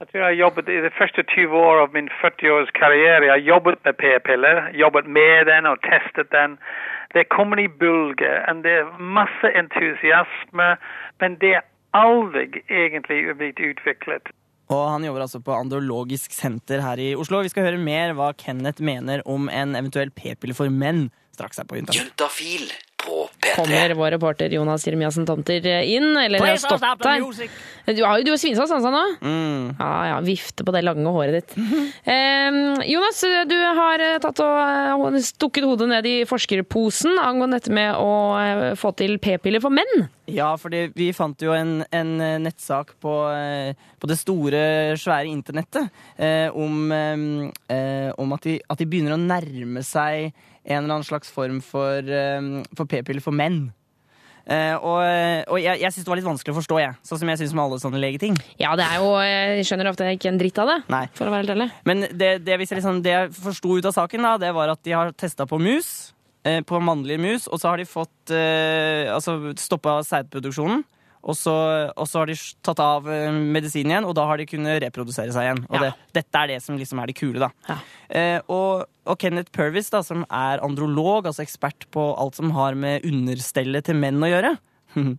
jeg 0.00 0.08
tror 0.08 0.20
jeg 0.20 0.28
har 0.28 0.40
jobbet 0.44 0.68
i 0.72 0.82
de 0.84 0.90
første 0.98 1.24
20 1.32 1.56
år 1.56 1.82
av 1.86 1.96
min 1.96 2.08
40 2.20 2.52
års 2.52 2.72
karriere. 2.76 3.24
Jeg 3.26 3.32
har 3.32 3.44
jobbet 3.54 3.80
med 3.84 3.96
p-piller, 4.02 4.60
jobbet 4.76 5.08
med 5.18 5.48
den 5.48 5.68
og 5.70 5.80
testet 5.84 6.28
den. 6.32 6.58
Det 7.14 7.28
kommer 7.32 7.60
i 7.62 7.68
bølger, 7.68 8.42
og 8.50 8.64
det 8.64 8.72
er 8.80 8.96
masse 8.98 9.52
entusiasme, 9.54 10.72
men 11.22 11.38
det 11.42 11.54
er 11.60 11.64
aldri 11.96 12.48
egentlig 12.66 13.22
blitt 13.38 13.62
utviklet. 13.62 14.32
Og 14.66 14.82
han 14.90 15.04
jobber 15.06 15.22
altså 15.22 15.38
på 15.46 15.54
Andrologisk 15.54 16.34
senter 16.34 16.82
her 16.82 16.98
i 16.98 17.12
Oslo. 17.14 17.44
Vi 17.46 17.52
skal 17.52 17.68
høre 17.68 17.78
mer 17.78 18.16
hva 18.18 18.32
Kenneth 18.34 18.82
mener 18.82 19.22
om 19.30 19.46
en 19.46 19.78
eventuell 19.78 20.10
p-pille 20.10 20.56
for 20.58 20.72
menn 20.72 21.06
straks 21.36 21.60
her 21.60 21.68
på 21.68 21.78
Juntafil. 21.78 22.66
På 23.06 23.28
P3. 23.30 23.54
Kommer 23.56 23.94
vår 23.94 24.10
reporter 24.16 24.52
Jonas 24.52 24.86
Jeremiassen 24.86 25.26
Tomter 25.28 25.64
inn, 25.86 26.12
eller 26.18 26.42
har 26.42 26.60
stått 26.60 26.82
der. 27.04 27.22
Du 27.94 28.02
har 28.02 28.18
jo 28.18 28.34
svinsalt 28.34 28.70
sansa 28.72 28.90
nå. 28.90 29.02
Mm. 29.22 29.76
Ja, 29.78 29.90
ja, 30.10 30.16
vifte 30.26 30.66
på 30.66 30.74
det 30.74 30.82
lange 30.82 31.06
håret 31.14 31.38
ditt. 31.38 31.54
Eh, 32.02 32.56
Jonas, 32.90 33.22
du 33.46 33.56
har 33.78 34.02
eh, 34.02 34.18
tatt 34.22 34.42
og 34.42 35.06
eh, 35.06 35.20
stukket 35.22 35.66
hodet 35.66 35.88
ned 35.90 36.08
i 36.10 36.16
forskerposen 36.28 37.20
angående 37.22 37.60
dette 37.60 37.74
med 37.74 37.94
å 37.98 38.12
eh, 38.40 38.74
få 38.78 38.92
til 38.98 39.20
p-piller 39.22 39.62
for 39.62 39.74
menn. 39.74 40.08
Ja, 40.26 40.52
fordi 40.58 40.88
vi 40.98 41.12
fant 41.14 41.42
jo 41.42 41.54
en, 41.54 41.84
en 41.94 42.12
nettsak 42.42 42.96
på, 43.02 43.14
på 44.02 44.10
det 44.10 44.18
store, 44.18 44.62
svære 44.98 45.30
internettet 45.30 45.86
eh, 46.18 46.50
om, 46.50 46.90
eh, 46.92 47.54
eh, 47.76 48.10
om 48.18 48.34
at, 48.34 48.46
de, 48.46 48.58
at 48.66 48.82
de 48.82 48.88
begynner 48.90 49.14
å 49.14 49.22
nærme 49.22 49.84
seg 49.86 50.32
en 50.66 50.82
eller 50.82 50.98
annen 50.98 51.06
slags 51.06 51.30
form 51.32 51.60
for, 51.64 52.02
eh, 52.02 52.62
for 52.76 52.90
p-piller 52.90 53.22
for 53.24 53.34
menn. 53.36 53.68
Uh, 54.46 54.78
og 54.78 55.00
og 55.50 55.56
jeg, 55.58 55.80
jeg 55.82 55.90
syns 55.90 56.04
det 56.06 56.10
var 56.12 56.18
litt 56.20 56.28
vanskelig 56.28 56.52
å 56.54 56.58
forstå, 56.60 56.76
jeg. 56.78 56.94
Sånn 57.02 57.18
som 57.18 57.30
jeg 57.32 57.40
syns 57.40 57.54
med 57.56 57.64
alle 57.64 57.78
sånne 57.82 57.98
legeting. 57.98 58.36
Ja, 58.62 58.76
det 58.78 58.84
er 58.86 59.00
jo 59.02 59.08
Jeg 59.18 59.64
skjønner 59.66 59.90
ofte 59.90 60.06
ikke 60.14 60.30
en 60.30 60.38
dritt 60.38 60.60
av 60.62 60.70
det, 60.70 60.76
Nei. 60.92 61.00
for 61.18 61.26
å 61.26 61.32
være 61.34 61.42
helt 61.42 61.54
ærlig. 61.56 61.66
Men 61.88 62.04
det, 62.06 62.28
det, 62.46 62.54
jeg 62.54 62.78
liksom, 62.78 63.00
det 63.02 63.14
jeg 63.16 63.32
forsto 63.34 63.74
ut 63.74 63.88
av 63.90 63.96
saken, 63.96 64.22
da, 64.22 64.36
det 64.38 64.52
var 64.54 64.70
at 64.70 64.84
de 64.86 64.94
har 64.94 65.10
testa 65.18 65.48
på 65.50 65.58
mus. 65.58 66.12
Uh, 66.46 66.60
på 66.62 66.78
mannlige 66.78 67.18
mus, 67.18 67.48
og 67.50 67.58
så 67.58 67.72
har 67.72 67.82
de 67.82 67.88
fått 67.90 68.30
uh, 68.30 69.10
altså 69.16 69.34
stoppa 69.58 69.98
sædproduksjonen. 70.06 70.86
Og 71.26 71.34
så, 71.34 71.54
og 71.90 72.06
så 72.06 72.22
har 72.22 72.30
de 72.30 72.36
tatt 72.64 72.80
av 72.82 73.08
eh, 73.10 73.30
medisinen 73.34 73.92
igjen, 73.92 74.06
og 74.06 74.14
da 74.18 74.28
har 74.30 74.38
de 74.38 74.46
kunnet 74.48 74.78
reprodusere 74.84 75.34
seg 75.34 75.48
igjen. 75.48 75.64
Og 75.66 75.82
det, 75.82 75.90
dette 76.14 76.42
er 76.42 76.52
det 76.52 76.60
som 76.62 76.78
liksom 76.78 77.02
er 77.02 77.10
det 77.10 77.18
kule, 77.18 77.48
da. 77.48 77.80
Eh, 78.06 78.38
og, 78.46 78.86
og 79.06 79.18
Kenneth 79.22 79.50
Purvis, 79.54 79.90
da, 79.94 80.04
som 80.06 80.22
er 80.30 80.62
androlog, 80.64 81.26
altså 81.26 81.42
ekspert 81.42 81.88
på 81.94 82.12
alt 82.14 82.38
som 82.38 82.54
har 82.56 82.78
med 82.78 83.06
understellet 83.08 83.88
til 83.90 83.98
menn 83.98 84.22
å 84.22 84.32
gjøre. 84.32 84.56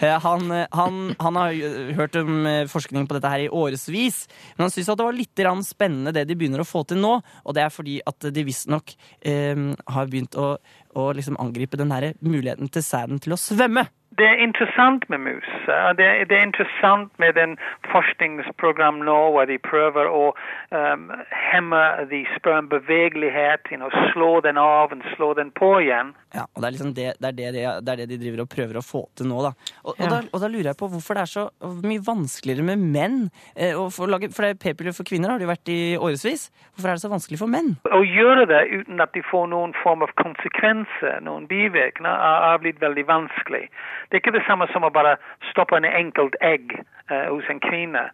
Eh, 0.00 0.16
han, 0.24 0.50
han, 0.72 0.94
han 1.18 1.36
har 1.36 1.52
hørt 1.94 2.16
om 2.18 2.46
eh, 2.48 2.64
forskning 2.66 3.04
på 3.06 3.14
dette 3.14 3.30
her 3.30 3.44
i 3.44 3.50
årevis, 3.52 4.24
men 4.56 4.64
han 4.64 4.72
syns 4.72 4.88
det 4.88 5.04
var 5.04 5.14
litt 5.14 5.42
spennende 5.68 6.14
det 6.16 6.24
de 6.26 6.34
begynner 6.34 6.64
å 6.64 6.66
få 6.66 6.82
til 6.88 6.98
nå. 6.98 7.12
Og 7.44 7.54
det 7.54 7.62
er 7.62 7.70
fordi 7.70 8.00
at 8.08 8.30
de 8.34 8.44
visstnok 8.46 8.94
eh, 9.20 9.54
har 9.86 10.10
begynt 10.10 10.34
å, 10.34 10.56
å 10.96 11.06
liksom 11.14 11.38
angripe 11.38 11.78
den 11.78 11.92
her 11.94 12.10
muligheten 12.24 12.72
til 12.72 12.82
sæden 12.82 13.20
til 13.22 13.36
å 13.36 13.40
svømme. 13.40 13.86
Det 14.18 14.26
er 14.26 14.40
interessant 14.42 15.04
med 15.08 15.22
mus. 15.22 15.50
Det 15.66 16.04
er, 16.04 16.24
det 16.26 16.36
er 16.36 16.42
interessant 16.42 17.12
med 17.22 17.36
den 17.38 17.56
forskningsprogram 17.92 18.98
nå 19.06 19.18
hvor 19.34 19.46
de 19.46 19.58
prøver 19.62 20.10
å 20.10 20.32
um, 20.74 21.04
hemme 21.30 21.82
de 22.10 22.24
spermbevegelighet, 22.36 23.70
you 23.70 23.78
know, 23.78 23.90
slå 24.12 24.40
den 24.44 24.58
av 24.58 24.92
og 24.92 25.04
slå 25.14 25.32
den 25.38 25.52
på 25.54 25.76
igjen. 25.84 26.12
Ja, 26.34 26.44
og 26.54 26.62
det 26.62 26.66
er, 26.68 26.74
liksom 26.76 26.92
det, 26.94 27.06
det, 27.18 27.28
er 27.28 27.36
det, 27.38 27.52
de, 27.54 27.62
det 27.86 27.92
er 27.94 28.00
det 28.02 28.08
de 28.12 28.18
driver 28.20 28.44
og 28.44 28.50
prøver 28.52 28.78
å 28.78 28.84
få 28.86 29.04
til 29.18 29.30
nå, 29.30 29.40
da. 29.46 29.54
Og, 29.84 29.94
og, 29.94 30.02
Ja. 30.02 30.10
da, 30.12 30.20
og 30.30 30.42
da 30.42 30.50
lurer 30.50 30.70
jeg 30.70 30.78
på 30.78 30.90
hvorfor 30.92 31.18
det 31.18 31.24
er 31.24 31.30
så 31.30 31.46
mye 31.86 32.02
vanskeligere 32.06 32.66
med 32.66 32.84
menn. 32.94 33.18
Eh, 33.56 33.74
å 33.78 34.10
lage, 34.10 34.30
for 34.34 34.46
det 34.46 34.52
er 34.54 34.60
p-piller 34.62 34.94
for 34.94 35.06
kvinner 35.08 35.32
har 35.32 35.40
det 35.40 35.46
jo 35.46 35.52
vært 35.52 35.72
i 35.72 35.80
årevis. 35.98 36.48
Hvorfor 36.74 36.90
er 36.90 36.98
det 36.98 37.04
så 37.04 37.10
vanskelig 37.14 37.40
for 37.40 37.50
menn? 37.50 37.72
Å 37.90 38.02
gjøre 38.06 38.46
det 38.50 38.62
uten 38.74 39.02
at 39.02 39.14
de 39.14 39.24
får 39.26 39.48
noen 39.50 39.74
form 39.82 40.06
av 40.06 40.14
konsekvenser, 40.22 41.18
noen 41.26 41.48
bivirkninger, 41.50 42.10
er, 42.10 42.46
er 42.52 42.62
blitt 42.62 42.82
veldig 42.82 43.06
vanskelig. 43.10 43.66
Det 44.10 44.18
er 44.18 44.22
ikke 44.24 44.34
det 44.34 44.44
samme 44.48 44.66
som 44.72 44.84
å 44.86 44.90
bare 44.92 45.16
stoppe 45.52 45.78
en 45.78 45.86
enkelt 45.86 46.34
egg 46.42 46.74
eh, 46.80 47.26
hos 47.30 47.46
en 47.48 47.62
kvinne. 47.62 48.08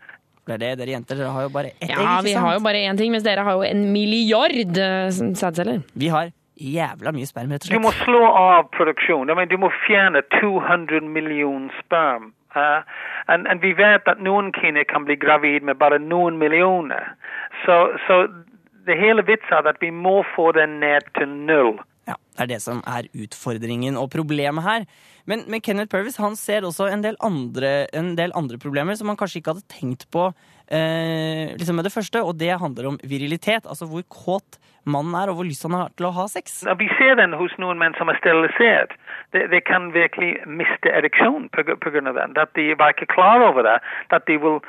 Det 0.46 0.54
er 0.54 0.62
det, 0.62 0.72
dere 0.78 0.92
jenter 0.94 1.18
dere 1.18 1.32
har 1.34 1.46
jo 1.48 1.52
bare 1.54 1.72
ett 1.74 1.88
egg, 1.88 1.96
Ja, 1.96 2.20
vi 2.22 2.34
sant? 2.36 2.44
har 2.44 2.58
jo 2.58 2.64
bare 2.68 2.82
én 2.86 2.98
ting, 3.00 3.10
mens 3.14 3.24
dere 3.26 3.42
har 3.46 3.56
jo 3.58 3.64
en 3.66 3.86
milliard 3.94 4.78
eh, 4.78 5.08
sædceller. 5.10 5.80
Vi 5.98 6.12
har 6.12 6.30
jævla 6.56 7.12
mye 7.12 7.26
sperm, 7.28 7.50
rett 7.52 7.64
og 7.64 7.68
slett. 7.68 7.80
Du 7.80 7.84
må 7.84 7.92
slå 8.04 8.22
av 8.28 8.68
produksjon. 8.76 9.30
I 9.30 9.34
mean, 9.34 9.48
du 9.48 9.58
må 9.60 9.72
fjerne 9.86 10.22
200 10.38 11.00
millioner 11.04 11.72
sperm. 11.82 12.32
Uh, 12.56 12.80
and, 13.28 13.44
and 13.50 13.60
vi 13.60 13.74
vet 13.76 14.06
at 14.08 14.20
noen 14.24 14.48
kvinner 14.56 14.86
kan 14.88 15.04
bli 15.04 15.18
gravid 15.20 15.66
med 15.66 15.76
bare 15.76 15.98
noen 16.00 16.38
millioner. 16.40 17.10
Så, 17.66 17.74
så 18.06 18.22
det 18.88 18.96
hele 18.96 19.24
vitsen 19.26 19.58
er 19.58 19.68
at 19.68 19.82
vi 19.82 19.90
må 19.92 20.22
få 20.32 20.52
den 20.56 20.78
ned 20.80 21.04
til 21.18 21.28
null. 21.28 21.74
Ja, 22.08 22.16
det 22.36 22.44
er 22.44 22.52
det 22.54 22.62
som 22.64 22.82
er 22.86 23.08
utfordringen 23.16 23.96
og 24.00 24.10
problemet 24.12 24.66
her. 24.66 24.86
Men, 25.26 25.42
men 25.50 25.62
Kenneth 25.64 25.90
Purvis 25.90 26.20
han 26.22 26.36
ser 26.38 26.66
også 26.66 26.90
en 26.92 27.02
del, 27.02 27.16
andre, 27.24 27.88
en 27.96 28.14
del 28.18 28.34
andre 28.38 28.60
problemer 28.62 28.98
som 28.98 29.10
han 29.10 29.18
kanskje 29.18 29.40
ikke 29.40 29.56
hadde 29.56 29.72
tenkt 29.72 30.06
på 30.14 30.28
eh, 30.68 31.56
liksom 31.56 31.80
med 31.80 31.88
det 31.88 31.94
første, 31.94 32.22
og 32.22 32.38
det 32.38 32.54
handler 32.60 32.92
om 32.92 33.00
virilitet. 33.02 33.66
Altså 33.66 33.88
hvor 33.90 34.06
kåt 34.12 34.60
mannen 34.86 35.14
er, 35.18 35.30
og 35.30 35.40
hvor 35.40 35.46
lyst 35.46 35.66
han 35.66 35.74
har 35.74 35.90
til 35.98 36.08
å 36.08 36.14
ha 36.14 36.26
sex. 36.30 36.60
Vi 36.78 36.88
ser 36.98 37.16
den 37.18 37.34
hos 37.36 37.54
noen 37.62 37.80
menn 37.80 37.96
som 37.98 38.10
er 38.10 38.18
sterilisert. 38.20 38.94
De, 39.34 39.42
de 39.50 39.60
kan 39.66 39.90
virkelig 39.94 40.36
miste 40.46 40.90
ereksjon 40.94 41.48
av 41.50 42.18
den. 42.18 42.36
At 42.38 42.52
de 42.54 42.68
var 42.78 42.94
ikke 42.94 43.08
klar 43.10 43.42
over 43.42 43.66
det. 43.66 43.76
At 44.14 44.26
de 44.30 44.38
vil, 44.42 44.60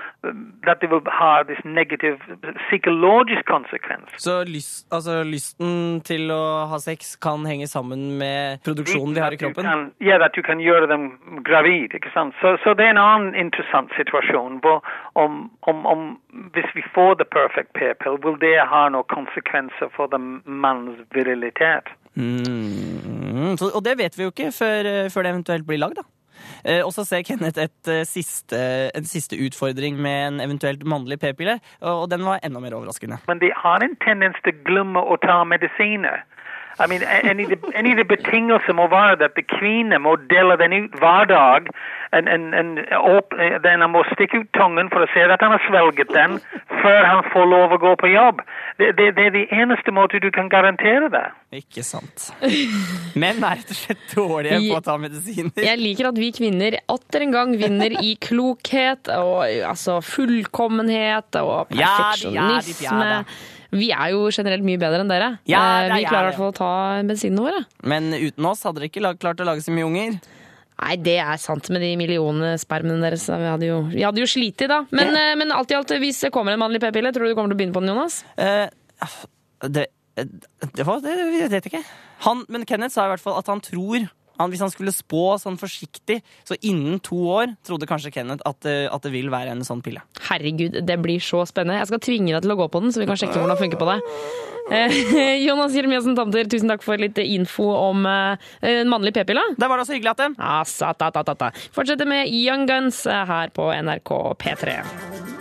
at 0.66 0.82
de 0.82 0.90
vil 0.90 1.02
ha 1.20 1.32
this 1.50 1.62
negative 1.64 2.18
psykologisk 2.66 3.46
konsekvens. 3.50 4.10
Så 4.18 4.42
lyst, 4.50 4.88
altså, 4.92 5.22
lysten 5.24 6.02
til 6.08 6.32
å 6.34 6.68
ha 6.72 6.82
sex 6.82 7.16
kan 7.22 7.46
henge 7.46 7.57
sammen 7.66 8.18
med 8.18 8.62
produksjonen 8.64 9.16
vi 9.16 9.24
har 9.24 9.34
i 9.34 9.40
kroppen? 9.42 9.66
Kan, 9.66 9.92
ja, 10.04 10.20
at 10.22 10.38
du 10.38 10.42
kan 10.46 10.62
gjøre 10.62 10.88
dem 10.92 11.10
gravid. 11.44 11.96
ikke 11.98 12.12
sant? 12.14 12.36
Så, 12.42 12.58
så 12.64 12.76
det 12.78 12.86
er 12.86 12.94
en 12.94 13.02
annen 13.02 13.36
interessant 13.36 13.90
situasjon. 13.98 14.62
Om, 15.16 15.50
om, 15.62 15.86
om 15.86 16.04
hvis 16.54 16.70
vi 16.76 16.86
får 16.94 17.18
the 17.18 17.26
perfect 17.26 17.74
p-pill, 17.74 18.20
vil 18.24 18.38
det 18.44 18.58
ha 18.70 18.88
noen 18.94 19.10
konsekvenser 19.14 19.90
for 19.96 20.12
den 20.14 20.42
mannens 20.46 21.02
virilitet? 21.18 21.90
Mm, 22.18 23.58
så, 23.58 23.72
og 23.74 23.82
det 23.86 23.98
vet 23.98 24.18
vi 24.18 24.26
jo 24.26 24.34
ikke 24.34 24.52
før, 24.52 24.92
eh, 24.92 25.10
før 25.14 25.26
det 25.26 25.34
eventuelt 25.34 25.68
blir 25.68 25.82
lagd, 25.82 26.00
da. 26.02 26.08
Eh, 26.66 26.86
og 26.86 26.92
så 26.94 27.06
ser 27.06 27.26
Kenneth 27.26 27.60
et, 27.60 27.88
eh, 27.88 28.06
siste, 28.06 28.58
en 28.96 29.06
siste 29.06 29.38
utfordring 29.38 29.98
med 30.02 30.28
en 30.28 30.40
eventuelt 30.42 30.84
mannlig 30.86 31.20
p-pille, 31.20 31.60
og 31.82 32.10
den 32.10 32.26
var 32.26 32.40
enda 32.44 32.60
mer 32.60 32.78
overraskende. 32.78 33.20
Men 33.28 33.40
de 33.40 33.52
har 33.56 33.84
en 33.84 33.96
tendens 34.06 34.38
til 34.44 34.54
å 34.54 34.64
glemme 34.70 35.02
å 35.02 35.18
ta 35.22 35.44
medisiner. 35.44 36.24
I 36.80 36.86
mean, 36.88 37.02
en 37.04 37.38
de- 37.38 37.58
en 37.74 37.88
av 37.92 37.98
de 37.98 38.04
betingelser 38.06 38.74
må 38.78 38.86
være 38.92 39.18
at 39.26 39.38
kvinner 39.58 39.98
må 40.00 40.16
dele 40.30 40.58
den 40.62 40.74
ut 40.84 40.98
hver 41.02 41.26
dag. 41.26 41.70
En, 42.14 42.28
en, 42.32 42.54
en, 42.54 43.90
må 43.92 44.04
stikke 44.14 44.40
ut 44.44 44.52
tungen 44.56 44.88
for 44.94 45.04
å 45.04 45.08
se 45.12 45.26
at 45.26 45.42
han 45.44 45.52
har 45.52 45.64
svelget 45.66 46.08
den, 46.14 46.38
før 46.84 47.02
han 47.04 47.24
får 47.34 47.50
lov 47.52 47.74
å 47.76 47.80
gå 47.82 47.96
på 48.00 48.12
jobb. 48.14 48.40
Det, 48.80 48.94
det, 49.00 49.10
det 49.18 49.26
er 49.26 49.34
det 49.36 49.44
eneste 49.52 49.92
måte 49.92 50.22
du 50.24 50.30
kan 50.32 50.48
garantere 50.54 51.10
det. 51.12 51.26
Ikke 51.60 51.84
sant. 51.84 52.30
Menn 53.18 53.42
er 53.44 53.58
rett 53.60 53.74
og 53.74 53.80
slett 53.82 54.06
dårlige 54.14 54.62
på 54.70 54.78
å 54.80 54.86
ta 54.86 54.96
medisiner. 55.02 55.52
Jeg 55.66 55.82
liker 55.82 56.12
at 56.14 56.22
vi 56.22 56.32
kvinner 56.38 56.78
atter 56.94 57.26
en 57.26 57.36
gang 57.36 57.58
vinner 57.60 57.98
i 58.04 58.14
klokhet 58.22 59.10
og 59.18 59.44
altså 59.68 59.98
fullkommenhet 60.06 61.42
og 61.42 61.72
Ja, 61.76 62.14
de- 62.22 62.34
ja, 62.38 62.50
de- 62.62 62.84
ja. 62.86 63.24
Vi 63.76 63.92
er 63.92 64.14
jo 64.14 64.28
generelt 64.32 64.66
mye 64.66 64.80
bedre 64.82 65.04
enn 65.04 65.12
dere. 65.12 65.30
Ja, 65.50 65.62
Eh, 65.68 65.90
det 65.90 66.00
vi 66.00 66.06
er 66.06 66.12
klarer 66.12 66.30
i 66.30 66.32
hvert 66.32 66.40
fall 66.40 66.54
å 66.54 66.58
ta 66.58 66.72
bensinene 67.08 67.44
våre. 67.44 67.64
Men 67.84 68.12
uten 68.14 68.46
oss 68.48 68.64
hadde 68.64 68.80
dere 68.80 68.92
ikke 68.92 69.16
klart 69.20 69.42
å 69.44 69.48
lage 69.48 69.66
så 69.66 69.76
mye 69.76 69.88
unger. 69.88 70.20
Nei, 70.78 70.96
det 71.02 71.18
er 71.18 71.40
sant 71.42 71.72
med 71.74 71.82
de 71.82 71.96
millionene 71.98 72.54
spermene 72.62 73.02
deres. 73.02 73.26
Vi 73.28 73.50
hadde 73.50 73.66
jo, 73.66 73.80
vi 73.90 74.04
hadde 74.06 74.22
jo 74.22 74.30
slitet 74.30 74.70
da. 74.70 74.84
Men, 74.94 75.16
ja. 75.18 75.34
men 75.40 75.52
alt 75.52 75.74
i 75.74 75.78
alt, 75.78 75.90
hvis 75.90 76.22
det 76.22 76.32
kommer 76.36 76.54
en 76.54 76.62
mannlig 76.62 76.82
p-pille, 76.84 77.12
tror 77.16 77.26
du 77.26 77.34
du 77.34 77.38
kommer 77.38 77.50
til 77.50 77.58
å 77.58 77.62
begynne 77.64 77.74
på 77.74 77.82
den, 77.82 77.96
Jonas? 77.96 78.20
Eh, 78.38 78.70
det, 79.74 79.88
det, 80.22 80.86
var, 80.86 81.02
det 81.02 81.18
jeg 81.18 81.50
vet 81.56 81.72
ikke. 81.72 81.82
Han, 82.28 82.46
men 82.54 82.66
Kenneth 82.70 82.94
sa 82.94 83.08
i 83.08 83.14
hvert 83.16 83.26
fall 83.26 83.40
at 83.42 83.50
han 83.50 83.64
tror 83.66 84.06
han, 84.40 84.50
Hvis 84.52 84.62
han 84.64 84.70
skulle 84.74 84.92
spå 84.96 85.38
sånn 85.42 85.58
forsiktig, 85.60 86.22
så 86.48 86.58
innen 86.62 87.00
to 87.04 87.16
år 87.34 87.56
trodde 87.66 87.88
kanskje 87.90 88.12
Kenneth 88.14 88.44
at, 88.46 88.60
det- 88.62 88.90
at 88.94 89.02
det 89.02 89.12
vil 89.12 89.30
være 89.34 89.52
en 89.56 89.62
sånn 89.68 89.82
pille. 89.84 90.02
Herregud, 90.30 90.82
det 90.86 91.00
blir 91.02 91.20
så 91.24 91.44
spennende. 91.48 91.80
Jeg 91.82 91.88
skal 91.92 92.00
tvinge 92.00 92.34
deg 92.36 92.42
til 92.46 92.52
å 92.56 92.60
gå 92.60 92.70
på 92.72 92.82
den, 92.82 92.92
så 92.94 93.00
vi 93.02 93.08
kan 93.10 93.18
sjekke 93.20 93.38
hvordan 93.40 93.56
det 93.56 93.64
funker 93.64 93.82
på 93.82 93.90
deg. 93.92 94.02
Eh, 94.70 94.98
Jonas 95.48 95.72
Jeremiassen 95.74 96.16
Tamter, 96.18 96.44
tusen 96.52 96.68
takk 96.68 96.84
for 96.84 96.98
litt 97.00 97.18
info 97.24 97.70
om 97.72 98.06
eh, 98.06 98.38
en 98.62 98.90
mannlig 98.92 99.14
p-pille. 99.16 99.44
Det 99.58 99.70
var 99.70 99.78
da 99.80 99.88
så 99.88 99.96
hyggelig 99.96 100.16
at 100.18 100.22
ta, 101.24 101.34
ta. 101.34 101.52
Fortsetter 101.72 102.06
med 102.10 102.28
Young 102.30 102.68
Guns 102.68 103.06
eh, 103.08 103.26
her 103.30 103.50
på 103.56 103.72
NRK 103.72 104.14
P3. 104.44 105.37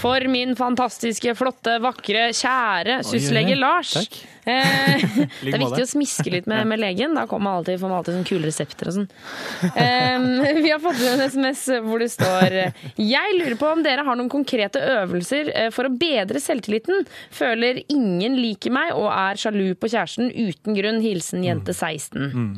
For 0.00 0.24
min 0.32 0.56
fantastiske, 0.56 1.34
flotte, 1.36 1.76
vakre, 1.84 2.30
kjære 2.36 3.00
syslege. 3.06 3.56
Lars. 3.60 3.92
Takk. 3.98 4.16
Eh, 4.48 5.02
det 5.44 5.52
er 5.52 5.60
viktig 5.60 5.84
å 5.84 5.88
smiske 5.90 6.32
litt 6.32 6.48
med, 6.50 6.64
med 6.70 6.80
legen. 6.80 7.14
Da 7.16 7.26
kommer 7.30 7.58
alltid, 7.58 7.80
får 7.82 7.90
man 7.90 7.98
alltid 8.00 8.16
sånne 8.16 8.30
kule 8.30 8.48
resepter 8.48 8.90
og 8.90 8.96
sånn. 8.96 9.08
Eh, 9.70 10.56
vi 10.64 10.72
har 10.72 10.80
fått 10.82 11.04
en 11.04 11.24
SMS 11.26 11.66
hvor 11.84 12.00
det 12.00 12.10
står 12.14 12.56
Jeg 12.96 13.38
lurer 13.38 13.56
på 13.60 13.70
om 13.70 13.84
dere 13.84 14.06
har 14.06 14.18
noen 14.18 14.32
konkrete 14.32 14.82
øvelser 15.00 15.52
eh, 15.54 15.70
for 15.74 15.88
å 15.88 15.94
bedre 15.94 16.40
selvtilliten. 16.42 17.04
Føler 17.34 17.82
ingen 17.92 18.38
liker 18.40 18.74
meg 18.74 18.94
og 18.96 19.10
er 19.12 19.40
sjalu 19.40 19.74
på 19.76 19.92
kjæresten 19.92 20.32
uten 20.32 20.78
grunn. 20.78 21.02
Hilsen 21.04 21.44
jente 21.44 21.76
16. 21.76 22.30
Mm. 22.30 22.54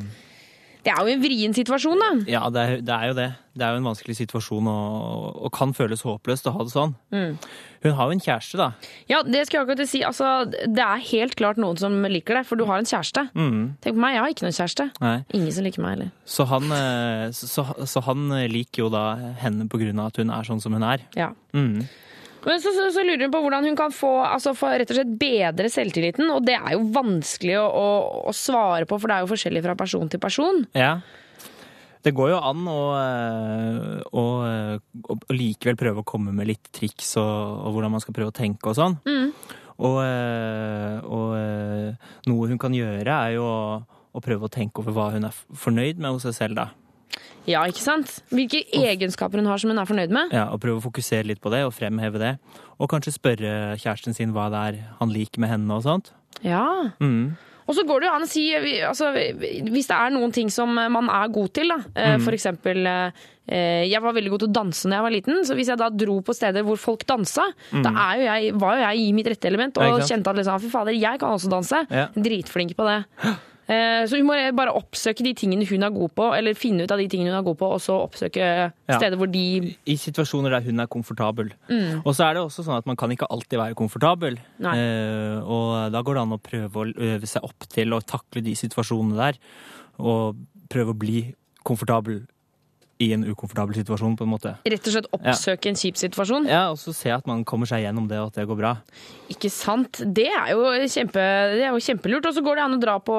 Det 0.82 0.90
er 0.90 0.98
jo 0.98 1.12
en 1.12 1.22
vrien 1.22 1.54
situasjon, 1.54 2.00
da. 2.02 2.10
Ja, 2.30 2.42
det 2.50 2.62
er, 2.62 2.80
det 2.82 2.94
er 2.94 3.10
jo 3.10 3.16
det. 3.18 3.28
Det 3.52 3.66
er 3.66 3.74
jo 3.74 3.82
en 3.82 3.86
vanskelig 3.86 4.16
situasjon 4.18 4.68
og, 4.70 5.26
og 5.46 5.52
kan 5.54 5.74
føles 5.76 6.02
håpløst 6.06 6.48
å 6.48 6.54
ha 6.56 6.66
det 6.66 6.72
sånn. 6.72 6.94
Mm. 7.14 7.36
Hun 7.84 7.96
har 7.98 8.08
jo 8.08 8.16
en 8.16 8.22
kjæreste, 8.24 8.58
da. 8.58 8.68
Ja, 9.10 9.20
det 9.26 9.44
skal 9.46 9.60
jeg 9.60 9.66
akkurat 9.66 9.90
si. 9.90 10.02
Altså, 10.08 10.32
det 10.50 10.82
er 10.82 11.04
helt 11.10 11.36
klart 11.38 11.60
noen 11.62 11.78
som 11.78 11.94
liker 12.10 12.40
deg, 12.40 12.48
for 12.48 12.58
du 12.58 12.66
har 12.66 12.82
en 12.82 12.88
kjæreste. 12.88 13.28
Mm. 13.36 13.74
Tenk 13.84 13.98
på 13.98 14.02
meg, 14.02 14.16
jeg 14.16 14.24
har 14.24 14.34
ikke 14.34 14.46
noen 14.48 14.58
kjæreste. 14.58 14.88
Nei. 15.04 15.16
Ingen 15.38 15.56
som 15.58 15.68
liker 15.68 15.84
meg 15.84 15.96
heller. 15.96 16.14
Så 16.36 16.48
han, 16.50 16.70
eh, 16.78 17.26
så, 17.36 17.66
så 17.92 18.06
han 18.08 18.30
liker 18.50 18.86
jo 18.86 18.92
da 18.94 19.04
henne 19.42 19.68
på 19.70 19.82
grunn 19.82 20.02
av 20.02 20.10
at 20.10 20.22
hun 20.22 20.34
er 20.34 20.48
sånn 20.48 20.64
som 20.64 20.74
hun 20.74 20.86
er. 20.88 21.04
Ja. 21.18 21.30
Mm. 21.54 21.84
Men 22.46 22.62
så, 22.62 22.72
så, 22.74 22.88
så 22.94 23.04
lurer 23.06 23.26
hun 23.26 23.32
på 23.34 23.40
hvordan 23.44 23.66
hun 23.68 23.78
kan 23.78 23.94
få, 23.94 24.10
altså, 24.26 24.54
få 24.58 24.72
rett 24.74 24.90
og 24.90 24.98
slett 24.98 25.16
bedre 25.20 25.70
selvtilliten, 25.70 26.30
og 26.34 26.44
det 26.46 26.56
er 26.58 26.74
jo 26.74 26.86
vanskelig 26.94 27.58
å, 27.60 27.66
å, 27.66 27.88
å 28.30 28.34
svare 28.36 28.88
på, 28.88 28.98
for 28.98 29.10
det 29.10 29.16
er 29.16 29.26
jo 29.26 29.32
forskjellig 29.32 29.62
fra 29.66 29.76
person 29.78 30.10
til 30.10 30.22
person. 30.22 30.64
Ja. 30.78 30.96
Det 32.02 32.10
går 32.18 32.32
jo 32.32 32.38
an 32.42 32.66
å, 32.66 32.80
eh, 32.98 34.00
å, 34.10 34.24
eh, 34.48 34.76
å, 35.06 35.18
likevel 35.30 35.78
prøve 35.78 36.02
å 36.02 36.06
komme 36.06 36.34
med 36.34 36.50
litt 36.50 36.72
triks 36.74 37.14
og, 37.22 37.62
og 37.62 37.76
hvordan 37.76 37.94
man 37.94 38.02
skal 38.02 38.16
prøve 38.16 38.32
å 38.32 38.38
tenke 38.40 38.72
og 38.72 38.78
sånn. 38.78 38.98
Mm. 39.06 39.28
Og, 39.86 39.98
eh, 40.02 40.98
og 41.06 42.26
noe 42.26 42.50
hun 42.50 42.58
kan 42.60 42.74
gjøre, 42.74 43.06
er 43.06 43.36
jo 43.36 43.46
å, 43.46 43.62
å 44.18 44.22
prøve 44.24 44.48
å 44.48 44.52
tenke 44.52 44.82
over 44.82 44.96
hva 44.96 45.12
hun 45.14 45.30
er 45.30 45.42
fornøyd 45.54 46.02
med 46.02 46.16
hos 46.16 46.26
seg 46.26 46.40
selv, 46.40 46.58
da. 46.58 46.70
Ja, 47.46 47.64
ikke 47.66 47.82
sant? 47.82 48.20
Hvilke 48.30 48.60
egenskaper 48.70 49.40
hun 49.42 49.46
har 49.50 49.58
som 49.58 49.70
hun 49.72 49.78
er 49.82 49.88
fornøyd 49.88 50.12
med. 50.14 50.30
Ja, 50.32 50.44
og 50.54 50.60
prøve 50.62 50.78
å 50.78 50.84
fokusere 50.84 51.26
litt 51.26 51.40
på 51.42 51.50
det 51.50 51.64
og 51.66 51.72
fremheve 51.74 52.20
det. 52.22 52.36
Og 52.78 52.90
kanskje 52.92 53.14
spørre 53.16 53.54
kjæresten 53.82 54.14
sin 54.14 54.32
hva 54.34 54.48
det 54.52 54.60
er 54.68 54.82
han 55.00 55.10
liker 55.14 55.42
med 55.42 55.50
henne 55.50 55.74
og 55.74 55.82
sånt. 55.86 56.12
Ja. 56.46 56.90
Mm. 57.02 57.34
Og 57.70 57.76
så 57.78 57.84
går 57.86 58.00
det 58.02 58.06
jo 58.08 58.12
an 58.14 58.24
å 58.26 58.28
si, 58.28 58.42
altså, 58.82 59.12
hvis 59.70 59.86
det 59.88 59.94
er 59.96 60.10
noen 60.10 60.32
ting 60.34 60.48
som 60.50 60.72
man 60.74 61.06
er 61.14 61.28
god 61.30 61.52
til, 61.54 61.68
da. 61.70 61.76
eh, 61.94 62.16
Mm. 62.18 62.24
For 62.24 62.32
eksempel 62.34 62.86
eh, 62.86 63.86
Jeg 63.90 64.00
var 64.02 64.12
veldig 64.14 64.30
god 64.30 64.40
til 64.42 64.48
å 64.50 64.52
danse 64.54 64.88
da 64.90 64.96
jeg 64.98 65.02
var 65.06 65.10
liten, 65.14 65.38
så 65.46 65.54
hvis 65.58 65.68
jeg 65.70 65.78
da 65.78 65.88
dro 65.90 66.20
på 66.22 66.34
steder 66.34 66.62
hvor 66.66 66.76
folk 66.78 67.06
dansa, 67.06 67.42
Mm. 67.72 67.82
da 67.82 67.90
er 67.90 68.16
jo 68.18 68.24
jeg, 68.26 68.54
var 68.58 68.76
jo 68.76 68.82
jeg 68.86 68.98
i 69.08 69.12
mitt 69.12 69.26
rette 69.26 69.46
element 69.50 69.78
og 69.78 69.82
Ja, 70.00 70.06
kjente 70.06 70.30
at 70.30 70.36
liksom, 70.36 70.60
fy 70.60 70.68
fader, 70.70 70.92
jeg 70.94 71.18
kan 71.22 71.30
også 71.38 71.50
danse. 71.50 71.86
Ja. 71.90 72.06
Dritflink 72.14 72.74
på 72.76 72.86
det. 72.86 73.04
Eh, 73.68 74.04
Så 74.06 74.16
hun 74.18 74.26
må 74.26 74.34
bare 74.56 74.72
oppsøke 74.74 75.22
de 75.22 75.32
tingene 75.38 75.64
hun 75.68 75.82
er 75.86 75.90
god 75.94 76.10
på, 76.18 76.26
eller 76.36 76.54
finne 76.58 76.82
ut 76.84 76.90
av 76.90 76.98
de 76.98 77.06
tingene 77.08 77.30
hun 77.30 77.38
er 77.38 77.46
god 77.46 77.58
på, 77.60 77.68
og 77.76 77.80
så 77.80 77.94
oppsøke 78.02 78.40
Ja. 78.42 78.98
steder 78.98 79.16
hvor 79.16 79.30
de 79.30 79.76
I 79.86 79.94
situasjoner 79.96 80.50
der 80.50 80.60
hun 80.66 80.80
er 80.80 80.86
komfortabel. 80.86 81.52
Mm. 81.70 82.02
Og 82.04 82.12
så 82.14 82.24
er 82.28 82.34
det 82.34 82.42
også 82.42 82.64
sånn 82.66 82.78
at 82.78 82.86
man 82.86 82.96
kan 82.96 83.10
ikke 83.10 83.28
alltid 83.30 83.58
være 83.58 83.74
komfortabel. 83.78 84.38
Nei. 84.58 84.76
Eh, 84.76 85.38
og 85.46 85.92
da 85.92 86.02
går 86.02 86.14
det 86.14 86.22
an 86.22 86.36
å 86.36 86.42
prøve 86.42 86.74
å 86.74 86.92
øve 86.96 87.26
seg 87.26 87.42
opp 87.44 87.68
til 87.68 87.92
å 87.94 88.00
takle 88.02 88.42
de 88.42 88.54
situasjonene 88.54 89.16
der. 89.16 89.38
Og 89.98 90.36
prøve 90.68 90.90
å 90.94 90.98
bli 90.98 91.34
komfortabel 91.64 92.26
i 93.02 93.10
en 93.16 93.24
ukomfortabel 93.28 93.74
situasjon, 93.80 94.14
på 94.18 94.24
en 94.26 94.30
måte. 94.32 94.54
rett 94.64 94.86
og 94.88 94.94
slett 94.94 95.08
oppsøke 95.18 95.68
en 95.72 95.78
kjip 95.80 95.98
situasjon. 96.00 96.46
Ja, 96.50 96.68
og 96.72 96.78
så 96.80 96.94
se 96.96 97.10
at 97.14 97.26
man 97.28 97.42
kommer 97.48 97.66
seg 97.70 97.82
gjennom 97.84 98.06
det, 98.10 98.20
og 98.22 98.30
at 98.32 98.40
det 98.40 98.46
går 98.50 98.58
bra. 98.62 98.76
Ikke 99.32 99.50
sant? 99.52 100.00
Det 100.14 100.28
er 100.30 100.52
jo, 100.54 100.62
kjempe, 100.92 101.26
det 101.56 101.66
er 101.66 101.74
jo 101.74 101.82
kjempelurt. 101.82 102.30
Og 102.30 102.34
så 102.38 102.44
går 102.46 102.56
det 102.60 102.64
an 102.68 102.76
å 102.78 102.80
dra 102.82 102.96
på, 103.02 103.16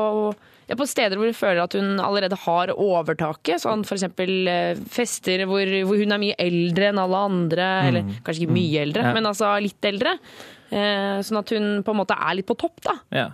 ja, 0.70 0.78
på 0.80 0.88
steder 0.88 1.20
hvor 1.20 1.28
du 1.28 1.36
føler 1.36 1.64
at 1.66 1.76
hun 1.78 2.00
allerede 2.00 2.38
har 2.46 2.72
overtaket. 2.74 3.62
Sånn 3.64 3.84
eksempel 3.84 4.34
eh, 4.48 4.82
fester 4.94 5.46
hvor, 5.50 5.68
hvor 5.90 6.00
hun 6.00 6.16
er 6.16 6.22
mye 6.24 6.40
eldre 6.40 6.92
enn 6.94 7.02
alle 7.04 7.24
andre. 7.30 7.70
Eller 7.90 8.12
kanskje 8.24 8.46
ikke 8.48 8.58
mye 8.60 8.84
eldre, 8.88 9.08
Ja. 9.10 9.14
men 9.18 9.28
altså 9.30 9.54
litt 9.64 9.90
eldre. 9.92 10.18
Eh, 10.74 11.20
sånn 11.26 11.38
at 11.44 11.52
hun 11.54 11.72
på 11.86 11.94
en 11.94 12.00
måte 12.00 12.16
er 12.18 12.38
litt 12.40 12.48
på 12.50 12.56
topp, 12.58 12.80
da. 12.88 12.96
Ja. 13.14 13.28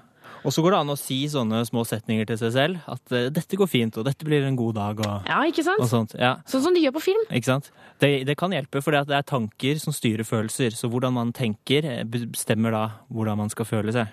Og 0.46 0.54
så 0.56 0.64
går 0.64 0.72
det 0.72 0.80
an 0.80 0.94
å 0.94 0.98
si 1.00 1.18
sånne 1.32 1.62
små 1.68 1.84
setninger 1.88 2.28
til 2.30 2.38
seg 2.40 2.54
selv. 2.56 2.78
At 2.88 3.12
eh, 3.12 3.30
'dette 3.30 3.58
går 3.60 3.68
fint', 3.68 3.98
og 3.98 4.06
'dette 4.06 4.24
blir 4.28 4.46
en 4.48 4.56
god 4.56 4.76
dag', 4.76 5.00
og, 5.06 5.28
Ja, 5.28 5.40
ikke 5.44 5.64
sant? 5.64 5.84
sånt. 5.90 6.16
Ja. 6.20 6.38
Sånn 6.48 6.64
som 6.64 6.74
de 6.74 6.82
gjør 6.82 6.96
på 7.00 7.06
film. 7.10 7.24
Ikke 7.32 7.52
sant? 7.52 7.72
Det, 8.00 8.26
det 8.26 8.38
kan 8.38 8.52
hjelpe, 8.52 8.82
for 8.82 8.92
det 8.92 9.10
er 9.12 9.22
tanker 9.28 9.80
som 9.80 9.92
styrer 9.94 10.24
følelser. 10.24 10.72
Så 10.72 10.90
hvordan 10.90 11.14
man 11.14 11.34
tenker, 11.34 11.84
eh, 11.86 12.04
bestemmer 12.04 12.72
da 12.72 12.86
hvordan 13.12 13.38
man 13.38 13.50
skal 13.50 13.66
føle 13.66 13.92
seg. 13.92 14.08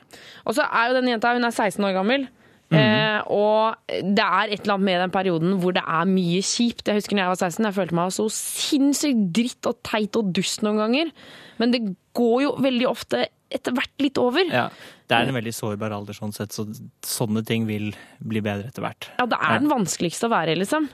Og 0.46 0.54
så 0.54 0.66
er 0.66 0.88
jo 0.90 1.00
den 1.00 1.12
jenta 1.14 1.32
hun 1.34 1.44
er 1.44 1.54
16 1.54 1.84
år 1.84 1.94
gammel. 1.94 2.26
Mhm. 2.66 2.78
Eh, 2.82 3.20
og 3.30 3.76
det 3.88 4.18
er 4.18 4.50
et 4.50 4.64
eller 4.64 4.74
annet 4.74 4.84
med 4.88 5.00
den 5.04 5.10
perioden 5.14 5.60
hvor 5.62 5.72
det 5.72 5.84
er 5.86 6.04
mye 6.10 6.40
kjipt. 6.42 6.88
Jeg 6.88 6.98
husker 6.98 7.14
når 7.14 7.22
jeg 7.22 7.30
var 7.30 7.42
16, 7.46 7.64
jeg 7.64 7.74
følte 7.76 7.94
meg 7.94 8.10
så 8.10 8.26
sinnssykt 8.34 9.32
dritt 9.36 9.68
og 9.70 9.78
teit 9.86 10.16
og 10.18 10.32
dust 10.34 10.64
noen 10.66 10.80
ganger. 10.82 11.12
Men 11.60 11.70
det 11.70 11.82
går 12.16 12.42
jo 12.42 12.56
veldig 12.58 12.88
ofte 12.90 13.28
etter 13.54 13.72
hvert 13.76 14.02
litt 14.02 14.18
over. 14.18 14.42
Ja. 14.50 14.66
Det 15.06 15.14
er 15.14 15.30
en 15.30 15.38
veldig 15.38 15.54
sårbar 15.54 15.94
alder 15.94 16.16
sånn 16.16 16.34
sett, 16.34 16.54
så 16.54 16.66
sånne 17.06 17.44
ting 17.46 17.66
vil 17.68 17.92
bli 18.18 18.42
bedre 18.42 18.72
etter 18.72 18.82
hvert. 18.82 19.08
Ja, 19.20 19.26
det 19.30 19.38
er 19.38 19.62
den 19.62 19.70
vanskeligste 19.70 20.26
å 20.26 20.34
være, 20.34 20.56
liksom. 20.58 20.88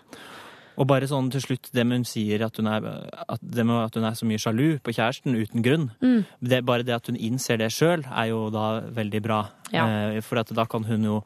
Og 0.80 0.88
bare 0.88 1.08
sånn 1.08 1.28
til 1.32 1.42
slutt, 1.44 1.68
det 1.76 1.84
med 1.84 2.00
hun 2.00 2.08
sier 2.08 2.44
at 2.46 2.56
hun 2.56 2.68
er, 2.70 2.86
at 3.28 3.42
det 3.44 3.64
med 3.68 3.76
at 3.82 3.96
hun 3.98 4.06
er 4.08 4.16
så 4.16 4.28
mye 4.28 4.40
sjalu 4.40 4.78
på 4.84 4.94
kjæresten 4.96 5.36
uten 5.36 5.64
grunn. 5.64 5.90
Mm. 6.00 6.22
Det, 6.40 6.60
bare 6.68 6.86
det 6.88 6.96
at 6.96 7.10
hun 7.10 7.18
innser 7.20 7.60
det 7.60 7.70
sjøl, 7.74 8.06
er 8.08 8.30
jo 8.30 8.46
da 8.54 8.66
veldig 8.94 9.22
bra. 9.24 9.42
Ja. 9.74 9.84
Eh, 9.84 10.20
for 10.24 10.40
at 10.40 10.52
da 10.56 10.64
kan 10.68 10.86
hun 10.88 11.08
jo 11.08 11.20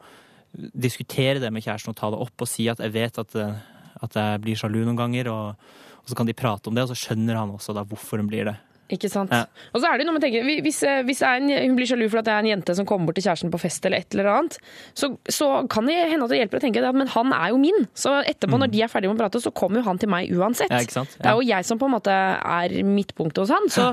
diskutere 0.55 1.41
det 1.43 1.51
med 1.53 1.63
kjæresten 1.63 1.93
og 1.93 1.99
ta 1.99 2.11
det 2.11 2.19
opp 2.23 2.43
og 2.43 2.49
si 2.49 2.67
at 2.71 2.81
jeg 2.83 2.95
vet 2.95 3.19
at, 3.23 3.35
eh, 3.39 3.59
at 4.03 4.19
jeg 4.19 4.43
blir 4.43 4.59
sjalu 4.59 4.81
noen 4.81 4.99
ganger, 4.99 5.31
og, 5.31 5.71
og 6.01 6.11
så 6.11 6.17
kan 6.17 6.27
de 6.27 6.35
prate 6.37 6.71
om 6.71 6.75
det, 6.75 6.83
og 6.83 6.91
så 6.91 7.07
skjønner 7.07 7.39
han 7.39 7.55
også 7.55 7.75
da 7.77 7.85
hvorfor 7.87 8.23
hun 8.23 8.31
blir 8.31 8.51
det. 8.51 8.57
Ikke 8.89 9.09
sant? 9.11 9.31
Ja. 9.35 9.43
Og 9.75 9.81
så 9.83 9.89
er 9.89 9.97
det 9.99 10.05
jo 10.05 10.07
noe 10.11 10.15
man 10.15 10.23
tenker, 10.23 10.45
hvis, 10.63 10.77
eh, 10.87 11.01
hvis 11.03 11.19
en, 11.27 11.49
hun 11.51 11.75
blir 11.75 11.89
sjalu 11.89 12.05
for 12.09 12.21
at 12.21 12.27
det 12.29 12.33
er 12.33 12.39
en 12.45 12.49
jente 12.53 12.75
som 12.77 12.85
kommer 12.87 13.09
bort 13.09 13.17
til 13.19 13.25
kjæresten 13.25 13.51
på 13.51 13.59
fest, 13.59 13.83
eller 13.85 13.99
et 13.99 14.15
eller 14.15 14.29
annet, 14.31 14.55
så, 14.95 15.09
så 15.27 15.49
kan 15.67 15.89
det 15.89 15.97
hende 16.11 16.23
at 16.23 16.31
det 16.31 16.39
hjelper 16.39 16.61
å 16.61 16.63
tenke 16.63 16.83
at 16.87 16.95
men 16.95 17.11
han 17.11 17.33
er 17.35 17.49
jo 17.51 17.57
min. 17.59 17.87
Så 17.97 18.13
etterpå, 18.23 18.59
når 18.61 18.71
de 18.71 18.81
er 18.85 18.91
ferdige 18.93 19.11
med 19.11 19.19
å 19.19 19.23
prate, 19.25 19.41
så 19.43 19.51
kommer 19.51 19.81
jo 19.81 19.87
han 19.89 19.99
til 19.99 20.09
meg 20.13 20.31
uansett. 20.31 20.71
Mm. 20.71 20.79
Ja, 20.87 20.93
sant? 21.01 21.17
Det 21.19 21.27
er 21.27 21.35
jo 21.41 21.43
jeg 21.49 21.67
som 21.67 21.81
på 21.81 21.89
en 21.89 21.95
måte 21.97 22.15
er 22.15 22.77
midtpunktet 22.87 23.43
hos 23.43 23.51
han. 23.51 23.67
Så, 23.73 23.89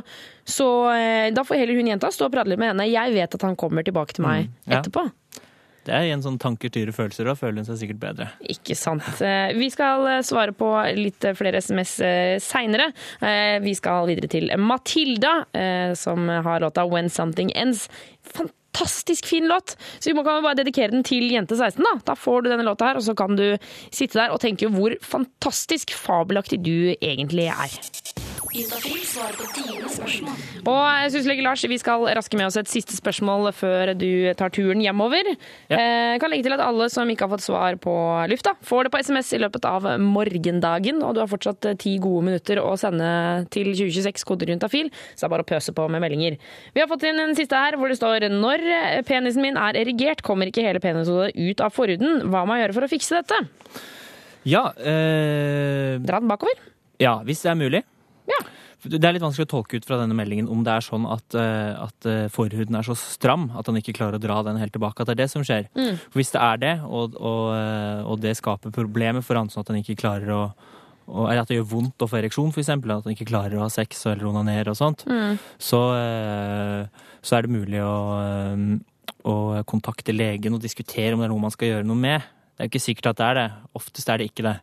så 0.47 0.69
eh, 0.95 1.31
da 1.35 1.43
får 1.43 1.59
heller 1.65 1.75
hun 1.83 1.91
jenta 1.91 2.13
stå 2.15 2.29
og 2.31 2.37
prate 2.37 2.53
litt 2.55 2.63
med 2.63 2.71
henne. 2.75 2.87
Jeg 2.93 3.17
vet 3.19 3.35
at 3.35 3.49
han 3.51 3.59
kommer 3.59 3.83
tilbake 3.83 4.15
til 4.15 4.25
meg 4.29 4.47
Mm. 4.47 4.55
Ja. 4.71 4.79
etterpå. 4.79 5.09
Det 5.85 5.93
er 5.93 6.07
igjen 6.07 6.23
sånn 6.25 6.39
tanker 6.41 6.73
tyre, 6.73 6.95
følelser, 6.97 7.29
Da 7.29 7.35
føler 7.37 7.61
hun 7.61 7.69
seg 7.69 7.83
sikkert 7.83 8.01
bedre. 8.01 8.29
Ikke 8.41 8.77
sant. 8.79 9.05
Eh, 9.21 9.53
Vi 9.59 9.69
skal 9.73 10.07
eh, 10.09 10.23
svare 10.25 10.55
på 10.57 10.71
litt 10.97 11.27
flere 11.37 11.61
SMS 11.61 11.95
seinere. 12.45 12.91
Vi 13.65 13.75
skal 13.77 14.09
videre 14.09 14.29
til 14.33 14.51
Matilda, 14.61 15.45
eh, 15.53 15.93
som 15.99 16.29
har 16.29 16.61
låta 16.61 16.87
'When 16.89 17.09
Something 17.11 17.53
Ends'. 17.53 17.89
Fantastisk 18.25 19.27
fin 19.27 19.47
låt! 19.49 19.77
Så 20.01 20.11
vi 20.11 20.15
må 20.15 20.25
kan 20.25 20.43
bare 20.43 20.57
dedikere 20.57 20.91
den 20.91 21.05
til 21.05 21.31
jente 21.31 21.57
16. 21.57 21.83
Da 21.83 22.01
Da 22.05 22.15
får 22.15 22.43
du 22.43 22.51
denne 22.51 22.65
låta 22.65 22.87
her, 22.89 22.97
og 22.97 23.03
så 23.03 23.15
kan 23.15 23.37
du 23.37 23.57
sitte 23.91 24.15
der 24.15 24.33
og 24.33 24.41
tenke 24.41 24.69
hvor 24.69 24.97
fantastisk 25.01 25.91
fabelaktig 25.91 26.63
du 26.63 26.95
egentlig 27.01 27.49
er. 27.49 28.34
Juntafil 28.55 29.01
svarer 29.03 29.35
på 29.35 29.47
dine 29.57 29.89
spørsmål. 29.91 30.35
Og 30.71 30.83
jeg 31.03 31.09
synes, 31.11 31.27
Legge 31.27 31.43
Lars, 31.43 31.63
vi 31.67 31.79
skal 31.81 32.05
raske 32.15 32.39
med 32.39 32.47
oss 32.47 32.59
et 32.61 32.71
siste 32.71 32.95
spørsmål 32.95 33.49
før 33.51 33.91
du 33.99 34.31
tar 34.39 34.53
turen 34.55 34.79
hjemover. 34.79 35.27
Eh, 35.67 36.15
kan 36.23 36.31
legge 36.31 36.47
til 36.47 36.55
at 36.55 36.63
alle 36.63 36.87
som 36.93 37.09
ikke 37.11 37.27
har 37.27 37.33
fått 37.33 37.43
svar 37.43 37.75
på 37.83 37.95
lufta, 38.31 38.53
får 38.63 38.87
det 38.87 38.93
på 38.95 39.01
SMS 39.03 39.33
i 39.35 39.41
løpet 39.43 39.67
av 39.67 39.89
morgendagen. 39.99 41.01
Og 41.03 41.17
du 41.17 41.23
har 41.25 41.31
fortsatt 41.33 41.67
eh, 41.67 41.75
ti 41.83 41.97
gode 42.03 42.29
minutter 42.29 42.61
å 42.63 42.77
sende 42.79 43.09
til 43.55 43.73
2026 43.73 44.23
koderuntafil, 44.29 44.93
så 45.17 45.25
det 45.25 45.27
er 45.27 45.33
bare 45.35 45.47
å 45.47 45.49
pøse 45.51 45.75
på 45.75 45.87
med 45.91 46.05
meldinger. 46.05 46.37
Vi 46.77 46.83
har 46.83 46.91
fått 46.91 47.07
inn 47.09 47.19
en 47.25 47.35
siste 47.35 47.59
her 47.59 47.75
hvor 47.81 47.91
det 47.91 47.99
står 47.99 48.29
når 48.31 48.63
penisen 49.09 49.43
min 49.43 49.59
er 49.59 49.81
erigert, 49.81 50.23
kommer 50.23 50.53
ikke 50.53 50.63
hele 50.63 50.83
penishodet 50.85 51.35
ut 51.35 51.65
av 51.65 51.75
forhuden. 51.75 52.29
Hva 52.31 52.45
må 52.47 52.55
jeg 52.55 52.69
gjøre 52.69 52.79
for 52.79 52.87
å 52.87 52.93
fikse 52.93 53.19
dette? 53.19 53.43
Ja 54.47 54.69
eh, 54.79 55.99
Dra 56.05 56.23
den 56.23 56.31
bakover. 56.31 56.55
Ja, 57.03 57.17
hvis 57.27 57.43
det 57.43 57.51
er 57.51 57.59
mulig. 57.59 57.83
Ja. 58.31 58.39
Det 58.85 59.01
er 59.01 59.15
litt 59.17 59.23
vanskelig 59.25 59.47
å 59.47 59.53
tolke 59.55 59.79
ut 59.81 59.87
fra 59.89 59.97
denne 59.97 60.13
meldingen 60.17 60.49
om 60.53 60.61
det 60.67 60.73
er 60.75 60.85
sånn 60.85 61.07
at, 61.09 61.35
eh, 61.41 61.73
at 61.87 62.05
eh, 62.11 62.27
forhuden 62.33 62.77
er 62.77 62.85
så 62.85 62.93
stram 62.99 63.47
at 63.57 63.65
han 63.71 63.79
ikke 63.81 63.95
klarer 63.97 64.19
å 64.19 64.21
dra 64.21 64.43
den 64.45 64.59
helt 64.61 64.75
tilbake. 64.77 65.01
At 65.01 65.09
det 65.09 65.15
er 65.17 65.23
det 65.23 65.31
som 65.33 65.45
skjer. 65.47 65.71
Mm. 65.73 65.97
For 66.13 66.21
hvis 66.21 66.35
det 66.35 66.43
er 66.45 66.61
det, 66.61 66.75
og, 66.85 67.17
og, 67.17 67.45
eh, 67.57 68.03
og 68.05 68.21
det 68.21 68.35
skaper 68.37 68.75
problemer 68.77 69.25
for 69.25 69.41
han 69.41 69.49
sånn 69.49 69.65
at 69.65 69.73
han 69.73 69.81
ikke 69.81 69.97
klarer 70.05 70.33
å 70.37 70.45
og, 71.05 71.27
eller 71.29 71.43
at 71.43 71.51
det 71.51 71.59
gjør 71.59 71.67
vondt 71.69 72.01
å 72.01 72.07
få 72.09 72.17
ereksjon, 72.17 72.49
f.eks. 72.49 72.69
At 72.81 73.05
han 73.05 73.13
ikke 73.13 73.27
klarer 73.29 73.59
å 73.59 73.65
ha 73.67 73.69
sex 73.69 74.07
eller 74.09 74.25
onanere 74.31 74.73
og 74.73 74.79
sånt, 74.79 75.03
Mm. 75.05 75.35
så, 75.61 75.81
så 77.21 77.37
er 77.37 77.45
det 77.45 77.53
mulig 77.53 77.83
å, 77.85 77.93
å 79.29 79.35
kontakte 79.69 80.15
legen 80.17 80.57
og 80.57 80.63
diskutere 80.65 81.13
om 81.13 81.21
det 81.21 81.29
er 81.29 81.35
noe 81.35 81.45
man 81.45 81.53
skal 81.53 81.69
gjøre 81.75 81.85
noe 81.89 82.01
med. 82.01 82.25
Det 82.57 82.65
er 82.65 82.69
jo 82.69 82.73
ikke 82.73 82.85
sikkert 82.87 83.11
at 83.13 83.21
det 83.21 83.27
er 83.29 83.39
det. 83.41 83.47
Oftest 83.77 84.09
er 84.09 84.23
det 84.23 84.31
ikke 84.31 84.47
det. 84.49 84.55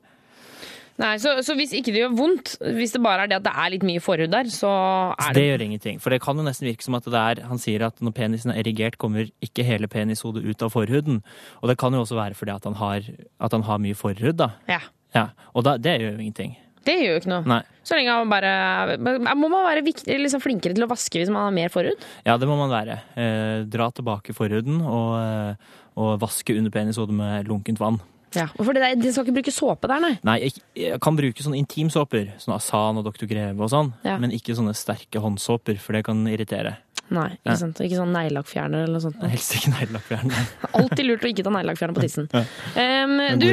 Nei, 0.99 1.15
så, 1.23 1.37
så 1.45 1.55
hvis 1.57 1.71
ikke 1.77 1.93
det 1.93 2.01
gjør 2.03 2.15
vondt, 2.17 2.55
hvis 2.75 2.91
det 2.93 3.01
bare 3.01 3.23
er 3.25 3.31
det 3.31 3.37
at 3.39 3.45
det 3.47 3.53
er 3.63 3.71
litt 3.73 3.85
mye 3.87 4.01
forhud 4.03 4.33
der, 4.33 4.49
så 4.53 4.69
er 5.15 5.31
det 5.31 5.39
det 5.39 5.45
gjør 5.47 5.63
ingenting. 5.65 6.01
For 6.03 6.13
det 6.13 6.19
kan 6.21 6.37
jo 6.37 6.45
nesten 6.45 6.67
virke 6.67 6.85
som 6.85 6.97
at 6.99 7.07
det 7.07 7.21
er 7.21 7.43
Han 7.49 7.61
sier 7.61 7.87
at 7.87 8.01
når 8.03 8.15
penisen 8.17 8.51
er 8.53 8.59
erigert, 8.61 8.99
kommer 9.01 9.29
ikke 9.41 9.65
hele 9.65 9.89
penishodet 9.91 10.43
ut 10.45 10.65
av 10.67 10.73
forhuden. 10.73 11.21
Og 11.61 11.71
det 11.71 11.77
kan 11.81 11.95
jo 11.95 12.03
også 12.03 12.19
være 12.19 12.37
fordi 12.37 12.53
at 12.53 12.67
han 12.67 12.77
har, 12.81 13.07
at 13.39 13.55
han 13.55 13.65
har 13.69 13.81
mye 13.81 13.97
forhud, 13.97 14.35
da. 14.43 14.51
Ja. 14.69 14.81
Ja, 15.15 15.29
Og 15.55 15.65
da, 15.67 15.75
det 15.81 15.97
gjør 15.99 16.13
jo 16.13 16.21
ingenting. 16.23 16.53
Det 16.87 16.95
gjør 16.97 17.11
jo 17.13 17.19
ikke 17.21 17.29
noe. 17.29 17.45
Nei. 17.49 17.61
Så 17.85 17.97
lenge 17.97 18.13
man 18.23 18.31
bare 18.31 18.97
Må 19.37 19.49
man 19.51 19.65
være 19.67 19.83
viktig, 19.85 20.15
liksom 20.21 20.41
flinkere 20.41 20.73
til 20.77 20.85
å 20.85 20.89
vaske 20.89 21.19
hvis 21.21 21.29
man 21.33 21.45
har 21.47 21.53
mer 21.53 21.73
forhud? 21.73 22.05
Ja, 22.25 22.37
det 22.41 22.49
må 22.49 22.55
man 22.57 22.71
være. 22.73 22.99
Eh, 23.17 23.65
dra 23.69 23.89
tilbake 23.93 24.33
forhuden 24.37 24.79
og, 24.81 25.11
eh, 25.21 25.75
og 26.01 26.15
vaske 26.23 26.55
under 26.57 26.73
penishodet 26.73 27.13
med 27.17 27.49
lunkent 27.49 27.81
vann. 27.81 27.99
Ja, 28.35 28.47
For 28.55 28.71
det, 28.73 28.81
der, 28.83 28.95
de 28.95 29.11
skal 29.11 29.25
ikke 29.27 29.37
bruke 29.41 29.51
såpe 29.53 29.87
der, 29.91 29.99
nei? 29.99 30.13
Nei, 30.23 30.37
jeg, 30.45 30.53
jeg 30.77 30.99
kan 31.03 31.17
bruke 31.17 31.43
sånne 31.43 31.59
intimsåper, 31.59 32.29
sånn 32.39 32.55
Asan 32.55 32.97
og 33.01 33.07
Dr. 33.09 33.25
Greve 33.27 33.59
og 33.65 33.69
sånn, 33.73 33.93
Ja. 34.07 34.17
men 34.21 34.31
ikke 34.31 34.55
sånne 34.55 34.71
sterke 34.77 35.19
håndsåper, 35.19 35.77
for 35.83 35.93
det 35.97 36.05
kan 36.07 36.23
irritere. 36.31 36.77
Nei, 37.11 37.27
ikke 37.41 37.57
sant? 37.59 37.79
Ikke 37.83 37.97
sånn 37.99 38.13
neglelakkfjerner 38.15 38.85
eller 38.85 38.95
noe 38.95 39.03
sånt. 39.03 39.23
Helst 39.27 39.55
ikke 39.57 39.73
neglelakkfjerner. 39.73 40.45
Alltid 40.79 41.03
lurt 41.07 41.25
å 41.25 41.29
ikke 41.31 41.43
ta 41.43 41.51
neglelakkfjerner 41.51 41.97
på 41.97 42.03
tissen. 42.05 42.29
Um, 42.31 43.15
du, 43.41 43.47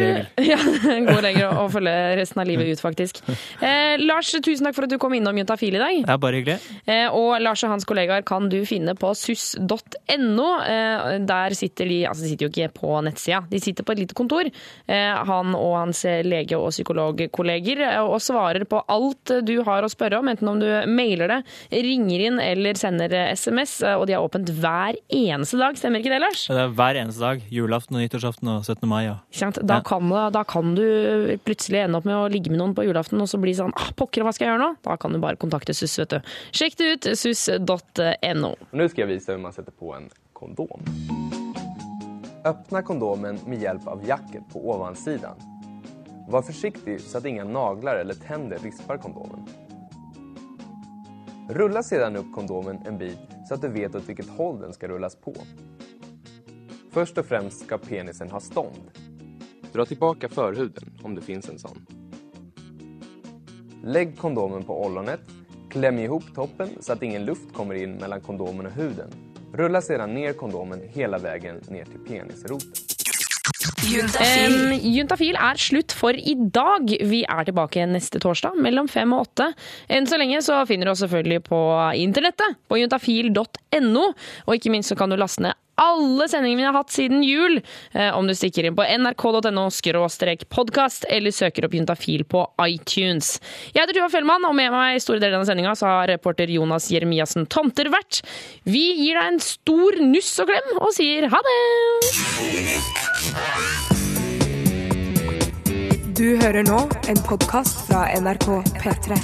ja, 0.46 0.58
god 1.08 1.22
regel 1.26 1.58
å 1.62 1.66
følge 1.72 1.94
resten 2.20 2.42
av 2.42 2.48
livet 2.48 2.70
ut, 2.70 2.82
faktisk. 2.82 3.18
Uh, 3.58 3.98
Lars, 4.02 4.30
tusen 4.44 4.68
takk 4.68 4.76
for 4.76 4.86
at 4.86 4.94
du 4.94 4.98
kom 5.02 5.16
innom 5.18 5.40
Juntafil 5.40 5.74
i 5.74 5.82
dag. 5.82 5.98
Det 6.06 6.14
er 6.14 6.22
bare 6.22 6.40
hyggelig. 6.40 6.76
Uh, 6.86 7.18
og 7.18 7.32
Lars 7.42 7.64
og 7.66 7.74
hans 7.74 7.88
kollegaer 7.88 8.22
kan 8.28 8.46
du 8.52 8.60
finne 8.68 8.94
på 8.98 9.10
suss.no. 9.18 10.48
Uh, 10.62 11.18
der 11.28 11.58
sitter 11.58 11.90
de 11.90 12.00
Altså, 12.08 12.24
de 12.24 12.30
sitter 12.30 12.46
jo 12.46 12.52
ikke 12.52 12.70
på 12.78 12.92
nettsida, 13.04 13.42
de 13.50 13.58
sitter 13.60 13.84
på 13.84 13.92
et 13.92 14.00
lite 14.04 14.16
kontor. 14.16 14.48
Han 14.88 15.52
og 15.58 15.74
hans 15.74 16.00
lege- 16.24 16.56
og 16.56 16.70
psykologkolleger 16.72 17.82
og 18.00 18.16
svarer 18.22 18.64
på 18.68 18.80
alt 18.88 19.32
du 19.44 19.54
har 19.66 19.84
å 19.84 19.90
spørre 19.92 20.20
om, 20.22 20.30
enten 20.30 20.48
om 20.48 20.60
du 20.62 20.66
mailer 20.88 21.30
det, 21.32 21.38
ringer 21.84 22.24
inn 22.28 22.40
eller 22.42 22.78
sender 22.78 23.14
eh, 23.16 23.34
SMS. 23.48 23.82
eh, 23.82 23.94
Og 23.98 24.06
de 24.06 24.14
har 24.16 24.22
åpent 24.24 24.48
hver 24.60 24.96
eneste 25.08 25.58
dag, 25.58 25.76
stemmer 25.78 26.02
ikke 26.02 26.12
det, 26.12 26.20
Lars? 26.22 26.46
Det 26.48 26.56
er 26.62 26.68
hver 26.78 27.00
eneste 27.02 27.20
dag. 27.24 27.42
Julaften 27.50 27.96
og 27.98 28.02
nyttårsaften 28.04 28.48
og 28.52 28.64
17. 28.64 28.88
mai. 28.88 29.04
Ja. 29.08 29.16
Ikke 29.32 29.38
sant? 29.42 29.58
Da, 29.66 29.80
kan, 29.86 30.08
da 30.32 30.44
kan 30.44 30.74
du 30.76 31.36
plutselig 31.44 31.82
ende 31.84 31.98
opp 31.98 32.08
med 32.08 32.16
å 32.16 32.28
ligge 32.32 32.50
med 32.52 32.60
noen 32.60 32.74
på 32.76 32.84
julaften 32.86 33.20
og 33.20 33.28
så 33.30 33.40
bli 33.40 33.54
sånn 33.56 33.72
ah, 33.76 33.90
Pokker, 33.98 34.22
hva 34.26 34.32
skal 34.36 34.46
jeg 34.48 34.54
gjøre 34.54 34.64
nå? 34.66 34.70
Da 34.84 34.96
kan 35.00 35.12
du 35.12 35.18
bare 35.22 35.36
kontakte 35.40 35.74
SUS, 35.74 35.98
vet 35.98 36.16
du. 36.16 36.32
Sjekk 36.52 36.78
det 36.78 36.92
ut, 36.94 37.10
sus.no. 37.18 38.54
Nå 38.72 38.88
skal 38.92 39.04
jeg 39.04 39.10
vise 39.16 39.30
hvordan 39.32 39.44
man 39.48 39.56
setter 39.56 39.72
på 39.74 39.94
en 39.96 40.08
kondom. 40.38 40.84
Öppna 42.46 42.82
kondomen 42.86 43.40
med 43.46 43.60
hjelp 43.60 43.86
av 43.90 44.04
jacket 44.06 44.46
på 44.52 44.62
ovansidan. 44.70 45.36
Var 46.28 46.42
forsiktig 46.42 47.00
så 47.00 47.18
att 47.18 47.24
inga 47.24 47.44
naglar 47.44 47.96
eller 47.96 48.14
tänder 48.14 48.58
rispar 48.58 48.96
kondomen. 48.96 49.48
Rulla 51.50 51.82
sedan 51.82 52.16
upp 52.16 52.32
kondomen 52.34 52.78
en 52.86 52.98
bit 52.98 53.18
så 53.48 53.54
att 53.54 53.60
du 53.60 53.68
vet 53.68 53.94
åt 53.94 54.08
vilket 54.08 54.28
håll 54.28 54.60
den 54.60 54.72
ska 54.72 54.88
rullas 54.88 55.16
på. 55.16 55.34
Först 56.90 57.18
och 57.18 57.26
främst 57.26 57.64
ska 57.64 57.78
penisen 57.78 58.30
ha 58.30 58.40
stånd. 58.40 58.90
Dra 59.72 59.84
tillbaka 59.84 60.28
förhuden 60.28 60.98
om 61.02 61.14
det 61.14 61.20
finns 61.20 61.48
en 61.48 61.58
sån. 61.58 61.86
Lägg 63.84 64.18
kondomen 64.18 64.64
på 64.64 64.86
ollonet, 64.86 65.20
kläm 65.70 65.98
ihop 65.98 66.34
toppen 66.34 66.68
så 66.80 66.92
att 66.92 67.02
ingen 67.02 67.24
luft 67.24 67.52
kommer 67.52 67.74
in 67.74 67.94
mellan 67.94 68.20
kondomen 68.20 68.66
och 68.66 68.72
huden. 68.72 69.10
Rulla 69.52 69.80
sedan 69.80 70.14
ner 70.14 70.32
kondomen 70.32 70.80
hela 70.88 71.18
vägen 71.18 71.60
ner 71.68 71.84
til 71.84 72.00
penisroten. 72.08 72.87
Juntafil. 73.88 74.56
Juntafil 74.94 75.38
er 75.40 75.60
slutt 75.60 75.94
for 75.96 76.16
i 76.16 76.34
dag. 76.36 76.90
Vi 77.10 77.22
er 77.24 77.48
tilbake 77.48 77.86
neste 77.88 78.20
torsdag 78.22 78.58
mellom 78.60 78.90
fem 78.90 79.14
og 79.16 79.28
åtte. 79.28 79.50
Enn 79.88 80.08
så 80.08 80.18
lenge 80.20 80.40
så 80.44 80.60
finner 80.68 80.88
du 80.88 80.94
oss 80.94 81.02
selvfølgelig 81.04 81.44
på 81.48 81.62
internettet, 82.00 82.58
på 82.68 82.80
juntafil.no. 82.82 84.04
Og 84.46 84.58
ikke 84.58 84.74
minst 84.74 84.92
så 84.92 84.98
kan 84.98 85.10
du 85.10 85.18
laste 85.18 85.46
ned 85.46 85.56
alle 85.78 86.28
sendingene 86.30 86.62
vi 86.62 86.66
har 86.66 86.76
hatt 86.76 86.92
siden 86.92 87.22
jul, 87.26 87.60
eh, 87.92 88.10
om 88.16 88.26
du 88.26 88.34
stikker 88.36 88.66
inn 88.68 88.76
på 88.78 88.86
nrk.no 88.86 89.68
podkast 90.48 91.06
eller 91.08 91.34
søker 91.34 91.66
opp 91.66 91.74
Juntafil 91.74 92.24
på 92.24 92.44
iTunes. 92.66 93.38
Jeg 93.72 93.82
heter 93.82 93.94
Tuva 93.98 94.10
Fellmann, 94.10 94.44
og 94.44 94.54
med 94.58 94.72
meg 94.74 94.96
i 94.96 95.02
store 95.02 95.22
deler 95.22 95.38
av 95.38 95.46
sendinga 95.46 95.74
har 95.78 96.08
reporter 96.08 96.50
Jonas 96.50 96.90
Jeremiassen 96.90 97.46
Tomter 97.46 97.90
vært. 97.92 98.22
Vi 98.64 98.84
gir 98.98 99.18
deg 99.18 99.34
en 99.34 99.40
stor 99.42 100.00
nuss 100.02 100.34
og 100.42 100.50
klem 100.50 100.78
og 100.80 100.92
sier 100.96 101.28
ha 101.30 101.42
det! 101.46 101.58
Du 106.18 106.34
hører 106.40 106.64
nå 106.66 106.80
en 107.06 107.20
podkast 107.28 107.84
fra 107.86 108.08
NRK 108.18 108.48
P3. 108.82 109.18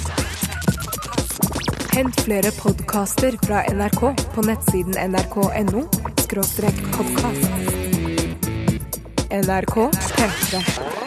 Hent 1.95 2.21
flere 2.23 2.51
podkaster 2.55 3.35
fra 3.43 3.65
NRK 3.71 4.01
på 4.35 4.47
nettsiden 4.47 4.95
nrk.no 5.11 6.14
podkast. 6.91 7.49
NRK 9.29 9.89
P3. 9.93 11.04